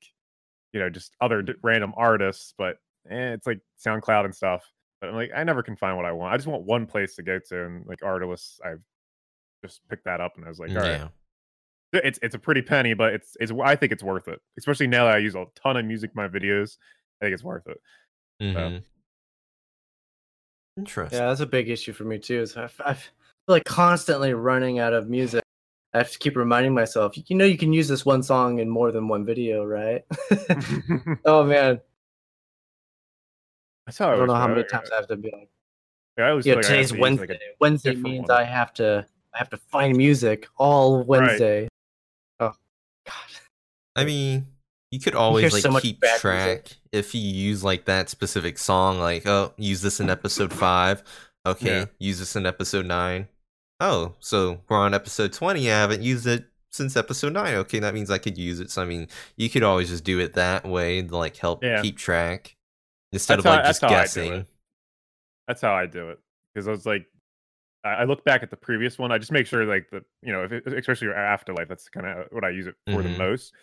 you 0.74 0.80
know 0.80 0.90
just 0.90 1.14
other 1.22 1.42
d- 1.42 1.54
random 1.64 1.94
artists, 1.98 2.54
but 2.58 2.78
eh, 3.10 3.34
it's 3.34 3.48
like 3.48 3.60
SoundCloud 3.86 4.26
and 4.26 4.36
stuff. 4.36 4.64
But 5.00 5.10
I'm 5.10 5.16
like, 5.16 5.32
I 5.36 5.44
never 5.44 5.64
can 5.64 5.76
find 5.76 5.98
what 5.98 6.06
I 6.06 6.12
want. 6.12 6.34
I 6.34 6.38
just 6.38 6.48
want 6.48 6.64
one 6.64 6.86
place 6.86 7.16
to 7.16 7.24
go 7.24 7.40
to, 7.50 7.66
and 7.66 7.86
like 7.88 8.00
Artlist, 8.02 8.60
I've 8.64 8.82
just 9.66 9.82
picked 9.90 10.06
that 10.06 10.22
up, 10.22 10.34
and 10.38 10.46
I 10.46 10.50
was 10.50 10.60
like, 10.60 10.70
all 10.72 10.76
right, 10.78 11.10
yeah. 11.94 12.00
it's 12.04 12.20
it's 12.22 12.36
a 12.36 12.40
pretty 12.40 12.62
penny, 12.62 12.94
but 12.94 13.14
it's 13.14 13.36
it's 13.40 13.52
I 13.64 13.76
think 13.76 13.92
it's 13.92 14.04
worth 14.04 14.28
it, 14.28 14.40
especially 14.58 14.88
now 14.88 15.06
that 15.06 15.16
I 15.16 15.18
use 15.20 15.36
a 15.36 15.46
ton 15.56 15.78
of 15.78 15.86
music 15.86 16.12
in 16.16 16.22
my 16.22 16.28
videos. 16.28 16.78
I 17.22 17.26
think 17.26 17.34
it's 17.34 17.44
worth 17.44 17.68
it. 17.68 17.78
Mhm. 18.42 18.84
Interesting. 20.78 21.20
Yeah, 21.20 21.28
that's 21.28 21.42
a 21.42 21.46
big 21.46 21.70
issue 21.70 21.94
for 21.94 22.04
me 22.06 22.18
too. 22.18 22.42
Is 22.42 22.56
i 22.58 22.68
feel 22.68 22.96
like 23.48 23.66
constantly 23.66 24.34
running 24.34 24.80
out 24.80 24.94
of 24.94 25.10
music. 25.10 25.44
I 25.94 25.98
have 26.00 26.12
to 26.12 26.20
keep 26.20 26.36
reminding 26.38 26.74
myself. 26.74 27.14
You 27.30 27.36
know, 27.36 27.46
you 27.46 27.58
can 27.58 27.74
use 27.74 27.88
this 27.88 28.06
one 28.06 28.24
song 28.24 28.60
in 28.60 28.70
more 28.70 28.92
than 28.92 29.08
one 29.08 29.26
video, 29.26 29.66
right? 29.66 30.04
oh 31.26 31.44
man, 31.44 31.82
That's 33.86 33.98
how 33.98 34.10
I 34.10 34.14
I, 34.14 34.16
don't 34.18 34.28
know 34.28 34.36
how 34.36 34.48
many 34.48 34.64
times 34.64 34.90
I 34.92 34.96
have 34.96 35.08
to 35.08 35.16
be 35.18 35.32
like, 35.32 35.50
Yeah, 36.18 36.26
I 36.26 36.30
always 36.30 36.46
yeah, 36.46 36.54
feel 36.54 36.58
like 36.62 36.66
I 36.66 36.68
have 36.70 36.76
today's 36.78 36.92
to 36.92 37.00
Wednesday. 37.00 37.28
like, 37.28 37.38
a- 37.42 37.56
Wednesday 37.60 37.96
means 37.96 38.30
one. 38.30 38.38
I 38.40 38.44
have 38.44 38.74
to 38.76 39.06
I 39.34 39.38
have 39.38 39.50
to 39.50 39.58
find 39.58 39.96
music 39.98 40.48
all 40.58 41.04
Wednesday. 41.04 41.68
Oh 42.40 42.54
God. 43.06 43.16
I 43.96 44.06
mean, 44.06 44.48
you 44.92 45.00
could 45.00 45.16
always 45.16 45.52
like 45.54 45.62
so 45.62 45.72
much 45.72 45.84
keep 45.84 46.02
track 46.20 46.48
music. 46.48 46.78
if 46.92 47.14
you 47.16 47.22
use 47.22 47.64
like 47.64 47.86
that 47.86 48.10
specific 48.10 48.58
song. 48.58 49.00
Like, 49.00 49.26
oh, 49.28 49.54
use 49.58 49.82
this 49.82 50.00
in 50.00 50.10
episode 50.10 50.54
five. 50.54 51.04
Okay, 51.46 51.80
Yeah. 51.80 51.86
use 52.00 52.20
this 52.20 52.36
in 52.36 52.46
episode 52.46 52.86
nine. 52.86 53.28
Oh, 53.82 54.14
so 54.20 54.62
we're 54.70 54.78
on 54.78 54.94
episode 54.94 55.34
twenty. 55.34 55.70
I 55.72 55.80
haven't 55.80 56.04
used 56.04 56.28
it 56.28 56.46
since 56.70 56.96
episode 56.96 57.34
nine. 57.34 57.56
Okay, 57.56 57.80
that 57.80 57.94
means 57.94 58.10
I 58.12 58.20
could 58.20 58.38
use 58.38 58.60
it. 58.60 58.70
So 58.72 58.82
I 58.82 58.86
mean, 58.86 59.08
you 59.38 59.50
could 59.50 59.64
always 59.64 59.90
just 59.90 60.04
do 60.04 60.20
it 60.20 60.34
that 60.36 60.66
way 60.66 61.02
to 61.02 61.18
like 61.18 61.36
help 61.36 61.64
Yeah. 61.64 61.82
keep 61.82 61.98
track 61.98 62.56
instead 63.12 63.40
That's 63.40 63.46
of 63.48 63.50
like 63.56 63.66
just 63.66 63.82
how 63.82 63.88
I 63.88 63.92
guessing. 63.92 64.46
That's 65.48 65.62
how 65.62 65.74
I 65.74 65.88
do 65.88 66.12
it 66.12 66.20
because 66.54 66.68
I 66.68 66.72
was 66.72 66.86
like, 66.86 67.08
I 67.84 68.04
look 68.04 68.24
back 68.24 68.44
at 68.44 68.52
the 68.52 68.56
previous 68.58 69.00
one. 69.00 69.12
I 69.12 69.18
just 69.18 69.32
make 69.32 69.48
sure 69.48 69.66
like 69.66 69.90
the 69.90 70.04
you 70.22 70.32
know, 70.32 70.44
if 70.44 70.52
it, 70.52 70.68
especially 70.72 71.08
your 71.08 71.16
afterlife, 71.18 71.68
that's 71.68 71.90
kind 71.90 72.06
of 72.06 72.28
what 72.32 72.44
I 72.46 72.50
use 72.52 72.68
it 72.68 72.76
for 72.86 73.02
Mhm. 73.02 73.04
the 73.04 73.18
most. 73.18 73.54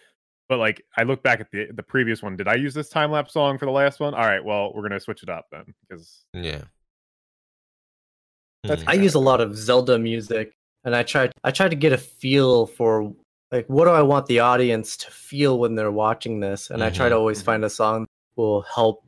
But 0.49 0.59
like, 0.59 0.83
I 0.97 1.05
look 1.05 1.23
back 1.23 1.41
at 1.41 1.53
the 1.53 1.69
the 1.73 1.83
previous 1.85 2.23
one. 2.23 2.37
Did 2.37 2.49
I 2.49 2.55
use 2.57 2.75
this 2.75 2.89
time 2.89 3.13
lapse 3.13 3.33
song 3.33 3.57
for 3.59 3.67
the 3.67 3.71
last 3.71 4.01
one? 4.01 4.15
All 4.15 4.25
right, 4.27 4.45
well, 4.45 4.73
we're 4.75 4.83
gonna 4.83 4.99
switch 4.99 5.23
it 5.23 5.29
up 5.29 5.47
then 5.53 5.73
because 5.89 6.25
Yeah. 6.35 6.63
That's-. 8.69 8.85
I 8.87 8.95
use 8.95 9.15
a 9.15 9.19
lot 9.19 9.41
of 9.41 9.57
Zelda 9.57 9.99
music, 9.99 10.53
and 10.85 10.95
I 10.95 11.03
try 11.03 11.31
I 11.45 11.51
try 11.51 11.69
to 11.69 11.77
get 11.77 11.93
a 11.93 11.99
feel 11.99 12.67
for 12.67 13.13
like 13.53 13.67
what 13.69 13.85
do 13.87 13.91
I 13.91 14.03
want 14.03 14.27
the 14.27 14.41
audience 14.41 14.97
to 14.99 15.11
feel 15.11 15.59
when 15.59 15.75
they're 15.75 15.91
watching 15.91 16.41
this, 16.41 16.71
and 16.71 16.83
I 16.85 16.91
try 16.91 17.09
to 17.09 17.17
always 17.17 17.41
Mhm. 17.43 17.45
find 17.47 17.65
a 17.65 17.71
song 17.71 18.03
that 18.03 18.41
will 18.43 18.63
help 18.63 19.05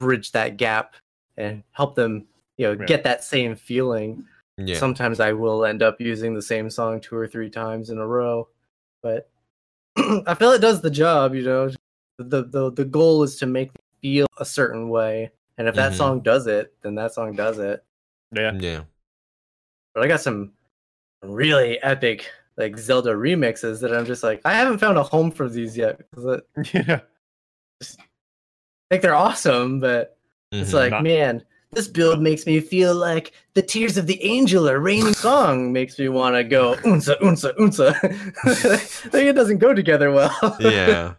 bridge 0.00 0.32
that 0.32 0.56
gap 0.56 0.94
and 1.36 1.62
help 1.72 1.94
them 1.94 2.26
you 2.58 2.66
know 2.66 2.72
Yeah. 2.78 2.86
get 2.86 3.04
that 3.04 3.24
same 3.24 3.54
feeling. 3.56 4.24
yeah. 4.58 4.76
Sometimes 4.78 5.18
I 5.20 5.32
will 5.32 5.64
end 5.64 5.82
up 5.82 6.00
using 6.00 6.34
the 6.34 6.42
same 6.42 6.70
song 6.70 7.00
two 7.00 7.16
or 7.16 7.26
three 7.26 7.50
times 7.50 7.90
in 7.90 7.98
a 7.98 8.06
row, 8.06 8.48
but 9.02 9.28
I 10.26 10.34
feel 10.34 10.52
it 10.52 10.60
does 10.60 10.80
the 10.82 10.90
job. 10.90 11.34
You 11.34 11.42
know, 11.42 11.70
the 12.18 12.44
the 12.44 12.70
the 12.72 12.84
goal 12.84 13.22
is 13.24 13.36
to 13.36 13.46
make 13.46 13.68
them 13.72 13.82
feel 14.00 14.26
a 14.38 14.44
certain 14.44 14.88
way, 14.88 15.30
and 15.58 15.66
if 15.68 15.74
that 15.76 15.92
Mhm. 15.92 15.96
song 15.96 16.20
does 16.20 16.46
it, 16.46 16.74
then 16.82 16.94
that 16.96 17.12
song 17.14 17.34
does 17.34 17.58
it. 17.58 17.82
yeah, 18.34 18.52
yeah. 18.58 18.82
But 19.94 20.04
I 20.04 20.08
got 20.08 20.20
some 20.20 20.52
really 21.22 21.80
epic 21.82 22.30
like 22.56 22.76
Zelda 22.78 23.12
remixes 23.12 23.80
that 23.80 23.94
I'm 23.94 24.04
just 24.06 24.22
like 24.22 24.40
I 24.44 24.54
haven't 24.54 24.78
found 24.78 24.98
a 24.98 25.02
home 25.02 25.30
for 25.30 25.48
these 25.48 25.76
yet. 25.76 26.00
I 26.16 26.38
yeah. 26.72 27.00
think 28.90 29.02
they're 29.02 29.14
awesome, 29.14 29.80
but 29.80 30.16
it's 30.50 30.70
Mhm. 30.70 30.74
like 30.74 30.90
Not- 30.90 31.02
man, 31.02 31.44
this 31.72 31.88
build 31.88 32.20
makes 32.20 32.44
me 32.46 32.60
feel 32.60 32.94
like 32.94 33.32
the 33.54 33.62
tears 33.62 33.96
of 33.96 34.06
the 34.06 34.22
angel 34.22 34.68
are 34.68 34.78
raining 34.80 35.14
song 35.14 35.72
makes 35.72 35.98
me 35.98 36.08
want 36.08 36.34
to 36.36 36.44
go 36.44 36.74
unsa 36.84 37.18
unsa 37.20 37.54
unsa. 37.56 37.94
I 38.44 38.76
think 38.76 39.28
it 39.28 39.32
doesn't 39.34 39.58
go 39.58 39.72
together 39.72 40.10
well. 40.10 40.56
yeah. 40.60 41.14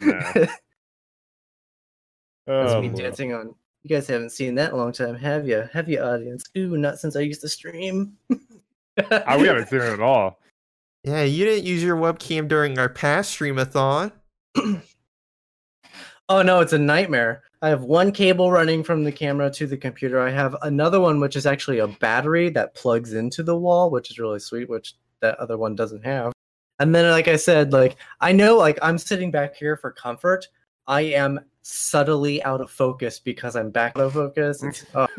Nah. 0.00 0.32
That's 2.46 2.72
Oh, 2.72 2.80
me 2.80 2.88
dancing 2.88 3.34
on. 3.34 3.54
You 3.82 3.90
guys 3.90 4.06
haven't 4.08 4.30
seen 4.30 4.54
that 4.56 4.70
in 4.70 4.74
a 4.74 4.76
long 4.76 4.92
time, 4.92 5.14
have 5.14 5.46
you? 5.46 5.68
Have 5.72 5.88
you, 5.88 6.00
audience? 6.00 6.44
Ooh, 6.56 6.76
not 6.76 6.98
since 6.98 7.16
I 7.16 7.20
used 7.20 7.40
to 7.42 7.48
stream. 7.48 8.16
Ah, 9.10 9.38
we 9.38 9.46
haven't 9.46 9.68
seen 9.68 9.80
it 9.80 9.92
at 9.92 10.00
all. 10.00 10.40
Yeah, 11.04 11.22
you 11.22 11.44
didn't 11.44 11.64
use 11.64 11.84
your 11.84 11.96
webcam 11.96 12.48
during 12.48 12.78
our 12.78 12.88
past 12.88 13.38
streamathon. 13.38 14.10
Oh 16.30 16.42
no, 16.42 16.60
it's 16.60 16.74
a 16.74 16.78
nightmare. 16.78 17.42
I 17.62 17.70
have 17.70 17.84
one 17.84 18.12
cable 18.12 18.52
running 18.52 18.84
from 18.84 19.02
the 19.02 19.10
camera 19.10 19.50
to 19.52 19.66
the 19.66 19.78
computer. 19.78 20.20
I 20.20 20.30
have 20.30 20.54
another 20.60 21.00
one 21.00 21.20
which 21.20 21.36
is 21.36 21.46
actually 21.46 21.78
a 21.78 21.88
battery 21.88 22.50
that 22.50 22.74
plugs 22.74 23.14
into 23.14 23.42
the 23.42 23.56
wall, 23.56 23.90
which 23.90 24.10
is 24.10 24.18
really 24.18 24.38
sweet, 24.38 24.68
which 24.68 24.94
that 25.20 25.38
other 25.38 25.56
one 25.56 25.74
doesn't 25.74 26.04
have. 26.04 26.34
And 26.80 26.94
then 26.94 27.10
like 27.10 27.28
I 27.28 27.36
said, 27.36 27.72
like 27.72 27.96
I 28.20 28.32
know 28.32 28.58
like 28.58 28.78
I'm 28.82 28.98
sitting 28.98 29.30
back 29.30 29.56
here 29.56 29.78
for 29.78 29.90
comfort. 29.90 30.46
I 30.88 31.02
am 31.02 31.38
subtly 31.62 32.42
out 32.42 32.60
of 32.60 32.70
focus 32.70 33.20
because 33.20 33.54
I'm 33.54 33.70
back 33.70 33.92
out 33.96 34.04
of 34.04 34.12
focus. 34.14 34.64
Oh. 34.94 35.06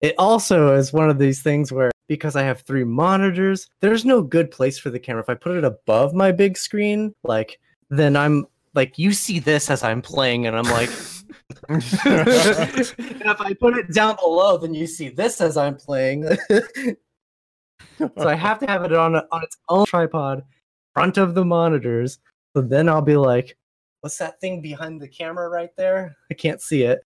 It 0.00 0.16
also 0.18 0.74
is 0.74 0.92
one 0.92 1.08
of 1.08 1.20
these 1.20 1.42
things 1.42 1.70
where 1.70 1.92
because 2.08 2.34
I 2.34 2.42
have 2.42 2.62
three 2.62 2.82
monitors, 2.82 3.68
there's 3.78 4.04
no 4.04 4.20
good 4.20 4.50
place 4.50 4.76
for 4.76 4.90
the 4.90 4.98
camera. 4.98 5.22
If 5.22 5.28
I 5.28 5.34
put 5.34 5.56
it 5.56 5.62
above 5.62 6.12
my 6.12 6.32
big 6.32 6.58
screen, 6.58 7.14
like 7.22 7.60
then 7.88 8.16
I'm 8.16 8.44
like 8.74 8.98
you 8.98 9.12
see 9.12 9.38
this 9.38 9.70
as 9.70 9.84
I'm 9.84 10.02
playing, 10.02 10.48
and 10.48 10.56
I'm 10.56 10.64
like, 10.64 10.90
and 11.68 11.82
if 11.84 13.40
I 13.40 13.54
put 13.54 13.78
it 13.78 13.94
down 13.94 14.16
below, 14.16 14.58
then 14.58 14.74
you 14.74 14.88
see 14.88 15.08
this 15.08 15.40
as 15.40 15.56
I'm 15.56 15.76
playing. 15.76 16.24
so 16.48 18.28
I 18.28 18.34
have 18.34 18.58
to 18.58 18.66
have 18.66 18.82
it 18.82 18.92
on 18.92 19.14
a, 19.14 19.24
on 19.30 19.44
its 19.44 19.56
own 19.68 19.86
tripod, 19.86 20.42
front 20.94 21.16
of 21.16 21.36
the 21.36 21.44
monitors. 21.44 22.18
So 22.56 22.62
then 22.62 22.88
I'll 22.88 23.02
be 23.02 23.16
like, 23.16 23.56
"What's 24.02 24.18
that 24.18 24.38
thing 24.40 24.60
behind 24.60 25.00
the 25.00 25.08
camera 25.08 25.48
right 25.48 25.74
there? 25.76 26.16
I 26.30 26.34
can't 26.34 26.60
see 26.60 26.82
it. 26.82 27.00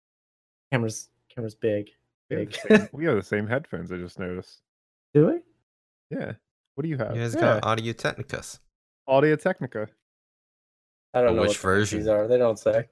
Camera's 0.71 1.09
camera's 1.29 1.55
big, 1.55 1.89
We 2.29 2.37
have 2.37 2.47
big. 2.49 2.57
the 2.69 2.77
same- 2.77 2.89
we 2.93 3.05
have 3.05 3.15
the 3.15 3.23
same 3.23 3.47
headphones. 3.47 3.91
I 3.91 3.97
just 3.97 4.19
noticed. 4.19 4.61
Do 5.13 5.27
we? 5.27 5.39
Yeah. 6.17 6.33
What 6.75 6.83
do 6.83 6.89
you 6.89 6.97
have? 6.97 7.15
You 7.15 7.21
guys 7.21 7.35
yeah. 7.35 7.41
got 7.41 7.63
Audio 7.65 7.93
Technicas. 7.93 8.59
Audio 9.07 9.35
Technica. 9.35 9.87
I 11.13 11.21
don't 11.21 11.31
Oh, 11.31 11.35
know 11.35 11.41
which 11.41 11.49
what 11.49 11.57
version? 11.57 11.99
these 11.99 12.07
are. 12.07 12.27
They 12.27 12.37
don't 12.39 12.57
say. 12.57 12.87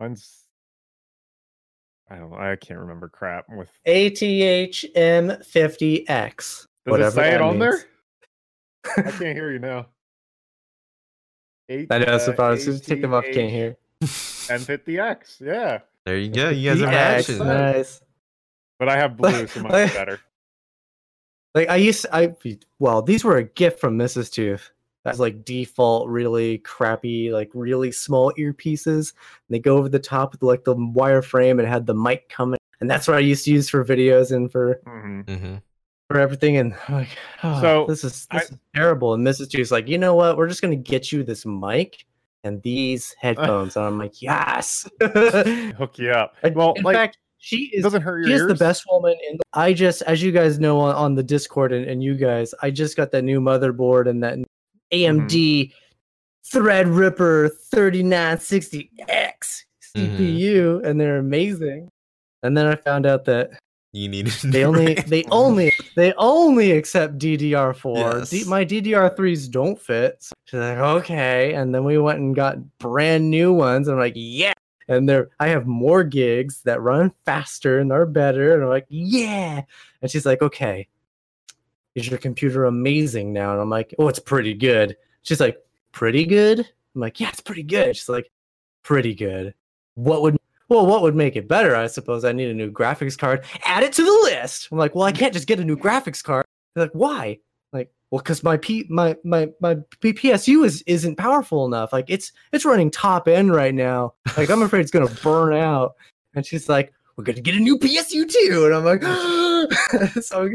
Mine's. 0.00 0.44
I 2.10 2.16
don't. 2.16 2.30
know. 2.30 2.38
I 2.38 2.56
can't 2.56 2.80
remember 2.80 3.08
crap 3.08 3.44
with. 3.50 3.70
ATHM50X. 3.86 6.36
Does 6.36 6.66
Whatever 6.86 7.08
it 7.08 7.12
say 7.12 7.30
that 7.30 7.34
it 7.34 7.40
on 7.42 7.58
means. 7.58 7.84
there? 8.84 9.06
I 9.06 9.10
can't 9.10 9.36
hear 9.36 9.50
you 9.52 9.58
now. 9.58 9.86
Eight, 11.68 11.88
I 11.90 11.98
know. 11.98 12.04
uh, 12.14 12.18
So 12.18 12.34
I 12.38 12.50
was 12.50 12.64
just 12.64 12.84
take 12.86 13.02
them 13.02 13.12
off, 13.14 13.24
can't 13.32 13.50
hear. 13.50 13.76
M50X. 14.02 15.40
Yeah, 15.40 15.80
There 16.06 16.16
you 16.16 16.30
go. 16.30 16.48
You 16.48 16.70
guys 16.70 16.82
are 16.82 16.86
matching. 16.90 17.38
Nice. 17.46 18.00
but 18.78 18.88
I 18.88 18.96
have 18.96 19.16
blue, 19.16 19.46
so 19.46 19.60
mine's 19.60 19.92
better. 19.92 20.20
Like 21.54 21.68
I 21.68 21.76
used, 21.76 22.06
I 22.12 22.34
well, 22.78 23.02
these 23.02 23.24
were 23.24 23.36
a 23.36 23.44
gift 23.44 23.80
from 23.80 23.98
Mrs. 23.98 24.30
Tooth. 24.30 24.70
That's 25.04 25.18
like 25.18 25.44
default, 25.44 26.08
really 26.08 26.58
crappy, 26.58 27.30
like 27.32 27.50
really 27.54 27.90
small 27.92 28.32
earpieces. 28.38 29.12
And 29.12 29.54
they 29.54 29.58
go 29.58 29.76
over 29.78 29.88
the 29.88 29.98
top 29.98 30.32
with 30.32 30.42
like 30.42 30.64
the 30.64 30.74
wireframe 30.76 31.58
and 31.58 31.66
had 31.66 31.86
the 31.86 31.94
mic 31.94 32.28
coming. 32.28 32.58
And 32.80 32.90
that's 32.90 33.08
what 33.08 33.16
I 33.16 33.20
used 33.20 33.44
to 33.46 33.50
use 33.50 33.68
for 33.68 33.84
videos 33.84 34.30
and 34.34 34.50
for 34.52 34.80
hmm 34.86 35.20
hmm 35.22 35.56
for 36.08 36.18
everything. 36.18 36.56
And 36.56 36.74
like, 36.88 37.16
oh, 37.42 37.60
So, 37.60 37.86
this 37.86 38.04
is 38.04 38.26
I- 38.30 38.38
this 38.38 38.50
is 38.50 38.58
terrible. 38.74 39.14
And 39.14 39.26
Mrs. 39.26 39.50
Tooth's 39.50 39.70
like, 39.70 39.88
you 39.88 39.98
know 39.98 40.14
what? 40.14 40.36
We're 40.36 40.48
just 40.48 40.62
gonna 40.62 40.76
get 40.76 41.12
you 41.12 41.22
this 41.22 41.46
mic 41.46 42.04
and 42.44 42.60
these 42.62 43.14
headphones. 43.20 43.76
and 43.76 43.84
I'm 43.84 43.98
like, 43.98 44.20
yes. 44.20 44.88
Hook 45.00 45.98
you 45.98 46.10
up. 46.10 46.34
Well, 46.54 46.72
in 46.74 46.82
like 46.82 46.96
fact, 46.96 47.18
she 47.38 47.70
is 47.72 47.84
doesn't 47.84 48.02
hurt 48.02 48.18
your 48.20 48.28
she 48.28 48.34
is 48.34 48.46
the 48.46 48.54
best 48.54 48.84
woman 48.90 49.16
in 49.28 49.36
the, 49.36 49.42
i 49.54 49.72
just 49.72 50.02
as 50.02 50.22
you 50.22 50.32
guys 50.32 50.58
know 50.58 50.78
on, 50.80 50.94
on 50.94 51.14
the 51.14 51.22
discord 51.22 51.72
and, 51.72 51.88
and 51.88 52.02
you 52.02 52.16
guys 52.16 52.52
i 52.62 52.70
just 52.70 52.96
got 52.96 53.12
that 53.12 53.22
new 53.22 53.40
motherboard 53.40 54.08
and 54.08 54.22
that 54.22 54.38
amd 54.92 55.30
mm-hmm. 55.30 56.58
threadripper 56.58 57.50
3960x 57.72 58.88
cpu 59.96 59.96
mm-hmm. 59.96 60.84
and 60.84 61.00
they're 61.00 61.18
amazing 61.18 61.88
and 62.42 62.56
then 62.56 62.66
i 62.66 62.74
found 62.74 63.06
out 63.06 63.24
that 63.24 63.50
You 63.92 64.08
need. 64.08 64.26
They 64.44 64.64
only 64.64 64.94
they 64.94 65.24
only 65.30 65.72
they 65.96 66.12
only 66.14 66.72
accept 66.72 67.18
DDR4. 67.18 68.28
D- 68.28 68.44
my 68.44 68.64
DDR3s 68.64 69.50
don't 69.50 69.80
fit. 69.80 70.16
So 70.20 70.34
she's 70.44 70.60
like, 70.60 70.78
okay. 70.78 71.54
And 71.54 71.74
then 71.74 71.84
we 71.84 71.98
went 71.98 72.18
and 72.18 72.34
got 72.34 72.78
brand 72.78 73.30
new 73.30 73.52
ones. 73.52 73.88
And 73.88 73.94
I'm 73.94 74.00
like, 74.00 74.12
yeah. 74.14 74.52
And 74.88 75.08
they're 75.08 75.30
I 75.40 75.48
have 75.48 75.66
more 75.66 76.04
gigs 76.04 76.62
that 76.62 76.82
run 76.82 77.12
faster 77.24 77.78
and 77.78 77.90
are 77.92 78.06
better. 78.06 78.54
And 78.54 78.62
I'm 78.62 78.68
like, 78.68 78.86
yeah. 78.88 79.62
And 80.02 80.10
she's 80.10 80.26
like, 80.26 80.42
okay. 80.42 80.88
Is 81.94 82.08
your 82.08 82.18
computer 82.18 82.66
amazing 82.66 83.32
now? 83.32 83.52
And 83.52 83.60
I'm 83.60 83.70
like, 83.70 83.94
oh, 83.98 84.08
it's 84.08 84.20
pretty 84.20 84.54
good. 84.54 84.96
She's 85.22 85.40
like, 85.40 85.58
pretty 85.92 86.26
good? 86.26 86.60
I'm 86.94 87.00
like, 87.00 87.18
yeah, 87.18 87.30
it's 87.30 87.40
pretty 87.40 87.64
good. 87.64 87.96
She's 87.96 88.08
like, 88.08 88.30
pretty 88.82 89.14
good. 89.14 89.54
What 89.94 90.22
would 90.22 90.37
well, 90.68 90.86
what 90.86 91.02
would 91.02 91.16
make 91.16 91.36
it 91.36 91.48
better? 91.48 91.74
I 91.74 91.86
suppose 91.86 92.24
I 92.24 92.32
need 92.32 92.50
a 92.50 92.54
new 92.54 92.70
graphics 92.70 93.16
card. 93.16 93.44
Add 93.64 93.82
it 93.82 93.92
to 93.94 94.04
the 94.04 94.30
list. 94.30 94.68
I'm 94.70 94.78
like, 94.78 94.94
well, 94.94 95.04
I 95.04 95.12
can't 95.12 95.32
just 95.32 95.46
get 95.46 95.60
a 95.60 95.64
new 95.64 95.76
graphics 95.76 96.22
card. 96.22 96.44
They're 96.74 96.84
like, 96.84 96.92
why? 96.92 97.38
Like, 97.72 97.90
well, 98.10 98.20
because 98.20 98.42
my 98.42 98.58
P 98.58 98.86
my 98.90 99.16
my 99.24 99.48
my 99.60 99.76
PPSU 100.00 100.64
is 100.64 100.82
isn't 100.86 101.16
powerful 101.16 101.64
enough. 101.64 101.92
Like, 101.92 102.06
it's 102.08 102.32
it's 102.52 102.64
running 102.64 102.90
top 102.90 103.28
end 103.28 103.52
right 103.52 103.74
now. 103.74 104.14
Like, 104.36 104.50
I'm 104.50 104.62
afraid 104.62 104.80
it's 104.80 104.90
gonna 104.90 105.06
burn 105.22 105.54
out. 105.54 105.94
And 106.34 106.44
she's 106.44 106.68
like, 106.68 106.92
we're 107.16 107.24
gonna 107.24 107.40
get 107.40 107.56
a 107.56 107.60
new 107.60 107.78
PSU 107.78 108.28
too. 108.28 108.66
And 108.66 108.74
I'm 108.74 108.84
like, 108.84 109.02
so 110.22 110.50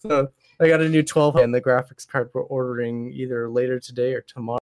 so 0.00 0.28
I 0.60 0.68
got 0.68 0.82
a 0.82 0.88
new 0.88 1.02
12 1.02 1.36
and 1.36 1.54
the 1.54 1.60
graphics 1.60 2.06
card 2.06 2.30
we're 2.34 2.42
ordering 2.42 3.10
either 3.12 3.48
later 3.48 3.80
today 3.80 4.12
or 4.12 4.20
tomorrow. 4.20 4.58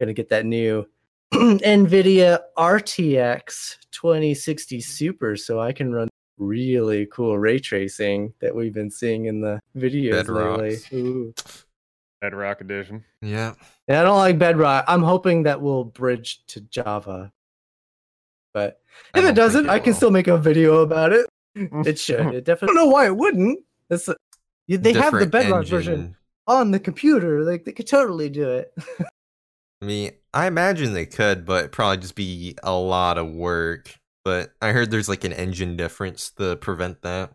Gonna 0.00 0.12
get 0.12 0.28
that 0.28 0.44
new 0.44 0.86
NVIDIA 1.32 2.40
RTX 2.58 3.76
2060 4.04 4.80
Super 4.82 5.34
so 5.34 5.60
I 5.60 5.72
can 5.72 5.90
run 5.92 6.08
really 6.36 7.06
cool 7.06 7.38
ray 7.38 7.58
tracing 7.58 8.34
that 8.40 8.54
we've 8.54 8.74
been 8.74 8.90
seeing 8.90 9.24
in 9.26 9.40
the 9.40 9.58
videos 9.76 10.28
lately. 10.28 10.78
Ooh. 10.98 11.32
Bedrock 12.20 12.60
Edition. 12.60 13.02
Yeah. 13.22 13.54
Yeah, 13.88 14.00
I 14.00 14.04
don't 14.04 14.18
like 14.18 14.38
Bedrock. 14.38 14.84
I'm 14.88 15.02
hoping 15.02 15.44
that 15.44 15.60
will 15.62 15.84
bridge 15.84 16.44
to 16.48 16.60
Java. 16.60 17.32
But 18.52 18.80
if 19.14 19.24
it 19.24 19.34
doesn't, 19.34 19.64
it 19.66 19.70
I 19.70 19.78
can 19.78 19.92
will. 19.92 19.96
still 19.96 20.10
make 20.10 20.28
a 20.28 20.36
video 20.36 20.80
about 20.82 21.12
it. 21.12 21.26
It 21.86 21.98
should. 21.98 22.26
It 22.34 22.44
definitely. 22.44 22.74
I 22.74 22.76
don't 22.80 22.86
know 22.88 22.92
why 22.92 23.06
it 23.06 23.16
wouldn't. 23.16 23.60
It's, 23.88 24.08
you- 24.66 24.76
they 24.78 24.92
have 24.92 25.12
the 25.12 25.20
Different 25.26 25.32
Bedrock 25.32 25.66
version 25.66 26.16
on 26.46 26.72
the 26.72 26.80
computer. 26.80 27.42
Like 27.42 27.64
they 27.64 27.72
could 27.72 27.86
totally 27.86 28.28
do 28.28 28.50
it. 28.50 28.74
I 29.80 29.84
mean, 29.84 30.12
I 30.34 30.46
imagine 30.48 30.92
they 30.92 31.06
could, 31.06 31.44
but 31.46 31.70
probably 31.72 31.98
just 31.98 32.16
be 32.16 32.56
a 32.62 32.74
lot 32.74 33.18
of 33.18 33.30
work. 33.30 33.94
But 34.24 34.52
I 34.60 34.72
heard 34.72 34.90
there's 34.90 35.08
like 35.08 35.24
an 35.24 35.32
engine 35.32 35.76
difference 35.76 36.30
to 36.32 36.56
prevent 36.56 37.02
that. 37.02 37.32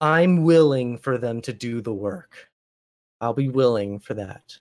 I'm 0.00 0.42
willing 0.42 0.96
for 0.98 1.18
them 1.18 1.42
to 1.42 1.52
do 1.52 1.80
the 1.80 1.92
work. 1.92 2.48
I'll 3.20 3.34
be 3.34 3.48
willing 3.48 4.00
for 4.00 4.14
that. 4.14 4.56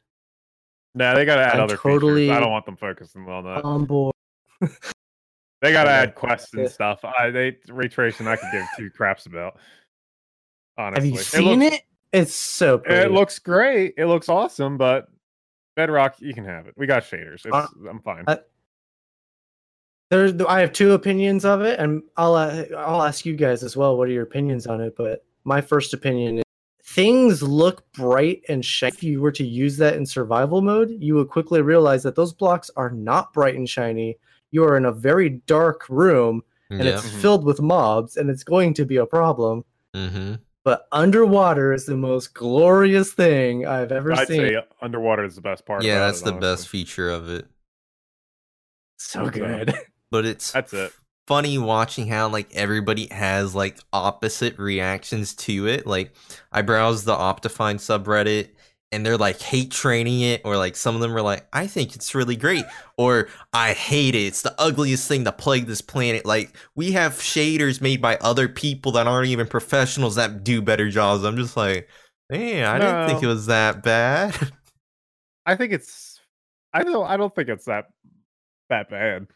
Nah, 0.93 1.13
they 1.13 1.23
gotta 1.25 1.41
add 1.41 1.55
I'm 1.55 1.61
other 1.61 1.77
totally- 1.77 2.25
features. 2.27 2.37
I 2.37 2.39
don't 2.41 2.51
want 2.51 2.65
them 2.65 2.75
focusing 2.75 3.27
on 3.27 3.45
that. 3.45 3.63
On 3.63 3.85
board. 3.85 4.13
they 4.59 4.67
gotta 5.71 5.89
add 5.89 6.15
quests 6.15 6.53
and 6.53 6.69
stuff. 6.69 6.99
I, 7.05 7.29
they 7.29 7.57
ray 7.69 7.87
tracing. 7.87 8.27
I 8.27 8.35
could 8.35 8.49
give 8.51 8.65
two 8.77 8.89
craps 8.89 9.25
about. 9.25 9.57
Have 10.77 10.93
Honestly, 10.95 11.09
you 11.11 11.17
seen 11.17 11.59
looks, 11.59 11.75
it? 11.77 11.81
It's 12.11 12.35
so 12.35 12.77
pretty. 12.79 13.05
It 13.05 13.11
looks 13.11 13.39
great. 13.39 13.93
It 13.97 14.07
looks 14.07 14.27
awesome, 14.27 14.77
but 14.77 15.07
Bedrock, 15.75 16.15
you 16.19 16.33
can 16.33 16.45
have 16.45 16.67
it. 16.67 16.73
We 16.77 16.85
got 16.87 17.03
shaders. 17.03 17.45
It's, 17.45 17.53
Uh, 17.53 17.67
I'm 17.89 18.01
fine. 18.01 18.25
I- 18.27 18.39
There's, 20.09 20.33
I 20.41 20.59
have 20.59 20.73
two 20.73 20.91
opinions 20.91 21.45
of 21.45 21.61
it, 21.61 21.79
and 21.79 22.03
I'll 22.17 22.35
uh, 22.35 22.65
I'll 22.77 23.01
ask 23.03 23.25
you 23.25 23.35
guys 23.35 23.63
as 23.63 23.77
well. 23.77 23.97
What 23.97 24.09
are 24.09 24.11
your 24.11 24.23
opinions 24.23 24.67
on 24.67 24.81
it? 24.81 24.95
But 24.97 25.23
my 25.45 25.61
first 25.61 25.93
opinion 25.93 26.39
is 26.39 26.43
things 26.83 27.41
look 27.41 27.89
bright 27.93 28.41
and 28.49 28.63
shiny. 28.65 28.91
If 28.93 29.03
you 29.03 29.21
were 29.21 29.31
to 29.31 29.45
use 29.45 29.77
that 29.77 29.95
in 29.95 30.05
survival 30.05 30.61
mode, 30.61 30.89
you 30.99 31.15
would 31.15 31.29
quickly 31.29 31.61
realize 31.61 32.03
that 32.03 32.15
those 32.15 32.33
blocks 32.33 32.69
are 32.75 32.89
not 32.91 33.31
bright 33.31 33.55
and 33.55 33.69
shiny. 33.69 34.17
You 34.51 34.65
are 34.65 34.75
in 34.75 34.83
a 34.85 34.91
very 34.91 35.29
dark 35.29 35.87
room, 35.87 36.43
and 36.69 36.83
yeah. 36.83 36.95
it's 36.95 37.05
Mhm. 37.09 37.21
filled 37.21 37.45
with 37.45 37.61
mobs, 37.61 38.17
and 38.17 38.29
it's 38.29 38.43
going 38.43 38.73
to 38.73 38.85
be 38.85 38.97
a 38.97 39.05
problem. 39.05 39.63
Mm-hmm. 39.95 40.33
But 40.63 40.87
underwater 40.91 41.73
is 41.73 41.85
the 41.87 41.97
most 41.97 42.33
glorious 42.35 43.11
thing 43.13 43.65
I've 43.65 43.91
ever 43.91 44.13
I'd 44.13 44.27
seen. 44.27 44.41
say 44.41 44.57
underwater 44.81 45.23
is 45.25 45.35
the 45.35 45.41
best 45.41 45.65
part. 45.65 45.83
Yeah, 45.83 45.99
that's 45.99 46.21
it, 46.21 46.25
the 46.25 46.33
best 46.33 46.67
feature 46.67 47.09
of 47.09 47.29
it. 47.29 47.47
so 48.97 49.25
So- 49.25 49.29
good. 49.31 49.73
But 50.11 50.25
it's 50.25 50.51
That's 50.51 50.73
it. 50.73 50.91
funny 51.25 51.57
watching 51.57 52.05
how 52.05 52.27
like 52.27 52.53
everybody 52.53 53.07
has 53.11 53.55
like 53.55 53.77
opposite 53.93 54.59
reactions 54.59 55.33
to 55.35 55.67
it. 55.67 55.87
Like 55.87 56.13
I 56.51 56.61
browsed 56.63 57.05
the 57.05 57.15
Optifine 57.15 57.75
subreddit 57.77 58.49
and 58.91 59.05
they're 59.05 59.17
like 59.17 59.39
hate 59.41 59.71
training 59.71 60.21
it, 60.21 60.41
or 60.45 60.57
like 60.57 60.75
some 60.75 60.95
of 60.95 61.01
them 61.01 61.15
are 61.15 61.21
like, 61.21 61.47
I 61.53 61.67
think 61.67 61.95
it's 61.95 62.15
really 62.15 62.35
great, 62.35 62.65
or 62.97 63.29
I 63.53 63.73
hate 63.73 64.15
it. 64.15 64.25
It's 64.25 64.41
the 64.41 64.55
ugliest 64.59 65.07
thing 65.07 65.23
to 65.25 65.31
plague 65.31 65.65
this 65.67 65.81
planet. 65.81 66.25
Like 66.25 66.55
we 66.75 66.91
have 66.93 67.13
shaders 67.13 67.81
made 67.81 68.01
by 68.01 68.17
other 68.17 68.47
people 68.49 68.91
that 68.93 69.07
aren't 69.07 69.29
even 69.29 69.47
professionals 69.47 70.15
that 70.15 70.43
do 70.43 70.61
better 70.61 70.89
jobs. 70.89 71.23
I'm 71.23 71.37
just 71.37 71.57
like, 71.57 71.89
man, 72.29 72.65
I 72.65 72.79
didn't 72.79 73.07
think 73.07 73.23
it 73.23 73.27
was 73.27 73.47
that 73.47 73.83
bad. 73.83 74.35
I 75.45 75.55
think 75.55 75.73
it's. 75.73 76.19
I 76.73 76.83
don't. 76.83 77.07
I 77.07 77.17
don't 77.17 77.33
think 77.33 77.49
it's 77.49 77.65
that 77.65 77.85
that 78.69 78.89
bad. 78.89 79.27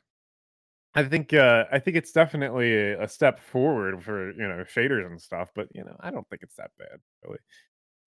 I 0.93 1.03
think. 1.03 1.33
uh 1.33 1.65
I 1.71 1.79
think 1.79 1.97
it's 1.97 2.11
definitely 2.11 2.73
a, 2.73 3.03
a 3.03 3.07
step 3.07 3.39
forward 3.39 4.03
for 4.03 4.31
you 4.31 4.47
know 4.47 4.63
shaders 4.63 5.05
and 5.05 5.21
stuff. 5.21 5.49
But 5.55 5.67
you 5.73 5.83
know, 5.83 5.95
I 5.99 6.11
don't 6.11 6.27
think 6.29 6.43
it's 6.43 6.55
that 6.55 6.71
bad. 6.77 6.99
Really. 7.23 7.39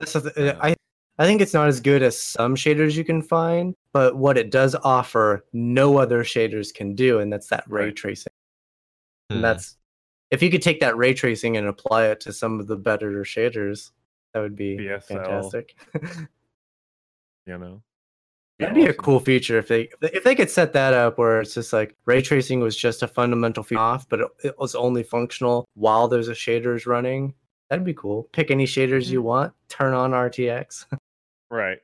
This 0.00 0.14
is, 0.14 0.26
uh, 0.26 0.58
I 0.62 0.76
I 1.18 1.24
think 1.26 1.40
it's 1.40 1.54
not 1.54 1.68
as 1.68 1.80
good 1.80 2.02
as 2.02 2.16
some 2.16 2.54
shaders 2.54 2.94
you 2.96 3.04
can 3.04 3.22
find, 3.22 3.74
but 3.92 4.16
what 4.16 4.38
it 4.38 4.50
does 4.52 4.76
offer, 4.84 5.44
no 5.52 5.98
other 5.98 6.22
shaders 6.22 6.72
can 6.72 6.94
do, 6.94 7.18
and 7.18 7.32
that's 7.32 7.48
that 7.48 7.64
ray 7.66 7.90
tracing. 7.90 8.32
Hmm. 9.30 9.36
And 9.36 9.44
that's 9.44 9.76
if 10.30 10.42
you 10.42 10.50
could 10.50 10.62
take 10.62 10.80
that 10.80 10.96
ray 10.96 11.14
tracing 11.14 11.56
and 11.56 11.66
apply 11.66 12.06
it 12.06 12.20
to 12.20 12.32
some 12.32 12.60
of 12.60 12.66
the 12.68 12.76
better 12.76 13.10
shaders, 13.24 13.90
that 14.32 14.40
would 14.40 14.54
be 14.56 14.76
BSL. 14.78 15.02
fantastic. 15.02 15.76
You 17.46 17.56
know. 17.56 17.82
That'd 18.58 18.74
be 18.74 18.86
a 18.86 18.92
cool 18.92 19.20
feature 19.20 19.56
if 19.56 19.68
they 19.68 19.88
if 20.02 20.22
they 20.24 20.34
could 20.34 20.50
set 20.50 20.72
that 20.74 20.92
up 20.92 21.16
where 21.16 21.40
it's 21.40 21.54
just 21.54 21.72
like 21.72 21.96
ray 22.04 22.20
tracing 22.20 22.60
was 22.60 22.76
just 22.76 23.02
a 23.02 23.08
fundamental 23.08 23.62
feature 23.62 23.80
off, 23.80 24.06
but 24.08 24.20
it, 24.20 24.28
it 24.44 24.58
was 24.58 24.74
only 24.74 25.02
functional 25.02 25.64
while 25.74 26.08
there's 26.08 26.28
a 26.28 26.32
shaders 26.32 26.86
running. 26.86 27.32
That'd 27.70 27.84
be 27.86 27.94
cool. 27.94 28.28
Pick 28.32 28.50
any 28.50 28.66
shaders 28.66 29.04
Mm-hmm. 29.04 29.12
you 29.12 29.22
want, 29.22 29.52
turn 29.68 29.94
on 29.94 30.10
RTX. 30.10 30.86
Right. 31.50 31.78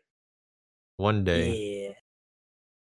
One 0.96 1.24
day. 1.24 1.86
yeah. 1.86 1.92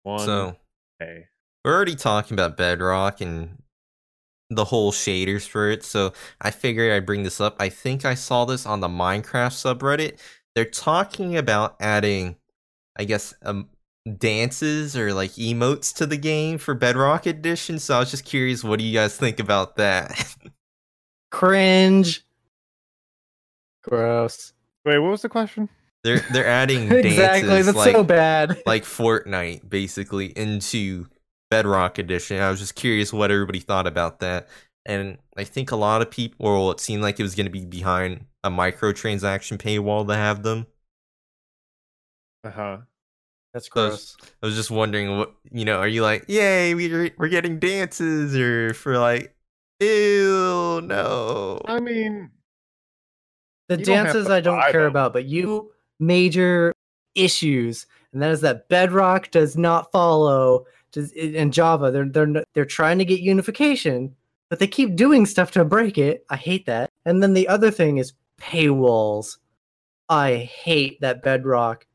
One 0.04 0.20
So 0.20 0.56
day. 1.00 1.26
we're 1.66 1.74
already 1.74 1.96
talking 1.96 2.36
about 2.36 2.58
Bedrock 2.58 3.22
and 3.22 3.62
the 4.50 4.66
whole 4.66 4.92
shaders 4.92 5.48
for 5.48 5.70
it, 5.70 5.84
so 5.84 6.14
I 6.42 6.52
figured 6.52 6.92
I'd 6.92 7.06
bring 7.06 7.24
this 7.24 7.40
up. 7.42 7.56
I 7.60 7.70
think 7.70 8.06
I 8.06 8.16
saw 8.16 8.46
this 8.46 8.66
on 8.66 8.80
the 8.80 8.88
Minecraft 8.88 9.54
subreddit. 9.78 10.18
They're 10.56 10.66
talking 10.66 11.38
about 11.38 11.76
adding, 11.80 12.36
I 12.98 13.04
guess, 13.04 13.34
um, 13.44 13.70
dances 14.18 14.98
or 14.98 15.14
like 15.14 15.32
emotes 15.32 15.94
to 15.98 16.08
the 16.08 16.18
game 16.18 16.58
for 16.58 16.74
Bedrock 16.74 17.28
Edition. 17.28 17.78
So 17.78 17.96
I 17.96 18.00
was 18.00 18.10
just 18.10 18.26
curious, 18.26 18.64
what 18.64 18.80
do 18.80 18.86
you 18.86 18.94
guys 18.94 19.16
think 19.16 19.40
about 19.40 19.76
that? 19.76 20.36
Cringe. 21.32 22.24
Gross. 23.84 24.54
Wait, 24.86 24.98
what 24.98 25.12
was 25.12 25.22
the 25.22 25.30
question? 25.30 25.70
They're 26.04 26.20
they're 26.32 26.48
adding 26.48 26.84
exactly. 26.92 27.48
dances 27.50 27.66
That's 27.68 27.78
like 27.78 27.94
so 27.96 28.04
bad. 28.04 28.62
like 28.66 28.84
Fortnite 28.84 29.68
basically 29.70 30.28
into 30.38 31.08
Bedrock 31.52 31.98
Edition. 31.98 32.40
I 32.42 32.50
was 32.50 32.60
just 32.60 32.76
curious 32.76 33.12
what 33.12 33.32
everybody 33.32 33.60
thought 33.60 33.88
about 33.88 34.20
that. 34.20 34.48
And 34.86 35.18
I 35.38 35.44
think 35.44 35.72
a 35.72 35.76
lot 35.76 36.02
of 36.02 36.10
people, 36.10 36.46
well, 36.46 36.72
it 36.72 36.80
seemed 36.80 37.04
like 37.04 37.20
it 37.20 37.24
was 37.24 37.36
going 37.36 37.46
to 37.46 37.52
be 37.52 37.66
behind 37.66 38.26
a 38.44 38.50
microtransaction 38.50 39.58
paywall 39.58 40.08
to 40.08 40.16
have 40.16 40.42
them. 40.44 40.66
Uh 42.44 42.50
huh. 42.52 42.78
That's 43.54 43.70
So 43.74 43.82
I 43.82 43.86
was- 43.90 44.16
gross. 44.16 44.32
I 44.42 44.46
was 44.46 44.56
just 44.56 44.72
wondering 44.72 45.18
what, 45.18 45.34
you 45.52 45.66
know, 45.66 45.78
are 45.80 45.88
you 45.88 46.02
like, 46.04 46.26
yay, 46.28 46.74
we're, 46.76 47.12
we're 47.18 47.28
getting 47.30 47.60
dances 47.60 48.36
or 48.38 48.74
for 48.74 48.98
like, 48.98 49.36
ew, 49.80 50.82
no. 50.84 51.60
I 51.66 51.80
mean, 51.80 52.32
The 53.68 53.80
you 53.80 53.86
don't 53.86 54.06
dances 54.06 54.30
I 54.30 54.40
don't 54.42 54.62
care 54.72 54.84
them. 54.84 54.92
about, 54.92 55.14
but 55.14 55.26
you 55.26 55.72
major 56.00 56.74
issues, 57.16 57.86
and 58.14 58.22
that 58.22 58.32
is 58.32 58.42
that 58.42 58.70
Bedrock 58.70 59.32
does 59.32 59.58
not 59.58 59.92
follow. 59.92 60.66
Does, 60.92 61.12
in 61.12 61.52
Java, 61.52 61.92
they're 61.92 62.10
they're 62.10 62.44
they're 62.54 62.66
trying 62.66 62.98
to 63.00 63.06
get 63.06 63.20
unification, 63.20 64.16
but 64.50 64.60
they 64.60 64.68
keep 64.68 64.96
doing 64.96 65.26
stuff 65.26 65.52
to 65.52 65.64
break 65.66 65.98
it. 65.98 66.26
I 66.30 66.36
hate 66.36 66.66
that. 66.66 66.90
And 67.06 67.22
then 67.22 67.34
the 67.34 67.48
other 67.48 67.72
thing 67.72 67.98
is 67.98 68.14
paywalls. 68.42 69.38
I 70.10 70.50
hate 70.64 71.00
that 71.02 71.22
Bedrock 71.22 71.86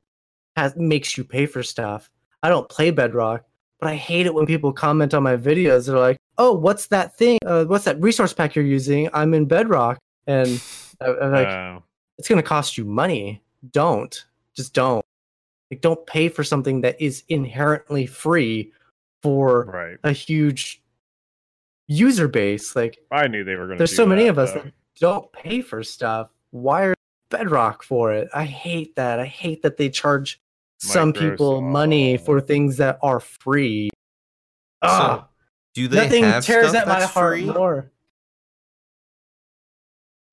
has 0.57 0.77
makes 0.77 1.17
you 1.19 1.25
pay 1.25 1.47
for 1.47 1.63
stuff. 1.63 2.11
I 2.43 2.49
don't 2.49 2.69
play 2.69 2.91
Bedrock, 2.93 3.45
but 3.81 3.89
I 3.89 3.97
hate 3.97 4.27
it 4.27 4.35
when 4.35 4.47
people 4.47 4.73
comment 4.73 5.15
on 5.15 5.23
my 5.25 5.37
videos. 5.37 5.87
They're 5.87 5.99
like, 5.99 6.19
"Oh, 6.39 6.53
what's 6.53 6.87
that 6.89 7.17
thing? 7.17 7.39
Uh, 7.45 7.65
what's 7.65 7.87
that 7.87 8.01
resource 8.01 8.33
pack 8.33 8.55
you're 8.55 8.65
using? 8.65 9.09
I'm 9.13 9.35
in 9.35 9.47
Bedrock." 9.47 9.99
And 10.27 10.63
I'm 11.01 11.33
like, 11.33 11.49
Uh, 11.49 11.81
it's 12.19 12.29
going 12.29 12.41
to 12.41 12.49
cost 12.49 12.79
you 12.79 12.85
money. 12.85 13.43
Don't. 13.71 14.25
Just 14.55 14.75
don't. 14.75 15.05
Like, 15.71 15.81
don't 15.81 16.07
pay 16.07 16.29
for 16.29 16.45
something 16.45 16.83
that 16.83 17.01
is 17.01 17.25
inherently 17.29 18.07
free 18.07 18.73
for 19.23 19.65
right. 19.65 19.97
a 20.05 20.13
huge 20.13 20.83
user 21.89 22.29
base. 22.29 22.77
Like, 22.77 22.99
I 23.11 23.27
knew 23.27 23.45
they 23.45 23.55
were 23.55 23.67
going 23.67 23.79
to. 23.79 23.79
there's 23.79 23.97
so 23.97 24.07
many 24.07 24.29
of 24.29 24.39
us 24.39 24.53
that 24.53 24.73
don't 25.01 25.31
pay 25.33 25.61
for 25.61 25.83
stuff. 25.83 26.31
Why 26.51 26.85
are 26.85 26.95
Bedrock 27.31 27.83
for 27.83 28.13
it? 28.13 28.29
I 28.35 28.45
hate 28.45 28.95
that. 28.97 29.19
I 29.19 29.27
hate 29.27 29.63
that 29.63 29.77
they 29.77 29.89
charge 29.89 30.41
some 30.79 31.13
people 31.13 31.61
money 31.61 32.17
for 32.17 32.41
things 32.41 32.77
that 32.77 32.99
are 33.03 33.21
free. 33.21 33.91
Ah, 34.83 35.27
Do 35.73 35.89
they 35.89 35.97
nothing 35.97 36.25
have 36.25 36.45
tears 36.45 36.71
stuff 36.71 36.83
at 36.83 36.89
my 36.89 37.03
heart 37.05 37.39
free? 37.39 37.47
more. 37.47 37.91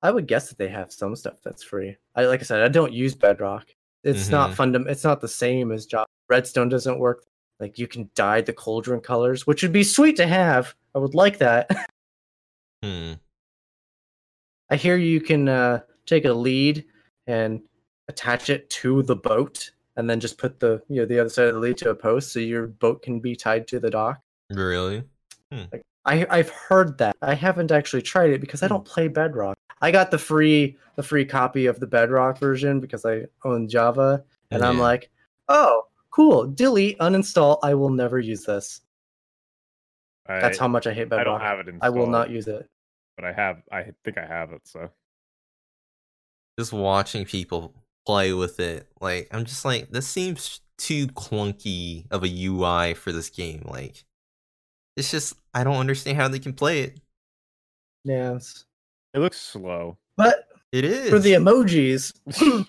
I 0.02 0.10
would 0.10 0.26
guess 0.26 0.48
that 0.48 0.58
they 0.58 0.68
have 0.68 0.92
some 0.92 1.14
stuff 1.16 1.36
that's 1.44 1.62
free. 1.62 1.96
I 2.16 2.26
like 2.26 2.40
I 2.40 2.44
said, 2.44 2.62
I 2.62 2.68
don't 2.68 2.92
use 2.92 3.14
Bedrock. 3.14 3.66
It's 4.04 4.28
not 4.30 4.50
Mhm. 4.50 4.54
fundam- 4.56 4.88
It's 4.90 5.04
not 5.04 5.20
the 5.20 5.28
same 5.28 5.70
as 5.70 5.86
Java. 5.86 6.06
Redstone 6.28 6.68
doesn't 6.68 6.98
work. 6.98 7.24
Like 7.60 7.78
you 7.78 7.86
can 7.86 8.10
dye 8.16 8.40
the 8.40 8.52
cauldron 8.52 9.00
colors, 9.00 9.46
which 9.46 9.62
would 9.62 9.72
be 9.72 9.84
sweet 9.84 10.16
to 10.16 10.26
have. 10.26 10.74
I 10.94 10.98
would 10.98 11.14
like 11.14 11.38
that. 11.38 11.68
Hmm. 12.82 13.12
I 14.70 14.74
hear 14.76 14.96
you 14.96 15.20
can 15.20 15.48
uh, 15.48 15.82
take 16.04 16.24
a 16.24 16.32
lead 16.32 16.84
and 17.28 17.62
attach 18.08 18.50
it 18.50 18.68
to 18.70 19.04
the 19.04 19.14
boat, 19.14 19.70
and 19.94 20.10
then 20.10 20.18
just 20.18 20.36
put 20.36 20.58
the 20.58 20.82
you 20.88 20.96
know 20.96 21.06
the 21.06 21.20
other 21.20 21.28
side 21.30 21.46
of 21.46 21.54
the 21.54 21.60
lead 21.60 21.76
to 21.76 21.90
a 21.90 21.94
post, 21.94 22.32
so 22.32 22.40
your 22.40 22.66
boat 22.66 23.00
can 23.02 23.20
be 23.20 23.36
tied 23.36 23.68
to 23.68 23.78
the 23.78 23.88
dock. 23.88 24.20
Really? 24.50 25.04
I 25.52 26.26
I've 26.28 26.50
heard 26.50 26.98
that. 26.98 27.14
I 27.22 27.34
haven't 27.34 27.70
actually 27.70 28.02
tried 28.02 28.30
it 28.30 28.40
because 28.40 28.64
I 28.64 28.66
don't 28.68 28.84
play 28.84 29.06
Bedrock. 29.06 29.56
I 29.82 29.90
got 29.90 30.10
the 30.10 30.18
free 30.18 30.76
the 30.96 31.02
free 31.02 31.24
copy 31.24 31.66
of 31.66 31.80
the 31.80 31.86
Bedrock 31.86 32.38
version 32.38 32.80
because 32.80 33.04
I 33.04 33.24
own 33.44 33.68
Java, 33.68 34.24
and 34.50 34.62
I'm 34.62 34.78
like, 34.78 35.10
oh, 35.48 35.86
cool. 36.10 36.46
Delete, 36.46 36.98
uninstall. 36.98 37.58
I 37.62 37.74
will 37.74 37.90
never 37.90 38.18
use 38.18 38.44
this. 38.44 38.80
I, 40.26 40.38
That's 40.40 40.58
how 40.58 40.68
much 40.68 40.86
I 40.86 40.92
hate 40.92 41.08
Bedrock. 41.08 41.18
I 41.18 41.24
Bedrock. 41.24 41.40
don't 41.40 41.48
have 41.48 41.58
it 41.58 41.68
installed. 41.68 41.96
I 41.96 41.98
will 41.98 42.06
not 42.06 42.30
use 42.30 42.46
it. 42.46 42.68
But 43.16 43.24
I 43.24 43.32
have. 43.32 43.62
I 43.70 43.86
think 44.04 44.18
I 44.18 44.26
have 44.26 44.52
it. 44.52 44.60
So 44.64 44.88
Just 46.58 46.72
watching 46.72 47.24
people 47.24 47.74
play 48.06 48.32
with 48.32 48.60
it, 48.60 48.88
like 49.00 49.28
I'm 49.32 49.44
just 49.44 49.64
like, 49.64 49.90
this 49.90 50.06
seems 50.06 50.60
too 50.78 51.06
clunky 51.08 52.06
of 52.10 52.24
a 52.24 52.46
UI 52.46 52.94
for 52.94 53.12
this 53.12 53.30
game. 53.30 53.62
Like, 53.64 54.04
it's 54.96 55.10
just 55.10 55.34
I 55.54 55.64
don't 55.64 55.76
understand 55.76 56.16
how 56.18 56.28
they 56.28 56.38
can 56.38 56.52
play 56.52 56.82
it. 56.82 57.00
Yes, 58.04 58.64
it 59.14 59.18
looks 59.20 59.40
slow. 59.40 59.96
but 60.16 60.48
It 60.72 60.84
is 60.84 61.10
for 61.10 61.18
the 61.18 61.32
emojis, 61.32 62.12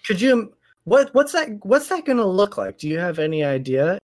could 0.05 0.19
you? 0.21 0.53
What 0.85 1.13
what's 1.13 1.31
that? 1.33 1.49
What's 1.63 1.87
that 1.89 2.05
gonna 2.05 2.25
look 2.25 2.57
like? 2.57 2.77
Do 2.77 2.87
you 2.89 2.97
have 2.99 3.19
any 3.19 3.43
idea? 3.43 3.97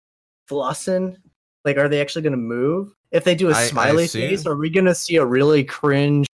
Flossen? 0.49 1.17
Like, 1.65 1.77
are 1.77 1.89
they 1.89 1.99
actually 2.01 2.21
gonna 2.21 2.37
move? 2.37 2.93
If 3.11 3.23
they 3.23 3.35
do 3.35 3.49
a 3.49 3.53
I- 3.53 3.61
I 3.61 3.65
smiley 3.67 4.07
face, 4.07 4.45
are 4.45 4.55
we 4.55 4.69
gonna 4.69 4.95
see 4.95 5.15
a 5.15 5.25
really 5.25 5.63
cringe? 5.63 6.27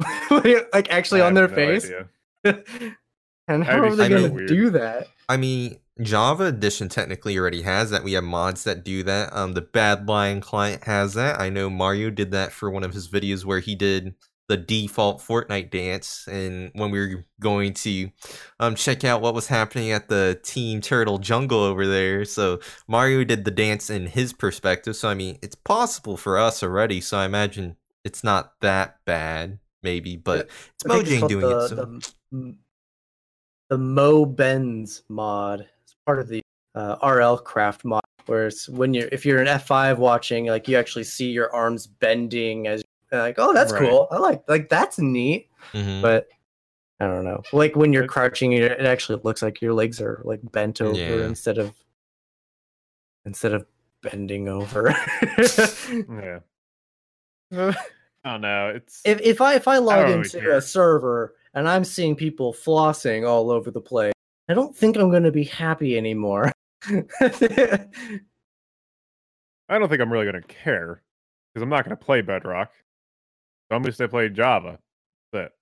like 0.30 0.90
actually 0.90 1.22
I 1.22 1.26
on 1.26 1.34
their 1.34 1.48
no 1.48 1.54
face? 1.54 1.84
idea. 2.44 2.62
And 3.46 3.62
how 3.62 3.78
are 3.82 3.94
they 3.94 4.08
gonna 4.08 4.30
weird. 4.32 4.48
do 4.48 4.70
that? 4.70 5.08
I 5.28 5.36
mean, 5.36 5.78
Java 6.00 6.44
Edition 6.46 6.88
technically 6.88 7.36
already 7.36 7.60
has 7.60 7.90
that. 7.90 8.02
We 8.02 8.14
have 8.14 8.24
mods 8.24 8.64
that 8.64 8.84
do 8.84 9.02
that. 9.02 9.36
Um, 9.36 9.52
the 9.52 9.60
Badlion 9.60 10.40
client 10.40 10.84
has 10.84 11.12
that. 11.12 11.38
I 11.38 11.50
know 11.50 11.68
Mario 11.68 12.08
did 12.08 12.30
that 12.30 12.52
for 12.52 12.70
one 12.70 12.84
of 12.84 12.94
his 12.94 13.06
videos 13.06 13.44
where 13.44 13.60
he 13.60 13.74
did 13.74 14.14
the 14.48 14.56
default 14.56 15.20
Fortnite 15.20 15.70
dance, 15.70 16.26
and 16.30 16.70
when 16.74 16.90
we 16.90 16.98
were 16.98 17.24
going 17.40 17.72
to 17.74 18.10
um 18.60 18.74
check 18.74 19.04
out 19.04 19.22
what 19.22 19.34
was 19.34 19.46
happening 19.46 19.90
at 19.90 20.08
the 20.08 20.38
Team 20.42 20.80
Turtle 20.80 21.18
jungle 21.18 21.60
over 21.60 21.86
there, 21.86 22.24
so 22.24 22.60
Mario 22.86 23.24
did 23.24 23.44
the 23.44 23.50
dance 23.50 23.90
in 23.90 24.06
his 24.06 24.32
perspective. 24.32 24.96
So 24.96 25.08
I 25.08 25.14
mean, 25.14 25.38
it's 25.42 25.54
possible 25.54 26.16
for 26.16 26.38
us 26.38 26.62
already. 26.62 27.00
So 27.00 27.18
I 27.18 27.24
imagine 27.24 27.76
it's 28.04 28.22
not 28.22 28.52
that 28.60 28.98
bad, 29.06 29.58
maybe, 29.82 30.16
but 30.16 30.48
it's 30.74 30.84
I 30.84 30.88
Mojang 30.88 31.28
doing 31.28 31.48
the, 31.48 31.58
it. 31.58 31.68
So 31.68 31.74
The, 32.30 32.54
the 33.70 33.78
Mo' 33.78 34.26
Bends 34.26 35.02
mod. 35.08 35.66
It's 35.82 35.96
part 36.06 36.20
of 36.20 36.28
the 36.28 36.42
uh, 36.74 36.96
RL 37.02 37.38
Craft 37.38 37.84
mod, 37.84 38.02
where 38.26 38.48
it's 38.48 38.68
when 38.68 38.92
you're 38.92 39.08
if 39.10 39.24
you're 39.24 39.40
an 39.40 39.46
F5 39.46 39.96
watching, 39.96 40.46
like 40.46 40.68
you 40.68 40.76
actually 40.76 41.04
see 41.04 41.30
your 41.30 41.52
arms 41.54 41.86
bending 41.86 42.66
as 42.66 42.83
and 43.12 43.20
like, 43.20 43.36
oh, 43.38 43.52
that's 43.54 43.72
Right. 43.72 43.88
cool. 43.88 44.08
I 44.10 44.18
like 44.18 44.42
like 44.48 44.68
that's 44.68 44.98
neat. 44.98 45.48
mhm. 45.72 46.02
But 46.02 46.28
I 47.00 47.06
don't 47.06 47.24
know. 47.24 47.42
Like 47.52 47.76
when 47.76 47.92
you're 47.92 48.06
crouching, 48.06 48.52
it 48.52 48.62
it 48.62 48.86
actually 48.86 49.20
looks 49.24 49.42
like 49.42 49.60
your 49.60 49.74
legs 49.74 50.00
are 50.00 50.22
like 50.24 50.40
bent 50.52 50.80
over 50.80 50.98
Yeah. 50.98 51.26
instead 51.26 51.58
of 51.58 51.72
instead 53.24 53.52
of 53.52 53.66
bending 54.02 54.48
over. 54.48 54.94
Yeah. 57.52 57.72
I 58.24 58.30
don't 58.32 58.40
know. 58.40 58.72
It's 58.76 59.02
if 59.04 59.20
if 59.20 59.40
I 59.40 59.54
if 59.54 59.68
I 59.68 59.78
log 59.78 60.06
don't 60.06 60.24
into 60.24 60.40
care. 60.40 60.56
a 60.56 60.62
server 60.62 61.34
and 61.52 61.68
I'm 61.68 61.84
seeing 61.84 62.16
people 62.16 62.52
flossing 62.52 63.28
all 63.28 63.50
over 63.50 63.70
the 63.70 63.80
place, 63.82 64.12
I 64.48 64.54
don't 64.54 64.74
think 64.76 64.96
I'm 64.96 65.10
going 65.10 65.22
to 65.24 65.30
be 65.30 65.44
happy 65.44 65.96
anymore. 65.96 66.50
I 66.88 67.04
don't 69.78 69.88
think 69.88 70.00
I'm 70.00 70.12
really 70.12 70.26
gonna 70.26 70.42
care 70.42 71.02
because 71.52 71.62
I'm 71.62 71.68
not 71.70 71.84
gonna 71.84 71.96
play 71.96 72.20
Bedrock. 72.20 72.70
So 73.70 73.76
I'm 73.76 73.84
just 73.84 73.98
gonna 73.98 74.08
play 74.08 74.28
Java. 74.28 74.78
But 75.32 75.52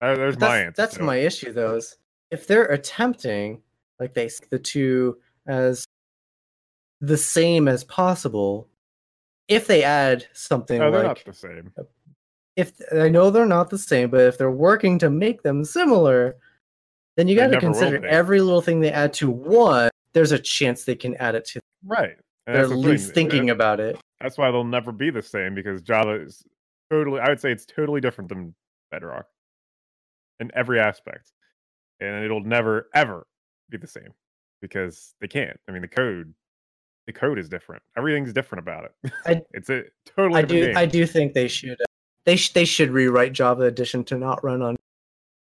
uh, 0.00 0.14
there's 0.14 0.36
that's 0.36 0.50
my 0.50 0.58
answer. 0.58 0.74
that's 0.76 0.96
it. 0.96 1.02
my 1.02 1.16
issue 1.16 1.52
though. 1.52 1.76
Is 1.76 1.96
if 2.30 2.46
they're 2.46 2.66
attempting 2.66 3.62
like 3.98 4.14
they 4.14 4.30
the 4.50 4.58
two 4.58 5.18
as 5.46 5.84
the 7.00 7.16
same 7.16 7.68
as 7.68 7.84
possible, 7.84 8.68
if 9.48 9.66
they 9.66 9.82
add 9.82 10.26
something 10.32 10.78
No, 10.78 10.90
they're 10.90 11.02
like 11.02 11.24
not 11.24 11.24
the 11.24 11.32
same. 11.32 11.72
if 12.56 12.72
I 12.92 13.08
know 13.08 13.30
they're 13.30 13.46
not 13.46 13.70
the 13.70 13.78
same, 13.78 14.10
but 14.10 14.20
if 14.20 14.38
they're 14.38 14.50
working 14.50 14.98
to 15.00 15.10
make 15.10 15.42
them 15.42 15.64
similar, 15.64 16.36
then 17.16 17.28
you 17.28 17.36
got 17.36 17.48
to 17.48 17.60
consider 17.60 18.04
every 18.06 18.40
little 18.40 18.60
thing 18.60 18.80
they 18.80 18.92
add 18.92 19.12
to 19.14 19.30
one. 19.30 19.90
There's 20.12 20.32
a 20.32 20.38
chance 20.38 20.84
they 20.84 20.94
can 20.94 21.14
add 21.16 21.34
it 21.34 21.44
to. 21.46 21.60
Right. 21.84 22.16
And 22.46 22.56
They're 22.56 22.62
that's 22.62 22.72
at 22.72 22.82
thing, 22.82 22.90
least 22.90 23.14
thinking 23.14 23.50
about 23.50 23.80
it. 23.80 23.98
That's 24.20 24.36
why 24.36 24.50
they'll 24.50 24.64
never 24.64 24.92
be 24.92 25.10
the 25.10 25.22
same 25.22 25.54
because 25.54 25.82
Java 25.82 26.20
is 26.20 26.42
totally. 26.90 27.20
I 27.20 27.28
would 27.28 27.40
say 27.40 27.52
it's 27.52 27.66
totally 27.66 28.00
different 28.00 28.28
than 28.28 28.54
Bedrock 28.90 29.26
in 30.40 30.50
every 30.54 30.80
aspect, 30.80 31.32
and 32.00 32.24
it'll 32.24 32.42
never 32.44 32.88
ever 32.94 33.26
be 33.70 33.76
the 33.78 33.86
same 33.86 34.12
because 34.60 35.14
they 35.20 35.28
can't. 35.28 35.58
I 35.68 35.72
mean, 35.72 35.82
the 35.82 35.88
code, 35.88 36.34
the 37.06 37.12
code 37.12 37.38
is 37.38 37.48
different. 37.48 37.82
Everything's 37.96 38.32
different 38.32 38.60
about 38.60 38.84
it. 38.84 39.12
I- 39.26 39.42
it's 39.52 39.70
a 39.70 39.84
totally. 40.04 40.38
I 40.38 40.42
different 40.42 40.62
do. 40.62 40.66
game. 40.68 40.76
I 40.76 40.86
do 40.86 41.06
think 41.06 41.34
they 41.34 41.48
should. 41.48 41.80
uh, 41.80 41.84
They 42.24 42.36
sh- 42.36 42.52
they 42.52 42.64
should 42.64 42.90
rewrite 42.90 43.32
Java 43.32 43.62
Edition 43.64 44.04
to 44.04 44.18
not 44.18 44.42
run 44.44 44.62
on 44.62 44.76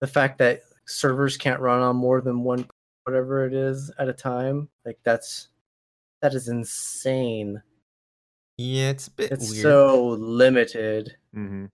the 0.00 0.06
fact 0.06 0.38
that 0.38 0.62
servers 0.86 1.36
can't 1.36 1.60
run 1.60 1.80
on 1.82 1.96
more 1.96 2.20
than 2.20 2.42
one 2.42 2.66
whatever 3.04 3.46
it 3.46 3.54
is 3.54 3.90
at 3.98 4.08
a 4.08 4.12
time. 4.12 4.68
Like 4.84 4.98
that's 5.04 5.48
that 6.22 6.34
is 6.34 6.48
insane. 6.48 7.62
Yeah, 8.60 8.90
it's 8.90 9.08
a 9.08 9.10
bit 9.12 9.32
It's 9.32 9.50
weird. 9.50 9.62
so 9.62 10.08
limited. 10.08 11.16
hmm 11.34 11.66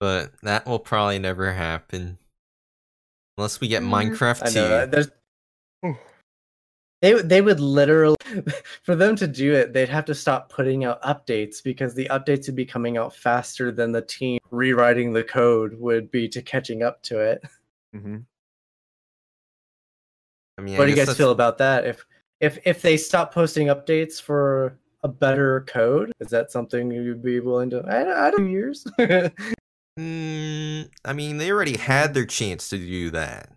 but 0.00 0.30
that 0.42 0.64
will 0.64 0.78
probably 0.78 1.18
never 1.18 1.52
happen 1.52 2.18
unless 3.36 3.60
we 3.60 3.66
get 3.68 3.82
Mm, 3.82 4.14
Minecraft 4.16 4.42
I 4.46 4.48
2. 4.50 4.54
know. 4.54 4.86
There's 4.86 5.08
they 7.02 7.14
would- 7.14 7.28
they 7.28 7.40
would 7.40 7.60
literally 7.60 8.16
for 8.82 8.94
them 8.96 9.14
to 9.16 9.26
do 9.28 9.54
it 9.54 9.72
they'd 9.72 9.88
have 9.88 10.04
to 10.06 10.14
stop 10.14 10.50
putting 10.50 10.84
out 10.84 11.00
updates 11.02 11.62
because 11.62 11.94
the 11.94 12.06
updates 12.10 12.46
would 12.46 12.56
be 12.56 12.64
coming 12.66 12.96
out 12.96 13.14
faster 13.14 13.70
than 13.72 13.92
the 13.92 14.02
team 14.02 14.38
rewriting 14.50 15.12
the 15.12 15.22
code 15.24 15.74
would 15.74 16.10
be 16.10 16.28
to 16.28 16.42
catching 16.42 16.82
up 16.82 17.00
to 17.02 17.18
it 17.20 17.42
hmm 17.92 18.18
I 20.58 20.60
mean, 20.60 20.74
I 20.74 20.78
what 20.78 20.84
do 20.86 20.90
you 20.90 20.96
guys 20.96 21.06
that's- 21.06 21.16
feel 21.16 21.30
about 21.30 21.58
that 21.58 21.86
if 21.86 22.04
if 22.40 22.58
if 22.64 22.82
they 22.82 22.96
stop 22.96 23.32
posting 23.32 23.68
updates 23.68 24.20
for 24.20 24.76
a 25.02 25.08
better 25.08 25.64
code 25.68 26.12
is 26.20 26.28
that 26.28 26.50
something 26.50 26.90
you'd 26.90 27.22
be 27.22 27.40
willing 27.40 27.70
to 27.70 27.80
i, 27.88 28.26
I 28.26 28.30
don't 28.30 28.50
years 28.50 28.86
Mm, 29.98 30.90
I 31.04 31.12
mean, 31.12 31.38
they 31.38 31.50
already 31.50 31.76
had 31.76 32.14
their 32.14 32.24
chance 32.24 32.68
to 32.68 32.78
do 32.78 33.10
that. 33.10 33.50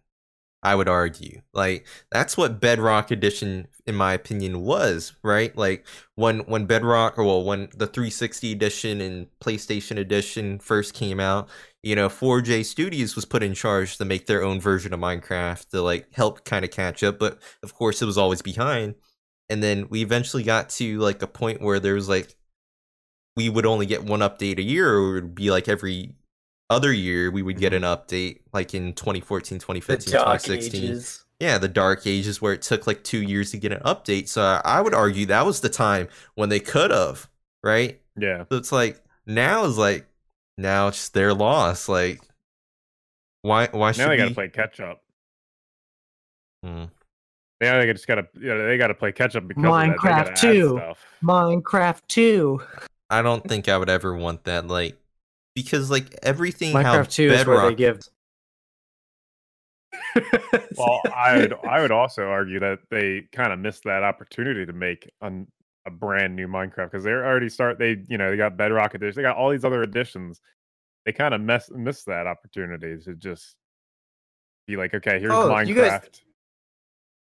I 0.64 0.76
would 0.76 0.88
argue. 0.88 1.42
Like 1.54 1.88
that's 2.12 2.38
what 2.38 2.60
Bedrock 2.60 3.12
Edition, 3.12 3.68
in 3.88 3.96
my 3.96 4.14
opinion, 4.14 4.62
was, 4.62 5.14
right? 5.24 5.56
Like 5.56 5.88
when 6.16 6.40
when 6.42 6.66
Bedrock 6.68 7.18
or 7.18 7.24
well 7.24 7.44
when 7.44 7.70
the 7.76 7.88
360 7.88 8.52
edition 8.52 9.02
and 9.02 9.28
PlayStation 9.40 9.98
edition 9.98 10.60
first 10.60 10.94
came 10.94 11.20
out, 11.20 11.50
you 11.84 11.96
know, 11.96 12.10
4J 12.10 12.64
Studios 12.66 13.16
was 13.16 13.26
put 13.26 13.44
in 13.44 13.54
charge 13.56 13.98
to 13.98 14.06
make 14.06 14.28
their 14.28 14.44
own 14.44 14.60
version 14.62 14.94
of 14.94 15.00
Minecraft 15.00 15.70
to 15.72 15.82
like 15.82 16.14
help 16.14 16.46
kind 16.46 16.64
of 16.66 16.72
catch 16.72 17.04
up, 17.04 17.18
but 17.20 17.40
of 17.64 17.74
course 17.74 18.02
it 18.02 18.06
was 18.06 18.18
always 18.18 18.42
behind. 18.44 18.96
And 19.52 19.62
then 19.62 19.88
we 19.90 20.02
eventually 20.02 20.44
got 20.44 20.70
to 20.72 21.00
like 21.00 21.22
a 21.22 21.28
point 21.28 21.62
where 21.62 21.80
there 21.80 21.94
was 21.96 22.10
like 22.10 22.36
we 23.36 23.50
would 23.50 23.66
only 23.66 23.86
get 23.86 24.04
one 24.04 24.22
update 24.22 24.58
a 24.58 24.62
year 24.64 24.94
or 24.98 25.18
it 25.18 25.24
would 25.24 25.36
be 25.36 25.52
like 25.52 25.68
every 25.68 26.16
other 26.70 26.92
year 26.94 27.30
we 27.32 27.42
would 27.42 27.60
get 27.60 27.74
Mm-hmm. 27.74 27.84
an 27.84 27.84
update 27.84 28.40
like 28.54 28.74
in 28.74 28.94
2014, 28.94 29.60
2015, 29.60 30.14
2016. 30.14 31.04
Yeah, 31.40 31.58
the 31.58 31.68
dark 31.68 32.06
ages 32.06 32.42
where 32.42 32.54
it 32.54 32.62
took 32.62 32.88
like 32.88 33.04
two 33.04 33.22
years 33.22 33.52
to 33.52 33.58
get 33.58 33.72
an 33.74 33.82
update. 33.84 34.28
So 34.30 34.62
I, 34.64 34.80
would 34.82 34.94
argue 34.94 35.26
that 35.28 35.46
was 35.46 35.62
the 35.62 35.70
time 35.70 36.08
when 36.36 36.50
they 36.50 36.60
could 36.60 36.92
have, 36.92 37.30
right? 37.64 38.00
Yeah. 38.16 38.46
So 38.52 38.58
it's 38.58 38.72
like 38.72 39.02
now 39.26 39.66
is 39.66 39.78
like 39.78 40.08
now 40.58 40.90
it's 40.90 41.10
their 41.10 41.34
loss. 41.34 41.90
Like 41.90 42.22
why 43.42 43.68
why 43.72 43.92
should 43.92 44.02
we? 44.02 44.06
Now 44.06 44.10
they 44.10 44.18
gotta 44.18 44.32
play 44.32 44.50
catch 44.50 44.80
up. 44.80 45.04
Hmm. 46.64 46.86
Now 47.62 47.80
they 47.80 47.94
just 47.94 48.08
got 48.08 48.16
to, 48.16 48.28
you 48.40 48.48
know, 48.48 48.68
they 48.68 48.78
got 48.78 48.88
to 48.88 48.94
play 48.96 49.12
catch 49.12 49.36
up 49.36 49.48
because 49.48 49.64
of 49.64 49.72
that. 49.72 49.98
Minecraft 49.98 50.42
gotta 50.42 50.54
2. 50.54 50.94
Minecraft 51.24 52.02
2. 52.08 52.62
I 53.10 53.22
don't 53.22 53.48
think 53.48 53.70
I 53.70 53.78
would 53.78 53.90
ever 53.90 54.16
want 54.16 54.44
that. 54.46 54.68
Like 54.68 54.98
because 55.56 55.92
like 55.92 56.18
everything 56.24 56.74
how 56.74 56.96
Minecraft 56.98 57.12
2 57.12 57.24
is 57.32 57.46
where 57.46 57.70
they 57.70 57.76
give. 57.76 58.00
Well, 60.78 61.02
I 61.14 61.38
would, 61.38 61.54
I 61.68 61.82
would 61.82 61.92
also 61.92 62.24
argue 62.24 62.60
that 62.60 62.80
they 62.90 63.28
kind 63.34 63.52
of 63.54 63.60
missed 63.60 63.84
that 63.84 64.04
opportunity 64.04 64.66
to 64.66 64.74
make 64.74 65.10
an, 65.22 65.48
a 65.86 65.92
brand 65.92 66.36
new 66.36 66.48
Minecraft 66.48 66.92
because 66.92 67.04
they're 67.04 67.26
already 67.26 67.50
start. 67.50 67.78
They, 67.78 68.04
you 68.08 68.18
know, 68.18 68.32
they 68.32 68.38
got 68.38 68.58
Bedrock 68.58 68.94
edition. 68.96 69.16
They 69.22 69.28
got 69.28 69.38
all 69.38 69.50
these 69.50 69.66
other 69.66 69.84
editions. 69.84 70.42
They 71.06 71.12
kind 71.12 71.34
of 71.34 71.42
mess 71.42 71.70
missed 71.74 72.06
that 72.08 72.26
opportunity 72.26 72.98
to 73.04 73.16
just 73.16 73.56
be 74.68 74.78
like, 74.78 74.94
okay, 74.94 75.20
here's 75.20 75.32
Oh, 75.34 75.50
Minecraft 75.50 75.68
you 75.68 75.76
guys- 75.76 76.02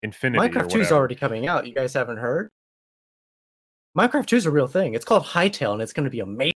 Infinity. 0.05 0.47
Minecraft 0.47 0.69
2 0.69 0.79
is 0.79 0.91
already 0.91 1.15
coming 1.15 1.47
out. 1.47 1.67
You 1.67 1.73
guys 1.73 1.93
haven't 1.93 2.17
heard? 2.17 2.49
Minecraft 3.97 4.27
2 4.27 4.35
is 4.37 4.45
a 4.45 4.51
real 4.51 4.67
thing. 4.67 4.93
It's 4.93 5.05
called 5.05 5.23
Hytale, 5.23 5.73
and 5.73 5.81
it's 5.81 5.93
going 5.93 6.03
to 6.05 6.09
be 6.09 6.21
amazing. 6.21 6.53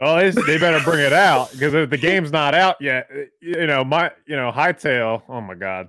Oh, 0.00 0.16
they, 0.16 0.30
they 0.30 0.58
better 0.58 0.82
bring 0.84 1.00
it 1.00 1.12
out 1.14 1.50
because 1.52 1.72
if 1.72 1.88
the 1.88 1.96
game's 2.08 2.30
not 2.30 2.54
out 2.54 2.76
yet, 2.80 3.08
uh, 3.10 3.20
you 3.40 3.66
know, 3.66 3.82
my, 3.82 4.10
you 4.26 4.36
know, 4.36 4.52
Hytale. 4.52 5.22
Oh 5.28 5.40
my 5.40 5.54
god. 5.54 5.88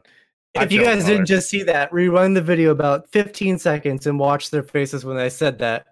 If 0.55 0.71
you 0.71 0.83
guys 0.83 1.05
didn't 1.05 1.27
just 1.27 1.49
see 1.49 1.61
that, 1.63 1.91
rewind 1.93 2.35
the 2.35 2.41
video 2.41 2.71
about 2.71 3.07
15 3.09 3.59
seconds 3.59 4.07
and 4.07 4.17
watch 4.17 4.49
their 4.49 4.63
faces 4.63 5.05
when 5.05 5.17
I 5.17 5.27
said 5.27 5.59
that. 5.59 5.85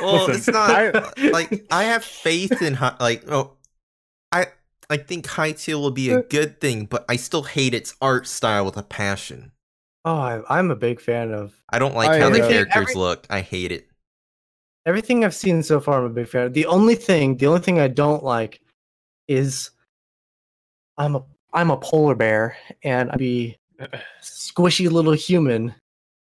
Well, 0.00 0.26
Listen, 0.26 0.34
it's 0.36 0.48
not 0.48 0.70
I- 1.18 1.28
like 1.30 1.66
I 1.70 1.84
have 1.84 2.04
faith 2.04 2.62
in 2.62 2.78
like 3.00 3.24
oh, 3.30 3.52
I 4.90 4.94
I 4.94 4.96
think 4.98 5.26
Hytale 5.26 5.80
will 5.80 5.90
be 5.90 6.10
a 6.10 6.22
good 6.22 6.60
thing, 6.60 6.86
but 6.86 7.04
I 7.08 7.16
still 7.16 7.42
hate 7.42 7.74
its 7.74 7.94
art 8.00 8.26
style 8.26 8.64
with 8.64 8.76
a 8.76 8.82
passion. 8.82 9.52
Oh, 10.04 10.14
I, 10.16 10.42
I'm 10.48 10.70
a 10.70 10.76
big 10.76 11.00
fan 11.00 11.32
of 11.32 11.52
I 11.70 11.78
don't 11.80 11.94
like 11.96 12.10
I, 12.10 12.18
how 12.20 12.30
the 12.30 12.44
uh, 12.44 12.48
characters 12.48 12.90
every- 12.90 12.94
look. 12.94 13.26
I 13.28 13.40
hate 13.40 13.72
it. 13.72 13.88
everything 14.86 15.24
I've 15.24 15.34
seen 15.34 15.62
so 15.64 15.80
far. 15.80 15.98
I'm 15.98 16.04
a 16.04 16.08
big 16.10 16.28
fan. 16.28 16.46
of. 16.46 16.52
The 16.54 16.66
only 16.66 16.94
thing, 16.94 17.36
the 17.36 17.46
only 17.46 17.60
thing 17.60 17.80
I 17.80 17.88
don't 17.88 18.22
like 18.22 18.60
is 19.28 19.70
I'm 20.98 21.16
a 21.16 21.24
I'm 21.52 21.70
a 21.70 21.76
polar 21.76 22.14
bear 22.14 22.56
and 22.84 23.10
I 23.10 23.16
be 23.16 23.58
squishy 24.22 24.90
little 24.90 25.12
human. 25.12 25.74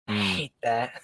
I 0.08 0.12
Mm, 0.12 0.36
hate 0.36 0.52
that. 0.62 1.00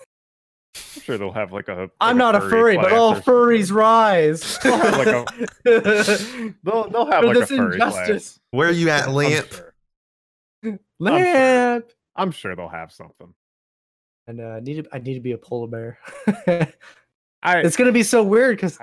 I'm 1.11 1.19
sure 1.19 1.27
they'll 1.27 1.33
have 1.33 1.53
like 1.53 1.69
a. 1.69 1.91
I'm 2.01 2.17
like 2.17 2.17
not 2.17 2.35
a 2.37 2.41
furry, 2.49 2.77
but 2.77 2.93
all 2.93 3.15
furries 3.17 3.73
rise. 3.73 4.59
They'll 4.63 4.77
have 4.79 4.99
like 4.99 5.07
a- 5.09 5.25
They'll 6.65 6.89
they'll 6.91 7.07
have 7.11 7.21
For 7.23 7.27
like 7.27 7.37
a 7.37 7.41
this 7.41 7.49
furry 7.51 7.77
class. 7.79 7.97
injustice. 8.09 8.41
Where 8.53 8.69
are 8.69 8.73
you 8.73 8.91
at, 8.91 9.09
I'm 9.09 9.15
Lamp? 9.15 9.47
sure. 10.63 10.79
Lamp. 10.99 11.87
I'm 12.17 12.31
sure 12.31 12.55
they'll 12.55 12.69
have 12.69 12.93
something. 12.93 13.33
And 14.27 14.41
uh, 14.41 14.45
I 14.45 14.61
need 14.61 14.85
to 14.85 14.95
I 14.95 14.99
need 14.99 15.15
to 15.15 15.21
be 15.21 15.33
a 15.33 15.39
polar 15.39 15.67
bear. 15.67 15.99
I 17.43 17.59
it's 17.61 17.77
gonna 17.77 17.93
be 17.93 18.03
so 18.03 18.23
weird 18.23 18.57
because 18.57 18.79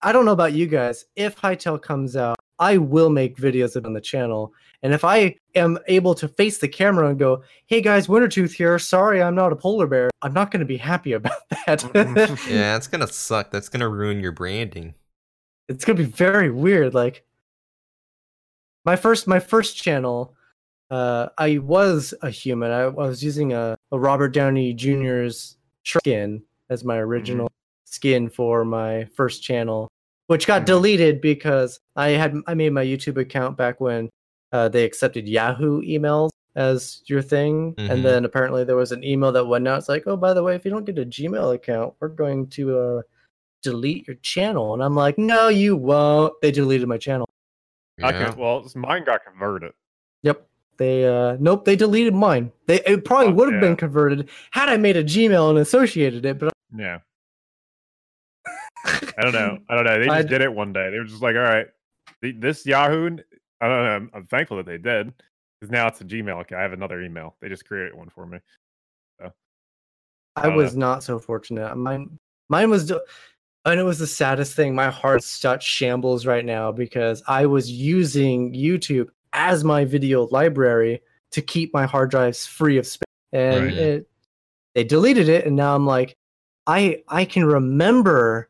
I 0.00 0.12
don't 0.12 0.24
know 0.24 0.32
about 0.32 0.52
you 0.54 0.66
guys. 0.66 1.04
If 1.14 1.36
Hytale 1.36 1.80
comes 1.80 2.16
out, 2.16 2.36
I 2.58 2.76
will 2.78 3.10
make 3.10 3.36
videos 3.36 3.82
on 3.84 3.92
the 3.92 4.00
channel. 4.00 4.52
And 4.82 4.92
if 4.92 5.04
I 5.04 5.36
am 5.54 5.78
able 5.86 6.14
to 6.16 6.26
face 6.28 6.58
the 6.58 6.68
camera 6.68 7.08
and 7.08 7.18
go, 7.18 7.42
"Hey 7.66 7.80
guys, 7.80 8.06
Wintertooth 8.08 8.52
here. 8.52 8.78
Sorry, 8.78 9.22
I'm 9.22 9.34
not 9.34 9.52
a 9.52 9.56
polar 9.56 9.86
bear," 9.86 10.10
I'm 10.22 10.32
not 10.32 10.50
going 10.50 10.60
to 10.60 10.66
be 10.66 10.76
happy 10.76 11.12
about 11.12 11.32
that. 11.66 11.84
Yeah, 12.48 12.76
it's 12.76 12.88
gonna 12.88 13.06
suck. 13.06 13.50
That's 13.50 13.68
gonna 13.68 13.88
ruin 13.88 14.20
your 14.20 14.32
branding. 14.32 14.94
it's 15.68 15.84
going 15.84 15.96
to 15.96 16.02
be 16.04 16.10
very 16.10 16.50
weird. 16.50 16.94
Like 16.94 17.24
my 18.84 18.96
first, 18.96 19.26
my 19.28 19.38
first 19.38 19.76
channel, 19.76 20.34
uh, 20.90 21.28
I 21.38 21.58
was 21.58 22.12
a 22.22 22.30
human. 22.30 22.70
I, 22.72 22.80
I 22.82 22.88
was 22.88 23.22
using 23.22 23.52
a, 23.52 23.76
a 23.92 23.98
Robert 23.98 24.30
Downey 24.30 24.74
Jr.'s 24.74 25.56
skin 25.84 26.42
as 26.70 26.84
my 26.84 26.96
original 26.98 27.50
skin 27.84 28.28
for 28.28 28.64
my 28.64 29.04
first 29.14 29.42
channel, 29.42 29.88
which 30.32 30.46
got 30.46 30.62
Mhm. 30.62 30.66
deleted 30.66 31.20
because 31.20 31.78
I 31.94 32.08
had 32.10 32.34
I 32.46 32.54
made 32.54 32.72
my 32.72 32.84
YouTube 32.84 33.18
account 33.18 33.56
back 33.58 33.80
when 33.80 34.08
uh, 34.52 34.68
they 34.68 34.84
accepted 34.84 35.28
Yahoo 35.28 35.82
emails 35.82 36.30
as 36.56 37.02
your 37.06 37.22
thing, 37.22 37.74
Mhm. 37.74 37.90
and 37.90 38.04
then 38.04 38.24
apparently 38.24 38.64
there 38.64 38.76
was 38.76 38.92
an 38.92 39.02
email 39.04 39.30
that 39.32 39.46
went 39.46 39.66
out. 39.68 39.78
It's 39.78 39.88
like, 39.88 40.04
oh, 40.06 40.16
by 40.16 40.32
the 40.34 40.42
way, 40.42 40.54
if 40.54 40.64
you 40.64 40.70
don't 40.70 40.84
get 40.84 40.98
a 40.98 41.04
Gmail 41.06 41.54
account, 41.54 41.94
we're 42.00 42.08
going 42.08 42.46
to 42.48 42.78
uh, 42.78 43.02
delete 43.62 44.06
your 44.06 44.16
channel. 44.16 44.74
And 44.74 44.82
I'm 44.82 44.94
like, 44.94 45.16
no, 45.18 45.48
you 45.48 45.76
won't. 45.76 46.34
They 46.42 46.50
deleted 46.50 46.88
my 46.88 46.98
channel. 46.98 47.28
I 48.02 48.10
Yeah. 48.10 48.30
can, 48.30 48.38
well, 48.38 48.66
mine 48.74 49.04
got 49.04 49.24
converted. 49.24 49.72
Yep. 50.22 50.46
They 50.78 51.06
uh 51.06 51.36
nope, 51.38 51.64
they 51.66 51.76
deleted 51.76 52.14
mine. 52.14 52.50
They 52.66 52.80
it 52.86 53.04
probably 53.04 53.28
Oh, 53.28 53.36
would 53.36 53.52
have 53.52 53.62
yeah. 53.62 53.68
been 53.68 53.76
converted 53.76 54.28
had 54.50 54.68
I 54.70 54.76
made 54.78 54.96
a 54.96 55.04
Gmail 55.04 55.50
and 55.50 55.58
associated 55.58 56.24
it, 56.26 56.38
but 56.38 56.52
Yeah. 56.76 56.98
I 59.18 59.22
don't 59.22 59.32
know. 59.32 59.58
I 59.68 59.74
don't 59.74 59.84
know. 59.84 59.98
They 59.98 60.06
just 60.06 60.16
I- 60.16 60.22
did 60.22 60.40
it 60.40 60.52
one 60.52 60.72
day. 60.72 60.90
They 60.90 60.98
were 60.98 61.04
just 61.04 61.22
like, 61.22 61.36
all 61.36 61.42
right, 61.42 61.66
this 62.20 62.64
Yahoo. 62.66 63.18
I 63.60 63.68
don't 63.68 63.84
know. 63.84 63.90
I'm, 63.90 64.10
I'm 64.14 64.26
thankful 64.26 64.56
that 64.58 64.66
they 64.66 64.78
did 64.78 65.12
because 65.60 65.70
now 65.70 65.86
it's 65.86 66.00
a 66.00 66.04
Gmail 66.04 66.40
account. 66.40 66.58
I 66.58 66.62
have 66.62 66.72
another 66.72 67.00
email. 67.00 67.36
They 67.40 67.48
just 67.48 67.64
created 67.64 67.94
one 67.94 68.08
for 68.08 68.26
me. 68.26 68.38
I 70.34 70.46
Oh, 70.48 70.50
was 70.56 70.74
not 70.76 71.02
so 71.02 71.18
fortunate. 71.18 71.76
Mine 71.76 72.18
mine 72.48 72.70
was 72.70 72.86
do- 72.86 73.00
and 73.64 73.78
it 73.78 73.82
was 73.84 73.98
the 73.98 74.06
saddest 74.06 74.56
thing. 74.56 74.74
My 74.74 74.90
heart's 74.90 75.26
such 75.26 75.62
shambles 75.64 76.26
right 76.26 76.44
now 76.44 76.72
because 76.72 77.22
I 77.28 77.46
was 77.46 77.70
using 77.70 78.52
YouTube 78.54 79.08
as 79.34 79.62
my 79.62 79.84
video 79.84 80.26
library 80.28 81.02
to 81.32 81.42
keep 81.42 81.72
my 81.72 81.86
hard 81.86 82.10
drives 82.10 82.46
free 82.46 82.78
of 82.78 82.86
space. 82.86 83.04
And 83.32 83.64
Right. 83.66 83.74
it 83.74 84.08
they 84.74 84.84
deleted 84.84 85.28
it 85.28 85.46
and 85.46 85.54
now 85.54 85.74
I'm 85.76 85.86
like 85.86 86.16
I 86.66 87.02
I 87.08 87.24
can 87.26 87.44
remember 87.44 88.48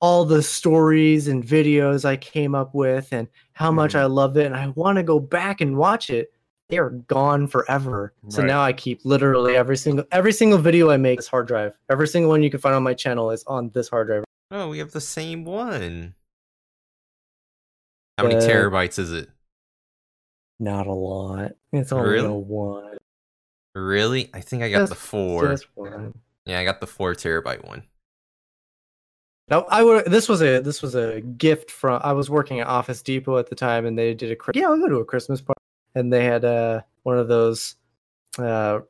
all 0.00 0.24
the 0.24 0.42
stories 0.42 1.28
and 1.28 1.44
videos 1.44 2.04
I 2.04 2.16
came 2.16 2.54
up 2.54 2.74
with 2.74 3.12
and 3.12 3.28
how 3.52 3.70
much 3.70 3.92
Mhm. 3.92 4.00
I 4.00 4.04
love 4.06 4.36
it 4.36 4.46
and 4.46 4.54
I 4.56 4.68
want 4.68 4.96
to 4.96 5.02
go 5.02 5.18
back 5.18 5.60
and 5.60 5.76
watch 5.76 6.10
it. 6.10 6.32
They 6.68 6.78
are 6.78 6.90
gone 6.90 7.46
forever. 7.46 8.12
So 8.28 8.42
now 8.42 8.62
I 8.62 8.72
keep 8.72 9.00
literally 9.04 9.56
every 9.56 9.76
single 9.76 10.04
every 10.10 10.32
single 10.32 10.58
video 10.58 10.90
I 10.90 10.96
make 10.96 11.18
is 11.18 11.28
hard 11.28 11.46
drive. 11.46 11.74
Every 11.90 12.08
single 12.08 12.30
one 12.30 12.42
you 12.42 12.50
can 12.50 12.60
find 12.60 12.74
on 12.74 12.82
my 12.82 12.94
channel 12.94 13.30
is 13.30 13.44
on 13.46 13.70
this 13.70 13.88
hard 13.88 14.08
drive. 14.08 14.24
Oh, 14.50 14.68
we 14.68 14.78
have 14.78 14.90
the 14.92 15.00
same 15.00 15.44
one. 15.44 16.14
How 18.18 18.24
many 18.24 18.36
Uh, 18.36 18.40
terabytes 18.40 18.98
is 18.98 19.12
it? 19.12 19.28
Not 20.60 20.86
a 20.86 20.92
lot. 20.92 21.52
It's 21.72 21.92
only 21.92 22.10
Really? 22.10 22.28
a 22.28 22.32
one. 22.32 22.96
Really? 23.74 24.30
I 24.32 24.40
think 24.40 24.62
I 24.62 24.70
got 24.70 24.88
the 24.88 24.94
four. 24.94 25.48
Just 25.48 25.66
one. 25.76 26.14
Yeah, 26.46 26.60
I 26.60 26.64
got 26.64 26.80
the 26.80 26.86
four 26.86 27.14
terabyte 27.14 27.66
one. 27.66 27.82
Now 29.48 29.66
I 29.68 29.82
would. 29.82 30.06
This 30.06 30.28
was 30.28 30.40
a 30.42 30.60
this 30.60 30.80
was 30.82 30.94
a 30.94 31.20
gift 31.20 31.70
from. 31.70 32.00
I 32.02 32.12
was 32.12 32.30
working 32.30 32.60
at 32.60 32.66
Office 32.66 33.02
Depot 33.02 33.36
at 33.38 33.48
the 33.50 33.54
time, 33.54 33.84
and 33.86 33.98
they 33.98 34.14
did 34.14 34.30
a 34.32 34.36
yeah. 34.54 34.66
I'll 34.68 34.78
go 34.78 34.88
to 34.88 34.96
a 34.96 35.04
Christmas 35.04 35.40
party, 35.42 35.60
and 35.94 36.12
they 36.12 36.24
had 36.24 36.44
uh 36.44 36.80
one 37.02 37.18
of 37.18 37.28
those 37.28 37.76
uh 38.38 38.80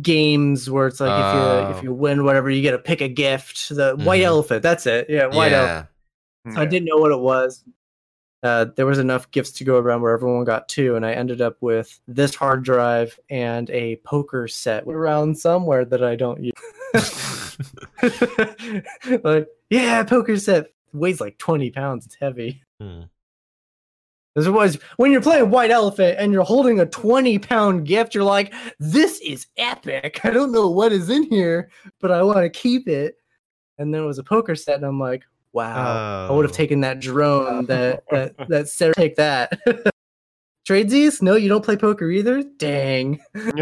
games 0.00 0.70
where 0.70 0.86
it's 0.86 1.00
like 1.00 1.10
if 1.10 1.34
you 1.34 1.40
Oh. 1.42 1.74
if 1.76 1.82
you 1.84 1.92
win 1.92 2.24
whatever, 2.24 2.48
you 2.48 2.62
get 2.62 2.70
to 2.72 2.78
pick 2.78 3.02
a 3.02 3.08
gift. 3.08 3.68
The 3.68 3.94
white 3.96 4.22
Mhm. 4.22 4.26
elephant. 4.26 4.62
That's 4.62 4.86
it. 4.86 5.10
Yeah, 5.10 5.26
white 5.26 5.52
elephant. 5.52 5.88
yeah. 6.46 6.54
So 6.54 6.60
I 6.60 6.64
didn't 6.64 6.86
know 6.88 6.96
what 6.96 7.12
it 7.12 7.20
was. 7.20 7.62
Uh, 8.42 8.64
there 8.74 8.86
was 8.86 8.98
enough 8.98 9.30
gifts 9.30 9.52
to 9.52 9.62
go 9.64 9.78
around 9.78 10.00
where 10.02 10.12
everyone 10.14 10.42
got 10.44 10.68
two, 10.68 10.96
and 10.96 11.06
I 11.06 11.12
ended 11.12 11.40
up 11.40 11.58
with 11.60 12.00
this 12.08 12.34
hard 12.34 12.64
drive 12.64 13.16
and 13.30 13.70
a 13.70 13.96
poker 13.96 14.48
set 14.48 14.84
around 14.88 15.38
somewhere 15.38 15.84
that 15.84 16.02
I 16.02 16.16
don't 16.16 16.42
use. 16.42 16.52
like, 19.24 19.48
yeah, 19.70 20.02
poker 20.04 20.36
set 20.36 20.66
weighs 20.92 21.20
like 21.20 21.38
20 21.38 21.70
pounds. 21.70 22.06
It's 22.06 22.14
heavy. 22.16 22.62
Hmm. 22.80 23.02
This 24.34 24.48
was 24.48 24.78
when 24.96 25.12
you're 25.12 25.20
playing 25.20 25.50
White 25.50 25.70
Elephant 25.70 26.16
and 26.18 26.32
you're 26.32 26.42
holding 26.42 26.80
a 26.80 26.86
20 26.86 27.38
pound 27.38 27.86
gift, 27.86 28.14
you're 28.14 28.24
like, 28.24 28.54
this 28.78 29.20
is 29.20 29.46
epic. 29.58 30.20
I 30.24 30.30
don't 30.30 30.52
know 30.52 30.70
what 30.70 30.90
is 30.92 31.10
in 31.10 31.24
here, 31.24 31.70
but 32.00 32.10
I 32.10 32.22
want 32.22 32.38
to 32.38 32.48
keep 32.48 32.88
it. 32.88 33.16
And 33.78 33.92
then 33.92 34.02
it 34.02 34.06
was 34.06 34.18
a 34.18 34.22
poker 34.24 34.54
set, 34.54 34.76
and 34.76 34.84
I'm 34.86 35.00
like, 35.00 35.24
wow, 35.52 36.28
I 36.28 36.32
would 36.32 36.44
have 36.44 36.52
Oh. 36.52 36.54
taken 36.54 36.80
that 36.80 37.00
drone 37.00 37.66
that 37.66 38.04
that 38.10 38.34
that 38.48 38.68
Sarah 38.68 38.94
take 38.94 39.16
that. 39.16 39.58
Tradesies? 40.68 41.20
No, 41.20 41.34
you 41.34 41.48
don't 41.48 41.64
play 41.64 41.76
poker 41.76 42.08
either? 42.10 42.42
Dang. 42.42 43.20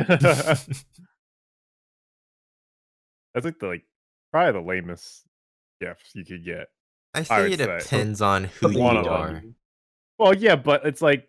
That's 3.34 3.44
like 3.44 3.58
the 3.58 3.66
like 3.68 3.84
probably 4.32 4.52
the 4.60 4.66
lamest 4.66 5.22
gifts 5.80 6.10
you 6.14 6.24
could 6.24 6.44
get. 6.44 6.68
I 7.14 7.20
I 7.20 7.22
think 7.24 7.50
would 7.50 7.60
it 7.60 7.64
say. 7.66 7.78
depends 7.78 8.22
on 8.22 8.44
who 8.44 8.70
you 8.70 8.78
One 8.78 8.96
them. 8.96 9.06
are. 9.08 9.42
Well, 10.18 10.34
yeah, 10.34 10.56
but 10.56 10.86
it's 10.86 11.02
like 11.02 11.28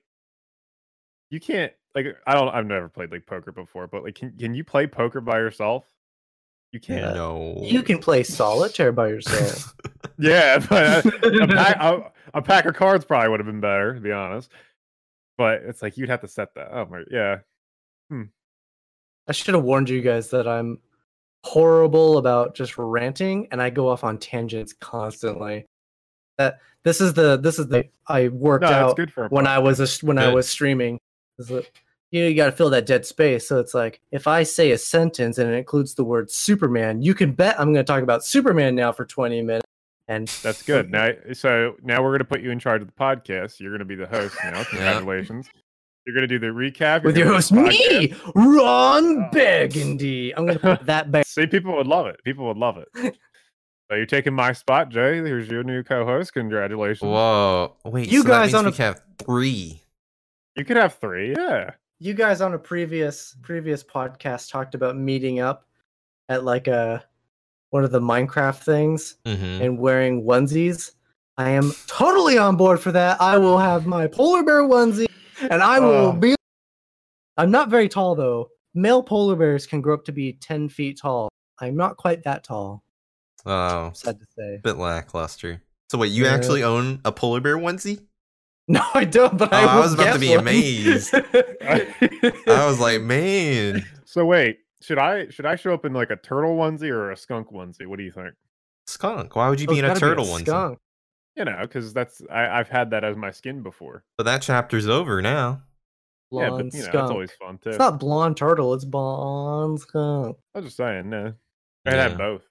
you 1.29 1.39
can't 1.39 1.71
like 1.95 2.07
I 2.27 2.33
don't 2.33 2.49
I've 2.49 2.65
never 2.65 2.89
played 2.89 3.11
like 3.11 3.25
poker 3.25 3.51
before, 3.51 3.87
but 3.87 4.03
like 4.03 4.15
can 4.15 4.31
can 4.37 4.53
you 4.53 4.63
play 4.63 4.87
poker 4.87 5.21
by 5.21 5.37
yourself? 5.39 5.85
You 6.71 6.79
can't. 6.79 7.15
No. 7.15 7.57
You 7.61 7.83
can 7.83 7.97
play 7.99 8.23
solitaire 8.23 8.91
by 8.91 9.09
yourself. 9.09 9.75
Yeah, 10.17 10.59
but 10.59 11.05
uh, 11.05 11.09
a, 11.43 11.47
pack, 11.47 11.77
a, 11.81 12.11
a 12.35 12.41
pack 12.41 12.65
of 12.65 12.75
cards 12.75 13.03
probably 13.05 13.29
would 13.29 13.39
have 13.39 13.47
been 13.47 13.59
better, 13.59 13.93
to 13.95 13.99
be 13.99 14.11
honest. 14.11 14.49
But 15.37 15.63
it's 15.63 15.81
like 15.81 15.97
you'd 15.97 16.09
have 16.09 16.21
to 16.21 16.27
set 16.27 16.53
that. 16.55 16.69
Oh 16.71 16.85
my, 16.85 17.03
yeah. 17.09 17.39
Hmm. 18.09 18.23
I 19.27 19.31
should 19.33 19.53
have 19.55 19.63
warned 19.63 19.89
you 19.89 20.01
guys 20.01 20.29
that 20.29 20.47
I'm 20.47 20.79
horrible 21.43 22.17
about 22.17 22.55
just 22.55 22.77
ranting 22.77 23.47
and 23.51 23.61
I 23.61 23.69
go 23.69 23.89
off 23.89 24.03
on 24.03 24.17
tangents 24.17 24.73
constantly. 24.73 25.65
That 26.37 26.59
this 26.83 27.01
is 27.01 27.13
the 27.13 27.37
this 27.37 27.59
is 27.59 27.67
the 27.67 27.85
I 28.07 28.29
worked 28.29 28.63
No, 28.63 28.69
out 28.69 28.95
good 28.95 29.11
for 29.11 29.27
when 29.29 29.47
I 29.47 29.59
was 29.59 29.79
a, 29.79 29.83
podcast. 29.83 29.87
s- 29.87 30.03
when 30.03 30.17
I 30.17 30.33
was 30.33 30.47
streaming. 30.47 30.99
Is 31.37 31.49
you 31.49 32.21
know 32.21 32.27
you 32.27 32.35
got 32.35 32.47
to 32.47 32.51
fill 32.51 32.69
that 32.71 32.85
dead 32.85 33.05
space. 33.05 33.47
So 33.47 33.59
it's 33.59 33.73
like 33.73 34.01
if 34.11 34.27
I 34.27 34.43
say 34.43 34.71
a 34.71 34.77
sentence 34.77 35.37
and 35.37 35.49
it 35.49 35.53
includes 35.55 35.93
the 35.95 36.03
word 36.03 36.29
Superman, 36.31 37.01
you 37.01 37.13
can 37.13 37.31
bet 37.33 37.59
I'm 37.59 37.73
going 37.73 37.85
to 37.85 37.89
talk 37.91 38.03
about 38.03 38.25
Superman 38.25 38.75
now 38.75 38.91
for 38.91 39.05
20 39.05 39.41
minutes. 39.41 39.65
And 40.07 40.27
That's 40.43 40.61
good. 40.63 40.91
Now, 40.91 41.11
so 41.31 41.75
now 41.83 42.03
we're 42.03 42.11
gonna 42.11 42.25
put 42.25 42.41
you 42.41 42.51
in 42.51 42.59
charge 42.59 42.81
of 42.81 42.87
the 42.87 42.93
podcast. 42.93 43.61
You're 43.61 43.71
gonna 43.71 43.85
be 43.85 43.95
the 43.95 44.07
host 44.07 44.35
now. 44.43 44.61
Congratulations. 44.69 45.47
You're 46.05 46.15
gonna 46.15 46.27
do 46.27 46.39
the 46.39 46.47
recap 46.47 47.03
with 47.03 47.15
you're 47.15 47.27
your 47.27 47.35
host, 47.35 47.49
do 47.53 47.63
the 47.63 47.69
podcast. 47.69 47.99
me, 48.11 48.15
Ron 48.35 49.17
Oh. 49.23 49.29
Burgundy. 49.31 50.35
I'm 50.35 50.45
going 50.45 50.57
to 50.57 50.77
put 50.77 50.85
that 50.87 51.11
back. 51.11 51.25
See, 51.27 51.45
people 51.47 51.75
would 51.75 51.87
love 51.87 52.07
it. 52.07 52.19
People 52.23 52.47
would 52.47 52.57
love 52.57 52.77
it. 52.77 52.87
so 53.89 53.95
you're 53.95 54.05
taking 54.07 54.33
my 54.33 54.51
spot, 54.53 54.89
Jay. 54.89 55.17
Here's 55.17 55.47
your 55.47 55.63
new 55.63 55.83
co-host. 55.83 56.33
Congratulations. 56.33 57.01
Whoa. 57.07 57.75
Wait, 57.85 58.11
You 58.11 58.21
so 58.21 58.27
that 58.27 58.29
guys 58.29 58.45
means 58.47 58.55
on 58.55 58.65
a- 58.67 58.71
can 58.71 58.85
have 58.85 59.01
three. 59.19 59.81
You 60.55 60.65
could 60.65 60.77
have 60.77 60.95
three. 60.95 61.33
Yeah. 61.37 61.71
you 61.99 62.13
guys 62.15 62.41
on 62.41 62.53
a 62.55 62.59
previous 62.59 63.35
previous 63.43 63.83
podcast 63.83 64.49
talked 64.49 64.73
about 64.75 64.97
meeting 64.97 65.39
up 65.39 65.67
at 66.29 66.43
like 66.43 66.67
a 66.67 67.03
one 67.69 67.83
of 67.83 67.91
the 67.91 68.01
Minecraft 68.01 68.57
things 68.63 69.17
Mm-hmm. 69.25 69.61
and 69.63 69.77
wearing 69.77 70.23
onesies. 70.23 70.91
I 71.37 71.51
am 71.51 71.71
totally 71.87 72.37
on 72.39 72.55
board 72.57 72.79
for 72.79 72.91
that. 72.91 73.21
I 73.21 73.37
will 73.37 73.57
have 73.59 73.85
my 73.85 74.07
polar 74.07 74.41
bear 74.43 74.63
onesie 74.63 75.05
and 75.49 75.61
I 75.63 75.79
will 75.79 76.09
Oh. 76.09 76.11
be 76.13 76.35
I'm 77.37 77.51
not 77.51 77.69
very 77.69 77.87
tall 77.89 78.15
though. 78.15 78.49
Male 78.73 79.03
polar 79.03 79.35
bears 79.35 79.65
can 79.65 79.81
grow 79.81 79.93
up 79.93 80.05
to 80.05 80.11
be 80.11 80.33
10 80.33 80.69
feet 80.69 80.99
tall. 81.01 81.29
I'm 81.59 81.75
not 81.75 81.97
quite 81.97 82.23
that 82.23 82.43
tall, 82.43 82.83
Oh, 83.45 83.91
sad 83.93 84.19
to 84.19 84.25
say. 84.37 84.59
bit 84.63 84.77
lackluster. 84.77 85.61
So 85.91 85.97
wait, 85.97 86.11
you 86.11 86.25
Yeah. 86.25 86.33
actually 86.33 86.63
own 86.63 87.01
a 87.05 87.11
polar 87.11 87.39
bear 87.41 87.57
onesie? 87.57 88.05
No, 88.67 88.81
I 88.93 89.03
don't, 89.03 89.37
but 89.37 89.51
I, 89.51 89.63
Oh, 89.63 89.67
I 89.67 89.75
will 89.75 89.81
was 89.81 89.93
about 89.95 90.13
to 90.13 90.19
be 90.19 90.29
one. 90.29 90.39
amazed. 90.39 91.13
I 91.63 92.65
was 92.65 92.79
like, 92.79 93.01
man, 93.01 93.83
So 94.05 94.23
wait, 94.25 94.59
should 94.81 94.97
I 94.97 95.27
should 95.29 95.45
I 95.45 95.55
show 95.55 95.73
up 95.73 95.83
in 95.83 95.93
like 95.93 96.09
a 96.11 96.15
turtle 96.15 96.55
onesie 96.55 96.89
or 96.89 97.11
a 97.11 97.17
skunk 97.17 97.49
onesie? 97.51 97.85
What 97.87 97.97
do 97.97 98.03
you 98.03 98.11
think? 98.11 98.33
skunk. 98.87 99.35
Why 99.35 99.49
would 99.49 99.59
you 99.59 99.67
Oh, 99.69 99.73
be 99.73 99.79
in 99.79 99.85
a 99.85 99.89
gotta 99.89 99.99
be 99.99 100.05
turtle 100.07 100.25
onesie? 100.25 100.41
skunk. 100.45 100.79
You 101.35 101.45
know, 101.45 101.59
because 101.61 101.93
that's 101.93 102.21
I, 102.29 102.59
I've 102.59 102.69
had 102.69 102.89
that 102.91 103.03
as 103.03 103.15
my 103.15 103.31
skin 103.31 103.63
before. 103.63 104.03
But 104.17 104.23
that 104.23 104.41
chapter's 104.41 104.87
over 104.87 105.21
now. 105.21 105.61
yeah, 106.31 106.49
but 106.49 106.65
you 106.65 106.71
know, 106.71 106.79
skunk. 106.79 106.93
that's 106.93 107.11
always 107.11 107.31
fun 107.31 107.57
too. 107.57 107.69
It's 107.69 107.79
not 107.79 107.99
blonde 107.99 108.37
turtle, 108.37 108.73
it's 108.73 108.85
blonde 108.85 109.79
skunk. 109.79 110.37
I 110.53 110.59
was 110.59 110.65
just 110.65 110.77
saying, 110.77 111.09
no. 111.09 111.33
I 111.85 111.91
Yeah. 111.91 112.09
had 112.09 112.17
both. 112.17 112.43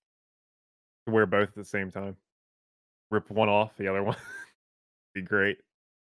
Wear 1.07 1.26
both 1.26 1.49
at 1.51 1.55
the 1.55 1.64
same 1.64 1.91
time. 1.91 2.16
Rip 3.11 3.31
one 3.31 3.49
off, 3.49 3.76
the 3.76 3.89
other 3.89 4.03
one. 4.03 4.16
Be 5.14 5.22
great. 5.22 5.59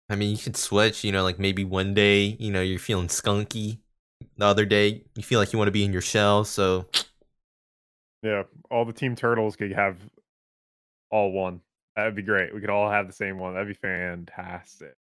I 0.08 0.16
mean, 0.16 0.30
you 0.30 0.38
could 0.38 0.56
switch. 0.56 1.04
You 1.04 1.12
know, 1.12 1.22
like 1.22 1.38
maybe 1.38 1.64
one 1.64 1.94
day, 1.94 2.36
you 2.38 2.50
know, 2.50 2.62
you're 2.62 2.78
feeling 2.78 3.08
skunky. 3.08 3.78
The 4.36 4.46
other 4.46 4.64
day, 4.64 5.04
you 5.16 5.22
feel 5.22 5.38
like 5.38 5.52
you 5.52 5.58
want 5.58 5.68
to 5.68 5.72
be 5.72 5.84
in 5.84 5.92
your 5.92 6.02
shell. 6.02 6.44
So 6.44 6.86
Yeah, 8.22 8.44
all 8.70 8.84
the 8.84 8.92
team 8.92 9.16
turtles 9.16 9.56
could 9.56 9.72
have 9.72 9.98
all 11.10 11.32
one. 11.32 11.60
That 11.96 12.04
would 12.04 12.14
be 12.16 12.22
great. 12.22 12.54
We 12.54 12.60
could 12.60 12.70
all 12.70 12.90
have 12.90 13.06
the 13.06 13.12
same 13.12 13.38
one. 13.38 13.54
That'd 13.54 13.68
be 13.68 13.74
fantastic. 13.74 14.94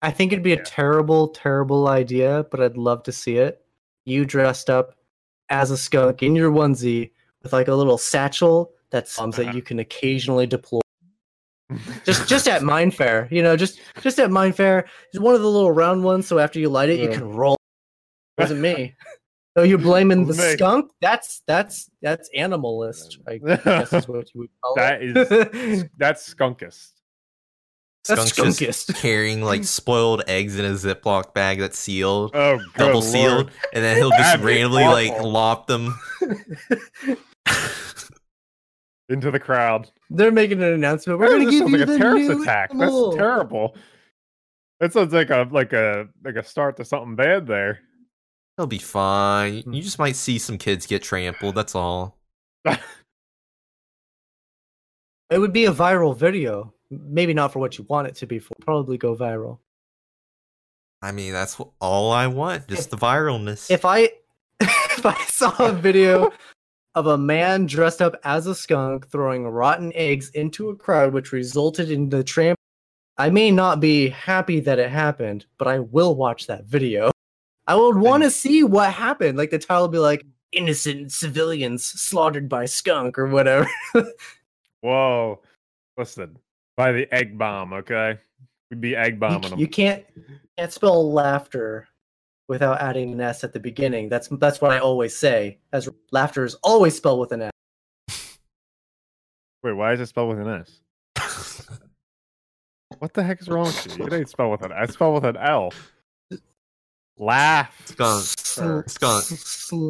I 0.00 0.10
think 0.10 0.32
it'd 0.32 0.44
be 0.44 0.52
a 0.52 0.62
terrible, 0.62 1.28
terrible 1.28 1.88
idea, 1.88 2.46
but 2.50 2.60
I'd 2.60 2.76
love 2.76 3.02
to 3.04 3.12
see 3.12 3.36
it. 3.38 3.64
You 4.04 4.24
dressed 4.24 4.70
up 4.70 4.94
as 5.50 5.70
a 5.70 5.76
skunk 5.76 6.22
in 6.22 6.36
your 6.36 6.50
onesie 6.50 7.10
with 7.42 7.52
like 7.52 7.68
a 7.68 7.74
little 7.74 7.98
satchel 7.98 8.72
that's 8.90 9.16
bombs 9.16 9.36
that 9.36 9.48
Uh-huh. 9.48 9.56
you 9.56 9.62
can 9.62 9.78
occasionally 9.80 10.46
deploy. 10.46 10.80
Just 12.04 12.26
just 12.28 12.48
at 12.48 12.62
MineFaire, 12.62 13.30
you 13.30 13.42
know, 13.42 13.54
just 13.54 13.78
just 14.00 14.18
at 14.18 14.30
MineFaire. 14.30 14.84
It's 15.12 15.20
one 15.20 15.34
of 15.34 15.42
the 15.42 15.50
little 15.50 15.70
round 15.70 16.02
ones, 16.02 16.26
so 16.26 16.38
after 16.38 16.58
you 16.58 16.70
light 16.70 16.88
it, 16.88 16.98
you 16.98 17.10
can 17.10 17.28
roll. 17.28 17.56
It 18.38 18.40
wasn't 18.40 18.60
me. 18.60 18.94
So 19.58 19.64
you're 19.64 19.78
blaming 19.78 20.20
the 20.20 20.26
Wasn't 20.28 20.48
me. 20.50 20.52
skunk? 20.54 20.90
That's 21.00 21.42
that's 21.48 21.90
that's 22.00 22.30
animalist. 22.36 23.18
I 23.26 23.38
guess 23.64 23.92
is 23.92 24.06
what 24.06 24.32
you 24.32 24.42
would 24.42 24.50
call 24.62 24.76
That 24.76 25.02
it. 25.02 25.16
is- 25.16 25.84
That's 25.96 26.22
skunkest. 26.22 26.92
That's 28.06 28.30
skunk's 28.30 28.58
just 28.58 28.88
skunkist. 28.88 29.00
carrying 29.02 29.42
like 29.42 29.64
spoiled 29.64 30.22
eggs 30.28 30.60
in 30.60 30.64
a 30.64 30.74
Ziploc 30.74 31.34
bag 31.34 31.58
that's 31.58 31.76
sealed, 31.76 32.30
Oh, 32.34 32.58
good 32.58 32.66
double 32.76 33.00
lord. 33.00 33.04
sealed, 33.04 33.50
and 33.74 33.82
then 33.84 33.96
he'll 33.96 34.10
just 34.10 34.20
That'd 34.22 34.40
be 34.42 34.46
randomly 34.46 34.84
like 34.84 35.20
lop 35.20 35.66
them. 35.66 35.98
into 39.08 39.30
the 39.32 39.40
crowd. 39.40 39.90
They're 40.10 40.30
making 40.30 40.62
an 40.62 40.72
announcement. 40.72 41.18
We're 41.18 41.30
That 41.30 41.34
going 41.38 41.46
to 41.46 41.50
give 41.50 41.58
sounds 41.60 41.72
you 41.72 41.78
like 41.78 41.88
a 41.88 41.98
terrorist 41.98 42.28
new 42.30 42.42
attack. 42.42 42.70
animal. 42.70 43.10
That's 43.10 43.18
terrible. 43.18 43.76
That 44.78 44.92
sounds 44.92 45.12
like 45.12 45.30
a 45.30 45.48
like 45.50 45.72
a 45.72 46.06
like 46.24 46.36
a 46.36 46.44
start 46.44 46.76
to 46.76 46.84
something 46.84 47.16
bad 47.16 47.44
there. 47.48 47.80
He'll 48.58 48.66
be 48.66 48.78
fine. 48.78 49.62
Hmm. 49.62 49.72
You 49.72 49.82
just 49.82 49.98
might 49.98 50.16
see 50.16 50.38
some 50.38 50.58
kids 50.58 50.86
get 50.86 51.02
trampled. 51.02 51.54
That's 51.54 51.74
all. 51.74 52.18
It 55.30 55.38
would 55.38 55.52
be 55.52 55.66
a 55.66 55.72
viral 55.72 56.16
video. 56.16 56.72
Maybe 56.90 57.34
not 57.34 57.52
for 57.52 57.58
what 57.58 57.76
you 57.76 57.84
want 57.88 58.08
it 58.08 58.14
to 58.16 58.26
be 58.26 58.38
for. 58.38 58.54
Probably 58.60 58.96
go 58.96 59.14
viral. 59.14 59.58
I 61.02 61.12
mean, 61.12 61.32
that's 61.32 61.60
all 61.80 62.12
I 62.12 62.26
want. 62.28 62.66
Just 62.66 62.90
the 62.90 62.96
viralness. 62.96 63.70
If 63.70 63.84
I 63.84 64.10
if 64.60 65.04
I 65.04 65.22
saw 65.24 65.54
a 65.58 65.72
video 65.72 66.32
of 66.94 67.08
a 67.08 67.18
man 67.18 67.66
dressed 67.66 68.00
up 68.00 68.16
as 68.24 68.46
a 68.46 68.54
skunk 68.54 69.08
throwing 69.08 69.46
rotten 69.46 69.92
eggs 69.94 70.30
into 70.30 70.70
a 70.70 70.76
crowd, 70.76 71.12
which 71.12 71.30
resulted 71.30 71.90
in 71.90 72.08
the 72.08 72.24
tramp, 72.24 72.58
I 73.18 73.28
may 73.28 73.50
not 73.50 73.80
be 73.80 74.08
happy 74.08 74.60
that 74.60 74.78
it 74.78 74.90
happened, 74.90 75.44
but 75.58 75.68
I 75.68 75.80
will 75.80 76.14
watch 76.14 76.46
that 76.46 76.64
video. 76.64 77.10
I 77.68 77.74
would 77.74 77.98
want 77.98 78.22
to 78.22 78.30
see 78.30 78.62
what 78.64 78.92
happened. 78.92 79.36
Like 79.36 79.50
the 79.50 79.58
title 79.58 79.82
would 79.82 79.92
be 79.92 79.98
like 79.98 80.24
"Innocent 80.52 81.12
civilians 81.12 81.84
slaughtered 81.84 82.48
by 82.48 82.64
skunk" 82.64 83.18
or 83.18 83.28
whatever. 83.28 83.68
Whoa. 84.80 85.40
Listen. 85.98 86.38
By 86.76 86.92
the 86.92 87.12
egg 87.14 87.36
bomb, 87.36 87.72
okay? 87.74 88.18
We'd 88.70 88.80
be 88.80 88.96
egg 88.96 89.14
you, 89.14 89.18
bombing 89.20 89.50
them. 89.50 89.58
you 89.58 89.68
can't 89.68 90.04
can't 90.56 90.72
spell 90.72 91.12
laughter 91.12 91.86
without 92.48 92.80
adding 92.80 93.12
an 93.12 93.20
s 93.20 93.44
at 93.44 93.52
the 93.52 93.60
beginning. 93.60 94.08
That's 94.08 94.28
that's 94.28 94.62
what 94.62 94.70
I 94.70 94.78
always 94.78 95.14
say. 95.14 95.58
As 95.72 95.88
laughter 96.10 96.44
is 96.44 96.54
always 96.62 96.96
spelled 96.96 97.20
with 97.20 97.32
an 97.32 97.42
s. 97.42 97.52
Wait, 99.62 99.72
why 99.72 99.92
is 99.92 100.00
it 100.00 100.06
spelled 100.06 100.30
with 100.30 100.46
an 100.46 100.64
S? 101.18 101.68
What 103.00 103.14
the 103.14 103.22
heck 103.22 103.40
is 103.40 103.48
wrong 103.48 103.66
with 103.66 103.98
you? 103.98 104.06
It 104.06 104.12
ain't 104.12 104.28
spelled 104.28 104.50
with 104.50 104.62
an 104.62 104.72
S. 104.72 104.94
Spelled 104.94 105.14
with 105.14 105.24
an 105.24 105.36
L. 105.36 105.72
Laugh. 107.18 107.74
skunk. 107.86 108.24
Uh, 108.58 108.82
skunk. 108.86 109.24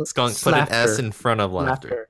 Skunk. 0.06 0.40
Put 0.42 0.54
an 0.54 0.68
S 0.70 0.98
in 0.98 1.12
front 1.12 1.40
of 1.40 1.52
laughter. 1.52 2.08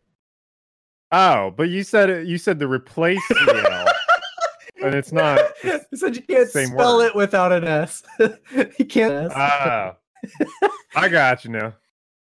Oh, 1.10 1.50
but 1.56 1.70
you 1.70 1.82
said 1.82 2.10
it, 2.10 2.26
you 2.26 2.38
said 2.38 2.58
to 2.60 2.68
replace 2.68 3.20
the 3.28 3.70
L. 3.70 4.86
and 4.86 4.94
it's 4.94 5.12
not. 5.12 5.40
I 5.64 5.80
said 5.94 6.16
you 6.16 6.22
can't 6.22 6.48
same 6.48 6.68
spell 6.68 6.98
word. 6.98 7.06
it 7.06 7.14
without 7.14 7.52
an 7.52 7.64
S. 7.64 8.02
you 8.78 8.84
can't. 8.86 9.32
Oh. 9.34 9.96
I 10.96 11.08
got 11.08 11.44
you 11.44 11.50
now. 11.52 11.74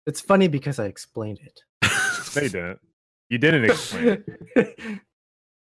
it's 0.05 0.21
funny 0.21 0.47
because 0.47 0.79
I 0.79 0.85
explained 0.85 1.39
it. 1.43 1.61
No, 2.35 2.41
you 2.41 2.49
didn't. 2.49 2.79
You 3.29 3.37
didn't 3.37 3.65
explain 3.65 4.23
it. 4.55 4.79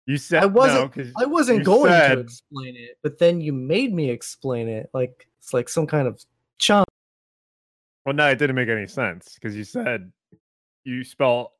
You 0.06 0.18
said 0.18 0.42
I 0.42 0.46
wasn't- 0.46 0.96
No, 0.96 1.02
'cause 1.04 1.12
I 1.16 1.24
wasn't 1.26 1.64
going 1.64 1.90
said- 1.90 2.14
to 2.16 2.20
explain 2.20 2.76
it, 2.76 2.98
but 3.02 3.18
then 3.18 3.40
you 3.40 3.52
made 3.52 3.92
me 3.94 4.10
explain 4.10 4.68
it. 4.68 4.90
Like 4.92 5.26
it's 5.40 5.54
like 5.54 5.68
some 5.68 5.86
kind 5.86 6.06
of 6.06 6.22
chump. 6.58 6.86
Well, 8.06 8.14
no, 8.14 8.28
it 8.28 8.38
didn't 8.38 8.54
make 8.54 8.68
any 8.68 8.86
sense 8.86 9.34
because 9.34 9.56
you 9.56 9.64
said 9.64 10.12
you 10.84 11.02
spell. 11.02 11.52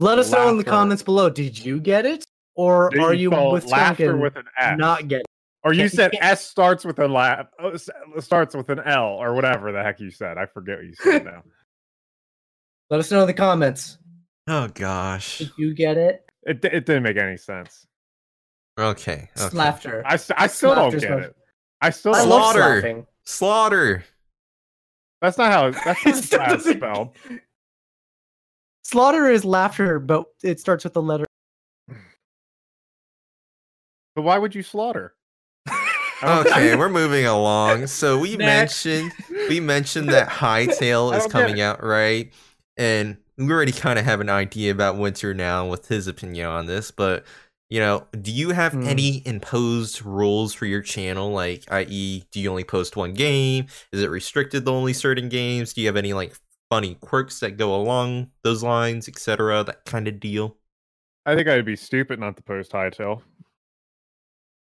Let 0.00 0.18
us 0.18 0.32
know 0.32 0.48
in 0.48 0.58
the 0.58 0.64
comments 0.64 1.04
below. 1.04 1.30
Did 1.30 1.64
you 1.64 1.78
get 1.78 2.04
it, 2.04 2.26
or 2.56 2.90
did 2.90 3.00
are 3.00 3.14
you 3.14 3.30
spell 3.30 3.52
with 3.52 3.66
laughter 3.66 4.16
with 4.16 4.34
an 4.36 4.46
S? 4.58 4.76
not 4.76 5.06
get 5.06 5.20
it? 5.20 5.26
Or 5.62 5.72
you 5.72 5.88
said 5.88 6.10
S 6.20 6.44
starts 6.44 6.84
with 6.84 6.98
a 6.98 7.06
laugh, 7.06 7.46
oh, 7.60 7.76
starts 8.18 8.56
with 8.56 8.68
an 8.68 8.80
L, 8.84 9.04
or 9.04 9.32
whatever 9.32 9.70
the 9.70 9.80
heck 9.80 10.00
you 10.00 10.10
said. 10.10 10.38
I 10.38 10.46
forget 10.46 10.78
what 10.78 10.86
you 10.86 10.94
said 10.94 11.24
now. 11.32 11.44
Let 12.90 12.98
us 12.98 13.12
know 13.12 13.20
in 13.20 13.28
the 13.28 13.32
comments. 13.32 13.98
Oh 14.48 14.66
gosh. 14.74 15.38
Did 15.38 15.52
you 15.56 15.72
get 15.72 15.96
it? 15.96 16.28
It 16.42 16.64
it 16.64 16.84
didn't 16.84 17.04
make 17.04 17.16
any 17.16 17.36
sense. 17.36 17.86
Okay. 18.76 19.30
okay. 19.38 19.56
Laughter. 19.56 20.02
I 20.04 20.16
still 20.16 20.74
don't 20.74 20.98
get 20.98 21.20
it. 21.20 21.36
I 21.80 21.90
still 21.90 22.14
I 22.14 22.18
don't. 22.18 22.28
love 22.28 22.54
Slaughter. 22.54 22.74
laughing. 22.74 23.06
Slaughter. 23.24 24.04
That's 25.22 25.38
not 25.38 25.52
how. 25.52 25.70
That's 25.84 26.04
not 26.04 26.14
It 26.14 26.40
how 26.40 26.54
it's 26.54 26.68
spelled. 26.68 27.16
Slaughter 28.84 29.28
is 29.28 29.44
laughter, 29.44 29.98
but 29.98 30.26
it 30.42 30.60
starts 30.60 30.84
with 30.84 30.92
the 30.92 31.00
letter. 31.00 31.24
But 34.14 34.22
why 34.22 34.36
would 34.36 34.54
you 34.54 34.62
slaughter? 34.62 35.14
Okay, 36.22 36.76
we're 36.76 36.88
moving 36.90 37.24
along. 37.24 37.86
So 37.86 38.18
we 38.18 38.36
Next. 38.36 38.84
mentioned 38.84 39.12
we 39.48 39.58
mentioned 39.60 40.08
that 40.10 40.28
Hytale 40.28 41.12
I 41.12 41.16
is 41.16 41.26
coming 41.26 41.60
out, 41.60 41.82
right? 41.82 42.30
And 42.76 43.16
we 43.38 43.50
already 43.50 43.72
kind 43.72 43.98
of 43.98 44.04
have 44.04 44.20
an 44.20 44.28
idea 44.28 44.72
about 44.72 44.98
Winter 44.98 45.32
now 45.34 45.66
with 45.66 45.88
his 45.88 46.06
opinion 46.06 46.46
on 46.46 46.66
this, 46.66 46.90
but 46.90 47.24
you 47.72 47.80
know, 47.80 48.06
do 48.20 48.30
you 48.30 48.50
have 48.50 48.74
Hmm. 48.74 48.86
any 48.86 49.26
imposed 49.26 50.02
rules 50.04 50.52
for 50.52 50.66
your 50.66 50.82
channel? 50.82 51.30
Like, 51.30 51.64
i.e., 51.72 52.22
do 52.30 52.38
you 52.38 52.50
only 52.50 52.64
post 52.64 52.96
one 52.96 53.14
game? 53.14 53.64
Is 53.92 54.02
it 54.02 54.10
restricted 54.10 54.66
to 54.66 54.70
only 54.70 54.92
certain 54.92 55.30
games? 55.30 55.72
Do 55.72 55.80
you 55.80 55.86
have 55.86 55.96
any 55.96 56.12
like 56.12 56.34
funny 56.68 56.96
quirks 56.96 57.40
that 57.40 57.56
go 57.56 57.74
along 57.74 58.30
those 58.44 58.62
lines, 58.62 59.08
etc.? 59.08 59.64
That 59.64 59.86
kind 59.86 60.06
of 60.06 60.20
deal. 60.20 60.58
I 61.24 61.34
think 61.34 61.48
I'd 61.48 61.64
be 61.64 61.76
stupid 61.76 62.20
not 62.20 62.36
to 62.36 62.42
post 62.42 62.72
Hytale. 62.72 63.22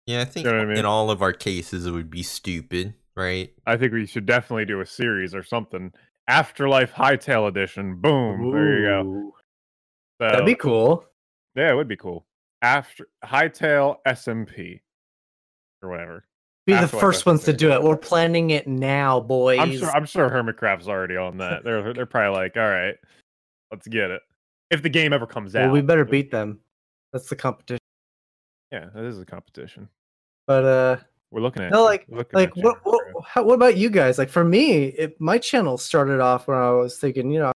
Yeah, 0.06 0.22
I 0.22 0.26
think 0.26 0.45
know 0.45 0.60
I 0.60 0.66
mean? 0.66 0.78
in 0.78 0.86
all 0.86 1.10
of 1.10 1.24
our 1.24 1.34
cases 1.34 1.88
it 1.88 1.91
would 1.91 2.12
be 2.12 2.22
stupid, 2.22 2.93
right? 3.16 3.52
I 3.66 3.78
think 3.78 3.93
we 3.93 4.06
should 4.06 4.28
definitely 4.28 4.66
do 4.66 4.80
a 4.80 4.86
series 4.86 5.34
or 5.34 5.41
something. 5.41 5.91
Afterlife 6.28 6.93
Hytale 6.93 7.47
Edition. 7.47 7.99
Boom. 7.99 8.52
There 8.52 8.78
you 8.80 8.86
go. 8.86 9.32
So, 10.22 10.28
That'd 10.28 10.45
be 10.45 10.54
cool. 10.54 11.04
Yeah, 11.56 11.72
it 11.72 11.76
would 11.76 11.88
be 11.88 11.97
cool. 11.97 12.28
After 12.62 13.07
Hytale 13.24 13.97
SMP 14.07 14.82
or 15.82 15.89
whatever. 15.89 16.26
Be 16.68 16.74
the 16.74 16.88
first 16.88 17.26
ones 17.26 17.43
to 17.45 17.53
do 17.53 17.72
it. 17.72 17.82
We're 17.82 17.97
planning 17.97 18.51
it 18.51 18.68
now, 18.68 19.20
boys. 19.20 19.59
I'm 19.59 19.76
sure. 19.76 19.89
I'm 19.89 20.05
sure 20.05 20.30
Hermitcraft's 20.30 20.88
already 20.88 21.18
on 21.18 21.38
that. 21.38 21.64
They're 21.64 21.93
they're 21.93 22.05
probably 22.05 22.38
like, 22.38 22.55
all 22.55 22.70
right, 22.70 22.95
let's 23.72 23.88
get 23.88 24.12
it. 24.12 24.22
If 24.70 24.84
the 24.84 24.89
game 24.89 25.12
ever 25.12 25.26
comes 25.26 25.55
well, 25.55 25.66
out, 25.66 25.72
we 25.72 25.82
better 25.82 26.05
beat 26.05 26.30
them. 26.30 26.59
That's 27.14 27.28
the 27.30 27.36
competition. 27.36 27.80
Yeah, 28.72 28.89
that 28.93 29.03
is 29.03 29.20
a 29.20 29.26
competition. 29.26 29.89
But 30.47 30.64
uh, 30.64 30.97
We're 31.32 31.41
looking 31.41 31.64
at 31.64 31.72
No, 31.72 31.84
like- 31.84 32.05
like 32.32 32.55
what 32.55 32.78
what, 32.84 33.01
how, 33.26 33.43
what 33.43 33.55
about 33.55 33.78
you 33.78 33.89
guys 33.89 34.18
like 34.18 34.30
for 34.30 34.43
me 34.43 34.86
it, 34.86 35.20
my 35.20 35.38
channel 35.38 35.78
started 35.78 36.20
off 36.20 36.47
when 36.47 36.57
i 36.57 36.72
was 36.72 36.97
thinking 36.97 37.32
you 37.32 37.39
know 37.39 37.51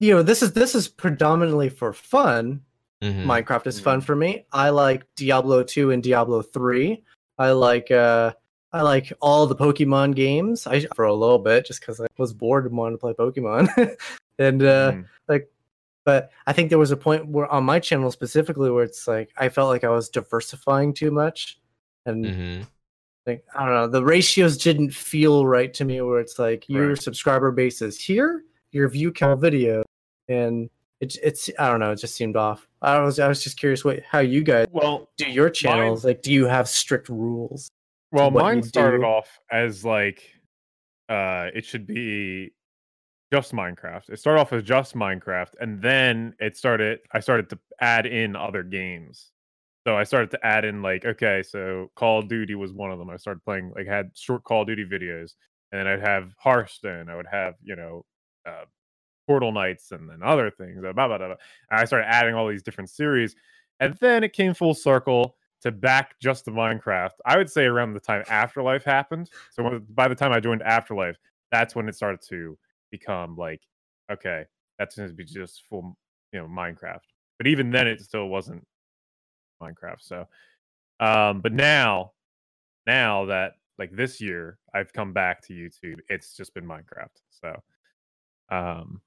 you 0.00 0.14
know 0.14 0.22
this 0.22 0.42
is 0.42 0.52
this 0.52 0.74
is 0.74 0.88
predominantly 0.88 1.68
for 1.68 1.92
fun 1.92 2.62
Mhm. 3.02 3.24
minecraft 3.24 3.66
is 3.66 3.80
fun 3.80 4.00
for 4.00 4.14
me 4.14 4.44
i 4.52 4.68
like 4.68 5.04
diablo 5.16 5.62
2 5.62 5.90
and 5.90 6.02
diablo 6.02 6.42
3 6.42 7.02
i 7.38 7.50
like 7.50 7.90
uh 7.90 8.30
i 8.72 8.82
like 8.82 9.12
all 9.22 9.46
the 9.46 9.56
pokemon 9.56 10.14
games 10.14 10.66
i 10.66 10.80
for 10.94 11.06
a 11.06 11.14
little 11.14 11.38
bit 11.38 11.64
just 11.66 11.80
because 11.80 12.00
i 12.00 12.06
was 12.18 12.32
bored 12.34 12.66
and 12.66 12.76
wanted 12.76 12.92
to 12.92 12.98
play 12.98 13.12
pokemon 13.14 13.68
and 14.38 14.62
uh 14.62 14.92
Mhm. 14.92 15.06
but 16.06 16.30
I 16.46 16.52
think 16.54 16.70
there 16.70 16.78
was 16.78 16.90
a 16.92 16.96
point 16.96 17.28
where 17.28 17.46
on 17.52 17.64
my 17.64 17.78
channel 17.78 18.10
specifically 18.10 18.70
where 18.70 18.84
it's 18.84 19.06
like 19.06 19.30
I 19.36 19.48
felt 19.50 19.68
like 19.68 19.84
I 19.84 19.90
was 19.90 20.08
diversifying 20.08 20.94
too 20.94 21.10
much, 21.10 21.60
and 22.06 22.24
Mhm. 22.24 22.66
like 23.26 23.44
I 23.54 23.64
don't 23.66 23.74
know, 23.74 23.86
the 23.86 24.02
ratios 24.02 24.56
didn't 24.56 24.92
feel 24.94 25.46
right 25.46 25.72
to 25.74 25.84
me. 25.84 26.00
Where 26.00 26.18
it's 26.18 26.38
like 26.38 26.68
your 26.68 26.88
Right. 26.88 27.02
subscriber 27.02 27.52
base 27.52 27.82
is 27.82 28.00
here, 28.00 28.42
your 28.72 28.88
view 28.88 29.12
count 29.12 29.40
video, 29.42 29.84
and 30.28 30.70
it's 31.00 31.16
it's 31.22 31.50
I 31.58 31.68
don't 31.68 31.80
know, 31.80 31.92
it 31.92 31.96
just 31.96 32.14
seemed 32.14 32.36
off. 32.36 32.68
I 32.82 32.98
was 33.00 33.18
I 33.18 33.28
was 33.28 33.42
just 33.42 33.58
curious 33.58 33.84
what 33.84 34.02
how 34.02 34.20
you 34.20 34.42
guys 34.42 34.66
Well, 34.70 35.08
do 35.16 35.28
your 35.28 35.50
channels. 35.50 36.04
Like, 36.04 36.22
do 36.22 36.32
you 36.32 36.46
have 36.46 36.68
strict 36.68 37.08
rules? 37.08 37.70
well, 38.12 38.30
mine 38.30 38.62
started 38.62 38.98
do. 38.98 39.04
off 39.04 39.38
as 39.50 39.84
like, 39.84 40.22
uh, 41.08 41.48
it 41.54 41.64
should 41.64 41.86
be 41.86 42.52
just 43.32 43.52
Minecraft. 43.52 44.10
It 44.10 44.18
started 44.18 44.40
off 44.40 44.52
as 44.52 44.62
just 44.62 44.94
Minecraft, 44.94 45.52
and 45.60 45.80
then 45.80 46.34
it 46.38 46.56
started. 46.56 47.00
I 47.12 47.20
started 47.20 47.48
to 47.50 47.58
add 47.80 48.06
in 48.06 48.36
other 48.36 48.62
games. 48.62 49.30
So 49.86 49.96
I 49.96 50.04
started 50.04 50.30
to 50.32 50.46
add 50.46 50.66
in 50.66 50.82
like, 50.82 51.06
okay, 51.06 51.42
so 51.42 51.90
Call 51.96 52.18
of 52.18 52.28
Duty 52.28 52.54
was 52.54 52.72
one 52.72 52.90
of 52.90 52.98
them. 52.98 53.08
I 53.08 53.16
started 53.16 53.42
playing 53.44 53.72
like 53.74 53.86
had 53.86 54.10
short 54.14 54.44
Call 54.44 54.62
of 54.62 54.68
Duty 54.68 54.84
videos, 54.84 55.32
and 55.72 55.80
then 55.80 55.86
I'd 55.86 56.00
have 56.00 56.34
Hearthstone. 56.38 57.08
I 57.08 57.16
would 57.16 57.28
have 57.30 57.54
you 57.62 57.76
know, 57.76 58.04
uh, 58.46 58.64
Portal 59.30 59.52
Knights, 59.52 59.92
and 59.92 60.10
then 60.10 60.24
other 60.24 60.50
things. 60.50 60.80
Blah, 60.80 60.92
blah, 60.92 61.06
blah, 61.06 61.18
blah. 61.18 61.36
I 61.70 61.84
started 61.84 62.08
adding 62.08 62.34
all 62.34 62.48
these 62.48 62.64
different 62.64 62.90
series, 62.90 63.36
and 63.78 63.94
then 64.00 64.24
it 64.24 64.32
came 64.32 64.54
full 64.54 64.74
circle 64.74 65.36
to 65.60 65.70
back 65.70 66.18
just 66.20 66.46
to 66.46 66.50
Minecraft. 66.50 67.12
I 67.24 67.36
would 67.36 67.48
say 67.48 67.66
around 67.66 67.94
the 67.94 68.00
time 68.00 68.24
Afterlife 68.28 68.82
happened. 68.82 69.30
So 69.52 69.62
when, 69.62 69.86
by 69.90 70.08
the 70.08 70.16
time 70.16 70.32
I 70.32 70.40
joined 70.40 70.62
Afterlife, 70.62 71.16
that's 71.52 71.76
when 71.76 71.88
it 71.88 71.94
started 71.94 72.20
to 72.30 72.58
become 72.90 73.36
like, 73.36 73.62
okay, 74.10 74.46
that's 74.80 74.96
going 74.96 75.08
to 75.08 75.14
be 75.14 75.24
just 75.24 75.62
full, 75.70 75.96
you 76.32 76.40
know, 76.40 76.48
Minecraft. 76.48 77.06
But 77.38 77.46
even 77.46 77.70
then, 77.70 77.86
it 77.86 78.00
still 78.00 78.26
wasn't 78.26 78.66
Minecraft. 79.62 80.00
So, 80.00 80.26
um, 80.98 81.40
but 81.40 81.52
now, 81.52 82.14
now 82.84 83.26
that 83.26 83.52
like 83.78 83.92
this 83.92 84.20
year, 84.20 84.58
I've 84.74 84.92
come 84.92 85.12
back 85.12 85.40
to 85.42 85.52
YouTube. 85.52 86.00
It's 86.08 86.36
just 86.36 86.52
been 86.52 86.66
Minecraft. 86.66 87.14
So, 87.30 87.62
um, 88.50 89.00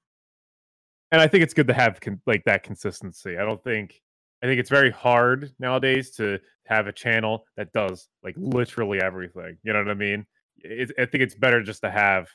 and 1.14 1.22
I 1.22 1.28
think 1.28 1.44
it's 1.44 1.54
good 1.54 1.68
to 1.68 1.74
have 1.74 2.00
con- 2.00 2.20
like 2.26 2.42
that 2.44 2.64
consistency. 2.64 3.38
I 3.38 3.44
don't 3.44 3.62
think 3.62 4.02
I 4.42 4.46
think 4.46 4.58
it's 4.58 4.68
very 4.68 4.90
hard 4.90 5.52
nowadays 5.60 6.10
to 6.16 6.40
have 6.66 6.88
a 6.88 6.92
channel 6.92 7.46
that 7.56 7.72
does 7.72 8.08
like 8.24 8.34
literally 8.36 9.00
everything. 9.00 9.56
You 9.62 9.72
know 9.72 9.78
what 9.78 9.90
I 9.90 9.94
mean? 9.94 10.26
It, 10.58 10.90
I 10.98 11.06
think 11.06 11.22
it's 11.22 11.36
better 11.36 11.62
just 11.62 11.82
to 11.82 11.90
have 11.90 12.28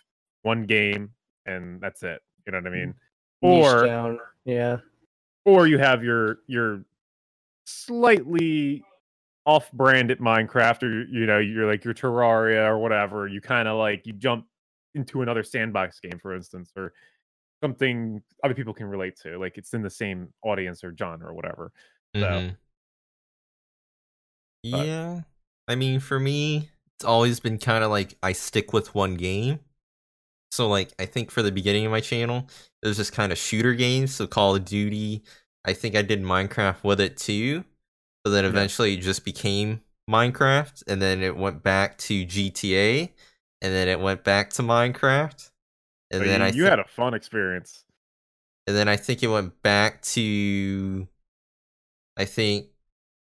one 0.44 0.64
game 0.64 1.10
and 1.46 1.82
that's 1.82 2.04
it. 2.04 2.22
You 2.46 2.54
know 2.54 2.60
what 2.60 2.68
I 2.68 2.70
mean? 2.70 2.94
Mm, 3.44 3.50
niche 3.50 3.66
Or 3.66 3.86
yeah, 4.46 4.78
or 5.44 5.68
you 5.68 5.78
have 5.78 6.02
your 6.02 6.38
your 6.48 6.86
slightly 7.66 8.82
off-brand 9.46 10.10
at 10.10 10.20
Minecraft, 10.20 10.84
or 10.84 11.04
you 11.04 11.26
know, 11.26 11.40
you're 11.40 11.68
like 11.68 11.84
your 11.84 11.94
Terraria 11.94 12.66
or 12.66 12.78
whatever. 12.78 13.28
You 13.28 13.42
kind 13.42 13.68
of 13.68 13.78
like 13.78 14.08
you 14.08 14.14
jump 14.14 14.46
into 14.94 15.22
another 15.22 15.44
sandbox 15.44 16.00
game, 16.00 16.18
for 16.18 16.34
instance, 16.34 16.72
or 16.78 16.94
something 17.62 18.22
other 18.44 18.54
people 18.54 18.74
can 18.74 18.88
relate 18.88 19.16
to. 19.22 19.38
Like 19.38 19.58
it's 19.58 19.74
in 19.74 19.82
the 19.82 19.90
same 19.90 20.34
audience 20.44 20.84
or 20.84 20.96
genre 20.98 21.30
or 21.30 21.34
whatever. 21.34 21.72
So- 22.16 22.22
Mhm. 22.22 22.58
But- 24.72 24.86
Yeah. 24.86 25.22
I 25.68 25.76
mean, 25.76 26.00
for 26.00 26.20
me, 26.20 26.70
it's 26.98 27.06
always 27.06 27.40
been 27.40 27.58
kind 27.60 27.84
of 27.84 27.92
like 27.92 28.18
I 28.24 28.34
stick 28.34 28.74
with 28.74 28.96
one 28.96 29.16
game. 29.16 29.60
So, 30.52 30.68
like, 30.68 30.92
I 30.98 31.06
think 31.06 31.30
for 31.30 31.44
the 31.44 31.52
beginning 31.52 31.86
of 31.86 31.92
my 31.92 32.02
channel, 32.02 32.50
it 32.82 32.88
was 32.88 32.98
just 32.98 33.14
kind 33.14 33.32
of 33.32 33.38
shooter 33.38 33.76
games. 33.76 34.16
So, 34.16 34.26
Call 34.26 34.56
of 34.56 34.66
Duty. 34.66 35.24
I 35.64 35.74
think 35.74 35.96
I 35.96 36.02
did 36.02 36.24
Minecraft 36.24 36.84
with 36.84 37.00
it 37.00 37.18
too. 37.18 37.64
So 38.26 38.32
then 38.34 38.44
Yeah. 38.44 38.50
eventually 38.50 38.96
it 38.96 39.02
just 39.02 39.24
became 39.24 39.82
Minecraft. 40.10 40.84
And 40.88 41.02
then 41.02 41.22
it 41.22 41.38
went 41.38 41.62
back 41.64 41.98
to 42.00 42.26
GTA. 42.26 43.14
And 43.62 43.74
then 43.74 43.88
it 43.88 44.00
went 44.00 44.24
back 44.24 44.50
to 44.52 44.64
Minecraft. 44.64 45.49
And 46.12 46.22
So 46.22 46.26
then 46.26 46.42
you, 46.42 46.46
I 46.46 46.50
you 46.50 46.64
thi- 46.64 46.70
had 46.70 46.80
a 46.80 46.86
fun 46.88 47.14
experience. 47.14 47.84
and 48.68 48.76
then 48.76 48.88
I 48.88 48.96
think 48.98 49.24
it 49.24 49.28
went 49.28 49.62
back 49.64 50.02
to 50.04 51.08
I 52.18 52.26
think 52.26 52.68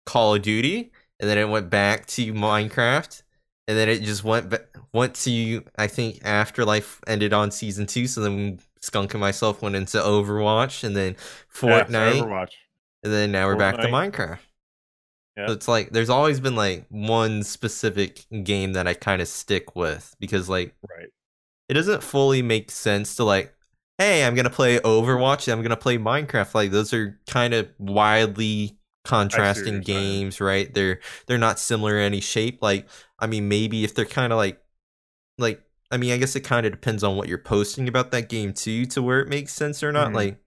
Call 0.06 0.36
of 0.36 0.42
Duty, 0.42 0.92
and 1.20 1.30
then 1.30 1.38
it 1.38 1.50
went 1.50 1.70
back 1.70 2.06
to 2.08 2.34
Minecraft, 2.34 3.24
and 3.68 3.78
then 3.78 3.90
it 3.90 4.02
just 4.04 4.24
went 4.24 4.50
ba- 4.50 4.66
went 4.94 5.16
to 5.18 5.64
I 5.78 5.88
think 5.88 6.22
Afterlife 6.24 7.02
ended 7.08 7.34
on 7.34 7.52
season 7.52 7.86
two, 7.88 8.08
so 8.08 8.22
then 8.22 8.60
Skunk 8.82 9.14
and 9.14 9.22
myself 9.22 9.62
went 9.62 9.76
into 9.76 9.98
Overwatch, 9.98 10.84
and 10.84 10.96
then 10.96 11.16
Yeah, 11.66 11.86
Fortnite, 11.86 12.22
Overwatch. 12.22 12.54
and 13.04 13.14
then 13.14 13.32
now 13.32 13.48
we're 13.48 13.56
back 13.58 13.78
to 13.78 13.88
Minecraft. 13.88 14.40
Yeah. 15.38 15.48
So 15.48 15.54
it's 15.54 15.68
like 15.68 15.92
there's 15.92 16.10
always 16.10 16.40
been 16.40 16.56
like 16.56 16.86
one 16.90 17.44
specific 17.44 18.26
game 18.44 18.74
that 18.74 18.88
I 18.88 18.94
kind 18.94 19.22
of 19.22 19.28
stick 19.28 19.76
with 19.76 20.16
because 20.20 20.48
like 20.50 20.76
Right. 20.90 21.10
It 21.70 21.74
doesn't 21.74 22.04
fully 22.04 22.42
make 22.42 22.70
sense 22.72 23.16
to 23.16 23.24
like 23.24 23.54
hey 23.98 24.26
i'm 24.26 24.36
gonna 24.36 24.50
play 24.50 24.78
overwatch 24.80 25.48
and 25.48 25.54
i'm 25.54 25.62
gonna 25.64 25.78
play 25.78 25.98
minecraft. 25.98 26.54
Like 26.54 26.72
those 26.72 26.94
are 26.94 27.20
kind 27.28 27.54
of 27.54 27.70
wildly 27.80 28.78
contrasting 29.06 29.82
games 29.82 30.42
right? 30.42 30.74
They're 30.74 31.00
they're 31.28 31.38
not 31.38 31.60
similar 31.60 31.98
in 31.98 32.04
any 32.04 32.22
shape. 32.22 32.60
Like 32.62 32.88
i 33.20 33.28
mean 33.28 33.48
maybe 33.48 33.84
if 33.84 33.94
they're 33.96 34.06
kind 34.06 34.34
of 34.34 34.38
like 34.38 34.60
like 35.38 35.62
i 35.92 35.98
mean 35.98 36.12
i 36.12 36.18
guess 36.18 36.36
it 36.36 36.42
kind 36.42 36.66
of 36.66 36.72
depends 36.72 37.04
on 37.04 37.16
what 37.16 37.28
you're 37.30 37.38
posting 37.38 37.88
about 37.88 38.12
that 38.12 38.30
game 38.30 38.52
too 38.54 38.86
to 38.88 39.02
where 39.02 39.20
it 39.22 39.28
makes 39.30 39.54
sense 39.54 39.84
or 39.84 39.92
not. 39.92 40.10
Mhm. 40.12 40.16
like 40.16 40.38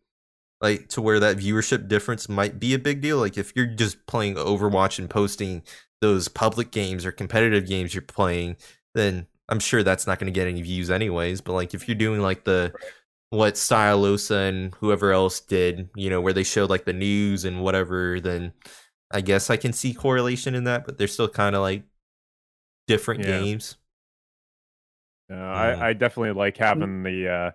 like 0.61 0.89
to 0.89 1.01
where 1.01 1.20
that 1.20 1.36
viewership 1.36 1.86
difference 1.89 2.28
might 2.28 2.59
be 2.59 2.74
a 2.74 2.78
big 2.81 3.01
deal. 3.01 3.19
Like 3.19 3.39
if 3.39 3.53
you're 3.55 3.66
just 3.66 4.05
playing 4.07 4.35
overwatch 4.35 4.99
and 4.99 5.09
posting 5.09 5.62
those 6.01 6.27
public 6.28 6.70
games 6.73 7.07
or 7.07 7.12
competitive 7.12 7.66
games 7.66 7.95
you're 7.95 8.03
playing 8.03 8.57
then 8.95 9.27
i'm 9.49 9.61
sure 9.61 9.83
that's 9.83 10.07
not 10.07 10.19
going 10.19 10.33
to 10.33 10.39
get 10.39 10.47
any 10.49 10.62
views 10.62 10.91
anyways 10.91 11.41
but 11.41 11.53
like 11.53 11.75
if 11.75 11.89
you're 11.89 11.95
doing 11.95 12.20
like 12.20 12.45
the 12.45 12.73
what 13.31 13.55
stylosa 13.55 14.49
and 14.49 14.75
whoever 14.77 15.12
else 15.12 15.41
did 15.41 15.89
you 15.95 16.09
know 16.11 16.20
where 16.20 16.33
they 16.33 16.43
showed 16.43 16.70
like 16.70 16.85
the 16.85 16.93
news 16.93 17.45
and 17.45 17.62
whatever 17.62 18.20
then 18.20 18.53
I 19.11 19.20
guess 19.23 19.49
I 19.49 19.57
can 19.57 19.73
see 19.73 19.95
correlation 19.95 20.55
in 20.55 20.65
that, 20.65 20.85
but 20.85 20.99
they're 20.99 21.09
still 21.09 21.29
kind 21.29 21.57
of 21.57 21.62
like 21.62 21.83
different 22.87 23.20
Yeah. 23.20 23.39
games. 23.39 23.77
Uh, 25.31 25.35
Mm. 25.35 25.83
I, 25.83 25.89
I 25.89 25.93
definitely 25.93 26.33
like 26.33 26.57
having 26.57 27.03
the 27.03 27.29
uh, 27.29 27.51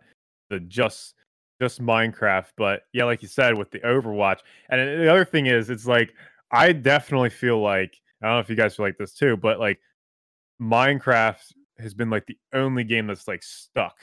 the 0.49 0.59
just 0.61 1.15
just 1.61 1.81
Minecraft, 1.81 2.49
but 2.57 2.83
yeah, 2.93 3.05
like 3.05 3.21
you 3.21 3.27
said 3.27 3.57
with 3.57 3.71
the 3.71 3.79
Overwatch, 3.79 4.39
and 4.69 4.81
the 4.81 5.09
other 5.11 5.25
thing 5.25 5.47
is, 5.47 5.69
it's 5.69 5.85
like 5.87 6.13
I 6.51 6.71
definitely 6.71 7.29
feel 7.29 7.61
like 7.61 7.99
I 8.21 8.27
don't 8.27 8.35
know 8.35 8.39
if 8.39 8.49
you 8.49 8.55
guys 8.55 8.75
feel 8.75 8.85
like 8.85 8.97
this 8.97 9.13
too, 9.13 9.37
but 9.37 9.59
like 9.59 9.79
Minecraft 10.61 11.51
has 11.79 11.93
been 11.93 12.09
like 12.09 12.25
the 12.25 12.37
only 12.53 12.83
game 12.83 13.07
that's 13.07 13.27
like 13.27 13.43
stuck. 13.43 13.95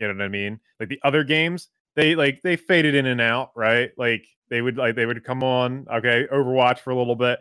You 0.00 0.08
know 0.08 0.14
what 0.14 0.22
I 0.24 0.28
mean? 0.28 0.60
Like 0.80 0.88
the 0.88 1.00
other 1.04 1.24
games, 1.24 1.68
they 1.96 2.14
like 2.14 2.40
they 2.42 2.56
faded 2.56 2.94
in 2.94 3.06
and 3.06 3.20
out, 3.20 3.50
right? 3.56 3.90
Like 3.98 4.26
they 4.50 4.62
would 4.62 4.76
like 4.76 4.94
they 4.94 5.06
would 5.06 5.22
come 5.24 5.42
on, 5.42 5.86
okay, 5.92 6.26
Overwatch 6.32 6.78
for 6.78 6.90
a 6.90 6.96
little 6.96 7.16
bit, 7.16 7.40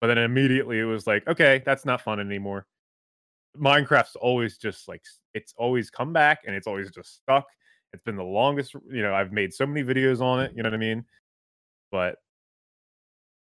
but 0.00 0.08
then 0.08 0.18
immediately 0.18 0.78
it 0.78 0.84
was 0.84 1.06
like, 1.06 1.26
okay, 1.26 1.62
that's 1.64 1.84
not 1.84 2.02
fun 2.02 2.20
anymore. 2.20 2.66
Minecraft's 3.58 4.16
always 4.16 4.58
just 4.58 4.86
like 4.88 5.02
it's 5.34 5.54
always 5.56 5.90
come 5.90 6.12
back 6.12 6.40
and 6.46 6.54
it's 6.54 6.66
always 6.66 6.90
just 6.90 7.16
stuck. 7.16 7.46
It's 7.94 8.02
been 8.02 8.16
the 8.16 8.22
longest, 8.22 8.74
you 8.90 9.02
know, 9.02 9.14
I've 9.14 9.32
made 9.32 9.54
so 9.54 9.66
many 9.66 9.82
videos 9.82 10.20
on 10.20 10.40
it, 10.40 10.52
you 10.54 10.62
know 10.62 10.68
what 10.68 10.74
I 10.74 10.78
mean? 10.78 11.04
But 11.90 12.16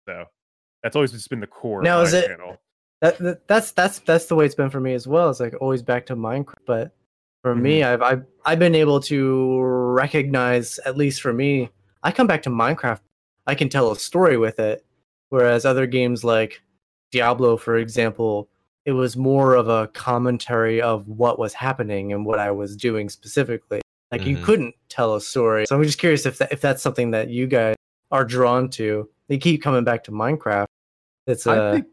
so 0.07 0.23
that's 0.81 0.95
always 0.95 1.11
just 1.11 1.29
been 1.29 1.41
the 1.41 1.47
core 1.47 1.81
Now, 1.81 1.99
of 2.01 2.07
is 2.07 2.13
it- 2.13 2.27
channel. 2.27 2.57
That, 3.01 3.17
that 3.19 3.47
that's 3.47 3.71
that's 3.73 3.99
that's 3.99 4.25
the 4.25 4.35
way 4.35 4.45
it's 4.45 4.55
been 4.55 4.69
for 4.69 4.79
me 4.79 4.93
as 4.93 5.07
well. 5.07 5.29
It's 5.29 5.39
like 5.39 5.53
always 5.61 5.83
back 5.83 6.05
to 6.07 6.15
Minecraft, 6.15 6.55
but 6.65 6.95
for 7.43 7.55
me, 7.55 7.81
Mm-hmm. 7.81 8.03
I've, 8.03 8.11
I've 8.19 8.25
I've 8.45 8.59
been 8.59 8.75
able 8.75 8.99
to 9.01 9.59
recognize, 9.61 10.79
at 10.79 10.97
least 10.97 11.21
for 11.21 11.33
me, 11.33 11.69
I 12.03 12.11
come 12.11 12.27
back 12.27 12.41
to 12.43 12.49
Minecraft. 12.49 12.99
I 13.45 13.55
can 13.55 13.69
tell 13.69 13.91
a 13.91 13.95
story 13.97 14.37
with 14.37 14.59
it, 14.59 14.83
whereas 15.29 15.65
other 15.65 15.85
games 15.85 16.23
like 16.23 16.61
Diablo, 17.11 17.55
for 17.57 17.77
example, 17.77 18.49
it 18.85 18.93
was 18.93 19.15
more 19.15 19.53
of 19.55 19.67
a 19.69 19.87
commentary 19.89 20.81
of 20.81 21.07
what 21.07 21.37
was 21.37 21.53
happening 21.53 22.13
and 22.13 22.25
what 22.25 22.39
I 22.39 22.51
was 22.51 22.75
doing 22.75 23.09
specifically. 23.09 23.81
Like 24.11 24.25
you 24.25 24.37
Mhm. 24.37 24.43
couldn't 24.43 24.75
tell 24.89 25.15
a 25.15 25.21
story. 25.21 25.65
So 25.67 25.75
I'm 25.75 25.83
just 25.83 25.99
curious 25.99 26.25
if 26.25 26.37
that, 26.39 26.51
if 26.51 26.61
that's 26.61 26.81
something 26.81 27.11
that 27.11 27.29
you 27.29 27.45
guys 27.47 27.75
are 28.11 28.23
drawn 28.25 28.69
to. 28.71 29.09
They 29.27 29.37
keep 29.37 29.61
coming 29.61 29.83
back 29.83 30.03
to 30.05 30.11
Minecraft. 30.11 30.67
It's 31.27 31.45
uh, 31.45 31.51
I 31.51 31.71
think 31.75 31.87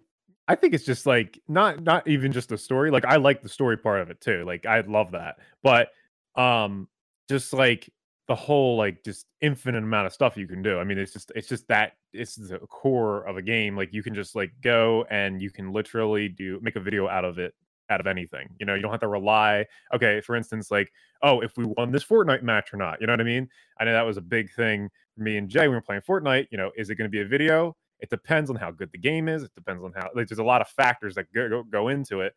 I 0.47 0.55
think 0.55 0.75
it's 0.75 0.85
just 0.85 1.07
like 1.07 1.41
not 1.49 1.83
not 1.83 2.07
even 2.07 2.33
just 2.33 2.51
the 2.51 2.59
story. 2.59 2.91
Like 2.91 3.05
I 3.07 3.16
like 3.16 3.43
the 3.43 3.49
story 3.49 3.79
part 3.79 4.01
of 4.01 4.11
it 4.11 4.21
too. 4.21 4.45
Like 4.47 4.66
I 4.66 4.81
love 4.81 5.12
that. 5.12 5.37
But 5.62 5.89
um 6.37 6.89
just 7.29 7.53
like 7.53 7.91
the 8.29 8.35
whole 8.35 8.77
like 8.77 9.03
just 9.05 9.27
infinite 9.41 9.83
amount 9.83 10.07
of 10.07 10.12
stuff 10.12 10.37
you 10.37 10.47
can 10.47 10.62
do. 10.62 10.79
I 10.79 10.85
mean 10.85 10.99
it's 10.99 11.12
just 11.12 11.33
it's 11.35 11.49
just 11.49 11.66
that 11.69 11.93
it's 12.12 12.37
the 12.37 12.59
core 12.59 13.23
of 13.27 13.37
a 13.39 13.43
game. 13.43 13.77
Like 13.77 13.95
you 13.95 14.03
can 14.03 14.15
just 14.15 14.35
like 14.35 14.53
go 14.61 15.07
and 15.11 15.41
you 15.41 15.51
can 15.51 15.73
literally 15.73 16.29
do 16.29 16.59
make 16.62 16.77
a 16.77 16.81
video 16.81 17.09
out 17.09 17.25
of 17.25 17.39
it 17.39 17.55
out 17.89 18.01
of 18.01 18.07
anything. 18.07 18.49
You 18.59 18.66
know, 18.66 18.75
you 18.75 18.83
don't 18.83 18.91
have 18.91 19.01
to 19.01 19.09
rely 19.09 19.65
okay, 19.95 20.21
for 20.21 20.37
instance 20.37 20.71
like 20.71 20.93
oh, 21.23 21.41
if 21.41 21.57
we 21.57 21.65
won 21.65 21.91
this 21.91 22.05
Fortnite 22.05 22.43
match 22.43 22.75
or 22.75 22.77
not. 22.77 23.01
You 23.01 23.07
know 23.07 23.15
what 23.15 23.21
I 23.21 23.25
mean? 23.25 23.49
I 23.81 23.85
know 23.85 23.93
that 23.95 24.03
was 24.03 24.19
a 24.19 24.23
big 24.23 24.53
thing 24.53 24.91
for 25.16 25.23
me 25.23 25.39
and 25.39 25.49
Jay 25.49 25.69
we 25.69 25.75
were 25.75 25.81
playing 25.81 26.03
Fortnite, 26.03 26.49
you 26.51 26.59
know, 26.59 26.71
is 26.77 26.91
it 26.91 26.97
going 26.97 27.09
to 27.09 27.12
be 27.12 27.23
a 27.23 27.27
video? 27.27 27.75
It 28.05 28.10
depends 28.10 28.51
on 28.51 28.56
how 28.56 28.70
good 28.70 28.93
the 28.93 28.98
game 28.98 29.31
is. 29.31 29.43
It 29.44 29.55
depends 29.55 29.82
on 29.82 29.94
how 29.97 30.10
like 30.14 30.28
there's 30.28 30.39
a 30.39 30.44
lot 30.44 30.60
of 30.60 30.68
factors 30.68 31.14
that 31.14 31.32
go, 31.32 31.48
go, 31.48 31.62
go 31.62 31.89
into 31.89 32.20
it. 32.20 32.35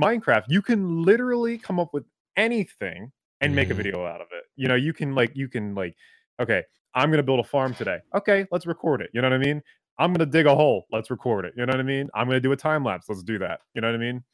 Minecraft, 0.00 0.44
you 0.48 0.62
can 0.62 1.02
literally 1.02 1.58
come 1.58 1.78
up 1.78 1.92
with 1.92 2.04
anything 2.38 3.12
and 3.42 3.54
make 3.54 3.68
a 3.68 3.74
Mhm. 3.74 3.76
video 3.76 4.06
out 4.06 4.22
of 4.22 4.28
it. 4.32 4.44
You 4.56 4.66
know, 4.66 4.76
you 4.76 4.94
can 4.94 5.14
like 5.14 5.36
you 5.36 5.46
can 5.46 5.74
like 5.74 5.94
okay, 6.40 6.62
I'm 6.94 7.10
going 7.10 7.18
to 7.18 7.22
build 7.22 7.40
a 7.40 7.44
farm 7.44 7.74
today. 7.74 7.98
Okay, 8.14 8.46
let's 8.50 8.64
record 8.64 9.02
it. 9.02 9.10
You 9.12 9.20
know 9.20 9.28
what 9.28 9.34
I 9.34 9.44
mean? 9.44 9.62
I'm 9.98 10.10
going 10.14 10.20
to 10.20 10.32
dig 10.32 10.46
a 10.46 10.54
hole. 10.54 10.86
Let's 10.90 11.10
record 11.10 11.44
it. 11.44 11.52
You 11.54 11.66
know 11.66 11.72
what 11.72 11.80
I 11.80 11.82
mean? 11.82 12.08
I'm 12.14 12.26
going 12.28 12.36
to 12.36 12.40
do 12.40 12.52
a 12.52 12.56
time 12.56 12.82
lapse. 12.82 13.10
Let's 13.10 13.22
do 13.22 13.38
that. 13.40 13.60
You 13.74 13.82
know 13.82 13.88
what 13.88 13.94
I 13.96 13.98
mean? 13.98 14.24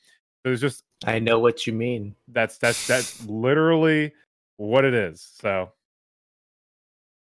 There's 0.44 0.60
just 0.60 0.84
I 1.04 1.18
know 1.18 1.40
what 1.40 1.66
you 1.66 1.72
mean. 1.72 2.14
that's 2.28 2.58
that's 2.58 2.86
that's 2.86 3.26
literally 3.26 4.12
what 4.58 4.84
it 4.84 4.94
is. 4.94 5.20
So 5.40 5.72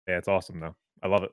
yeah, 0.09 0.19
it's 0.19 0.29
awesome 0.29 0.59
though. 0.59 0.75
I 1.03 1.07
love 1.09 1.23
it. 1.23 1.31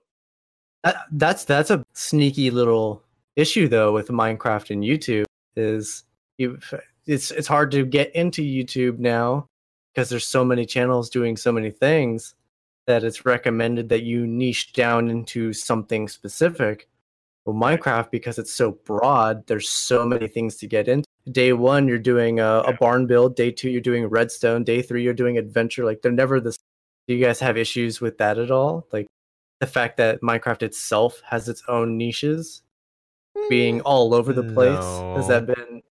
That, 0.84 1.06
that's 1.12 1.46
that's 1.46 1.70
a 1.70 1.86
sneaky 1.94 2.50
little 2.50 3.04
issue 3.36 3.68
though 3.68 3.94
with 3.94 4.08
Minecraft 4.08 4.72
and 4.72 4.84
YouTube 4.84 5.26
is 5.56 6.04
you 6.38 6.60
it's 7.06 7.32
it's 7.32 7.48
hard 7.48 7.72
to 7.72 7.86
get 7.86 8.14
into 8.16 8.42
YouTube 8.42 9.00
now 9.00 9.48
because 9.94 10.10
there's 10.10 10.26
so 10.26 10.44
many 10.44 10.66
channels 10.66 11.10
doing 11.10 11.38
so 11.38 11.52
many 11.52 11.70
things 11.70 12.36
that 12.88 13.04
it's 13.04 13.26
recommended 13.26 13.90
that 13.90 14.04
you 14.04 14.26
niche 14.26 14.74
down 14.74 15.10
into 15.10 15.54
something 15.54 16.08
specific. 16.08 16.88
Well, 17.46 17.56
Minecraft 17.56 18.12
because 18.12 18.40
it's 18.40 18.54
so 18.54 18.72
broad, 18.72 19.46
there's 19.48 19.70
so 19.70 20.06
many 20.06 20.28
things 20.28 20.58
to 20.58 20.68
get 20.68 20.88
into. 20.88 21.06
Day 21.32 21.54
one, 21.54 21.88
you're 21.88 22.00
doing 22.00 22.40
a, 22.40 22.62
a 22.62 22.74
barn 22.74 23.06
build. 23.06 23.36
Day 23.36 23.52
two, 23.52 23.70
you're 23.70 23.82
doing 23.82 24.06
redstone. 24.08 24.64
Day 24.64 24.82
three, 24.82 25.04
you're 25.04 25.14
doing 25.14 25.38
adventure. 25.38 25.86
Like 25.86 26.02
they're 26.02 26.12
never 26.12 26.40
the. 26.40 26.56
Do 27.08 27.16
you 27.16 27.24
guys 27.24 27.40
have 27.40 27.58
issues 27.58 28.02
with 28.02 28.18
that 28.20 28.38
at 28.38 28.52
all? 28.52 28.88
Like 28.92 29.08
the 29.62 29.68
fact 29.68 29.96
that 29.98 30.22
Minecraft 30.22 30.64
itself 30.64 31.22
has 31.26 31.48
its 31.48 31.64
own 31.70 31.96
niches 31.98 32.64
being 33.50 33.80
all 33.82 34.14
over 34.14 34.34
the 34.34 34.44
place. 34.44 34.84
Has 35.16 35.28
that 35.30 35.46
been? 35.46 35.82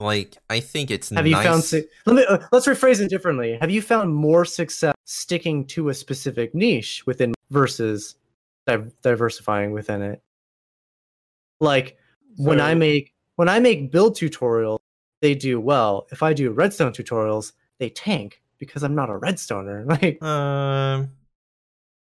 Like, 0.00 0.36
I 0.50 0.60
think 0.60 0.90
it's 0.90 1.10
Have 1.10 1.26
you 1.26 1.36
found? 1.36 1.62
su- 1.62 1.84
Let 2.06 2.16
me 2.16 2.24
uh, 2.26 2.38
let's 2.52 2.66
rephrase 2.66 3.00
it 3.00 3.08
differently. 3.08 3.56
Have 3.60 3.70
you 3.70 3.80
found 3.80 4.14
more 4.14 4.44
success 4.44 4.94
sticking 5.04 5.66
to 5.68 5.88
a 5.90 5.94
specific 5.94 6.54
niche 6.54 7.06
within 7.06 7.32
versus 7.50 8.16
div- 8.66 8.92
diversifying 9.02 9.72
within 9.72 10.02
it? 10.02 10.20
Like 11.60 11.96
when 12.36 12.60
I 12.60 12.74
make 12.74 13.14
when 13.36 13.48
I 13.48 13.60
make 13.60 13.92
build 13.92 14.16
tutorials, 14.16 14.78
they 15.20 15.34
do 15.34 15.60
well. 15.60 16.06
If 16.10 16.22
I 16.22 16.32
do 16.32 16.50
redstone 16.50 16.92
tutorials, 16.92 17.52
they 17.78 17.90
tank 17.90 18.42
because 18.58 18.82
I'm 18.82 18.94
not 18.94 19.10
a 19.10 19.14
redstoner. 19.14 19.86
Like, 20.02 20.22
Um, 20.22 21.10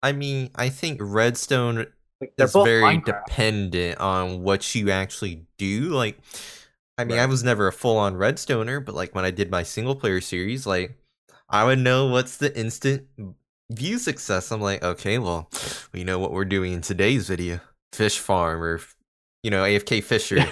I 0.02 0.12
mean, 0.12 0.50
I 0.56 0.70
think 0.70 1.00
Redstone 1.02 1.88
like 2.22 2.34
is 2.38 2.54
very 2.54 2.84
Minecraft. 2.84 3.06
dependent 3.06 4.00
on 4.00 4.44
what 4.44 4.76
you 4.76 4.92
actually 4.92 5.46
do. 5.58 5.90
Like, 5.90 6.18
I 6.98 7.06
mean, 7.06 7.20
I 7.20 7.26
was 7.26 7.44
never 7.44 7.68
a 7.68 7.74
full 7.74 7.98
on 7.98 8.16
Redstoner, 8.16 8.84
but 8.84 8.96
like 8.96 9.16
when 9.16 9.26
I 9.26 9.32
did 9.32 9.50
my 9.52 9.64
single 9.64 9.96
player 9.96 10.22
series, 10.22 10.66
like 10.66 10.98
I 11.50 11.64
would 11.66 11.80
know 11.80 12.08
what's 12.08 12.38
the 12.38 12.58
instant 12.58 13.08
view 13.72 13.98
success. 13.98 14.52
I'm 14.52 14.62
like, 14.62 14.84
okay, 14.84 15.18
well, 15.18 15.50
we 15.94 16.04
know 16.04 16.20
what 16.20 16.32
we're 16.32 16.46
doing 16.46 16.74
in 16.74 16.82
today's 16.82 17.28
video 17.28 17.60
fish 17.94 18.20
farm 18.20 18.62
or, 18.62 18.82
you 19.44 19.52
know, 19.52 19.64
AFK 19.64 20.04
Fisher. 20.04 20.46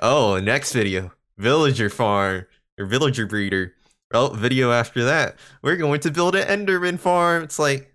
Oh, 0.00 0.38
next 0.40 0.72
video 0.72 1.12
villager 1.38 1.90
farm 1.90 2.46
or 2.78 2.86
villager 2.86 3.26
breeder. 3.26 3.74
Well, 4.12 4.34
video 4.34 4.70
after 4.72 5.04
that, 5.04 5.36
we're 5.62 5.76
going 5.76 6.00
to 6.00 6.10
build 6.10 6.36
an 6.36 6.66
Enderman 6.66 6.98
farm. 6.98 7.42
It's 7.44 7.58
like, 7.58 7.93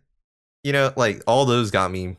you 0.64 0.74
know, 0.74 0.94
like 0.96 1.22
all 1.28 1.46
those 1.46 1.72
got 1.72 1.92
me 1.92 2.18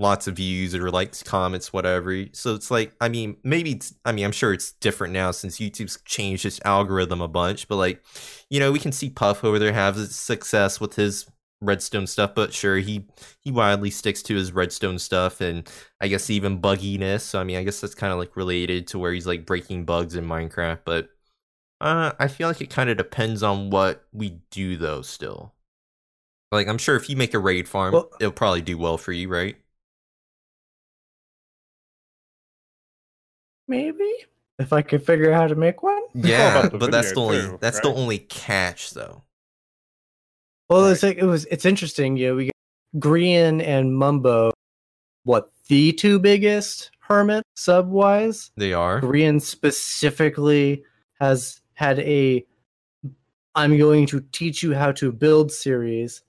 lots 0.00 0.26
of 0.26 0.36
views 0.36 0.74
or 0.74 0.90
likes, 0.90 1.22
comments, 1.22 1.72
whatever. 1.72 2.24
So 2.32 2.54
it's 2.54 2.70
like, 2.70 2.94
I 3.00 3.08
mean, 3.08 3.36
maybe 3.44 3.72
it's, 3.72 3.94
I 4.04 4.12
mean, 4.12 4.24
I'm 4.24 4.32
sure 4.32 4.52
it's 4.52 4.72
different 4.72 5.12
now 5.12 5.30
since 5.30 5.58
YouTube's 5.58 6.00
changed 6.06 6.46
its 6.46 6.58
algorithm 6.64 7.20
a 7.20 7.28
bunch, 7.28 7.68
but 7.68 7.76
like, 7.76 8.02
you 8.48 8.58
know, 8.58 8.72
we 8.72 8.78
can 8.78 8.92
see 8.92 9.10
Puff 9.10 9.44
over 9.44 9.58
there 9.58 9.74
have 9.74 9.98
success 9.98 10.80
with 10.80 10.94
his 10.96 11.30
redstone 11.60 12.06
stuff, 12.06 12.34
but 12.34 12.54
sure, 12.54 12.78
he, 12.78 13.06
he 13.40 13.52
widely 13.52 13.90
sticks 13.90 14.22
to 14.22 14.34
his 14.34 14.52
redstone 14.52 14.98
stuff 14.98 15.42
and 15.42 15.70
I 16.00 16.08
guess 16.08 16.30
even 16.30 16.62
bugginess. 16.62 17.20
So, 17.20 17.38
I 17.38 17.44
mean, 17.44 17.58
I 17.58 17.62
guess 17.62 17.82
that's 17.82 17.94
kind 17.94 18.12
of 18.12 18.18
like 18.18 18.36
related 18.36 18.86
to 18.88 18.98
where 18.98 19.12
he's 19.12 19.26
like 19.26 19.44
breaking 19.44 19.84
bugs 19.84 20.16
in 20.16 20.24
Minecraft, 20.24 20.80
but 20.86 21.10
uh, 21.82 22.12
I 22.18 22.28
feel 22.28 22.48
like 22.48 22.62
it 22.62 22.70
kind 22.70 22.88
of 22.88 22.96
depends 22.96 23.42
on 23.42 23.68
what 23.68 24.06
we 24.12 24.40
do 24.50 24.78
though, 24.78 25.02
still. 25.02 25.52
Like, 26.52 26.66
I'm 26.68 26.78
sure 26.78 26.96
if 26.96 27.08
you 27.08 27.16
make 27.16 27.34
a 27.34 27.38
raid 27.38 27.68
farm, 27.68 27.92
Well- 27.92 28.10
it'll 28.20 28.32
probably 28.32 28.62
do 28.62 28.76
well 28.76 28.98
for 28.98 29.12
you, 29.12 29.28
right? 29.28 29.56
Maybe 33.68 34.10
if 34.58 34.72
I 34.72 34.82
could 34.82 35.04
figure 35.06 35.32
out 35.32 35.40
how 35.42 35.46
to 35.46 35.54
make 35.54 35.82
one. 35.82 36.02
Yeah, 36.14 36.68
but 36.68 36.90
that's 36.90 37.12
the 37.12 37.20
only 37.20 37.40
too, 37.40 37.58
that's 37.60 37.80
the 37.80 37.88
only 37.92 38.18
catch 38.18 38.90
though. 38.92 39.22
Well, 40.68 40.82
Right. 40.84 40.92
it's 40.92 41.02
like 41.02 41.18
it 41.18 41.24
was. 41.24 41.44
It's 41.46 41.64
interesting. 41.64 42.16
You 42.16 42.28
know, 42.28 42.34
we 42.36 42.44
got 42.46 43.00
Grian 43.00 43.62
and 43.64 43.96
Mumbo. 43.96 44.50
What 45.24 45.50
the 45.68 45.92
two 45.92 46.18
biggest 46.18 46.90
hermit 47.00 47.44
sub 47.54 47.88
wise? 47.90 48.50
They 48.56 48.72
are. 48.72 49.00
Grian 49.00 49.40
specifically 49.40 50.84
has 51.20 51.60
had 51.74 52.00
a 52.00 52.44
"I'm 53.54 53.78
going 53.78 54.06
to 54.06 54.20
teach 54.32 54.62
you 54.64 54.74
how 54.74 54.90
to 54.92 55.12
build" 55.12 55.52
series, 55.52 56.22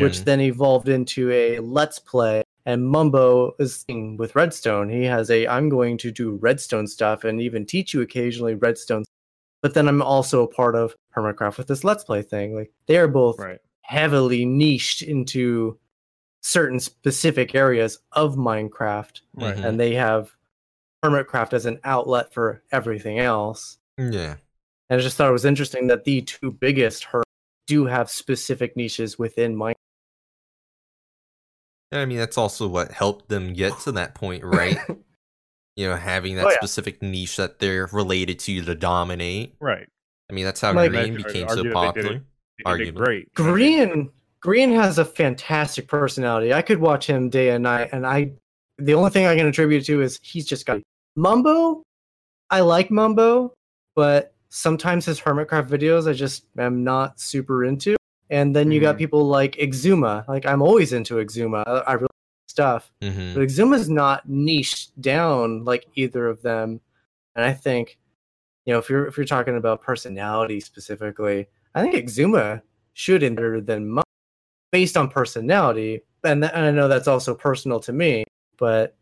which 0.00 0.24
then 0.24 0.40
evolved 0.40 0.88
into 0.88 1.30
a 1.30 1.58
Let's 1.60 1.98
Play. 1.98 2.42
And 2.66 2.86
Mumbo 2.88 3.54
is 3.58 3.84
with 3.88 4.34
Redstone. 4.34 4.88
He 4.88 5.04
has 5.04 5.30
a 5.30 5.46
I'm 5.46 5.68
going 5.68 5.98
to 5.98 6.10
do 6.10 6.36
Redstone 6.36 6.86
stuff 6.86 7.24
and 7.24 7.40
even 7.40 7.66
teach 7.66 7.92
you 7.92 8.00
occasionally 8.00 8.54
Redstone. 8.54 9.04
But 9.62 9.74
then 9.74 9.86
I'm 9.88 10.00
also 10.02 10.42
a 10.42 10.48
part 10.48 10.74
of 10.74 10.94
Hermitcraft 11.16 11.58
with 11.58 11.66
this 11.66 11.84
Let's 11.84 12.04
Play 12.04 12.22
thing. 12.22 12.54
Like 12.54 12.72
they 12.86 12.96
are 12.98 13.08
both 13.08 13.38
Right. 13.38 13.58
heavily 13.82 14.44
niched 14.46 15.02
into 15.02 15.78
certain 16.42 16.80
specific 16.80 17.54
areas 17.54 17.98
of 18.12 18.36
Minecraft, 18.36 19.20
Right. 19.34 19.56
And 19.58 19.78
they 19.78 19.94
have 19.94 20.30
Hermitcraft 21.04 21.52
as 21.52 21.66
an 21.66 21.80
outlet 21.84 22.32
for 22.32 22.62
everything 22.72 23.18
else. 23.18 23.78
Yeah. 23.98 24.36
And 24.90 25.00
I 25.00 25.02
just 25.02 25.16
thought 25.16 25.28
it 25.28 25.32
was 25.32 25.44
interesting 25.44 25.86
that 25.88 26.04
the 26.04 26.22
two 26.22 26.50
biggest 26.50 27.04
her 27.04 27.22
do 27.66 27.86
have 27.86 28.10
specific 28.10 28.76
niches 28.76 29.18
within 29.18 29.54
Minecraft. 29.54 29.74
And 31.94 32.02
I 32.02 32.06
mean, 32.06 32.18
that's 32.18 32.36
also 32.36 32.66
what 32.66 32.90
helped 32.90 33.28
them 33.28 33.52
get 33.52 33.78
to 33.80 33.92
that 33.92 34.14
point, 34.16 34.42
right? 34.44 34.76
you 35.76 35.88
know, 35.88 35.96
having 35.96 36.34
that 36.36 36.46
Oh, 36.46 36.50
yeah. 36.50 36.56
specific 36.56 37.00
niche 37.02 37.36
that 37.36 37.58
they're 37.60 37.88
related 37.92 38.38
to 38.40 38.62
to 38.62 38.74
dominate. 38.74 39.54
Right. 39.60 39.88
I 40.28 40.32
mean, 40.32 40.44
that's 40.44 40.60
how 40.60 40.72
Like- 40.72 40.90
Grian 40.90 41.16
became 41.16 41.48
so 41.48 41.54
that 41.56 41.62
they 41.62 41.68
did 41.68 41.72
popular. 41.72 42.08
They 42.08 42.14
did 42.18 42.22
Argument. 42.66 42.96
great. 42.96 43.34
Grian 43.34 44.10
Grian 44.44 44.74
has 44.74 44.98
a 44.98 45.04
fantastic 45.04 45.88
personality. 45.88 46.52
I 46.52 46.62
could 46.62 46.78
watch 46.78 47.06
him 47.06 47.30
day 47.30 47.50
and 47.50 47.62
night, 47.62 47.88
and 47.92 48.06
I 48.06 48.32
the 48.78 48.94
only 48.94 49.10
thing 49.10 49.26
I 49.26 49.36
can 49.36 49.46
attribute 49.46 49.84
to 49.86 50.02
is 50.02 50.18
he's 50.22 50.46
just 50.46 50.66
got 50.66 50.80
Mumbo. 51.16 51.82
I 52.50 52.60
like 52.60 52.90
Mumbo, 52.90 53.54
but 53.96 54.34
sometimes 54.50 55.06
his 55.06 55.20
Hermitcraft 55.20 55.68
videos 55.68 56.08
I 56.08 56.12
just 56.12 56.44
am 56.58 56.82
not 56.84 57.18
super 57.20 57.64
into. 57.64 57.96
And 58.30 58.54
then 58.56 58.70
you 58.70 58.80
got 58.80 58.94
Mhm. 58.96 58.98
people 58.98 59.26
like 59.26 59.56
Xisuma. 59.56 60.26
Like 60.28 60.46
I'm 60.46 60.62
always 60.62 60.92
into 60.92 61.16
Xisuma. 61.16 61.62
I, 61.66 61.78
I 61.80 61.92
really 61.94 62.02
like 62.04 62.48
stuff. 62.48 62.90
hmm 63.02 63.34
But 63.34 63.48
Xisuma's 63.48 63.88
not 63.90 64.28
niched 64.28 64.98
down 65.00 65.64
like 65.64 65.86
either 65.94 66.26
of 66.28 66.40
them. 66.42 66.80
And 67.36 67.44
I 67.44 67.52
think, 67.52 67.98
you 68.64 68.72
know, 68.72 68.78
if 68.78 68.88
you're 68.88 69.06
if 69.06 69.16
you're 69.16 69.26
talking 69.26 69.56
about 69.56 69.82
personality 69.82 70.60
specifically, 70.60 71.48
I 71.74 71.82
think 71.82 71.94
Xisuma 72.08 72.62
should 72.94 73.22
enter 73.22 73.60
than 73.60 73.88
Mumbo 73.88 74.02
based 74.72 74.96
on 74.96 75.08
personality. 75.08 76.02
And, 76.22 76.42
th- 76.42 76.52
and 76.54 76.64
I 76.64 76.70
know 76.70 76.88
that's 76.88 77.08
also 77.08 77.34
personal 77.34 77.80
to 77.80 77.92
me, 77.92 78.24
but 78.56 78.96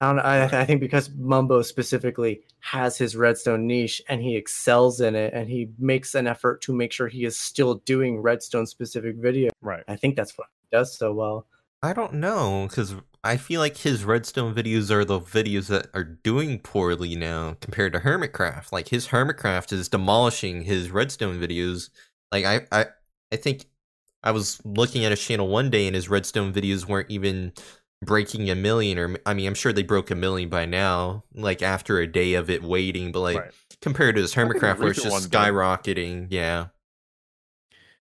I 0.00 0.06
don't 0.06 0.16
know, 0.16 0.22
I, 0.22 0.44
I 0.60 0.64
think 0.66 0.80
because 0.80 1.10
Mumbo 1.10 1.62
specifically 1.62 2.42
has 2.60 2.98
his 2.98 3.16
redstone 3.16 3.66
niche 3.66 4.02
and 4.08 4.20
he 4.20 4.36
excels 4.36 5.00
in 5.00 5.14
it 5.14 5.32
and 5.32 5.48
he 5.48 5.70
makes 5.78 6.14
an 6.14 6.26
effort 6.26 6.60
to 6.62 6.74
make 6.74 6.92
sure 6.92 7.08
he 7.08 7.24
is 7.24 7.38
still 7.38 7.76
doing 7.76 8.20
redstone 8.20 8.66
specific 8.66 9.16
video. 9.16 9.50
Right. 9.62 9.84
I 9.88 9.96
think 9.96 10.16
that's 10.16 10.36
what 10.36 10.48
he 10.60 10.76
does 10.76 10.96
so 10.96 11.14
well. 11.14 11.46
I 11.82 11.92
don't 11.92 12.14
know 12.14 12.66
because 12.68 12.94
I 13.22 13.36
feel 13.36 13.60
like 13.60 13.76
his 13.78 14.04
Redstone 14.04 14.54
videos 14.54 14.90
are 14.90 15.04
the 15.04 15.20
videos 15.20 15.66
that 15.66 15.88
are 15.94 16.04
doing 16.04 16.58
poorly 16.60 17.16
now 17.16 17.56
compared 17.60 17.92
to 17.92 18.00
Hermitcraft. 18.00 18.72
Like 18.72 18.88
his 18.88 19.08
Hermitcraft 19.08 19.72
is 19.72 19.88
demolishing 19.88 20.62
his 20.62 20.90
Redstone 20.90 21.40
videos. 21.40 21.90
Like 22.32 22.44
I, 22.44 22.66
I, 22.70 22.86
I 23.32 23.36
think 23.36 23.66
I 24.22 24.30
was 24.30 24.60
looking 24.64 25.04
at 25.04 25.12
his 25.12 25.22
channel 25.22 25.48
one 25.48 25.70
day 25.70 25.86
and 25.86 25.94
his 25.94 26.08
Redstone 26.08 26.52
videos 26.52 26.88
weren't 26.88 27.10
even 27.10 27.52
breaking 28.04 28.50
a 28.50 28.54
million. 28.54 28.98
Or 28.98 29.16
I 29.26 29.34
mean, 29.34 29.46
I'm 29.46 29.54
sure 29.54 29.72
they 29.72 29.82
broke 29.82 30.10
a 30.10 30.14
million 30.14 30.48
by 30.48 30.66
now. 30.66 31.24
Like 31.34 31.62
after 31.62 31.98
a 31.98 32.06
day 32.06 32.34
of 32.34 32.50
it 32.50 32.62
waiting, 32.62 33.12
but 33.12 33.20
like 33.20 33.36
right. 33.38 33.50
compared 33.80 34.16
to 34.16 34.22
his 34.22 34.36
I 34.36 34.42
think 34.42 34.56
Hermitcraft 34.56 34.78
where 34.78 34.88
it's 34.90 35.02
just 35.02 35.12
ones 35.12 35.26
are- 35.26 35.28
skyrocketing. 35.30 36.28
Yeah. 36.30 36.66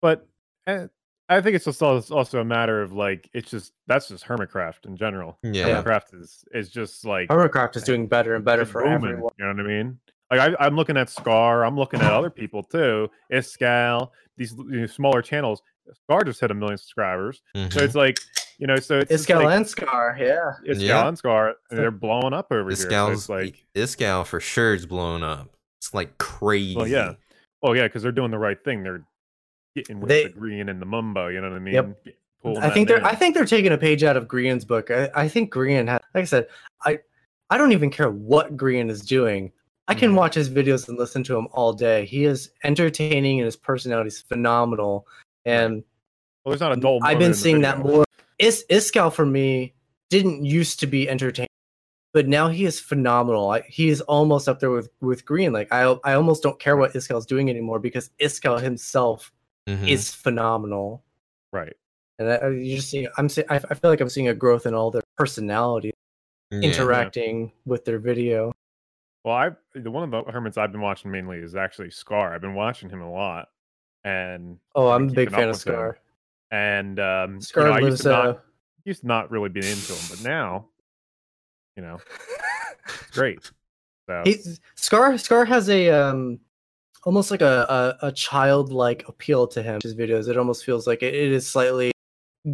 But 0.01 0.27
eh, 0.67 0.87
I 1.29 1.41
think 1.41 1.55
it's 1.55 1.65
just 1.65 1.81
also 1.81 2.39
a 2.39 2.45
matter 2.45 2.81
of 2.81 2.93
like 2.93 3.29
it's 3.33 3.49
just 3.51 3.73
that's 3.87 4.07
just 4.07 4.25
Hermitcraft 4.25 4.85
in 4.85 4.95
general. 4.97 5.37
Yeah. 5.43 5.81
Hermitcraft 5.81 6.21
is 6.21 6.45
is 6.53 6.69
just 6.69 7.05
like 7.05 7.29
Hermitcraft 7.29 7.75
is 7.75 7.83
doing 7.83 8.07
better 8.07 8.35
and 8.35 8.45
better 8.45 8.65
for 8.65 8.83
booming, 8.83 8.95
everyone. 9.11 9.31
You 9.39 9.45
know 9.45 9.51
what 9.53 9.59
I 9.59 9.67
mean? 9.67 9.99
Like 10.31 10.39
I, 10.39 10.65
I'm 10.65 10.75
looking 10.75 10.97
at 10.97 11.09
Scar. 11.09 11.65
I'm 11.65 11.77
looking 11.77 12.01
at 12.01 12.11
other 12.11 12.29
people 12.29 12.61
too. 12.63 13.09
iSkall, 13.31 14.09
these 14.37 14.53
you 14.53 14.81
know, 14.81 14.85
smaller 14.85 15.21
channels. 15.21 15.61
Scar 16.03 16.23
just 16.23 16.41
hit 16.41 16.51
a 16.51 16.53
million 16.53 16.77
subscribers. 16.77 17.41
So 17.55 17.61
Mhm. 17.61 17.81
it's 17.81 17.95
like 17.95 18.19
you 18.57 18.67
know. 18.67 18.77
So 18.77 18.99
it's 18.99 19.09
just 19.09 19.27
iSkall 19.27 19.43
like, 19.43 19.55
and 19.55 19.67
Scar, 19.67 20.17
yeah. 20.19 20.53
iSkall 20.67 20.81
Yeah. 20.81 21.07
and 21.07 21.17
Scar, 21.17 21.55
and 21.69 21.79
they're 21.79 21.91
blowing 21.91 22.34
up 22.34 22.47
over 22.51 22.69
This 22.69 22.79
here. 22.79 22.85
So 22.85 22.89
gal's 22.89 23.19
it's 23.19 23.29
like, 23.29 23.65
this 23.73 23.95
gal 23.95 24.23
for 24.23 24.39
sure 24.39 24.73
is 24.73 24.85
blowing 24.85 25.23
up. 25.23 25.55
It's 25.79 25.93
like 25.93 26.17
crazy. 26.17 26.75
Oh, 26.77 26.85
yeah. 26.85 27.13
oh 27.63 27.73
yeah, 27.73 27.84
because 27.84 28.03
they're 28.03 28.11
doing 28.11 28.31
the 28.31 28.39
right 28.39 28.57
thing. 28.63 28.84
They're 28.84 29.03
getting 29.75 29.99
with 29.99 30.09
They- 30.09 30.23
the 30.27 30.29
Grian 30.34 30.69
and 30.69 30.81
the 30.81 30.85
mumbo. 30.85 31.27
You 31.27 31.41
know 31.41 31.49
what 31.49 31.55
I 31.55 31.59
mean? 31.59 31.73
Yep. 31.75 31.97
Pulling 32.41 32.57
I 32.63 32.69
think 32.69 32.88
they're 32.88 32.97
in. 32.97 33.05
I 33.05 33.13
think 33.15 33.34
they're 33.35 33.45
taking 33.45 33.71
a 33.71 33.77
page 33.77 34.03
out 34.03 34.15
of 34.15 34.27
Grian's 34.27 34.63
book. 34.65 34.91
I, 34.91 35.09
I 35.15 35.27
think 35.27 35.51
Grian 35.51 35.88
had 35.88 36.01
like 36.13 36.21
I 36.21 36.25
said, 36.25 36.47
I 36.85 36.99
I 37.49 37.57
don't 37.57 37.71
even 37.71 37.89
care 37.89 38.11
what 38.11 38.55
Grian 38.57 38.89
is 38.91 39.01
doing. 39.01 39.51
I 39.88 39.93
can 39.95 40.11
Mhm. 40.11 40.15
watch 40.15 40.35
his 40.35 40.49
videos 40.49 40.88
and 40.89 40.97
listen 40.99 41.23
to 41.23 41.38
him 41.38 41.47
all 41.53 41.71
day. 41.73 42.05
He 42.05 42.25
is 42.25 42.51
entertaining 42.63 43.39
and 43.39 43.45
his 43.45 43.55
personality 43.55 44.09
is 44.09 44.21
phenomenal. 44.21 45.07
And 45.45 45.84
well, 46.43 46.51
there's 46.51 46.59
not 46.59 46.73
a 46.73 46.75
dull. 46.75 46.99
I've 47.03 47.17
been 47.19 47.34
seeing 47.34 47.61
that 47.61 47.79
more. 47.79 48.03
Is 48.39 48.65
iSkall 48.69 49.11
for 49.11 49.26
me 49.26 49.73
didn't 50.09 50.45
used 50.45 50.80
to 50.81 50.88
be 50.88 51.09
entertaining, 51.09 51.49
but 52.14 52.27
now 52.27 52.47
he 52.49 52.65
is 52.65 52.80
phenomenal. 52.80 53.49
I, 53.49 53.61
he 53.61 53.89
is 53.89 54.01
almost 54.01 54.47
up 54.47 54.59
there 54.59 54.69
with 54.72 54.89
with 55.01 55.26
Grian. 55.26 55.53
Like 55.53 55.72
I 55.73 55.81
I 56.03 56.14
almost 56.14 56.43
don't 56.43 56.59
care 56.59 56.77
what 56.77 56.93
iSkall's 56.93 57.26
doing 57.26 57.49
anymore 57.49 57.80
because 57.80 58.11
iSkall 58.22 58.61
himself 58.61 59.31
Mhm. 59.68 59.88
is 59.89 60.14
phenomenal. 60.14 61.03
Right. 61.51 61.76
And 62.19 62.30
I, 62.31 62.47
you 62.49 62.77
just 62.77 62.89
see, 62.89 63.07
I'm, 63.18 63.27
see, 63.30 63.43
I, 63.49 63.55
I 63.57 63.73
feel 63.76 63.91
like 63.91 63.99
I'm 64.01 64.09
seeing 64.09 64.30
a 64.30 64.34
growth 64.34 64.65
in 64.65 64.73
all 64.73 64.89
their 64.91 65.03
personality 65.18 65.91
Yeah. 66.51 66.61
interacting 66.61 67.51
with 67.65 67.85
their 67.85 67.99
video. 67.99 68.53
Well, 69.26 69.35
I 69.35 69.49
the 69.76 69.91
one 69.91 70.03
of 70.03 70.11
the 70.26 70.31
hermits 70.31 70.57
I've 70.57 70.72
been 70.72 70.81
watching 70.81 71.11
mainly 71.11 71.39
is 71.39 71.55
actually 71.55 71.89
Scar. 71.91 72.34
I've 72.34 72.41
been 72.41 72.55
watching 72.55 72.89
him 72.89 73.01
a 73.01 73.11
lot, 73.11 73.49
and 74.05 74.57
Oh, 74.73 74.88
I'm 74.89 75.09
a 75.09 75.11
big 75.11 75.31
fan 75.31 75.49
of 75.49 75.57
Scar. 75.57 75.89
him. 75.89 75.95
Scar. 76.49 76.59
and 76.59 76.99
um, 76.99 77.41
Scar 77.41 77.63
you 77.65 77.69
know, 77.71 77.75
I 77.77 77.79
used 77.81 78.03
to 78.03 78.09
not 78.09 78.27
Uh, 78.27 78.33
used 78.85 79.01
to 79.01 79.07
not 79.07 79.31
really 79.31 79.49
be 79.49 79.59
into 79.59 79.93
him, 79.93 80.05
but 80.09 80.23
now, 80.23 80.67
you 81.75 81.83
know, 81.83 81.99
it's 82.85 83.11
great. 83.11 83.51
So 84.07 84.21
he, 84.25 84.37
Scar 84.75 85.17
Scar 85.17 85.45
has 85.45 85.69
a 85.69 85.89
um 85.89 86.39
almost 87.03 87.31
like 87.31 87.41
a, 87.41 87.95
a 88.01 88.07
a 88.07 88.11
childlike 88.11 89.03
appeal 89.07 89.47
to 89.47 89.61
him. 89.63 89.79
His 89.83 89.95
videos, 89.95 90.27
it 90.29 90.37
almost 90.37 90.63
feels 90.65 90.87
like 90.87 91.03
it, 91.03 91.13
it 91.13 91.31
is 91.31 91.45
slightly 91.49 91.91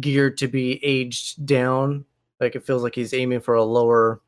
geared 0.00 0.36
to 0.38 0.48
be 0.48 0.84
aged 0.84 1.46
down. 1.46 2.04
Like 2.40 2.56
it 2.56 2.66
feels 2.66 2.82
like 2.82 2.94
he's 2.94 3.14
aiming 3.14 3.40
for 3.40 3.54
a 3.54 3.62
lower 3.62 4.20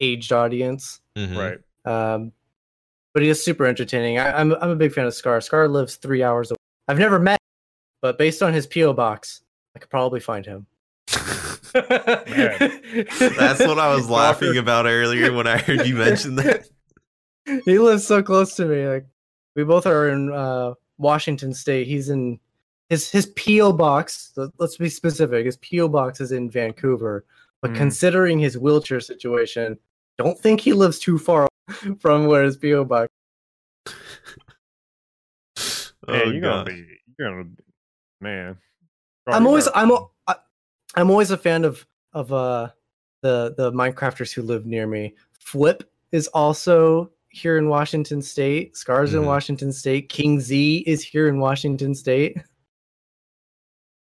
aged 0.00 0.32
audience. 0.32 1.00
Mhm. 1.16 1.36
right, 1.36 1.58
Um, 2.14 2.32
but 3.12 3.22
he 3.22 3.28
is 3.28 3.42
super 3.44 3.66
entertaining. 3.66 4.18
I, 4.18 4.38
I'm 4.38 4.52
I'm 4.54 4.70
a 4.70 4.76
big 4.76 4.92
fan 4.92 5.06
of 5.06 5.14
Scar. 5.14 5.40
Scar 5.40 5.66
lives 5.68 5.96
three 5.96 6.22
hours 6.22 6.50
away. 6.52 6.56
I've 6.86 6.98
never 7.00 7.18
met, 7.18 7.32
him, 7.40 7.45
but 8.06 8.18
based 8.18 8.40
on 8.40 8.52
his 8.54 8.68
PO 8.68 8.92
box, 8.92 9.42
I 9.74 9.80
could 9.80 9.90
probably 9.90 10.20
find 10.20 10.46
him. 10.46 10.64
That's 11.72 11.82
what 13.66 13.80
I 13.80 13.92
was 13.92 14.08
laughing 14.08 14.56
about 14.58 14.86
earlier 14.86 15.32
when 15.32 15.48
I 15.48 15.58
heard 15.58 15.84
you 15.88 15.96
mention 15.96 16.36
that. 16.36 16.68
he 17.64 17.80
lives 17.80 18.06
so 18.06 18.22
close 18.22 18.54
to 18.56 18.66
me. 18.66 18.86
Like 18.86 19.06
we 19.56 19.64
both 19.64 19.86
are 19.88 20.08
in 20.10 20.32
uh, 20.32 20.74
Washington 20.98 21.52
State. 21.52 21.88
He's 21.88 22.08
in 22.10 22.38
his 22.90 23.10
his 23.10 23.26
PO 23.26 23.72
box. 23.72 24.30
let- 24.36 24.50
Let's 24.60 24.76
be 24.76 24.88
specific. 24.88 25.44
His 25.46 25.56
PO 25.56 25.88
box 25.88 26.20
is 26.20 26.30
in 26.30 26.48
Vancouver, 26.48 27.24
but 27.60 27.72
Mm. 27.72 27.76
considering 27.76 28.38
his 28.38 28.56
wheelchair 28.56 29.00
situation, 29.00 29.76
don't 30.16 30.38
think 30.38 30.60
he 30.60 30.72
lives 30.72 31.00
too 31.00 31.18
far 31.18 31.48
from 31.98 32.26
where 32.26 32.44
his 32.44 32.56
PO 32.56 32.84
box. 32.84 33.08
man, 36.06 36.22
oh 36.22 36.30
you're 36.30 36.40
gonna 36.40 36.40
god. 36.40 36.66
be, 36.66 36.86
you're 37.18 37.28
gonna, 37.42 37.48
man. 38.20 38.58
I'm 39.26 39.46
always 39.46 39.68
I'm 39.74 39.90
al- 39.90 40.12
I- 40.26 40.36
I'm 40.94 41.10
always 41.10 41.30
a 41.30 41.36
fan 41.36 41.64
of 41.64 41.86
of 42.12 42.32
uh 42.32 42.70
the 43.22 43.54
the 43.56 43.72
Minecrafters 43.72 44.32
who 44.32 44.42
live 44.42 44.66
near 44.66 44.86
me. 44.86 45.14
Flip 45.40 45.82
is 46.12 46.28
also 46.28 47.10
here 47.28 47.58
in 47.58 47.68
Washington 47.68 48.22
State. 48.22 48.76
Scars 48.76 49.12
in 49.14 49.22
Mhm. 49.22 49.26
Washington 49.26 49.72
State. 49.72 50.08
King 50.08 50.40
Z 50.40 50.84
is 50.86 51.02
here 51.02 51.28
in 51.28 51.38
Washington 51.38 51.94
State. 51.94 52.36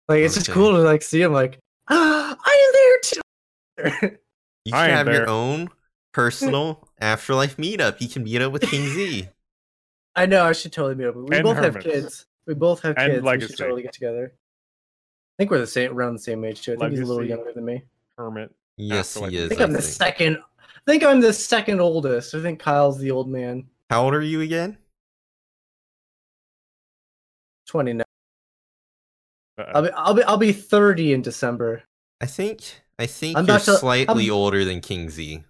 Like 0.08 0.22
it's 0.22 0.36
just 0.36 0.50
cool 0.50 0.72
to 0.72 0.80
like 0.80 1.02
see 1.02 1.22
him 1.22 1.34
like 1.34 1.60
ah, 1.90 2.38
I 2.46 2.68
am 2.68 3.92
there 3.92 4.02
too. 4.02 4.18
You 4.66 4.74
I 4.74 4.88
can 4.88 4.98
ain't 4.98 5.08
have 5.08 5.16
your 5.16 5.30
own 5.30 5.70
personal 6.14 6.88
afterlife 7.00 7.58
meetup. 7.58 8.02
You 8.02 8.08
can 8.10 8.24
meet 8.24 8.42
up 8.42 8.52
with 8.52 8.64
King 8.64 8.88
Z. 8.88 9.28
I 10.16 10.26
know 10.26 10.44
I 10.44 10.52
should 10.54 10.74
totally 10.74 10.96
meet 10.96 11.06
up. 11.06 11.16
We 11.16 11.36
And 11.36 11.44
both 11.44 11.58
have 11.58 11.80
kids. 11.80 12.26
We 12.48 12.54
both 12.56 12.82
have 12.82 12.96
And 12.98 13.14
kids. 13.14 13.24
We 13.24 13.40
should 13.42 13.58
totally 13.58 13.84
get 13.84 13.94
together. 13.94 14.34
I 14.34 15.34
think 15.38 15.52
we're 15.52 15.60
the 15.60 15.68
same 15.68 15.92
around 15.94 16.14
the 16.14 16.20
same 16.20 16.44
age 16.44 16.62
too. 16.62 16.74
I 16.74 16.78
think 16.78 16.92
he's 16.92 17.02
a 17.02 17.06
little 17.06 17.24
younger 17.26 17.52
than 17.54 17.66
me. 17.66 17.84
hermit. 18.18 18.54
Yes, 18.78 19.16
Afterlife 19.16 19.32
he 19.32 19.38
is. 19.38 19.46
I 19.46 19.48
think 19.50 19.62
I 19.62 19.64
I'm 19.66 19.74
the 19.74 19.82
second. 19.82 20.38
I 20.60 20.92
think 20.92 21.04
I'm 21.04 21.20
the 21.22 21.34
second 21.34 21.80
oldest. 21.82 22.34
I 22.34 22.42
think 22.42 22.60
Kyle's 22.60 22.98
the 22.98 23.12
old 23.12 23.30
man. 23.30 23.66
How 23.90 24.04
old 24.04 24.14
are 24.14 24.22
you 24.22 24.42
again? 24.42 24.78
Twenty 27.68 27.94
nine. 27.94 28.06
I'll 29.74 29.82
be 29.84 29.90
I'll 29.92 30.14
be 30.14 30.24
I'll 30.24 30.38
be 30.38 30.54
thirty 30.54 31.14
in 31.14 31.22
December. 31.22 31.84
I 32.22 32.26
think 32.26 32.82
I 32.98 33.06
think 33.06 33.38
I'm 33.38 33.46
you're 33.46 33.60
to- 33.60 33.78
slightly 33.78 34.26
I'm- 34.26 34.34
older 34.34 34.66
than 34.66 34.82
King 34.82 35.10
Z. 35.10 35.44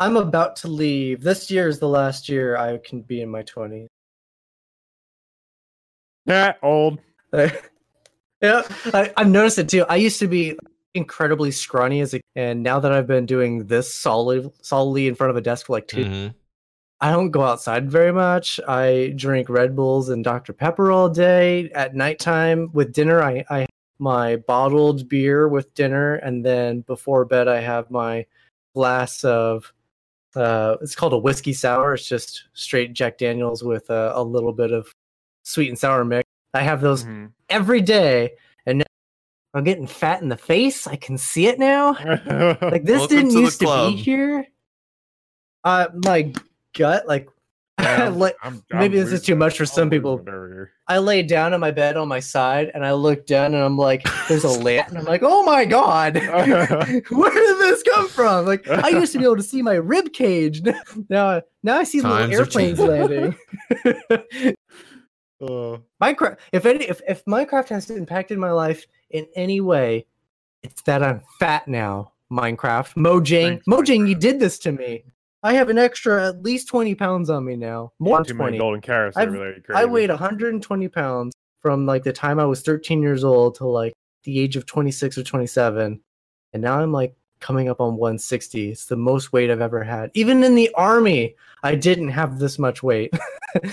I'm 0.00 0.16
about 0.16 0.54
to 0.56 0.68
leave. 0.68 1.22
This 1.22 1.50
year 1.50 1.66
is 1.66 1.80
the 1.80 1.88
last 1.88 2.28
year 2.28 2.56
I 2.56 2.78
can 2.78 3.00
be 3.02 3.20
in 3.22 3.28
my 3.28 3.42
twenties. 3.42 3.88
Yeah, 6.28 6.54
old. 6.62 7.00
Yeah, 8.40 8.62
I, 8.94 9.12
I've 9.16 9.28
noticed 9.28 9.58
it 9.58 9.68
too. 9.68 9.84
I 9.88 9.96
used 9.96 10.20
to 10.20 10.28
be 10.28 10.56
incredibly 10.94 11.50
scrawny 11.50 12.00
as 12.00 12.14
a, 12.14 12.20
and 12.36 12.62
now 12.62 12.78
that 12.78 12.92
I've 12.92 13.06
been 13.08 13.26
doing 13.26 13.66
this 13.66 13.92
solid, 13.92 14.52
solidly 14.62 15.08
in 15.08 15.16
front 15.16 15.30
of 15.30 15.36
a 15.36 15.40
desk 15.40 15.66
for 15.66 15.72
like 15.72 15.88
2 15.88 16.04
Mhm. 16.04 16.34
I 17.00 17.10
don't 17.10 17.30
go 17.30 17.42
outside 17.42 17.90
very 17.90 18.12
much. 18.12 18.60
I 18.66 19.12
drink 19.16 19.48
Red 19.48 19.74
Bulls 19.76 20.08
and 20.08 20.22
Dr 20.24 20.52
Pepper 20.52 20.90
all 20.92 21.08
day. 21.08 21.70
At 21.74 21.94
nighttime 21.94 22.70
with 22.72 22.92
dinner, 22.92 23.22
I 23.22 23.44
I 23.50 23.60
have 23.60 23.68
my 23.98 24.36
bottled 24.36 25.08
beer 25.08 25.48
with 25.48 25.74
dinner, 25.74 26.14
and 26.16 26.44
then 26.44 26.82
before 26.82 27.24
bed, 27.24 27.48
I 27.48 27.60
have 27.60 27.90
my 27.90 28.26
glass 28.74 29.24
of. 29.24 29.72
Uh, 30.36 30.76
it's 30.80 30.94
called 30.94 31.12
a 31.12 31.18
whiskey 31.18 31.52
sour. 31.52 31.94
It's 31.94 32.08
just 32.08 32.44
straight 32.52 32.92
Jack 32.92 33.18
Daniels 33.18 33.64
with 33.64 33.90
a, 33.90 34.12
a 34.14 34.22
little 34.22 34.52
bit 34.52 34.72
of 34.72 34.94
sweet 35.44 35.68
and 35.68 35.78
sour 35.78 36.04
mix. 36.04 36.28
I 36.54 36.62
have 36.62 36.80
those 36.80 37.04
Mhm. 37.04 37.32
every 37.50 37.80
day, 37.80 38.32
and 38.66 38.78
now 38.78 38.84
I'm 39.54 39.64
getting 39.64 39.86
fat 39.86 40.22
in 40.22 40.28
the 40.28 40.36
face. 40.36 40.86
I 40.86 40.96
can 40.96 41.18
see 41.18 41.46
it 41.46 41.58
now. 41.58 41.92
Like 42.62 42.84
this 42.84 42.98
Welcome 43.00 43.16
didn't 43.16 43.30
to 43.32 43.40
used 43.40 43.60
to 43.60 43.86
be 43.90 43.96
here. 43.96 44.46
Uh, 45.64 45.88
my 46.04 46.32
gut, 46.76 47.06
like, 47.06 47.28
Yeah, 47.80 48.04
I'm- 48.04 48.18
like 48.18 48.36
I'm- 48.42 48.62
maybe 48.72 48.98
I'm 48.98 49.04
this 49.04 49.12
is 49.12 49.22
too 49.22 49.36
much 49.36 49.56
for 49.56 49.64
some 49.66 49.88
people. 49.90 50.12
losing 50.16 50.28
it 50.28 50.34
over 50.34 50.48
here. 50.48 50.72
I 50.88 50.98
lay 50.98 51.22
down 51.22 51.52
on 51.54 51.60
my 51.60 51.70
bed 51.70 51.96
on 51.96 52.08
my 52.08 52.18
side, 52.18 52.70
and 52.74 52.84
I 52.84 52.92
look 52.92 53.24
down, 53.26 53.54
and 53.54 53.62
I'm 53.62 53.76
like, 53.76 54.04
"There's 54.26 54.42
a 54.44 54.48
lamp," 54.48 54.88
and 54.88 54.98
I'm 54.98 55.04
like, 55.04 55.22
"Oh 55.22 55.44
my 55.44 55.64
god, 55.64 56.14
where 57.10 57.30
did 57.30 57.58
this 57.58 57.82
come 57.84 58.08
from?" 58.08 58.46
Like, 58.46 58.66
I 58.68 58.88
used 58.88 59.12
to 59.12 59.18
be 59.18 59.24
able 59.24 59.36
to 59.36 59.42
see 59.42 59.60
my 59.62 59.74
rib 59.74 60.12
cage. 60.12 60.62
Now, 61.08 61.42
now 61.62 61.76
I 61.78 61.84
see 61.84 62.00
Times 62.00 62.30
little 62.30 62.40
airplanes 62.40 62.78
landing. 62.80 63.36
Uh, 65.40 65.78
Minecraft. 66.02 66.38
If 66.52 66.66
any, 66.66 66.84
if, 66.84 67.00
if 67.08 67.24
Minecraft 67.24 67.68
has 67.68 67.90
impacted 67.90 68.38
my 68.38 68.50
life 68.50 68.86
in 69.10 69.26
any 69.36 69.60
way, 69.60 70.06
it's 70.62 70.82
that 70.82 71.02
I'm 71.02 71.22
fat 71.38 71.68
now. 71.68 72.12
Minecraft, 72.30 72.94
Mojang, 72.96 73.48
Thanks, 73.62 73.66
Mojang, 73.66 74.06
you 74.08 74.14
did 74.14 74.38
this 74.38 74.58
to 74.60 74.72
me. 74.72 75.04
I 75.42 75.54
have 75.54 75.70
an 75.70 75.78
extra 75.78 76.28
at 76.28 76.42
least 76.42 76.68
twenty 76.68 76.94
pounds 76.94 77.30
on 77.30 77.44
me 77.44 77.56
now. 77.56 77.92
More 78.00 78.22
than 78.22 78.36
twenty. 78.36 78.58
golden 78.58 78.80
carrots 78.82 79.16
I've- 79.16 79.28
over 79.28 79.38
there. 79.38 79.54
you 79.54 79.62
I 79.70 79.82
crazy. 79.82 79.90
weighed 79.90 80.10
120 80.10 80.88
pounds 80.88 81.32
from 81.62 81.86
like 81.86 82.02
the 82.02 82.12
time 82.12 82.38
I 82.38 82.44
was 82.44 82.60
13 82.62 83.00
years 83.00 83.24
old 83.24 83.54
to 83.56 83.66
like 83.66 83.94
the 84.24 84.40
age 84.40 84.56
of 84.56 84.66
26 84.66 85.16
or 85.16 85.22
27, 85.22 86.00
and 86.52 86.62
now 86.62 86.80
I'm 86.80 86.92
like 86.92 87.14
coming 87.40 87.68
up 87.68 87.80
on 87.80 87.96
160. 87.96 88.70
It's 88.70 88.86
the 88.86 88.96
most 88.96 89.32
weight 89.32 89.50
I've 89.50 89.60
ever 89.60 89.82
had. 89.84 90.10
Even 90.14 90.42
in 90.44 90.54
the 90.54 90.70
army, 90.74 91.34
I 91.62 91.74
didn't 91.74 92.08
have 92.08 92.38
this 92.38 92.58
much 92.58 92.82
weight. 92.82 93.12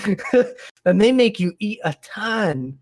and 0.84 1.00
they 1.00 1.12
make 1.12 1.38
you 1.40 1.54
eat 1.58 1.80
a 1.84 1.94
ton. 2.02 2.78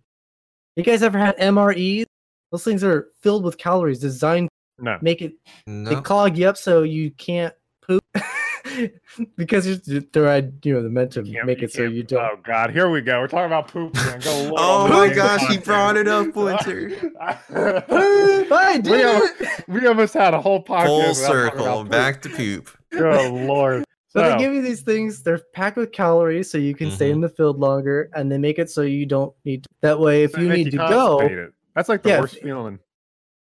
You 0.77 0.83
guys 0.83 1.03
ever 1.03 1.19
had 1.19 1.37
MREs? 1.39 2.05
Those 2.51 2.65
things 2.65 2.85
are 2.85 3.09
filled 3.21 3.45
with 3.45 3.59
calories, 3.59 3.99
designed 3.99 4.49
No. 4.79 4.99
to 4.99 5.05
make 5.05 5.23
it 5.23 5.35
they 5.67 5.97
clog 5.97 6.37
you 6.37 6.49
up 6.49 6.57
so 6.57 6.83
you 6.83 7.11
can't 7.13 7.55
poop 7.87 8.03
because 9.37 9.67
you're, 9.67 10.01
they're 10.13 10.51
you 10.63 10.73
know 10.75 10.81
they're 10.83 10.91
meant 10.91 11.13
to 11.13 11.23
make 11.45 11.63
it 11.63 11.73
so 11.73 11.83
you 11.83 12.03
don't. 12.03 12.21
Oh 12.23 12.39
God, 12.43 12.71
here 12.71 12.89
we 12.91 13.01
go. 13.01 13.21
We're 13.21 13.29
talking 13.29 13.47
about 13.47 13.69
poop. 13.69 13.95
again. 13.97 14.21
Go 14.21 14.55
Oh 14.59 14.89
my 14.89 15.13
gosh, 15.13 15.43
he 15.49 15.59
brought 15.59 15.97
it 15.97 16.09
up, 16.09 16.27
Winter. 16.37 16.91
I 17.21 18.81
did 18.83 18.91
we, 18.91 18.99
it! 19.03 19.07
almost, 19.07 19.69
we 19.69 19.87
almost 19.87 20.15
had 20.15 20.35
a 20.35 20.41
whole 20.41 20.63
podcast. 20.65 20.87
Full 20.87 21.15
circle, 21.15 21.85
back 21.85 22.23
to 22.23 22.29
poop. 22.31 22.71
Good 22.91 23.33
Lord. 23.33 23.85
So 24.09 24.21
So, 24.21 24.31
they 24.31 24.39
give 24.39 24.55
you 24.55 24.63
these 24.63 24.83
things. 24.83 25.23
They're 25.23 25.41
packed 25.55 25.77
with 25.77 25.91
calories, 25.93 26.51
so 26.51 26.57
you 26.59 26.75
can 26.75 26.91
stay 26.91 27.07
Mm-hmm. 27.07 27.15
in 27.15 27.21
the 27.21 27.29
field 27.29 27.59
longer, 27.59 28.11
and 28.15 28.31
they 28.31 28.39
make 28.39 28.59
it 28.59 28.71
so 28.71 28.83
you 28.83 29.07
don't 29.07 29.35
need. 29.45 29.67
That 29.83 29.99
way, 29.99 30.23
if 30.25 30.33
they 30.33 30.43
you 30.43 30.49
make 30.49 30.65
need 30.67 30.71
to 30.73 30.77
go, 30.79 31.19
constipated. 31.19 31.51
that's 31.75 31.89
like 31.89 32.03
the 32.03 32.11
Yeah, 32.11 32.21
worst 32.21 32.37
if- 32.37 32.43
feeling. 32.43 32.79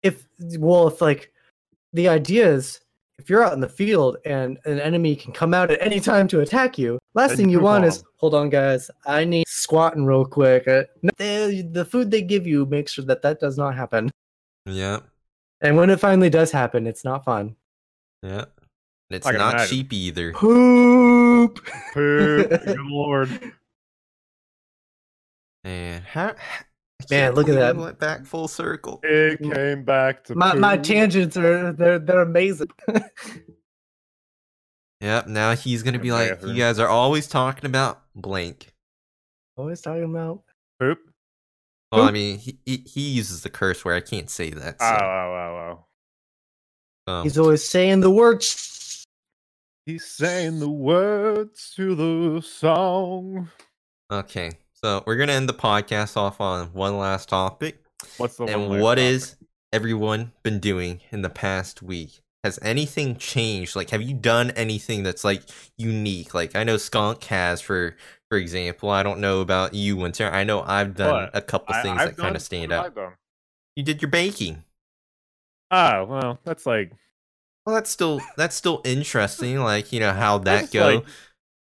if 0.02 0.26
well, 0.58 0.86
if 0.88 1.00
like 1.00 1.32
the 1.92 2.08
idea 2.08 2.52
is, 2.52 2.80
if 3.18 3.28
you're 3.30 3.44
out 3.44 3.52
in 3.52 3.60
the 3.60 3.68
field 3.68 4.16
and 4.24 4.58
an 4.64 4.80
enemy 4.80 5.14
can 5.14 5.32
come 5.32 5.54
out 5.54 5.70
at 5.70 5.80
any 5.80 6.00
time 6.00 6.26
to 6.28 6.40
attack 6.40 6.76
you, 6.78 6.98
last 7.14 7.28
Then 7.30 7.36
thing 7.38 7.48
you 7.50 7.58
you 7.58 7.64
want 7.64 7.84
on 7.84 7.88
is, 7.88 7.98
'em. 7.98 8.04
hold 8.16 8.34
on, 8.34 8.48
guys, 8.50 8.90
I 9.06 9.24
need 9.24 9.46
squatting 9.46 10.04
real 10.04 10.24
quick. 10.24 10.66
Uh, 10.66 10.84
they- 11.18 11.62
the 11.62 11.84
food 11.84 12.10
they 12.10 12.22
give 12.22 12.46
you 12.46 12.66
makes 12.66 12.92
sure 12.92 13.04
that 13.04 13.22
that 13.22 13.38
does 13.40 13.56
not 13.58 13.74
happen. 13.76 14.10
Yeah, 14.66 15.00
And 15.60 15.76
when 15.76 15.90
it 15.90 16.00
finally 16.00 16.30
does 16.30 16.50
happen, 16.52 16.86
it's 16.86 17.04
not 17.04 17.24
fun. 17.24 17.56
yeah. 18.22 18.44
And 19.10 19.16
it's 19.16 19.26
not 19.26 19.34
imagine. 19.54 19.68
cheap 19.68 19.92
either. 19.92 20.32
Poop. 20.32 21.62
Poop. 21.92 22.48
Good 22.64 22.80
Lord. 22.80 23.52
Man, 25.64 26.02
how? 26.02 26.34
I 27.10 27.14
Man, 27.14 27.34
look 27.34 27.48
at 27.48 27.54
that. 27.54 27.76
we 27.76 27.82
Went 27.82 27.98
back 27.98 28.24
full 28.24 28.48
circle. 28.48 29.00
It 29.02 29.40
came 29.40 29.84
back 29.84 30.24
to 30.24 30.34
My 30.34 30.54
my 30.54 30.76
tangents 30.76 31.36
are 31.36 31.72
they're 31.72 31.98
they're 31.98 32.22
amazing. 32.22 32.70
Yep. 35.00 35.26
Now 35.26 35.56
he's 35.56 35.82
gonna 35.82 35.96
In 35.96 36.02
be 36.02 36.10
the 36.10 36.14
like, 36.14 36.42
you 36.44 36.54
guys 36.54 36.78
are 36.78 36.86
always 36.88 37.26
talking 37.26 37.66
about 37.66 38.02
blank. 38.14 38.72
Always 39.56 39.80
talking 39.80 40.04
about 40.04 40.44
Poop. 40.78 40.98
Well, 41.90 42.04
I 42.04 42.12
mean, 42.12 42.38
he, 42.38 42.58
he 42.64 42.84
he 42.86 43.00
uses 43.10 43.42
the 43.42 43.50
curse 43.50 43.84
where 43.84 43.96
I 43.96 44.00
can't 44.00 44.30
say 44.30 44.50
that. 44.50 44.76
Oh, 44.80 44.88
So, 44.88 45.04
oh, 45.04 45.78
oh, 45.78 45.78
oh. 47.08 47.12
um, 47.12 47.22
he's 47.24 47.36
always 47.36 47.68
saying 47.68 48.00
the 48.00 48.10
words. 48.12 49.04
He's 49.86 50.04
saying 50.04 50.60
the 50.60 50.70
words 50.70 51.72
to 51.76 51.94
the 51.96 52.40
song. 52.40 53.50
okay, 54.10 54.52
so 54.82 55.02
we're 55.06 55.16
gonna 55.16 55.32
end 55.32 55.48
the 55.48 55.54
podcast 55.54 56.16
off 56.16 56.40
on 56.40 56.72
one 56.72 56.98
last 56.98 57.28
topic. 57.28 57.82
What's 58.16 58.36
the 58.36 58.44
and 58.44 58.68
what 58.68 58.96
topic? 58.96 59.04
is 59.04 59.36
everyone 59.72 60.32
been 60.42 60.58
doing 60.58 61.00
in 61.10 61.22
the 61.22 61.30
past 61.30 61.82
week? 61.82 62.20
Has 62.44 62.58
anything 62.60 63.16
changed? 63.16 63.76
Like, 63.76 63.90
have 63.90 64.02
you 64.02 64.14
done 64.14 64.50
anything 64.52 65.04
that's 65.04 65.22
like 65.22 65.42
unique? 65.78 66.34
Like, 66.34 66.56
I 66.56 66.64
know 66.64 66.76
Skunk 66.76 67.22
has, 67.24 67.60
for 67.60 67.96
for 68.28 68.36
example. 68.38 68.90
I 68.90 69.02
don't 69.04 69.20
know 69.20 69.40
about 69.40 69.74
you, 69.74 69.96
Winter. 69.96 70.28
I 70.28 70.42
know 70.42 70.62
I've 70.62 70.96
done 70.96 71.30
a 71.32 71.40
couple 71.40 71.74
I- 71.74 71.82
things 71.82 72.00
I've 72.00 72.16
that 72.16 72.20
kind 72.20 72.34
of 72.34 72.42
stand 72.42 72.72
out. 72.72 72.92
You 73.76 73.84
did 73.84 74.02
your 74.02 74.10
baking. 74.10 74.64
Oh 75.70 76.04
well, 76.04 76.38
that's 76.44 76.66
like 76.66 76.92
Well, 77.64 77.76
that's 77.76 77.90
still 77.90 78.20
that's 78.36 78.56
still 78.56 78.80
interesting. 78.84 79.60
Like, 79.60 79.92
you 79.92 80.00
know, 80.00 80.12
how 80.12 80.38
that 80.38 80.72
go? 80.72 80.96
like- 80.96 81.06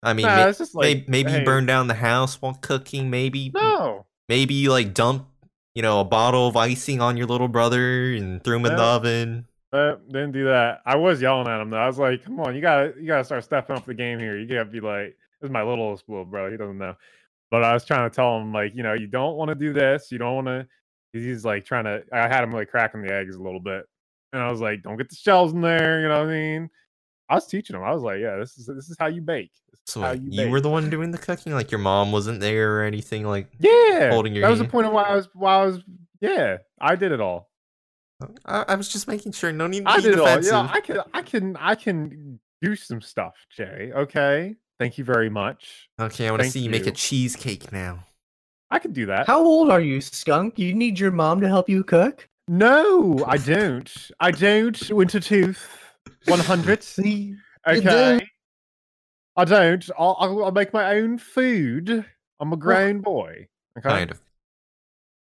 I 0.04 0.12
mean, 0.12 0.26
nah, 0.26 0.36
may- 0.36 0.52
like 0.74 0.96
may- 0.96 1.04
maybe 1.08 1.32
you 1.32 1.38
hey, 1.38 1.44
burn 1.44 1.66
down 1.66 1.88
the 1.88 1.94
house 1.94 2.40
while 2.40 2.58
cooking. 2.60 3.10
Maybe 3.10 3.50
No, 3.54 4.06
maybe 4.28 4.54
you 4.54 4.70
like 4.70 4.94
dump, 4.94 5.26
you 5.74 5.82
know, 5.82 6.00
a 6.00 6.04
bottle 6.04 6.46
of 6.46 6.56
icing 6.56 7.00
on 7.00 7.16
your 7.16 7.26
little 7.26 7.48
brother 7.48 8.12
and 8.12 8.42
threw 8.44 8.56
him 8.56 8.66
in 8.66 8.76
the 8.76 8.82
oven. 8.82 9.46
uh, 9.72 9.96
didn't 10.08 10.32
do 10.32 10.44
that. 10.44 10.82
I 10.86 10.96
was 10.96 11.20
yelling 11.20 11.48
at 11.48 11.60
him 11.60 11.70
though. 11.70 11.78
I 11.78 11.86
was 11.86 11.98
like, 11.98 12.24
"Come 12.24 12.38
on, 12.40 12.54
you 12.54 12.60
gotta, 12.60 12.94
you 13.00 13.06
gotta 13.06 13.24
start 13.24 13.42
stepping 13.42 13.74
up 13.76 13.84
the 13.86 13.94
game 13.94 14.18
here. 14.20 14.38
You 14.38 14.46
gotta 14.46 14.66
be 14.66 14.80
like, 14.80 15.16
this 15.40 15.48
is 15.48 15.50
my 15.50 15.62
littlest 15.62 16.08
little 16.08 16.24
bro. 16.24 16.50
He 16.50 16.56
doesn't 16.56 16.78
know." 16.78 16.94
But 17.50 17.64
I 17.64 17.72
was 17.72 17.84
trying 17.84 18.08
to 18.08 18.14
tell 18.14 18.38
him 18.38 18.52
like, 18.52 18.74
you 18.74 18.82
know, 18.82 18.94
you 18.94 19.06
don't 19.06 19.36
want 19.36 19.48
to 19.48 19.54
do 19.54 19.72
this. 19.72 20.12
You 20.12 20.18
don't 20.18 20.34
want 20.44 20.46
to. 20.48 20.66
He's 21.12 21.44
like 21.44 21.64
trying 21.64 21.84
to. 21.84 22.02
I 22.12 22.28
had 22.28 22.44
him 22.44 22.50
like 22.52 22.68
cracking 22.70 23.02
the 23.02 23.12
eggs 23.12 23.36
a 23.36 23.42
little 23.42 23.60
bit, 23.60 23.84
and 24.32 24.42
I 24.42 24.50
was 24.50 24.60
like, 24.60 24.82
"Don't 24.82 24.96
get 24.96 25.08
the 25.08 25.16
shells 25.16 25.52
in 25.52 25.60
there." 25.60 26.00
You 26.00 26.08
know 26.08 26.20
what 26.20 26.28
I 26.28 26.32
mean? 26.32 26.70
I 27.28 27.36
was 27.36 27.46
teaching 27.46 27.76
him. 27.76 27.82
I 27.82 27.92
was 27.92 28.02
like, 28.02 28.20
"Yeah, 28.20 28.36
this 28.36 28.58
is 28.58 28.66
this 28.66 28.90
is 28.90 28.96
how 28.98 29.06
you 29.06 29.22
bake. 29.22 29.52
So 29.86 30.00
how 30.00 30.12
you, 30.12 30.22
you 30.24 30.42
bake." 30.44 30.50
were 30.52 30.60
the 30.60 30.70
one 30.70 30.90
doing 30.90 31.10
the 31.10 31.18
cooking, 31.18 31.52
like 31.52 31.70
your 31.70 31.80
mom 31.80 32.12
wasn't 32.12 32.40
there 32.40 32.80
or 32.80 32.82
anything. 32.82 33.26
Like 33.26 33.48
yeah. 33.58 34.10
holding 34.10 34.34
your 34.34 34.42
that 34.42 34.50
was 34.50 34.58
the 34.58 34.64
hand. 34.64 34.72
point 34.72 34.86
of 34.86 34.92
why 34.92 35.04
I 35.04 35.16
was 35.16 35.28
why 35.32 35.54
I 35.54 35.66
was. 35.66 35.82
Yeah, 36.20 36.58
I 36.80 36.96
did 36.96 37.12
it 37.12 37.20
all. 37.20 37.50
Oh, 38.22 38.28
I, 38.44 38.64
I 38.68 38.74
was 38.74 38.88
just 38.88 39.08
making 39.08 39.32
sure. 39.32 39.52
No 39.52 39.66
need 39.66 39.84
to 39.84 39.90
I 39.90 39.96
be 39.96 40.02
did 40.02 40.14
it 40.14 40.20
all. 40.20 40.42
Yeah, 40.42 40.68
I 40.70 40.80
can, 40.80 41.00
I 41.12 41.22
can, 41.22 41.56
I 41.56 41.74
can 41.74 42.38
do 42.62 42.76
some 42.76 43.00
stuff, 43.00 43.34
Jay. 43.50 43.90
Okay, 43.94 44.54
thank 44.78 44.98
you 44.98 45.04
very 45.04 45.30
much. 45.30 45.88
okay, 46.00 46.28
I 46.28 46.30
want 46.30 46.42
to 46.42 46.50
see 46.50 46.60
you 46.60 46.70
make 46.70 46.86
a 46.86 46.92
cheesecake 46.92 47.72
now. 47.72 48.04
I 48.70 48.78
can 48.78 48.92
do 48.92 49.06
that. 49.06 49.26
How 49.26 49.44
old 49.44 49.70
are 49.70 49.80
you, 49.80 50.00
skunk? 50.00 50.58
You 50.58 50.74
need 50.74 50.98
your 50.98 51.10
mom 51.10 51.40
to 51.40 51.48
help 51.48 51.68
you 51.68 51.84
cook? 51.84 52.28
No, 52.48 53.24
I 53.26 53.36
don't. 53.38 54.10
I 54.20 54.30
don't. 54.30 54.90
Winter 54.90 55.20
tooth, 55.20 55.83
one 56.26 56.38
hundred. 56.40 56.82
See, 56.84 57.34
Okay, 57.66 57.80
don't. 57.80 58.24
I 59.36 59.44
don't. 59.44 59.90
I'll, 59.98 60.16
I'll, 60.20 60.44
I'll 60.44 60.52
make 60.52 60.72
my 60.72 60.96
own 60.96 61.18
food. 61.18 62.04
I'm 62.40 62.52
a 62.52 62.56
grown 62.56 63.00
boy. 63.00 63.48
Okay, 63.78 63.88
Kind 63.88 64.10
of. 64.10 64.20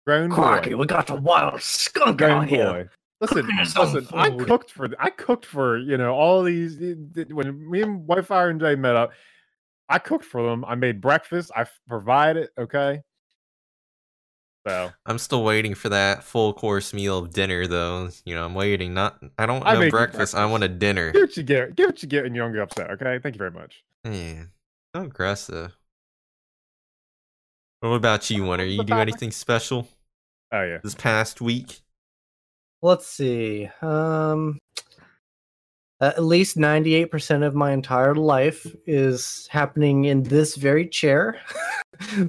grown 0.05 0.29
Crocky, 0.29 0.71
boy. 0.71 0.77
we 0.77 0.85
got 0.85 1.07
the 1.07 1.15
wild 1.15 1.61
skunk 1.61 2.17
Grown 2.19 2.43
out 2.43 2.47
here. 2.49 2.91
Listen, 3.21 3.43
Cooking 3.43 3.59
us 3.59 3.73
some 3.73 3.93
listen. 3.93 4.17
I 4.17 4.29
cooked 4.29 4.71
for. 4.71 4.89
I 4.99 5.09
cooked 5.09 5.45
for 5.45 5.77
you 5.77 5.97
know 5.97 6.13
all 6.13 6.43
these. 6.43 6.77
When 7.31 7.69
me 7.71 7.81
and 7.81 8.05
White 8.05 8.25
Fire 8.25 8.49
and 8.49 8.59
Jay 8.59 8.75
met 8.75 8.95
up, 8.95 9.11
I 9.87 9.99
cooked 9.99 10.25
for 10.25 10.47
them. 10.49 10.65
I 10.65 10.75
made 10.75 10.99
breakfast. 10.99 11.51
I 11.55 11.65
provided. 11.87 12.49
Okay. 12.57 13.01
So 14.67 14.91
I'm 15.05 15.19
still 15.19 15.43
waiting 15.43 15.75
for 15.75 15.89
that 15.89 16.23
full 16.23 16.53
course 16.53 16.93
meal 16.93 17.19
of 17.19 17.31
dinner, 17.31 17.67
though. 17.67 18.09
You 18.25 18.33
know, 18.33 18.45
I'm 18.45 18.55
waiting. 18.55 18.93
Not, 18.95 19.21
I 19.37 19.45
don't 19.45 19.65
I 19.65 19.73
know 19.73 19.81
made 19.81 19.91
breakfast. 19.91 20.33
I 20.33 20.45
want 20.45 20.63
a 20.63 20.67
dinner. 20.67 21.11
give 21.11 21.21
what 21.21 21.37
you 21.37 21.43
get. 21.43 21.75
Give 21.75 21.87
what 21.87 22.01
you 22.01 22.09
get 22.09 22.23
when 22.23 22.33
you 22.33 22.41
don't 22.41 22.51
get 22.51 22.61
upset. 22.61 22.89
Okay. 22.91 23.19
Thank 23.21 23.35
you 23.35 23.39
very 23.39 23.51
much. 23.51 23.83
Man, 24.03 24.49
so 24.95 25.03
aggressive. 25.03 25.77
What 27.81 27.89
about 27.89 28.29
you, 28.31 28.45
Winter? 28.45 28.65
You 28.65 28.83
do 28.83 28.95
anything 28.95 29.31
special? 29.31 29.87
Oh 30.51 30.63
yeah. 30.63 30.79
this 30.83 30.95
past 30.95 31.41
week? 31.41 31.81
Let's 32.81 33.05
see. 33.05 33.69
Um, 33.81 34.59
at 36.01 36.23
least 36.23 36.57
98% 36.57 37.45
of 37.45 37.55
my 37.55 37.71
entire 37.71 38.15
life 38.15 38.67
is 38.85 39.47
happening 39.51 40.05
in 40.05 40.23
this 40.23 40.55
very 40.55 40.87
chair. 40.87 41.39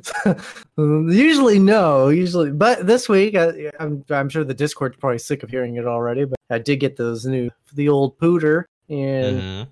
usually, 0.78 1.58
no. 1.58 2.08
Usually, 2.08 2.50
but 2.52 2.86
this 2.86 3.08
week, 3.08 3.34
I, 3.34 3.70
I'm, 3.80 4.04
I'm 4.10 4.28
sure 4.28 4.44
the 4.44 4.54
Discord's 4.54 4.96
probably 4.96 5.18
sick 5.18 5.42
of 5.42 5.50
hearing 5.50 5.76
it 5.76 5.86
already. 5.86 6.24
But 6.24 6.38
I 6.50 6.58
did 6.58 6.76
get 6.76 6.96
those 6.96 7.26
new, 7.26 7.50
the 7.74 7.88
old 7.88 8.18
pooter, 8.18 8.64
and 8.88 9.40
Mhm. 9.40 9.66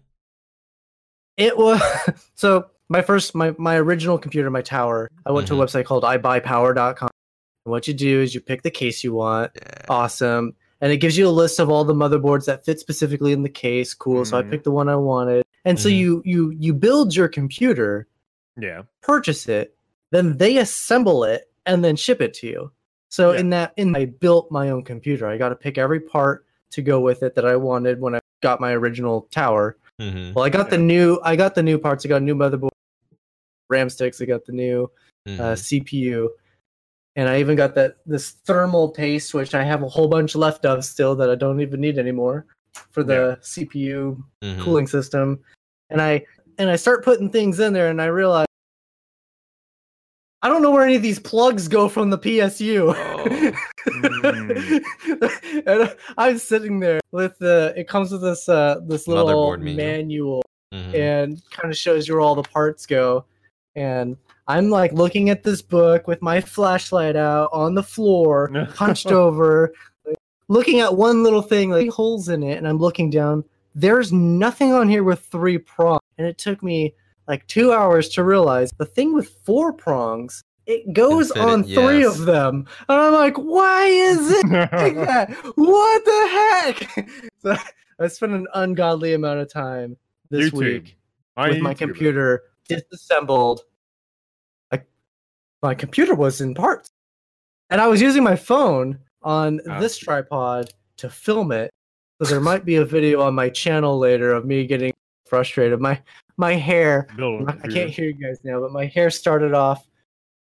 it 1.36 1.56
was 1.56 1.80
so 2.34 2.66
my 2.88 3.00
first, 3.02 3.34
my 3.34 3.54
my 3.58 3.76
original 3.76 4.18
computer, 4.18 4.50
my 4.50 4.62
tower. 4.62 5.08
I 5.24 5.32
went 5.32 5.46
to 5.48 5.60
a 5.60 5.64
website 5.64 5.84
called 5.84 6.02
ibuypower.com. 6.04 7.08
What 7.64 7.88
you 7.88 7.94
do 7.94 8.20
is 8.20 8.34
you 8.34 8.40
pick 8.40 8.62
the 8.62 8.70
case 8.70 9.02
you 9.04 9.14
want 9.14 9.52
Yeah. 9.54 9.62
awesome 9.88 10.54
and 10.84 10.92
it 10.92 10.98
gives 10.98 11.16
you 11.16 11.26
a 11.26 11.30
list 11.30 11.58
of 11.60 11.70
all 11.70 11.82
the 11.82 11.94
motherboards 11.94 12.44
that 12.44 12.62
fit 12.62 12.78
specifically 12.78 13.32
in 13.32 13.42
the 13.42 13.48
case 13.48 13.94
cool 13.94 14.22
so 14.24 14.36
i 14.38 14.42
Mhm. 14.42 14.50
picked 14.50 14.64
the 14.64 14.70
one 14.70 14.88
i 14.90 14.94
wanted 14.96 15.42
and 15.64 15.80
so 15.80 15.88
Mhm. 15.88 15.96
you 15.96 16.22
you 16.26 16.50
you 16.50 16.74
build 16.74 17.16
your 17.16 17.26
computer 17.26 18.06
Yeah. 18.60 18.82
purchase 19.00 19.48
it 19.48 19.74
then 20.10 20.36
they 20.36 20.58
assemble 20.58 21.24
it 21.24 21.50
and 21.64 21.82
then 21.82 21.96
ship 21.96 22.20
it 22.20 22.34
to 22.34 22.46
you 22.46 22.70
so 23.08 23.32
Yeah. 23.32 23.40
in 23.40 23.50
that 23.50 23.72
in 23.78 23.96
i 23.96 24.04
built 24.04 24.50
my 24.50 24.68
own 24.68 24.82
computer 24.84 25.26
i 25.26 25.38
got 25.38 25.48
to 25.48 25.56
pick 25.56 25.78
every 25.78 26.00
part 26.00 26.44
to 26.72 26.82
go 26.82 27.00
with 27.00 27.22
it 27.22 27.34
that 27.34 27.46
i 27.46 27.56
wanted 27.56 27.98
when 28.00 28.14
i 28.14 28.20
got 28.42 28.60
my 28.60 28.72
original 28.72 29.26
tower 29.30 29.78
Mhm. 29.98 30.34
well 30.34 30.44
i 30.44 30.50
got 30.50 30.68
the 30.68 30.76
new 30.78 31.18
i 31.24 31.34
got 31.34 31.54
the 31.54 31.62
new 31.62 31.78
parts 31.78 32.04
i 32.04 32.08
got 32.10 32.20
a 32.20 32.24
new 32.24 32.34
motherboard 32.34 32.68
ram 33.70 33.88
sticks 33.88 34.20
i 34.20 34.26
got 34.26 34.44
the 34.44 34.52
new 34.52 34.90
uh, 35.26 35.30
Mhm. 35.30 35.56
CPU, 35.56 36.28
and 37.16 37.28
I 37.28 37.38
even 37.40 37.56
got 37.56 37.74
that 37.76 37.96
this 38.06 38.30
thermal 38.46 38.88
paste, 38.90 39.34
which 39.34 39.54
I 39.54 39.62
have 39.64 39.82
a 39.82 39.88
whole 39.88 40.08
bunch 40.08 40.34
left 40.34 40.66
of 40.66 40.84
still 40.84 41.14
that 41.16 41.30
I 41.30 41.34
don't 41.34 41.60
even 41.60 41.80
need 41.80 41.98
anymore 41.98 42.46
for 42.90 43.02
the 43.04 43.38
CPU 43.42 44.22
Mhm. 44.42 44.60
cooling 44.60 44.86
system. 44.86 45.38
And 45.90 46.00
I 46.02 46.24
and 46.58 46.70
I 46.70 46.76
start 46.76 47.04
putting 47.04 47.30
things 47.30 47.60
in 47.60 47.72
there, 47.72 47.88
and 47.88 48.00
I 48.00 48.06
realize 48.06 48.46
I 50.42 50.48
don't 50.48 50.60
know 50.60 50.70
where 50.72 50.84
any 50.84 50.94
of 50.94 51.02
these 51.02 51.18
plugs 51.18 51.68
go 51.68 51.88
from 51.88 52.10
the 52.10 52.18
PSU. 52.18 52.92
and 55.66 55.96
I'm 56.18 56.36
sitting 56.38 56.80
there 56.80 57.00
with 57.12 57.38
the. 57.38 57.72
It 57.76 57.88
comes 57.88 58.12
with 58.12 58.20
this 58.22 58.48
uh 58.48 58.80
this 58.86 59.08
little 59.08 59.56
manual. 59.56 59.76
manual 59.76 60.42
Mhm. 60.72 60.94
and 60.94 61.42
kind 61.50 61.70
of 61.72 61.78
shows 61.78 62.06
you 62.08 62.14
where 62.14 62.20
all 62.20 62.34
the 62.34 62.42
parts 62.42 62.84
go. 62.86 63.24
And 63.76 64.16
I'm 64.46 64.68
like 64.68 64.92
looking 64.92 65.30
at 65.30 65.42
this 65.42 65.62
book 65.62 66.06
with 66.06 66.20
my 66.20 66.40
flashlight 66.40 67.16
out 67.16 67.50
on 67.52 67.74
the 67.74 67.82
floor, 67.82 68.50
hunched 68.74 69.06
over, 69.06 69.72
like, 70.06 70.16
looking 70.48 70.80
at 70.80 70.96
one 70.96 71.22
little 71.22 71.42
thing, 71.42 71.70
like 71.70 71.88
holes 71.90 72.28
in 72.28 72.42
it, 72.42 72.58
and 72.58 72.68
I'm 72.68 72.78
looking 72.78 73.10
down. 73.10 73.44
There's 73.74 74.12
nothing 74.12 74.72
on 74.72 74.88
here 74.88 75.02
with 75.02 75.20
three 75.20 75.58
prongs, 75.58 76.00
and 76.18 76.26
it 76.26 76.38
took 76.38 76.62
me 76.62 76.94
like 77.26 77.46
two 77.46 77.72
hours 77.72 78.08
to 78.10 78.24
realize 78.24 78.70
the 78.76 78.86
thing 78.86 79.14
with 79.14 79.34
four 79.44 79.72
prongs. 79.72 80.42
It 80.66 80.92
goes 80.94 81.28
fit 81.28 81.38
it, 81.38 81.42
on 81.42 81.64
three 81.64 82.00
yes. 82.00 82.18
of 82.18 82.26
them, 82.26 82.66
and 82.88 83.00
I'm 83.00 83.12
like, 83.12 83.36
why 83.36 83.84
is 83.86 84.30
it 84.30 84.46
like 84.50 84.94
that? 84.94 85.30
What 85.56 86.04
the 86.04 86.28
heck? 86.30 87.08
So 87.44 87.54
I 88.00 88.08
spent 88.08 88.32
an 88.32 88.46
ungodly 88.54 89.12
amount 89.12 89.40
of 89.40 89.52
time 89.52 89.98
this 90.30 90.50
YouTube. 90.50 90.58
week 90.58 90.96
On 91.36 91.50
with 91.50 91.60
my 91.60 91.74
computer 91.74 92.44
disassembled. 92.66 93.64
My 95.64 95.74
computer 95.74 96.14
was 96.14 96.42
in 96.42 96.52
parts, 96.54 96.90
and 97.70 97.80
I 97.80 97.86
was 97.86 98.02
using 98.02 98.22
my 98.22 98.36
phone 98.36 98.98
on 99.22 99.62
Ah. 99.66 99.80
this 99.80 99.96
tripod 99.96 100.68
to 100.98 101.08
film 101.08 101.52
it. 101.52 101.70
So 102.22 102.28
there 102.28 102.38
might 102.42 102.66
be 102.66 102.76
a 102.76 102.84
video 102.84 103.22
on 103.22 103.34
my 103.34 103.48
channel 103.48 103.98
later 103.98 104.30
of 104.32 104.44
me 104.44 104.66
getting 104.66 104.92
frustrated. 105.24 105.80
My 105.80 106.02
my 106.36 106.52
hair. 106.52 107.08
Build 107.16 107.36
a 107.36 107.38
I'm 107.38 107.44
not- 107.46 107.64
I 107.64 107.68
can't 107.72 107.88
hear 107.88 108.04
you 108.04 108.12
guys 108.12 108.40
now, 108.44 108.60
but 108.60 108.72
my 108.72 108.84
hair 108.84 109.08
started 109.08 109.54
off. 109.54 109.86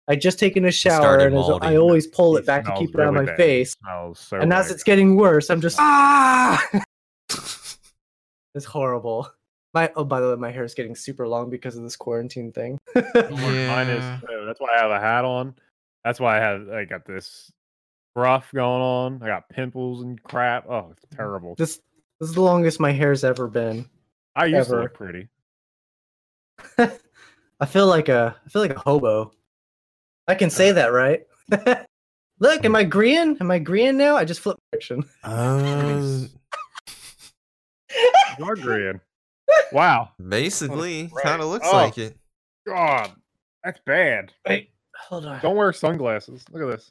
I 0.08 0.16
just 0.16 0.40
taken 0.40 0.64
a 0.64 0.72
shower, 0.72 1.18
and 1.18 1.36
as 1.38 1.48
I 1.60 1.76
always 1.76 2.08
pull 2.08 2.36
It 2.36 2.44
back 2.44 2.64
to 2.64 2.74
keep 2.74 2.88
it 2.88 2.96
really 2.98 3.12
my 3.12 3.24
bad. 3.26 3.36
face. 3.36 3.76
so 4.16 4.36
And 4.36 4.52
as 4.52 4.72
it's 4.72 4.82
getting 4.82 5.14
worse, 5.14 5.50
I'm 5.50 5.60
just 5.60 5.76
ah. 5.78 6.60
it's 8.56 8.64
horrible. 8.66 9.30
My 9.74 9.90
oh, 9.96 10.04
by 10.04 10.20
the 10.20 10.28
way, 10.30 10.36
my 10.36 10.50
hair 10.50 10.64
is 10.64 10.74
getting 10.74 10.94
super 10.94 11.26
long 11.26 11.48
because 11.50 11.76
of 11.76 11.82
this 11.82 11.96
quarantine 11.96 12.52
thing. 12.52 12.78
Mine 12.94 13.04
Yeah. 13.14 14.16
is 14.16 14.20
too. 14.20 14.44
That's 14.46 14.60
why 14.60 14.74
I 14.76 14.80
have 14.82 14.90
a 14.90 15.00
hat 15.00 15.24
on. 15.24 15.54
That's 16.04 16.20
why 16.20 16.36
I 16.36 16.40
have 16.40 16.68
I 16.68 16.84
got 16.84 17.06
this 17.06 17.50
rough 18.14 18.50
going 18.52 18.82
on. 18.82 19.22
I 19.22 19.26
got 19.28 19.48
pimples 19.48 20.02
and 20.02 20.22
crap. 20.22 20.68
Oh, 20.68 20.90
it's 20.92 21.04
terrible. 21.16 21.54
this 21.56 21.80
this 22.20 22.28
is 22.28 22.34
the 22.34 22.42
longest 22.42 22.80
my 22.80 22.92
hair's 22.92 23.24
ever 23.24 23.48
been. 23.48 23.86
I 24.36 24.46
used 24.46 24.68
to 24.70 24.80
look 24.82 24.94
pretty. 24.94 25.28
I 26.78 27.66
feel 27.66 27.86
like 27.86 28.08
a 28.08 28.36
I 28.44 28.48
feel 28.50 28.62
like 28.62 28.74
a 28.76 28.78
hobo. 28.78 29.32
I 30.28 30.34
can 30.34 30.50
say 30.50 30.72
that, 30.72 30.92
right? 30.92 31.26
Look, 32.38 32.64
am 32.64 32.74
I 32.76 32.84
green? 32.84 33.36
Am 33.40 33.50
I 33.50 33.58
green 33.58 33.96
now? 33.96 34.16
I 34.16 34.24
just 34.24 34.40
flipped 34.40 34.60
direction. 34.72 35.04
Uh, 35.24 36.26
You 38.38 38.44
are 38.46 38.56
green. 38.56 39.00
Wow. 39.72 40.10
basically, 40.28 41.10
kind 41.22 41.40
of 41.42 41.48
looks 41.48 41.66
Oh. 41.70 41.76
like 41.76 41.98
it. 41.98 42.16
God. 42.66 43.10
That's 43.64 43.80
bad. 43.86 44.32
Wait, 44.46 44.70
hold 44.96 45.24
on. 45.26 45.40
Don't 45.40 45.56
wear 45.56 45.72
sunglasses. 45.72 46.44
Look 46.50 46.62
at 46.62 46.76
this. 46.76 46.90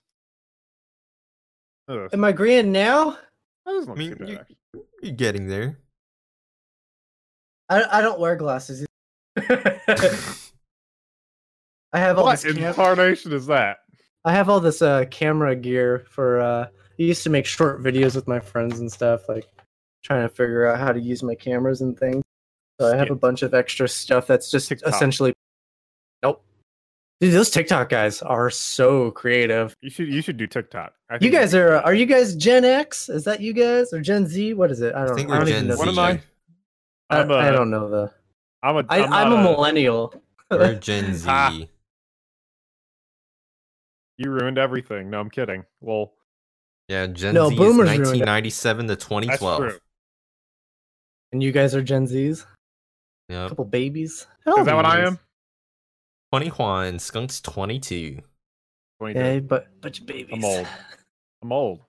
Look 1.87 1.97
at 1.99 2.03
this. 2.11 2.13
Am 2.13 2.23
I 2.23 2.31
green 2.31 2.71
now? 2.71 3.11
That 3.65 3.71
doesn't 3.73 3.89
I 3.89 3.91
look 3.91 3.97
mean, 3.97 4.09
too 4.11 4.15
bad, 4.17 4.29
you- 4.29 4.37
actually. 4.37 4.57
You're 5.03 5.15
getting 5.15 5.47
there. 5.47 5.77
I 7.69 7.99
I 7.99 8.01
don't 8.01 8.19
wear 8.19 8.35
glasses. 8.35 8.85
I 11.93 11.99
have 11.99 12.17
all 12.17 12.25
What 12.25 12.39
this 12.41 12.53
cam- 12.53 12.63
incarnation 12.63 13.33
is 13.33 13.47
that? 13.47 13.77
I 14.23 14.31
have 14.33 14.49
all 14.49 14.59
this 14.59 14.81
uh 14.81 15.05
camera 15.11 15.55
gear 15.55 16.05
for 16.09 16.39
uh 16.39 16.65
I 16.67 17.03
used 17.03 17.23
to 17.23 17.29
make 17.29 17.45
short 17.45 17.81
videos 17.81 18.15
with 18.15 18.27
my 18.27 18.39
friends 18.39 18.79
and 18.79 18.91
stuff, 18.91 19.27
like 19.27 19.45
trying 20.03 20.27
to 20.27 20.29
figure 20.33 20.67
out 20.67 20.79
how 20.79 20.91
to 20.91 20.99
use 20.99 21.23
my 21.23 21.35
cameras 21.35 21.81
and 21.81 21.97
things. 21.97 22.23
So 22.81 22.91
I 22.91 22.95
have 22.95 23.11
a 23.11 23.15
bunch 23.15 23.43
of 23.43 23.53
extra 23.53 23.87
stuff 23.87 24.25
that's 24.25 24.49
just 24.49 24.69
TikTok. 24.69 24.91
essentially 24.91 25.33
Nope. 26.23 26.43
Dude, 27.19 27.31
those 27.31 27.51
TikTok 27.51 27.89
guys 27.89 28.23
are 28.23 28.49
so 28.49 29.11
creative. 29.11 29.75
You 29.81 29.91
should 29.91 30.07
you 30.11 30.21
should 30.23 30.37
do 30.37 30.47
TikTok. 30.47 30.93
I 31.07 31.19
You 31.21 31.29
guys 31.29 31.53
are 31.53 31.75
are 31.75 31.93
you 31.93 32.07
guys 32.07 32.35
Gen 32.35 32.65
X? 32.65 33.07
Is 33.07 33.23
that 33.25 33.39
you 33.39 33.53
guys 33.53 33.93
or 33.93 34.01
Gen 34.01 34.25
Z? 34.25 34.55
What 34.55 34.71
is 34.71 34.81
it? 34.81 34.95
I 34.95 35.03
I 35.03 35.05
don't 35.05 35.15
think 35.15 35.29
know. 35.29 35.35
I 35.35 35.37
we're 35.37 35.45
don't 35.45 35.49
even 35.49 35.61
Gen 35.61 35.67
know. 35.67 35.75
Z. 35.75 35.79
What 35.79 35.87
am 35.89 35.99
I? 35.99 36.21
I, 37.11 37.21
I'm 37.21 37.29
a, 37.29 37.35
I 37.35 37.51
don't 37.51 37.69
know 37.69 37.87
the 37.87 38.11
I'm 38.63 38.77
a. 38.77 38.85
I, 38.89 39.03
I'm, 39.03 39.13
I'm, 39.13 39.29
not 39.29 39.39
a 39.39 39.43
millennial. 39.43 40.13
We're 40.49 40.73
Gen 40.79 41.13
Z. 41.13 41.25
Ah. 41.29 41.55
You 44.17 44.31
ruined 44.31 44.57
everything. 44.57 45.11
No, 45.11 45.19
I'm 45.19 45.29
kidding. 45.29 45.65
Well, 45.81 46.13
Yeah, 46.89 47.05
Gen 47.05 47.35
No, 47.35 47.49
Z 47.49 47.53
is 47.53 47.59
boomers 47.59 47.89
ruined 47.89 48.21
1997 48.21 48.87
to 48.87 48.95
that's 48.95 49.03
2012. 49.05 49.59
true. 49.59 49.79
and 51.31 51.43
you 51.43 51.51
guys 51.51 51.75
are 51.75 51.83
Gen 51.83 52.07
Zs? 52.07 52.45
A 53.33 53.49
couple 53.49 53.65
babies. 53.65 54.27
How 54.45 54.53
Is 54.53 54.57
old 54.59 54.67
that 54.67 54.73
are 54.73 54.77
what 54.77 54.85
I 54.85 55.05
am? 55.05 55.19
20 56.31 56.47
Juan, 56.49 56.99
Skunk's 56.99 57.41
22. 57.41 58.19
22. 58.99 59.19
Yeah, 59.19 59.39
but 59.39 59.67
bunch 59.81 59.99
of 59.99 60.05
babies. 60.05 60.29
I'm 60.33 60.45
old. 60.45 60.67
I'm 61.43 61.51
old. 61.51 61.79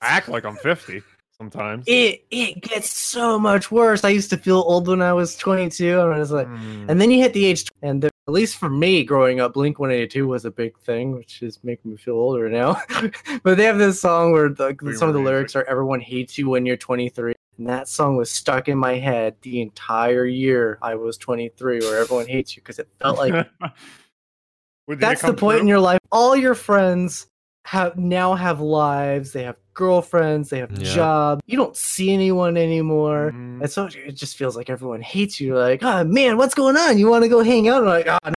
I 0.00 0.06
act 0.08 0.28
like 0.28 0.44
I'm 0.44 0.56
50 0.56 1.02
sometimes. 1.38 1.84
It 1.86 2.24
it 2.30 2.60
gets 2.62 2.90
so 2.90 3.38
much 3.38 3.70
worse. 3.70 4.04
I 4.04 4.08
used 4.10 4.30
to 4.30 4.36
feel 4.36 4.58
old 4.66 4.88
when 4.88 5.02
I 5.02 5.12
was 5.12 5.36
22, 5.36 6.00
and 6.00 6.14
I 6.14 6.18
was 6.18 6.32
like, 6.32 6.48
Mm. 6.48 6.88
and 6.88 7.00
then 7.00 7.10
you 7.10 7.22
hit 7.22 7.32
the 7.32 7.44
age, 7.46 7.68
and 7.82 8.02
the, 8.02 8.10
at 8.26 8.32
least 8.34 8.56
for 8.56 8.68
me, 8.68 9.04
growing 9.04 9.38
up, 9.40 9.52
Blink 9.54 9.78
182 9.78 10.26
was 10.26 10.44
a 10.44 10.50
big 10.50 10.76
thing, 10.80 11.12
which 11.14 11.42
is 11.42 11.60
making 11.62 11.92
me 11.92 11.96
feel 11.96 12.14
older 12.14 12.48
now. 12.50 12.80
but 13.44 13.56
they 13.56 13.64
have 13.64 13.78
this 13.78 14.00
song 14.00 14.32
where 14.32 14.48
the, 14.48 14.76
some 14.96 15.08
of 15.08 15.14
the 15.14 15.20
lyrics 15.20 15.54
are 15.54 15.64
"Everyone 15.64 16.00
hates 16.00 16.36
you 16.36 16.48
when 16.48 16.66
you're 16.66 16.76
23," 16.76 17.34
and 17.58 17.68
that 17.68 17.88
song 17.88 18.16
was 18.16 18.30
stuck 18.30 18.68
in 18.68 18.78
my 18.78 18.94
head 18.94 19.36
the 19.42 19.60
entire 19.60 20.24
year 20.26 20.78
I 20.82 20.94
was 20.94 21.16
23, 21.18 21.80
where 21.80 21.98
everyone 22.00 22.26
hates 22.26 22.56
you 22.56 22.62
because 22.62 22.78
it 22.78 22.88
felt 23.00 23.18
like 23.18 23.32
Would- 24.88 25.00
that's 25.00 25.20
the 25.22 25.28
come 25.28 25.36
point 25.36 25.60
in 25.60 25.66
your 25.66 25.80
life. 25.80 25.98
All 26.12 26.36
your 26.36 26.54
friends 26.54 27.26
have 27.64 27.96
now 27.98 28.34
have 28.34 28.60
lives. 28.60 29.32
They 29.32 29.42
have 29.42 29.56
girlfriends. 29.74 30.50
They 30.50 30.60
have 30.60 30.70
Yeah. 30.70 30.94
jobs. 30.94 31.42
You 31.46 31.56
don't 31.56 31.76
see 31.76 32.12
anyone 32.12 32.56
anymore. 32.56 33.32
Mhm. 33.34 33.60
And 33.62 33.70
so 33.70 33.86
it 33.92 34.12
just 34.12 34.36
feels 34.36 34.56
like 34.56 34.70
everyone 34.70 35.00
hates 35.02 35.40
you. 35.40 35.56
Like, 35.58 35.82
oh 35.82 36.04
man, 36.04 36.36
what's 36.36 36.54
going 36.54 36.76
on? 36.76 36.96
You 36.98 37.08
want 37.10 37.24
to 37.24 37.28
go 37.28 37.42
hang 37.42 37.68
out? 37.68 37.78
And 37.82 37.90
I'm 37.90 37.96
like, 37.96 38.06
oh, 38.06 38.18
no. 38.28 38.34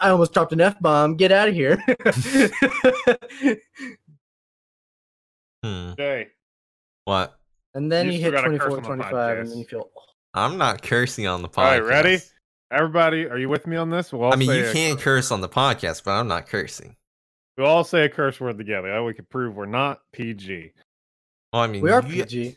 I 0.00 0.10
almost 0.10 0.32
dropped 0.32 0.52
an 0.52 0.60
f 0.60 0.78
bomb. 0.80 1.16
Get 1.16 1.30
out 1.32 1.48
of 1.48 1.54
here. 1.54 1.80
Hmm. 5.64 5.92
Jay, 5.98 6.28
What? 7.04 7.36
And 7.74 7.90
then 7.90 8.06
You 8.06 8.12
you, 8.12 8.20
hit 8.20 8.32
gotta 8.32 8.48
24, 8.48 8.70
on 8.70 8.76
the 8.76 8.80
25, 8.82 9.38
and 9.38 9.50
then 9.50 9.58
you 9.58 9.64
feel. 9.64 9.90
I'm 10.34 10.58
not 10.58 10.82
cursing 10.82 11.26
on 11.26 11.42
the 11.42 11.48
podcast. 11.48 11.58
All 11.58 11.70
right, 11.70 11.84
ready? 11.84 12.18
everybody, 12.70 13.26
are 13.26 13.38
you 13.38 13.48
with 13.48 13.66
me 13.66 13.76
on 13.76 13.90
this? 13.90 14.12
Well, 14.12 14.32
I 14.32 14.36
mean, 14.36 14.50
you 14.50 14.68
a- 14.68 14.72
can 14.72 14.96
curse 14.96 15.30
on 15.30 15.40
the 15.40 15.48
podcast, 15.48 16.04
but 16.04 16.12
I'm 16.12 16.28
not 16.28 16.46
cursing. 16.46 16.96
We 17.56 17.64
all 17.64 17.82
say 17.82 18.04
a 18.04 18.08
curse 18.08 18.38
word 18.40 18.56
together. 18.58 18.88
That 18.92 19.02
we 19.02 19.14
can 19.14 19.26
prove 19.30 19.56
we're 19.56 19.66
not 19.66 20.00
PG. 20.12 20.72
Well, 21.52 21.62
I 21.62 21.66
mean, 21.66 21.82
We 21.82 21.90
are 21.90 22.02
you, 22.02 22.22
PG. 22.24 22.56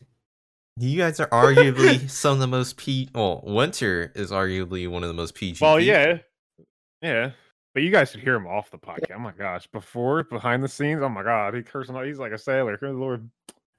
you 0.78 0.98
guys 0.98 1.20
are 1.20 1.28
arguably 1.30 2.08
some 2.10 2.34
of 2.34 2.40
the 2.40 2.48
most 2.48 2.78
P. 2.78 3.10
Well, 3.16 3.42
Winter 3.44 4.12
is 4.16 4.32
arguably 4.32 4.88
one 4.90 5.02
of 5.04 5.08
the 5.08 5.14
most 5.16 5.34
PG. 5.34 5.58
Well, 5.64 5.78
people. 5.78 5.88
yeah, 5.88 6.18
yeah. 7.02 7.32
But 7.74 7.84
you 7.84 7.90
guys 7.90 8.12
should 8.12 8.20
hear 8.20 8.36
him 8.36 8.46
off 8.46 8.70
the 8.70 8.78
podcast. 8.78 9.16
Oh 9.16 9.20
my 9.20 9.32
gosh! 9.32 9.66
Before, 9.68 10.24
behind 10.26 10.62
the 10.62 10.68
scenes, 10.68 11.02
oh 11.02 11.10
my 11.10 11.24
god, 11.24 11.54
he 11.56 11.64
cursing. 11.64 11.96
He's 12.04 12.20
like 12.20 12.34
a 12.34 12.38
sailor. 12.38 12.78
Good 12.78 12.94
lord. 12.94 13.28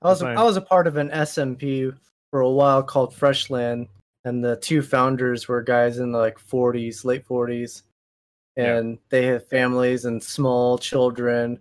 I 0.04 0.08
was 0.08 0.18
Design. 0.18 0.36
I 0.38 0.42
was 0.44 0.56
a 0.56 0.60
part 0.60 0.86
of 0.86 0.96
an 0.96 1.10
SMP 1.10 1.94
for 2.30 2.40
a 2.40 2.50
while 2.50 2.82
called 2.82 3.14
Freshland, 3.14 3.88
and 4.24 4.44
the 4.44 4.56
two 4.56 4.82
founders 4.82 5.48
were 5.48 5.62
guys 5.62 5.98
in 5.98 6.12
the 6.12 6.18
like 6.18 6.38
40s, 6.38 7.04
late 7.04 7.26
40s, 7.26 7.82
Yeah. 8.56 8.76
and 8.76 8.98
they 9.10 9.26
had 9.26 9.44
families 9.48 10.04
and 10.04 10.22
small 10.22 10.78
children, 10.78 11.58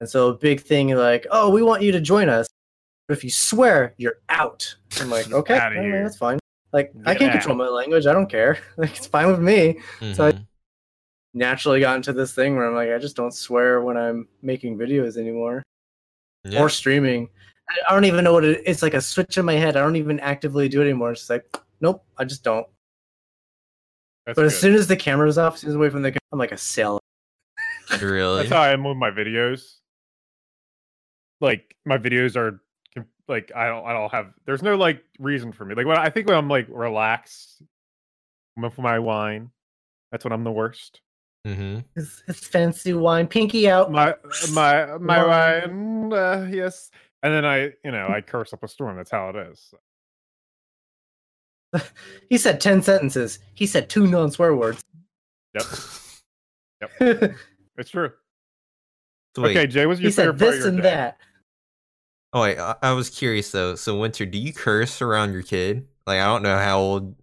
and 0.00 0.08
so 0.08 0.28
a 0.28 0.34
big 0.34 0.60
thing 0.60 0.88
like, 0.90 1.26
oh, 1.30 1.50
we 1.50 1.62
want 1.62 1.82
you 1.82 1.92
to 1.92 2.00
join 2.00 2.28
us, 2.28 2.46
but 3.08 3.16
if 3.16 3.24
you 3.24 3.30
swear, 3.30 3.94
you're 3.98 4.18
out. 4.28 4.74
I'm 5.00 5.10
like, 5.10 5.30
okay, 5.32 5.58
Outta 5.58 5.78
all 5.78 5.88
right, 5.88 6.02
that's 6.02 6.16
fine. 6.16 6.38
Like 6.72 6.92
I 7.06 7.14
Get 7.14 7.18
can 7.20 7.30
control 7.32 7.56
my 7.56 7.68
language. 7.68 8.06
I 8.06 8.12
don't 8.12 8.28
care. 8.28 8.58
Like 8.76 8.96
it's 8.96 9.06
fine 9.06 9.28
with 9.28 9.40
me. 9.40 9.80
so 10.14 10.26
I- 10.26 10.32
Mhm. 10.32 10.46
Naturally 11.34 11.80
got 11.80 11.96
into 11.96 12.14
this 12.14 12.32
thing 12.34 12.56
where 12.56 12.66
I'm 12.66 12.74
like, 12.74 12.90
I 12.90 12.96
just 12.98 13.14
don't 13.14 13.34
swear 13.34 13.82
when 13.82 13.98
I'm 13.98 14.26
making 14.40 14.78
videos 14.78 15.18
anymore 15.18 15.62
yeah. 16.44 16.62
or 16.62 16.70
streaming. 16.70 17.28
I- 17.68 17.74
I 17.90 17.94
don't 17.94 18.04
even 18.04 18.24
know 18.24 18.32
what 18.32 18.44
it 18.44 18.62
It's 18.66 18.82
like 18.82 18.94
a 18.94 19.00
switch 19.00 19.38
in 19.38 19.44
my 19.44 19.54
head. 19.54 19.76
I 19.76 19.80
don't 19.80 19.96
even 19.96 20.20
actively 20.20 20.68
do 20.68 20.80
it 20.80 20.84
anymore. 20.84 21.12
It's 21.12 21.22
just 21.22 21.30
like, 21.30 21.56
nope, 21.80 22.04
I 22.16 22.24
just 22.24 22.44
don't. 22.44 22.66
That's 24.24 24.36
but 24.36 24.42
good. 24.42 24.46
as 24.46 24.58
soon 24.58 24.74
as 24.74 24.86
the 24.88 24.96
camera's 24.96 25.38
off, 25.38 25.54
as 25.54 25.60
soon 25.60 25.70
as 25.70 25.76
away 25.76 25.90
from 25.90 26.02
the, 26.02 26.10
camera, 26.10 26.20
I'm 26.32 26.38
like 26.38 26.52
a 26.52 26.58
sailor. 26.58 27.00
really. 28.00 28.38
That's 28.38 28.50
how 28.50 28.60
I 28.60 28.70
am 28.70 28.82
with 28.84 28.96
my 28.96 29.10
videos. 29.10 29.76
Like 31.40 31.76
my 31.84 31.98
videos 31.98 32.34
are 32.36 32.60
like 33.28 33.52
I 33.54 33.66
don't 33.68 33.84
I 33.84 33.92
don't 33.92 34.10
have 34.12 34.32
there's 34.46 34.62
no 34.62 34.76
like 34.76 35.02
reason 35.18 35.52
for 35.52 35.64
me. 35.64 35.74
Like 35.74 35.86
when 35.86 35.98
I 35.98 36.08
think 36.08 36.28
when 36.28 36.36
I'm 36.36 36.48
like 36.48 36.66
relaxed 36.68 37.62
with 38.56 38.78
my 38.78 38.98
wine, 38.98 39.50
that's 40.10 40.24
when 40.24 40.32
I'm 40.32 40.44
the 40.44 40.52
worst. 40.52 41.00
Mm-hmm. 41.46 41.80
It's, 41.94 42.22
it's 42.26 42.46
fancy 42.46 42.92
wine, 42.94 43.26
pinky 43.28 43.68
out. 43.68 43.92
My 43.92 44.14
my 44.52 44.96
my 44.98 45.24
Wine. 45.24 46.08
wine, 46.10 46.12
uh, 46.12 46.48
yes. 46.50 46.90
And 47.22 47.32
then 47.34 47.44
I, 47.44 47.72
you 47.84 47.90
know, 47.92 48.08
I 48.08 48.20
curse 48.26 48.52
up 48.52 48.62
a 48.62 48.68
storm. 48.68 48.96
That's 48.96 49.10
how 49.10 49.30
it 49.30 49.36
is. 49.36 49.74
He 52.30 52.38
said 52.38 52.60
ten 52.60 52.80
sentences. 52.82 53.38
He 53.54 53.66
said 53.66 53.88
two 53.90 54.06
non-swear 54.06 54.54
words. 54.56 54.82
Yep, 55.54 55.64
Yep. 56.80 57.34
it's 57.78 57.90
true. 57.90 58.12
So 59.34 59.42
wait, 59.42 59.56
Okay, 59.56 59.66
Jay, 59.66 59.86
what's 59.86 60.00
your 60.00 60.08
he 60.08 60.12
said 60.12 60.22
favorite 60.24 60.38
part 60.38 60.48
of 60.48 60.54
this 60.54 60.58
your 60.60 60.68
and 60.68 60.76
day? 60.78 60.82
that. 60.90 61.18
Oh 62.32 62.42
wait, 62.42 62.58
I, 62.58 62.76
I 62.82 62.92
was 62.92 63.10
curious 63.10 63.50
though. 63.50 63.74
So 63.74 63.98
Winter, 63.98 64.26
do 64.26 64.38
you 64.38 64.52
curse 64.52 65.02
around 65.02 65.32
your 65.32 65.42
kid? 65.42 65.86
Like 66.06 66.20
I 66.20 66.26
don't 66.26 66.42
know 66.42 66.56
how 66.58 66.78
old 66.78 67.14
oh, 67.18 67.22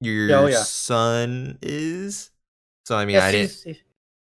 your 0.00 0.36
Oh, 0.36 0.46
yeah. 0.46 0.62
son 0.62 1.58
is. 1.62 2.30
So 2.84 2.96
I 2.96 3.04
mean, 3.06 3.14
Yes, 3.14 3.24
I 3.24 3.32
didn't. 3.32 3.60
he's, 3.64 3.76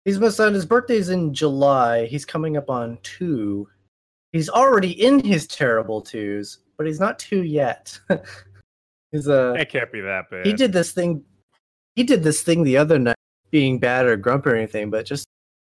he's 0.05 0.19
my 0.19 0.29
son. 0.29 0.53
His 0.53 0.65
birthday's 0.65 1.09
in 1.09 1.33
July. 1.33 2.05
He's 2.05 2.25
coming 2.25 2.57
up 2.57 2.69
on 2.69 2.97
two. 3.03 3.67
He's 4.33 4.49
already 4.49 4.91
in 4.91 5.23
his 5.23 5.47
terrible 5.47 6.01
twos, 6.01 6.57
but 6.77 6.85
he's 6.87 6.99
not 6.99 7.17
two 7.19 7.43
yet. 7.43 7.97
he's 9.11 9.27
a. 9.27 9.53
It 9.53 9.69
can't 9.69 9.91
be 9.91 10.01
that 10.01 10.29
bad. 10.29 10.45
he 10.45 10.53
did 10.53 10.73
this 10.73 10.91
thing 10.91 11.23
he 11.95 12.03
did 12.03 12.23
this 12.23 12.41
thing 12.41 12.63
the 12.63 12.77
other 12.77 12.97
night 12.99 13.15
being 13.51 13.77
bad 13.79 14.05
or 14.07 14.17
grumpy 14.17 14.49
or 14.49 14.55
anything 14.55 14.89
but 14.89 15.05
just 15.05 15.27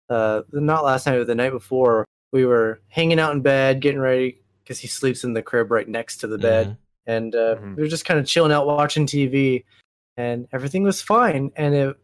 uh 0.10 0.42
not 0.54 0.86
last 0.86 1.06
night 1.06 1.18
but 1.18 1.28
the 1.28 1.36
night 1.36 1.50
before 1.52 2.06
we 2.32 2.46
were 2.46 2.80
hanging 2.88 3.20
out 3.20 3.34
in 3.34 3.42
bed 3.42 3.82
getting 3.82 4.00
ready 4.00 4.40
because 4.64 4.80
he 4.80 4.88
sleeps 4.88 5.26
in 5.26 5.34
the 5.34 5.42
crib 5.42 5.70
right 5.70 5.90
next 5.90 6.18
to 6.18 6.28
the 6.28 6.38
bed 6.38 6.68
Mhm. 6.68 6.78
and 7.08 7.36
uh, 7.36 7.56
Mhm. 7.58 7.76
we 7.76 7.84
were 7.84 7.90
just 7.90 8.06
kind 8.06 8.18
of 8.22 8.26
chilling 8.26 8.54
out 8.54 8.66
watching 8.66 9.06
tv 9.06 9.66
and 10.16 10.48
everything 10.54 10.84
was 10.84 11.02
fine 11.02 11.52
and 11.58 11.76
it, 11.76 11.98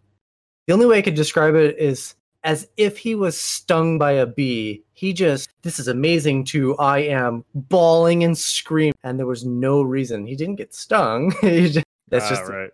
the 0.68 0.74
only 0.74 0.86
way 0.86 0.98
i 0.98 1.02
could 1.02 1.16
describe 1.16 1.56
it 1.56 1.78
is 1.80 2.16
as 2.44 2.68
if 2.78 2.98
he 2.98 3.16
was 3.16 3.40
stung 3.40 3.98
by 3.98 4.12
a 4.14 4.26
bee. 4.26 4.84
He 4.94 5.14
just 5.14 5.50
this 5.62 5.80
is 5.80 5.88
amazing 5.88 6.46
to 6.46 6.76
i 6.78 7.00
am 7.00 7.44
bawling 7.54 8.24
and 8.24 8.38
screaming 8.38 8.94
and 9.04 9.18
there 9.20 9.26
was 9.28 9.46
no 9.46 9.82
reason 9.82 10.26
he 10.26 10.36
didn't 10.36 10.56
get 10.56 10.74
stung. 10.74 11.32
He 11.42 11.70
just- 11.70 11.86
that's 12.10 12.26
Ah, 12.26 12.30
just 12.30 12.50
right. 12.50 12.72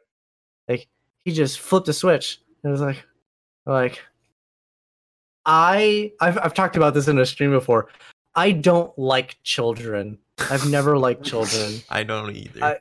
he 1.25 1.31
just 1.33 1.59
flipped 1.59 1.87
a 1.89 1.93
switch. 1.93 2.39
And 2.63 2.69
it 2.69 2.71
was 2.71 2.81
like 2.81 3.03
like 3.65 3.99
i 5.45 6.11
I've, 6.21 6.37
I've 6.37 6.53
talked 6.53 6.75
about 6.77 6.93
this 6.93 7.07
in 7.07 7.17
a 7.19 7.25
stream 7.25 7.51
before. 7.51 7.87
I 8.35 8.51
don't 8.51 8.97
like 8.97 9.37
children. 9.43 10.17
I've 10.49 10.69
never 10.69 10.97
liked 10.97 11.23
children. 11.23 11.81
I 11.89 12.03
don't 12.03 12.35
either. 12.35 12.63
I- 12.63 12.79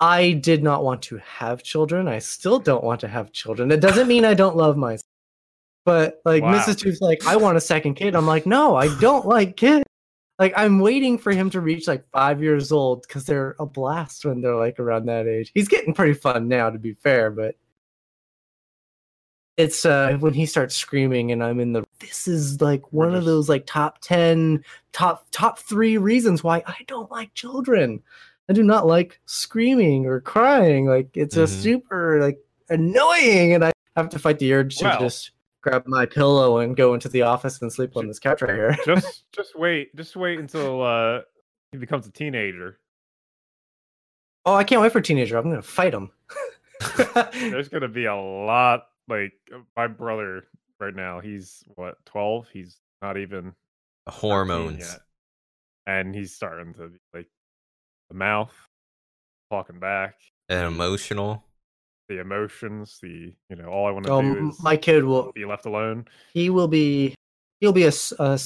i 0.00 0.30
did 0.32 0.62
not 0.62 0.84
want 0.84 1.02
to 1.02 1.16
have 1.18 1.64
children. 1.64 2.06
I 2.06 2.20
still 2.20 2.60
don't 2.60 2.84
want 2.84 3.00
to 3.00 3.08
have 3.08 3.32
children. 3.32 3.68
That 3.68 3.80
doesn't 3.80 4.06
mean 4.06 4.24
i 4.24 4.32
don't 4.34 4.56
love 4.56 4.76
myself 4.76 5.02
but 5.88 6.20
like 6.24 6.42
Wow. 6.42 6.54
mrs 6.54 6.78
tooth's 6.78 7.00
like 7.00 7.26
i 7.26 7.34
want 7.36 7.56
a 7.56 7.60
second 7.60 7.94
kid. 7.94 8.14
I'm 8.14 8.26
like 8.26 8.44
no 8.46 8.76
i 8.76 8.88
don't 9.00 9.26
like 9.26 9.56
kids. 9.56 9.84
Like 10.38 10.52
i'm 10.56 10.78
waiting 10.80 11.16
for 11.18 11.32
him 11.32 11.48
to 11.50 11.60
reach 11.60 11.88
like 11.88 12.04
five 12.10 12.42
years 12.42 12.70
old 12.70 13.02
because 13.08 13.24
they're 13.24 13.56
a 13.58 13.66
blast 13.66 14.24
when 14.24 14.40
they're 14.42 14.54
like 14.54 14.78
around 14.78 15.06
that 15.06 15.26
age. 15.26 15.50
He's 15.54 15.68
getting 15.68 15.94
pretty 15.94 16.12
fun 16.14 16.46
now 16.48 16.68
to 16.70 16.78
be 16.78 16.92
fair 16.94 17.30
but 17.30 17.54
it's 19.56 19.84
uh 19.84 20.16
when 20.20 20.32
he 20.34 20.46
starts 20.46 20.76
screaming 20.76 21.32
and 21.32 21.42
i'm 21.42 21.58
in 21.58 21.72
the 21.72 21.82
this 21.98 22.28
is 22.28 22.60
like 22.60 22.92
one 22.92 23.12
of 23.14 23.24
those 23.24 23.48
like 23.48 23.66
top 23.66 23.98
10 24.02 24.62
top 24.92 25.26
top 25.32 25.58
three 25.58 25.98
reasons 25.98 26.44
why 26.44 26.62
i 26.66 26.76
don't 26.86 27.10
like 27.10 27.32
children. 27.34 28.00
I 28.50 28.54
do 28.54 28.62
not 28.62 28.86
like 28.86 29.20
screaming 29.26 30.06
or 30.06 30.20
crying. 30.22 30.86
Like 30.86 31.10
it's 31.14 31.34
Mhm. 31.34 31.38
just 31.38 31.60
super 31.62 32.18
like 32.20 32.38
annoying 32.70 33.52
and 33.54 33.64
i 33.64 33.72
have 33.96 34.08
to 34.10 34.18
fight 34.18 34.38
the 34.38 34.52
urge 34.54 34.76
to 34.76 34.84
just 35.00 35.32
grab 35.62 35.84
my 35.86 36.06
pillow 36.06 36.58
and 36.58 36.76
go 36.76 36.94
into 36.94 37.08
the 37.08 37.22
office 37.22 37.60
and 37.60 37.72
sleep 37.72 37.96
on 37.96 38.06
this 38.06 38.18
couch 38.18 38.42
right 38.42 38.54
here 38.54 38.76
just 38.86 39.24
just 39.34 39.58
wait. 39.58 39.94
Just 39.96 40.16
wait 40.16 40.38
until 40.38 40.82
uh 40.82 41.20
he 41.72 41.78
becomes 41.78 42.06
a 42.06 42.10
teenager. 42.12 42.78
oh 44.46 44.54
i 44.54 44.64
can't 44.64 44.80
wait 44.80 44.92
for 44.92 45.00
teenager 45.00 45.36
i'm 45.36 45.50
gonna 45.50 45.62
fight 45.62 45.92
him 45.94 46.10
There's 47.32 47.68
gonna 47.68 47.88
be 47.88 48.04
a 48.04 48.14
lot 48.14 48.86
like 49.08 49.32
uh, 49.54 49.58
my 49.76 49.88
brother 49.88 50.44
right 50.78 50.94
now, 50.94 51.18
he's 51.18 51.64
what, 51.74 51.96
twelve? 52.06 52.46
He's 52.52 52.76
not 53.02 53.16
even 53.18 53.52
Hormones. 54.08 54.78
yet. 54.80 55.00
And 55.86 56.14
he's 56.14 56.32
starting 56.32 56.74
to 56.74 56.88
be 56.90 56.98
like 57.12 57.26
the 58.10 58.14
mouth 58.14 58.52
talking 59.50 59.80
back, 59.80 60.14
and 60.48 60.66
emotional. 60.68 61.42
The 62.08 62.20
emotions, 62.20 62.98
the 63.02 63.34
you 63.50 63.56
know, 63.56 63.66
all 63.68 63.86
I 63.86 63.90
want 63.90 64.06
to 64.06 64.12
oh 64.12 64.22
do 64.22 64.48
is 64.50 64.62
my 64.62 64.76
kid 64.76 65.04
will 65.04 65.32
be 65.32 65.44
left 65.44 65.66
alone. 65.66 66.06
he 66.32 66.50
will 66.50 66.68
be 66.68 67.14
he'll 67.60 67.72
be 67.72 67.84
a, 67.84 67.88
s- 67.88 68.12
a 68.18 68.38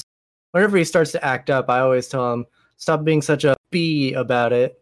whenever 0.51 0.77
he 0.77 0.83
starts 0.83 1.11
to 1.13 1.23
act 1.23 1.49
up 1.49 1.69
i 1.69 1.79
always 1.79 2.07
tell 2.07 2.33
him 2.33 2.45
stop 2.77 3.03
being 3.03 3.21
such 3.21 3.43
a 3.43 3.55
bee 3.71 4.13
about 4.13 4.51
it 4.53 4.79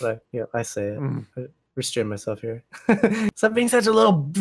but 0.00 0.24
yeah 0.32 0.44
i 0.54 0.62
say 0.62 0.88
it 0.88 0.98
Mm, 1.00 1.26
I 1.36 1.46
restrain 1.74 2.08
myself 2.08 2.40
here 2.40 2.64
stop 3.36 3.54
being 3.54 3.68
such 3.68 3.86
a 3.86 3.92
little 3.92 4.30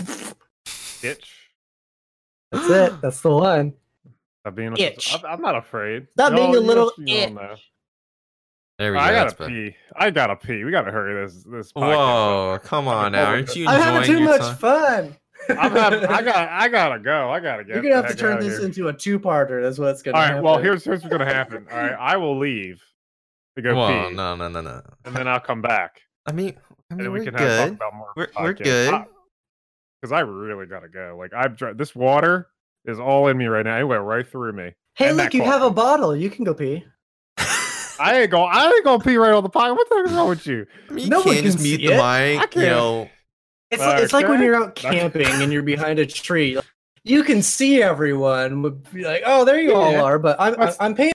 Bitch. 1.03 1.27
that's 2.51 2.69
it 2.69 2.93
that's 3.01 3.21
the 3.21 3.31
one 3.31 3.73
Stop 4.41 4.55
being 4.55 4.77
Itch. 4.77 5.11
I'm, 5.11 5.25
I'm 5.25 5.41
not 5.41 5.55
afraid. 5.55 6.07
Stop 6.13 6.35
being 6.35 6.55
a 6.55 6.59
little 6.59 6.91
itch. 6.99 7.33
Know. 8.79 8.83
There 8.83 8.91
we 8.93 8.97
go. 8.97 9.03
I 9.03 9.11
gotta 9.11 9.35
better. 9.35 9.49
pee. 9.49 9.75
I 9.95 10.09
gotta 10.09 10.35
pee. 10.35 10.63
We 10.63 10.71
gotta 10.71 10.91
hurry 10.91 11.25
this 11.25 11.43
this. 11.43 11.71
podcast 11.73 11.95
Whoa, 11.95 12.53
up. 12.55 12.63
come 12.63 12.87
on 12.87 13.11
now. 13.13 13.25
Aren't 13.25 13.49
it. 13.49 13.55
you 13.55 13.67
i'm 13.67 13.81
having 13.81 14.03
too 14.07 14.19
much 14.21 14.41
time? 14.41 14.55
fun 14.57 15.17
I'm 15.49 15.71
having, 15.71 16.05
I 16.09 16.21
got 16.21 16.49
I 16.49 16.67
gotta 16.69 16.99
go. 16.99 17.29
I 17.29 17.39
gotta 17.39 17.63
get. 17.63 17.75
you're 17.75 17.83
gonna 17.83 17.95
have 17.95 18.07
to 18.09 18.15
turn 18.15 18.39
this 18.39 18.57
here. 18.57 18.65
into 18.67 18.87
a 18.87 18.93
two-parter 18.93 19.61
that's 19.61 19.77
what's 19.77 20.01
gonna 20.01 20.17
All 20.17 20.21
right. 20.23 20.27
happen 20.29 20.43
Well, 20.43 20.57
here's 20.57 20.83
here's 20.83 21.01
what's 21.03 21.11
gonna 21.11 21.25
happen. 21.25 21.67
All 21.71 21.77
right, 21.77 21.93
I 21.93 22.17
will 22.17 22.37
leave 22.37 22.81
to 23.55 23.61
go 23.61 23.75
Whoa, 23.75 24.09
pee, 24.09 24.15
no, 24.15 24.35
no, 24.35 24.47
no, 24.49 24.61
no. 24.61 24.81
and 25.05 25.15
then 25.15 25.27
I'll 25.27 25.39
come 25.39 25.61
back, 25.61 26.01
I 26.25 26.31
mean, 26.31 26.55
I 26.91 26.95
mean 26.95 27.03
then 27.03 27.11
we 27.13 27.19
we're 27.19 27.25
can 27.25 27.33
have 27.35 27.47
talk 27.59 27.67
good. 27.69 27.73
about 27.75 27.93
more. 27.95 28.13
We're- 28.17 28.31
we're 28.41 28.53
good. 28.53 29.05
Cause 30.03 30.11
I 30.11 30.19
really 30.19 30.65
gotta 30.67 30.87
go. 30.89 31.15
Like 31.17 31.33
I've 31.33 31.55
dr- 31.57 31.77
this 31.77 31.95
water 31.95 32.47
is 32.85 32.99
all 32.99 33.27
in 33.27 33.37
me 33.37 33.45
right 33.45 33.65
now. 33.65 33.79
It 33.79 33.83
went 33.83 34.03
right 34.03 34.27
through 34.27 34.53
me. 34.53 34.71
hey 34.95 35.07
and 35.09 35.17
look 35.17 35.31
that 35.31 35.33
you 35.37 35.43
have 35.43 35.61
a 35.63 35.69
bottle 35.71 36.15
you 36.15 36.29
can 36.29 36.43
go 36.43 36.53
pee 36.53 36.83
I 37.99 38.21
ain't 38.21 38.31
going. 38.31 38.49
I 38.51 38.67
ain't 38.67 38.83
gonna 38.83 39.03
pee 39.03 39.17
right 39.17 39.33
on 39.33 39.43
the 39.43 39.49
pot. 39.49 39.71
What 39.75 39.87
the 39.89 39.95
heck's 39.97 40.11
wrong 40.11 40.29
with 40.29 40.45
you? 40.47 40.65
I 40.89 40.93
mean, 40.93 41.03
you 41.05 41.09
No 41.09 41.19
one 41.19 41.33
can't 41.33 41.45
just 41.45 41.57
can 41.57 41.63
mute 41.63 41.77
the 41.77 41.85
it. 41.87 41.89
mic. 41.91 41.99
I 42.01 42.31
You 42.31 42.47
can't. 42.47 42.55
know, 42.55 43.09
It's, 43.71 43.81
like, 43.81 44.03
it's 44.03 44.13
like 44.13 44.27
when 44.27 44.41
you're 44.41 44.55
out 44.55 44.75
camping 44.75 45.25
and 45.27 45.51
you're 45.51 45.63
behind 45.63 45.99
a 45.99 46.05
tree. 46.05 46.59
You 47.03 47.23
can 47.23 47.41
see 47.41 47.81
everyone. 47.83 48.61
would 48.63 48.91
be 48.91 49.03
Like, 49.03 49.21
oh, 49.25 49.45
there 49.45 49.59
you 49.59 49.73
all 49.75 49.95
are. 49.95 50.17
But 50.19 50.37
I'm 50.39 50.53
I'm, 50.53 50.59
That's- 50.59 50.77
I'm 50.79 50.95
paying. 50.95 51.11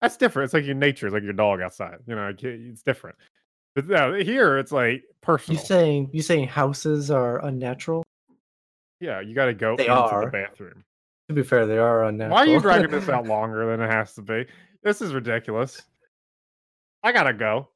That's 0.00 0.16
different. 0.16 0.46
It's 0.46 0.54
like 0.54 0.64
your 0.64 0.74
nature. 0.76 1.06
It's 1.06 1.12
like 1.14 1.22
your 1.22 1.34
dog 1.34 1.60
outside. 1.60 1.98
You 2.06 2.14
know, 2.16 2.32
it's 2.40 2.82
different. 2.82 3.16
But 3.74 3.86
no, 3.86 4.14
here 4.14 4.56
it's 4.58 4.72
like 4.72 5.04
personal. 5.20 5.56
You 5.56 5.60
personal. 5.60 5.80
saying 5.82 6.10
you 6.12 6.22
saying 6.22 6.48
houses 6.48 7.10
are 7.10 7.44
unnatural? 7.44 8.02
yeah, 9.00 9.20
you 9.20 9.34
got 9.34 9.46
to 9.46 9.54
go 9.54 9.76
They 9.76 9.84
into 9.84 9.94
are. 9.94 10.24
the 10.24 10.30
bathroom. 10.30 10.84
To 11.28 11.34
be 11.34 11.42
fair, 11.42 11.66
they 11.66 11.78
are 11.78 12.04
unnatural. 12.04 12.34
Why 12.34 12.40
are 12.42 12.46
you 12.46 12.60
dragging 12.60 12.90
this 12.90 13.08
out 13.10 13.26
longer 13.26 13.64
than 13.70 13.80
it 13.86 13.90
has 13.90 14.14
to 14.14 14.22
be? 14.22 14.46
This 14.82 15.00
is 15.02 15.12
ridiculous. 15.14 15.82
I 17.02 17.12
gotta 17.12 17.32
go. 17.32 17.68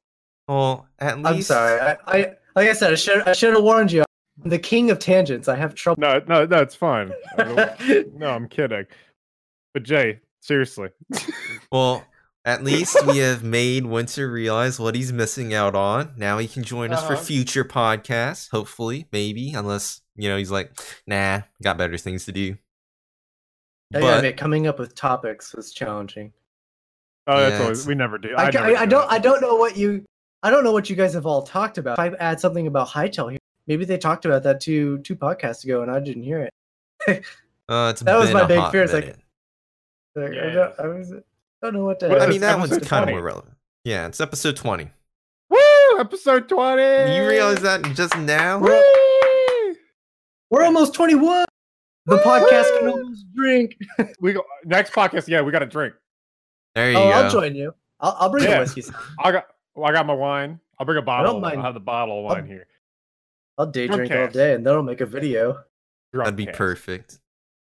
Well, 0.47 0.87
at 0.99 1.17
least 1.19 1.27
I'm 1.27 1.41
sorry. 1.41 1.79
I, 1.79 1.97
I 2.07 2.17
like 2.55 2.69
I 2.69 2.73
said, 2.73 2.91
I 2.91 2.95
should 2.95 3.27
I 3.27 3.33
should 3.33 3.53
have 3.53 3.63
warned 3.63 3.91
you. 3.91 4.03
I'm 4.43 4.49
the 4.49 4.59
king 4.59 4.91
of 4.91 4.99
tangents. 4.99 5.47
I 5.47 5.55
have 5.55 5.73
trouble. 5.75 6.01
No, 6.01 6.21
no, 6.27 6.45
no, 6.45 6.57
it's 6.61 6.75
fine. 6.75 7.11
No, 7.37 8.29
I'm 8.29 8.47
kidding. 8.47 8.85
But 9.73 9.83
Jay, 9.83 10.19
seriously. 10.41 10.89
Well, 11.71 12.05
at 12.45 12.63
least 12.63 12.95
we 13.07 13.17
have 13.17 13.43
made 13.43 13.85
Winter 13.85 14.29
realize 14.31 14.79
what 14.79 14.93
he's 14.93 15.11
missing 15.11 15.53
out 15.53 15.73
on. 15.75 16.13
Now 16.15 16.37
he 16.37 16.47
can 16.47 16.63
join 16.63 16.93
us 16.93 17.01
for 17.05 17.13
Uh-huh. 17.13 17.23
future 17.23 17.65
podcasts, 17.65 18.49
hopefully, 18.51 19.07
maybe, 19.11 19.53
unless, 19.53 20.01
you 20.15 20.29
know, 20.29 20.37
he's 20.37 20.51
like, 20.51 20.71
nah, 21.07 21.41
got 21.63 21.77
better 21.79 21.97
things 21.97 22.25
to 22.25 22.31
do. 22.31 22.55
I 23.95 23.99
gotta 23.99 24.17
admit, 24.17 24.37
coming 24.37 24.67
up 24.67 24.77
with 24.79 24.93
topics 24.95 25.53
was 25.55 25.73
challenging. 25.73 26.33
Oh, 27.27 27.39
that's 27.39 27.53
Yeah, 27.57 27.63
always 27.63 27.87
we 27.87 27.95
never 27.95 28.17
do. 28.17 28.35
I, 28.37 28.49
never 28.51 28.59
I, 28.59 28.81
I 28.81 28.85
do 28.85 28.91
don't 28.91 29.09
that. 29.09 29.11
I 29.11 29.19
don't 29.19 29.41
know 29.41 29.55
what 29.55 29.77
you 29.77 30.05
I 30.43 30.51
don't 30.51 30.63
know 30.63 30.71
what 30.71 30.89
you 30.89 30.95
guys 30.95 31.13
have 31.13 31.25
all 31.25 31.41
talked 31.41 31.77
about. 31.77 31.99
If 31.99 32.13
I 32.13 32.15
add 32.17 32.39
something 32.39 32.67
about 32.67 32.89
Hytale 32.89 33.31
here, 33.31 33.39
maybe 33.67 33.85
they 33.85 33.97
talked 33.97 34.25
about 34.25 34.43
that 34.43 34.61
two 34.61 34.99
two 34.99 35.15
podcasts 35.15 35.63
ago 35.63 35.81
and 35.81 35.89
I 35.89 35.99
didn't 35.99 36.23
hear 36.23 36.39
it. 36.41 36.53
uh, 37.69 37.89
it's 37.91 38.01
that 38.03 38.17
was 38.17 38.31
my 38.31 38.45
big 38.45 38.71
fear, 38.71 38.83
it's 38.83 38.93
like- 38.93 39.05
minute. 39.05 39.19
Like, 40.17 40.31
I, 40.31 40.49
don't, 40.53 40.79
I 40.79 40.87
was 40.87 41.11
I 41.11 41.17
don't 41.61 41.73
know 41.73 41.83
what 41.83 41.99
to. 41.99 42.07
What 42.07 42.21
I 42.21 42.27
mean, 42.27 42.39
that 42.39 42.57
episode 42.57 42.75
one's 42.77 42.87
kind 42.87 43.03
of 43.03 43.09
20? 43.09 43.11
more 43.11 43.21
relevant. 43.21 43.53
Yeah, 43.83 44.07
it's 44.07 44.21
episode 44.21 44.55
20. 44.55 44.89
Woo! 45.49 45.59
Episode 45.99 46.47
20! 46.47 47.15
You 47.15 47.27
realize 47.27 47.61
that 47.63 47.83
just 47.95 48.17
now? 48.17 48.59
Woo! 48.59 49.75
We're 50.49 50.63
almost 50.63 50.93
21. 50.93 51.45
The 52.05 52.17
podcast 52.19 52.79
can 52.79 52.89
almost 52.89 53.25
drink. 53.35 53.77
We 54.21 54.33
go 54.33 54.43
next 54.63 54.93
podcast. 54.93 55.27
Yeah, 55.27 55.41
we 55.41 55.51
got 55.51 55.59
to 55.59 55.65
drink. 55.65 55.95
There 56.75 56.91
you 56.91 56.97
Oh, 56.97 57.03
go. 57.03 57.11
I'll 57.11 57.31
join 57.31 57.55
you. 57.55 57.73
I'll, 57.99 58.15
I'll 58.19 58.29
bring 58.29 58.43
Yeah. 58.43 58.55
the 58.55 58.59
whiskey. 58.75 58.83
I 59.19 59.31
got 59.31 59.47
well, 59.75 59.89
I 59.89 59.93
got 59.93 60.05
my 60.05 60.13
wine. 60.13 60.59
I'll 60.77 60.85
bring 60.85 60.97
a 60.97 61.01
bottle. 61.01 61.37
I 61.37 61.39
mind. 61.39 61.57
I'll 61.57 61.63
have 61.63 61.73
the 61.73 61.79
bottle 61.79 62.19
of 62.19 62.25
I'll- 62.25 62.35
wine 62.35 62.47
here. 62.47 62.67
I'll 63.57 63.67
day 63.67 63.87
drink 63.87 64.11
all 64.11 64.27
day, 64.27 64.53
and 64.53 64.65
then 64.65 64.73
I'll 64.73 64.83
make 64.83 64.99
a 64.99 65.05
video. 65.05 65.63
Drunk 66.13 66.25
That'd 66.25 66.35
be 66.35 66.45
cast. 66.47 66.57
perfect. 66.57 67.19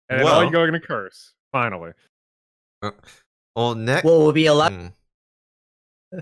And 0.09 0.19
then 0.21 0.27
all 0.27 0.39
Well- 0.41 0.45
you 0.47 0.51
going 0.51 0.73
to 0.73 0.81
curse. 0.81 1.35
Finally. 1.53 1.93
Well, 3.55 3.75
next. 3.75 4.05
Well, 4.05 4.19
we'll 4.23 4.33
be 4.33 4.47
allowed? 4.47 4.73
Hmm. 6.13 6.19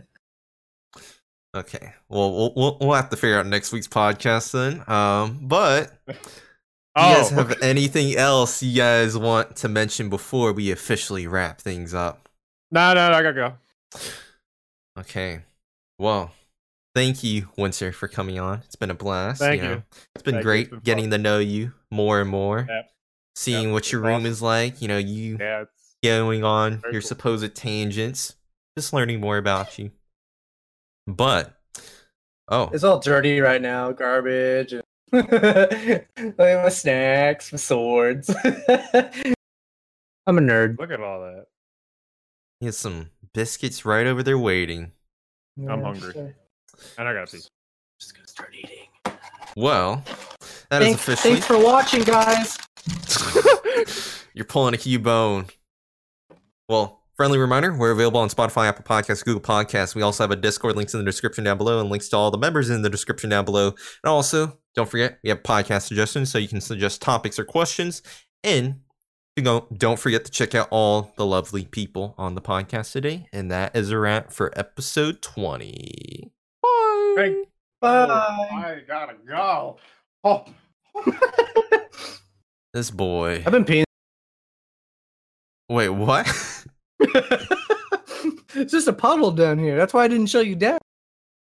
Okay. 1.55 1.95
Well, 2.09 2.33
we'll 2.35 2.53
we'll 2.55 2.79
we'll 2.81 2.93
have 2.93 3.09
to 3.11 3.17
figure 3.17 3.39
out 3.39 3.47
next 3.47 3.73
week's 3.73 3.89
podcast 3.89 4.53
then. 4.53 4.85
Um, 4.95 5.39
but 5.49 5.91
do 6.07 6.13
you 6.13 6.19
guys 6.97 7.31
have 7.31 7.51
okay. 7.53 7.67
anything 7.67 8.15
else 8.17 8.63
you 8.63 8.77
guys 8.77 9.17
want 9.17 9.57
to 9.57 9.69
mention 9.69 10.11
before 10.11 10.53
we 10.53 10.71
officially 10.71 11.27
wrap 11.27 11.61
things 11.61 11.95
up? 11.95 12.26
No, 12.77 12.93
no, 12.93 13.09
no, 13.11 13.15
I 13.17 13.23
gotta 13.23 13.33
go. 13.33 14.01
Okay. 14.99 15.41
Well, 15.99 16.31
thank 16.95 17.25
you, 17.25 17.49
Winter, 17.57 17.91
for 17.91 18.07
coming 18.07 18.39
on. 18.39 18.59
It's 18.67 18.77
been 18.77 18.91
a 18.91 18.95
blast. 18.95 19.41
Thank 19.41 19.63
know. 19.63 19.71
you. 19.71 19.83
It's 20.15 20.23
been 20.23 20.35
Thank 20.35 20.45
great 20.45 20.61
It's 20.67 20.71
been 20.73 20.81
getting 20.81 21.05
fun. 21.05 21.11
to 21.13 21.19
know 21.19 21.39
you 21.39 21.73
more 21.91 22.21
and 22.21 22.29
more. 22.29 22.67
Yep. 22.69 22.91
Seeing 23.35 23.65
Yep, 23.69 23.73
what 23.73 23.93
your 23.93 24.03
it's 24.03 24.07
room 24.07 24.15
awesome. 24.17 24.27
is 24.27 24.43
like. 24.43 24.83
You 24.83 24.89
know, 24.89 24.99
you 24.99 25.39
Yeah, 25.41 25.65
going 26.03 26.45
on 26.45 26.83
your 26.93 27.01
cool. 27.01 27.09
supposed 27.09 27.55
tangents. 27.55 28.37
Just 28.77 28.93
learning 28.93 29.21
more 29.23 29.39
about 29.39 29.79
you. 29.79 29.91
But 31.07 31.59
oh, 32.49 32.69
It's 32.75 32.85
all 32.85 32.99
dirty 32.99 33.41
right 33.41 33.63
now, 33.63 33.93
garbage. 33.93 34.75
And 34.75 34.83
like 35.13 36.39
my 36.39 36.69
snacks, 36.69 37.53
my 37.53 37.57
swords. 37.59 38.29
I'm 40.27 40.37
a 40.37 40.43
nerd. 40.43 40.79
look 40.79 40.91
at 40.91 41.01
all 41.01 41.21
that. 41.23 41.47
He 42.61 42.67
has 42.67 42.77
some 42.77 43.11
biscuits 43.35 43.85
right 43.85 44.07
over 44.07 44.23
there 44.23 44.39
waiting. 44.39 44.93
I'm 45.69 45.83
hungry. 45.83 46.13
sure. 46.13 46.35
And 46.99 47.09
I 47.09 47.15
gotta 47.15 47.31
pee. 47.31 47.43
Just 48.01 48.15
gonna 48.15 48.27
start 48.29 48.55
eating. 48.59 48.87
Well, 49.57 50.03
that 50.71 50.83
is 50.83 50.89
Thanks, 50.89 51.03
officially 51.09 51.35
thanks 51.35 51.47
for 51.47 51.59
watching, 51.59 52.03
guys. 52.03 52.59
You're 54.35 54.45
pulling 54.45 54.75
a 54.75 54.77
Cubone. 54.77 55.51
Well, 56.69 57.01
friendly 57.17 57.39
reminder, 57.39 57.75
we're 57.75 57.93
available 57.93 58.21
on 58.21 58.29
Spotify, 58.29 58.69
Apple 58.69 58.85
Podcasts, 58.85 59.25
Google 59.25 59.41
Podcasts. 59.41 59.95
We 59.95 60.03
also 60.03 60.23
have 60.25 60.31
a 60.31 60.37
Discord 60.37 60.77
links 60.77 60.93
in 60.93 61.01
the 61.01 61.07
description 61.07 61.45
down 61.45 61.57
below 61.57 61.81
and 61.81 61.89
links 61.89 62.09
to 62.11 62.17
all 62.17 62.31
the 62.31 62.37
members 62.37 62.69
in 62.69 62.83
the 62.83 62.91
description 62.91 63.31
down 63.31 63.47
below. 63.47 63.69
And 63.69 64.11
also, 64.11 64.59
don't 64.75 64.89
forget, 64.89 65.19
we 65.23 65.31
have 65.31 65.43
podcast 65.43 65.83
suggestions 65.83 66.31
so 66.31 66.37
you 66.37 66.49
can 66.49 66.61
suggest 66.61 67.01
topics 67.01 67.39
or 67.39 67.45
questions. 67.45 68.03
And 68.45 68.81
you 69.37 69.43
know, 69.43 69.67
don't 69.77 69.99
forget 69.99 70.25
to 70.25 70.31
check 70.31 70.55
out 70.55 70.69
all 70.71 71.13
the 71.17 71.27
lovely 71.27 71.65
people 71.67 72.15
on 72.17 72.35
the 72.35 72.41
podcast 72.41 72.93
today. 72.93 73.29
And 73.33 73.51
that 73.51 73.77
is 73.77 73.91
a 73.91 73.99
wrap 73.99 74.33
for 74.33 74.51
episode 74.59 75.21
20. 75.23 76.33
Bye. 76.63 77.15
Thank- 77.17 77.49
Bye. 77.81 78.09
I 78.09 78.83
gotta 78.87 79.15
go. 79.27 79.77
Oh. 80.25 80.45
This 82.77 82.91
boy. 82.91 83.43
I've 83.47 83.53
been 83.53 83.65
peeing. 83.65 83.85
Wait, 85.71 85.89
what? 85.89 86.27
it's 87.01 88.71
just 88.71 88.87
a 88.87 88.93
puddle 88.93 89.31
down 89.31 89.59
here. 89.59 89.79
That's 89.79 89.95
why 89.95 90.05
I 90.05 90.09
didn't 90.09 90.27
show 90.27 90.41
you 90.41 90.57
down. 90.57 90.79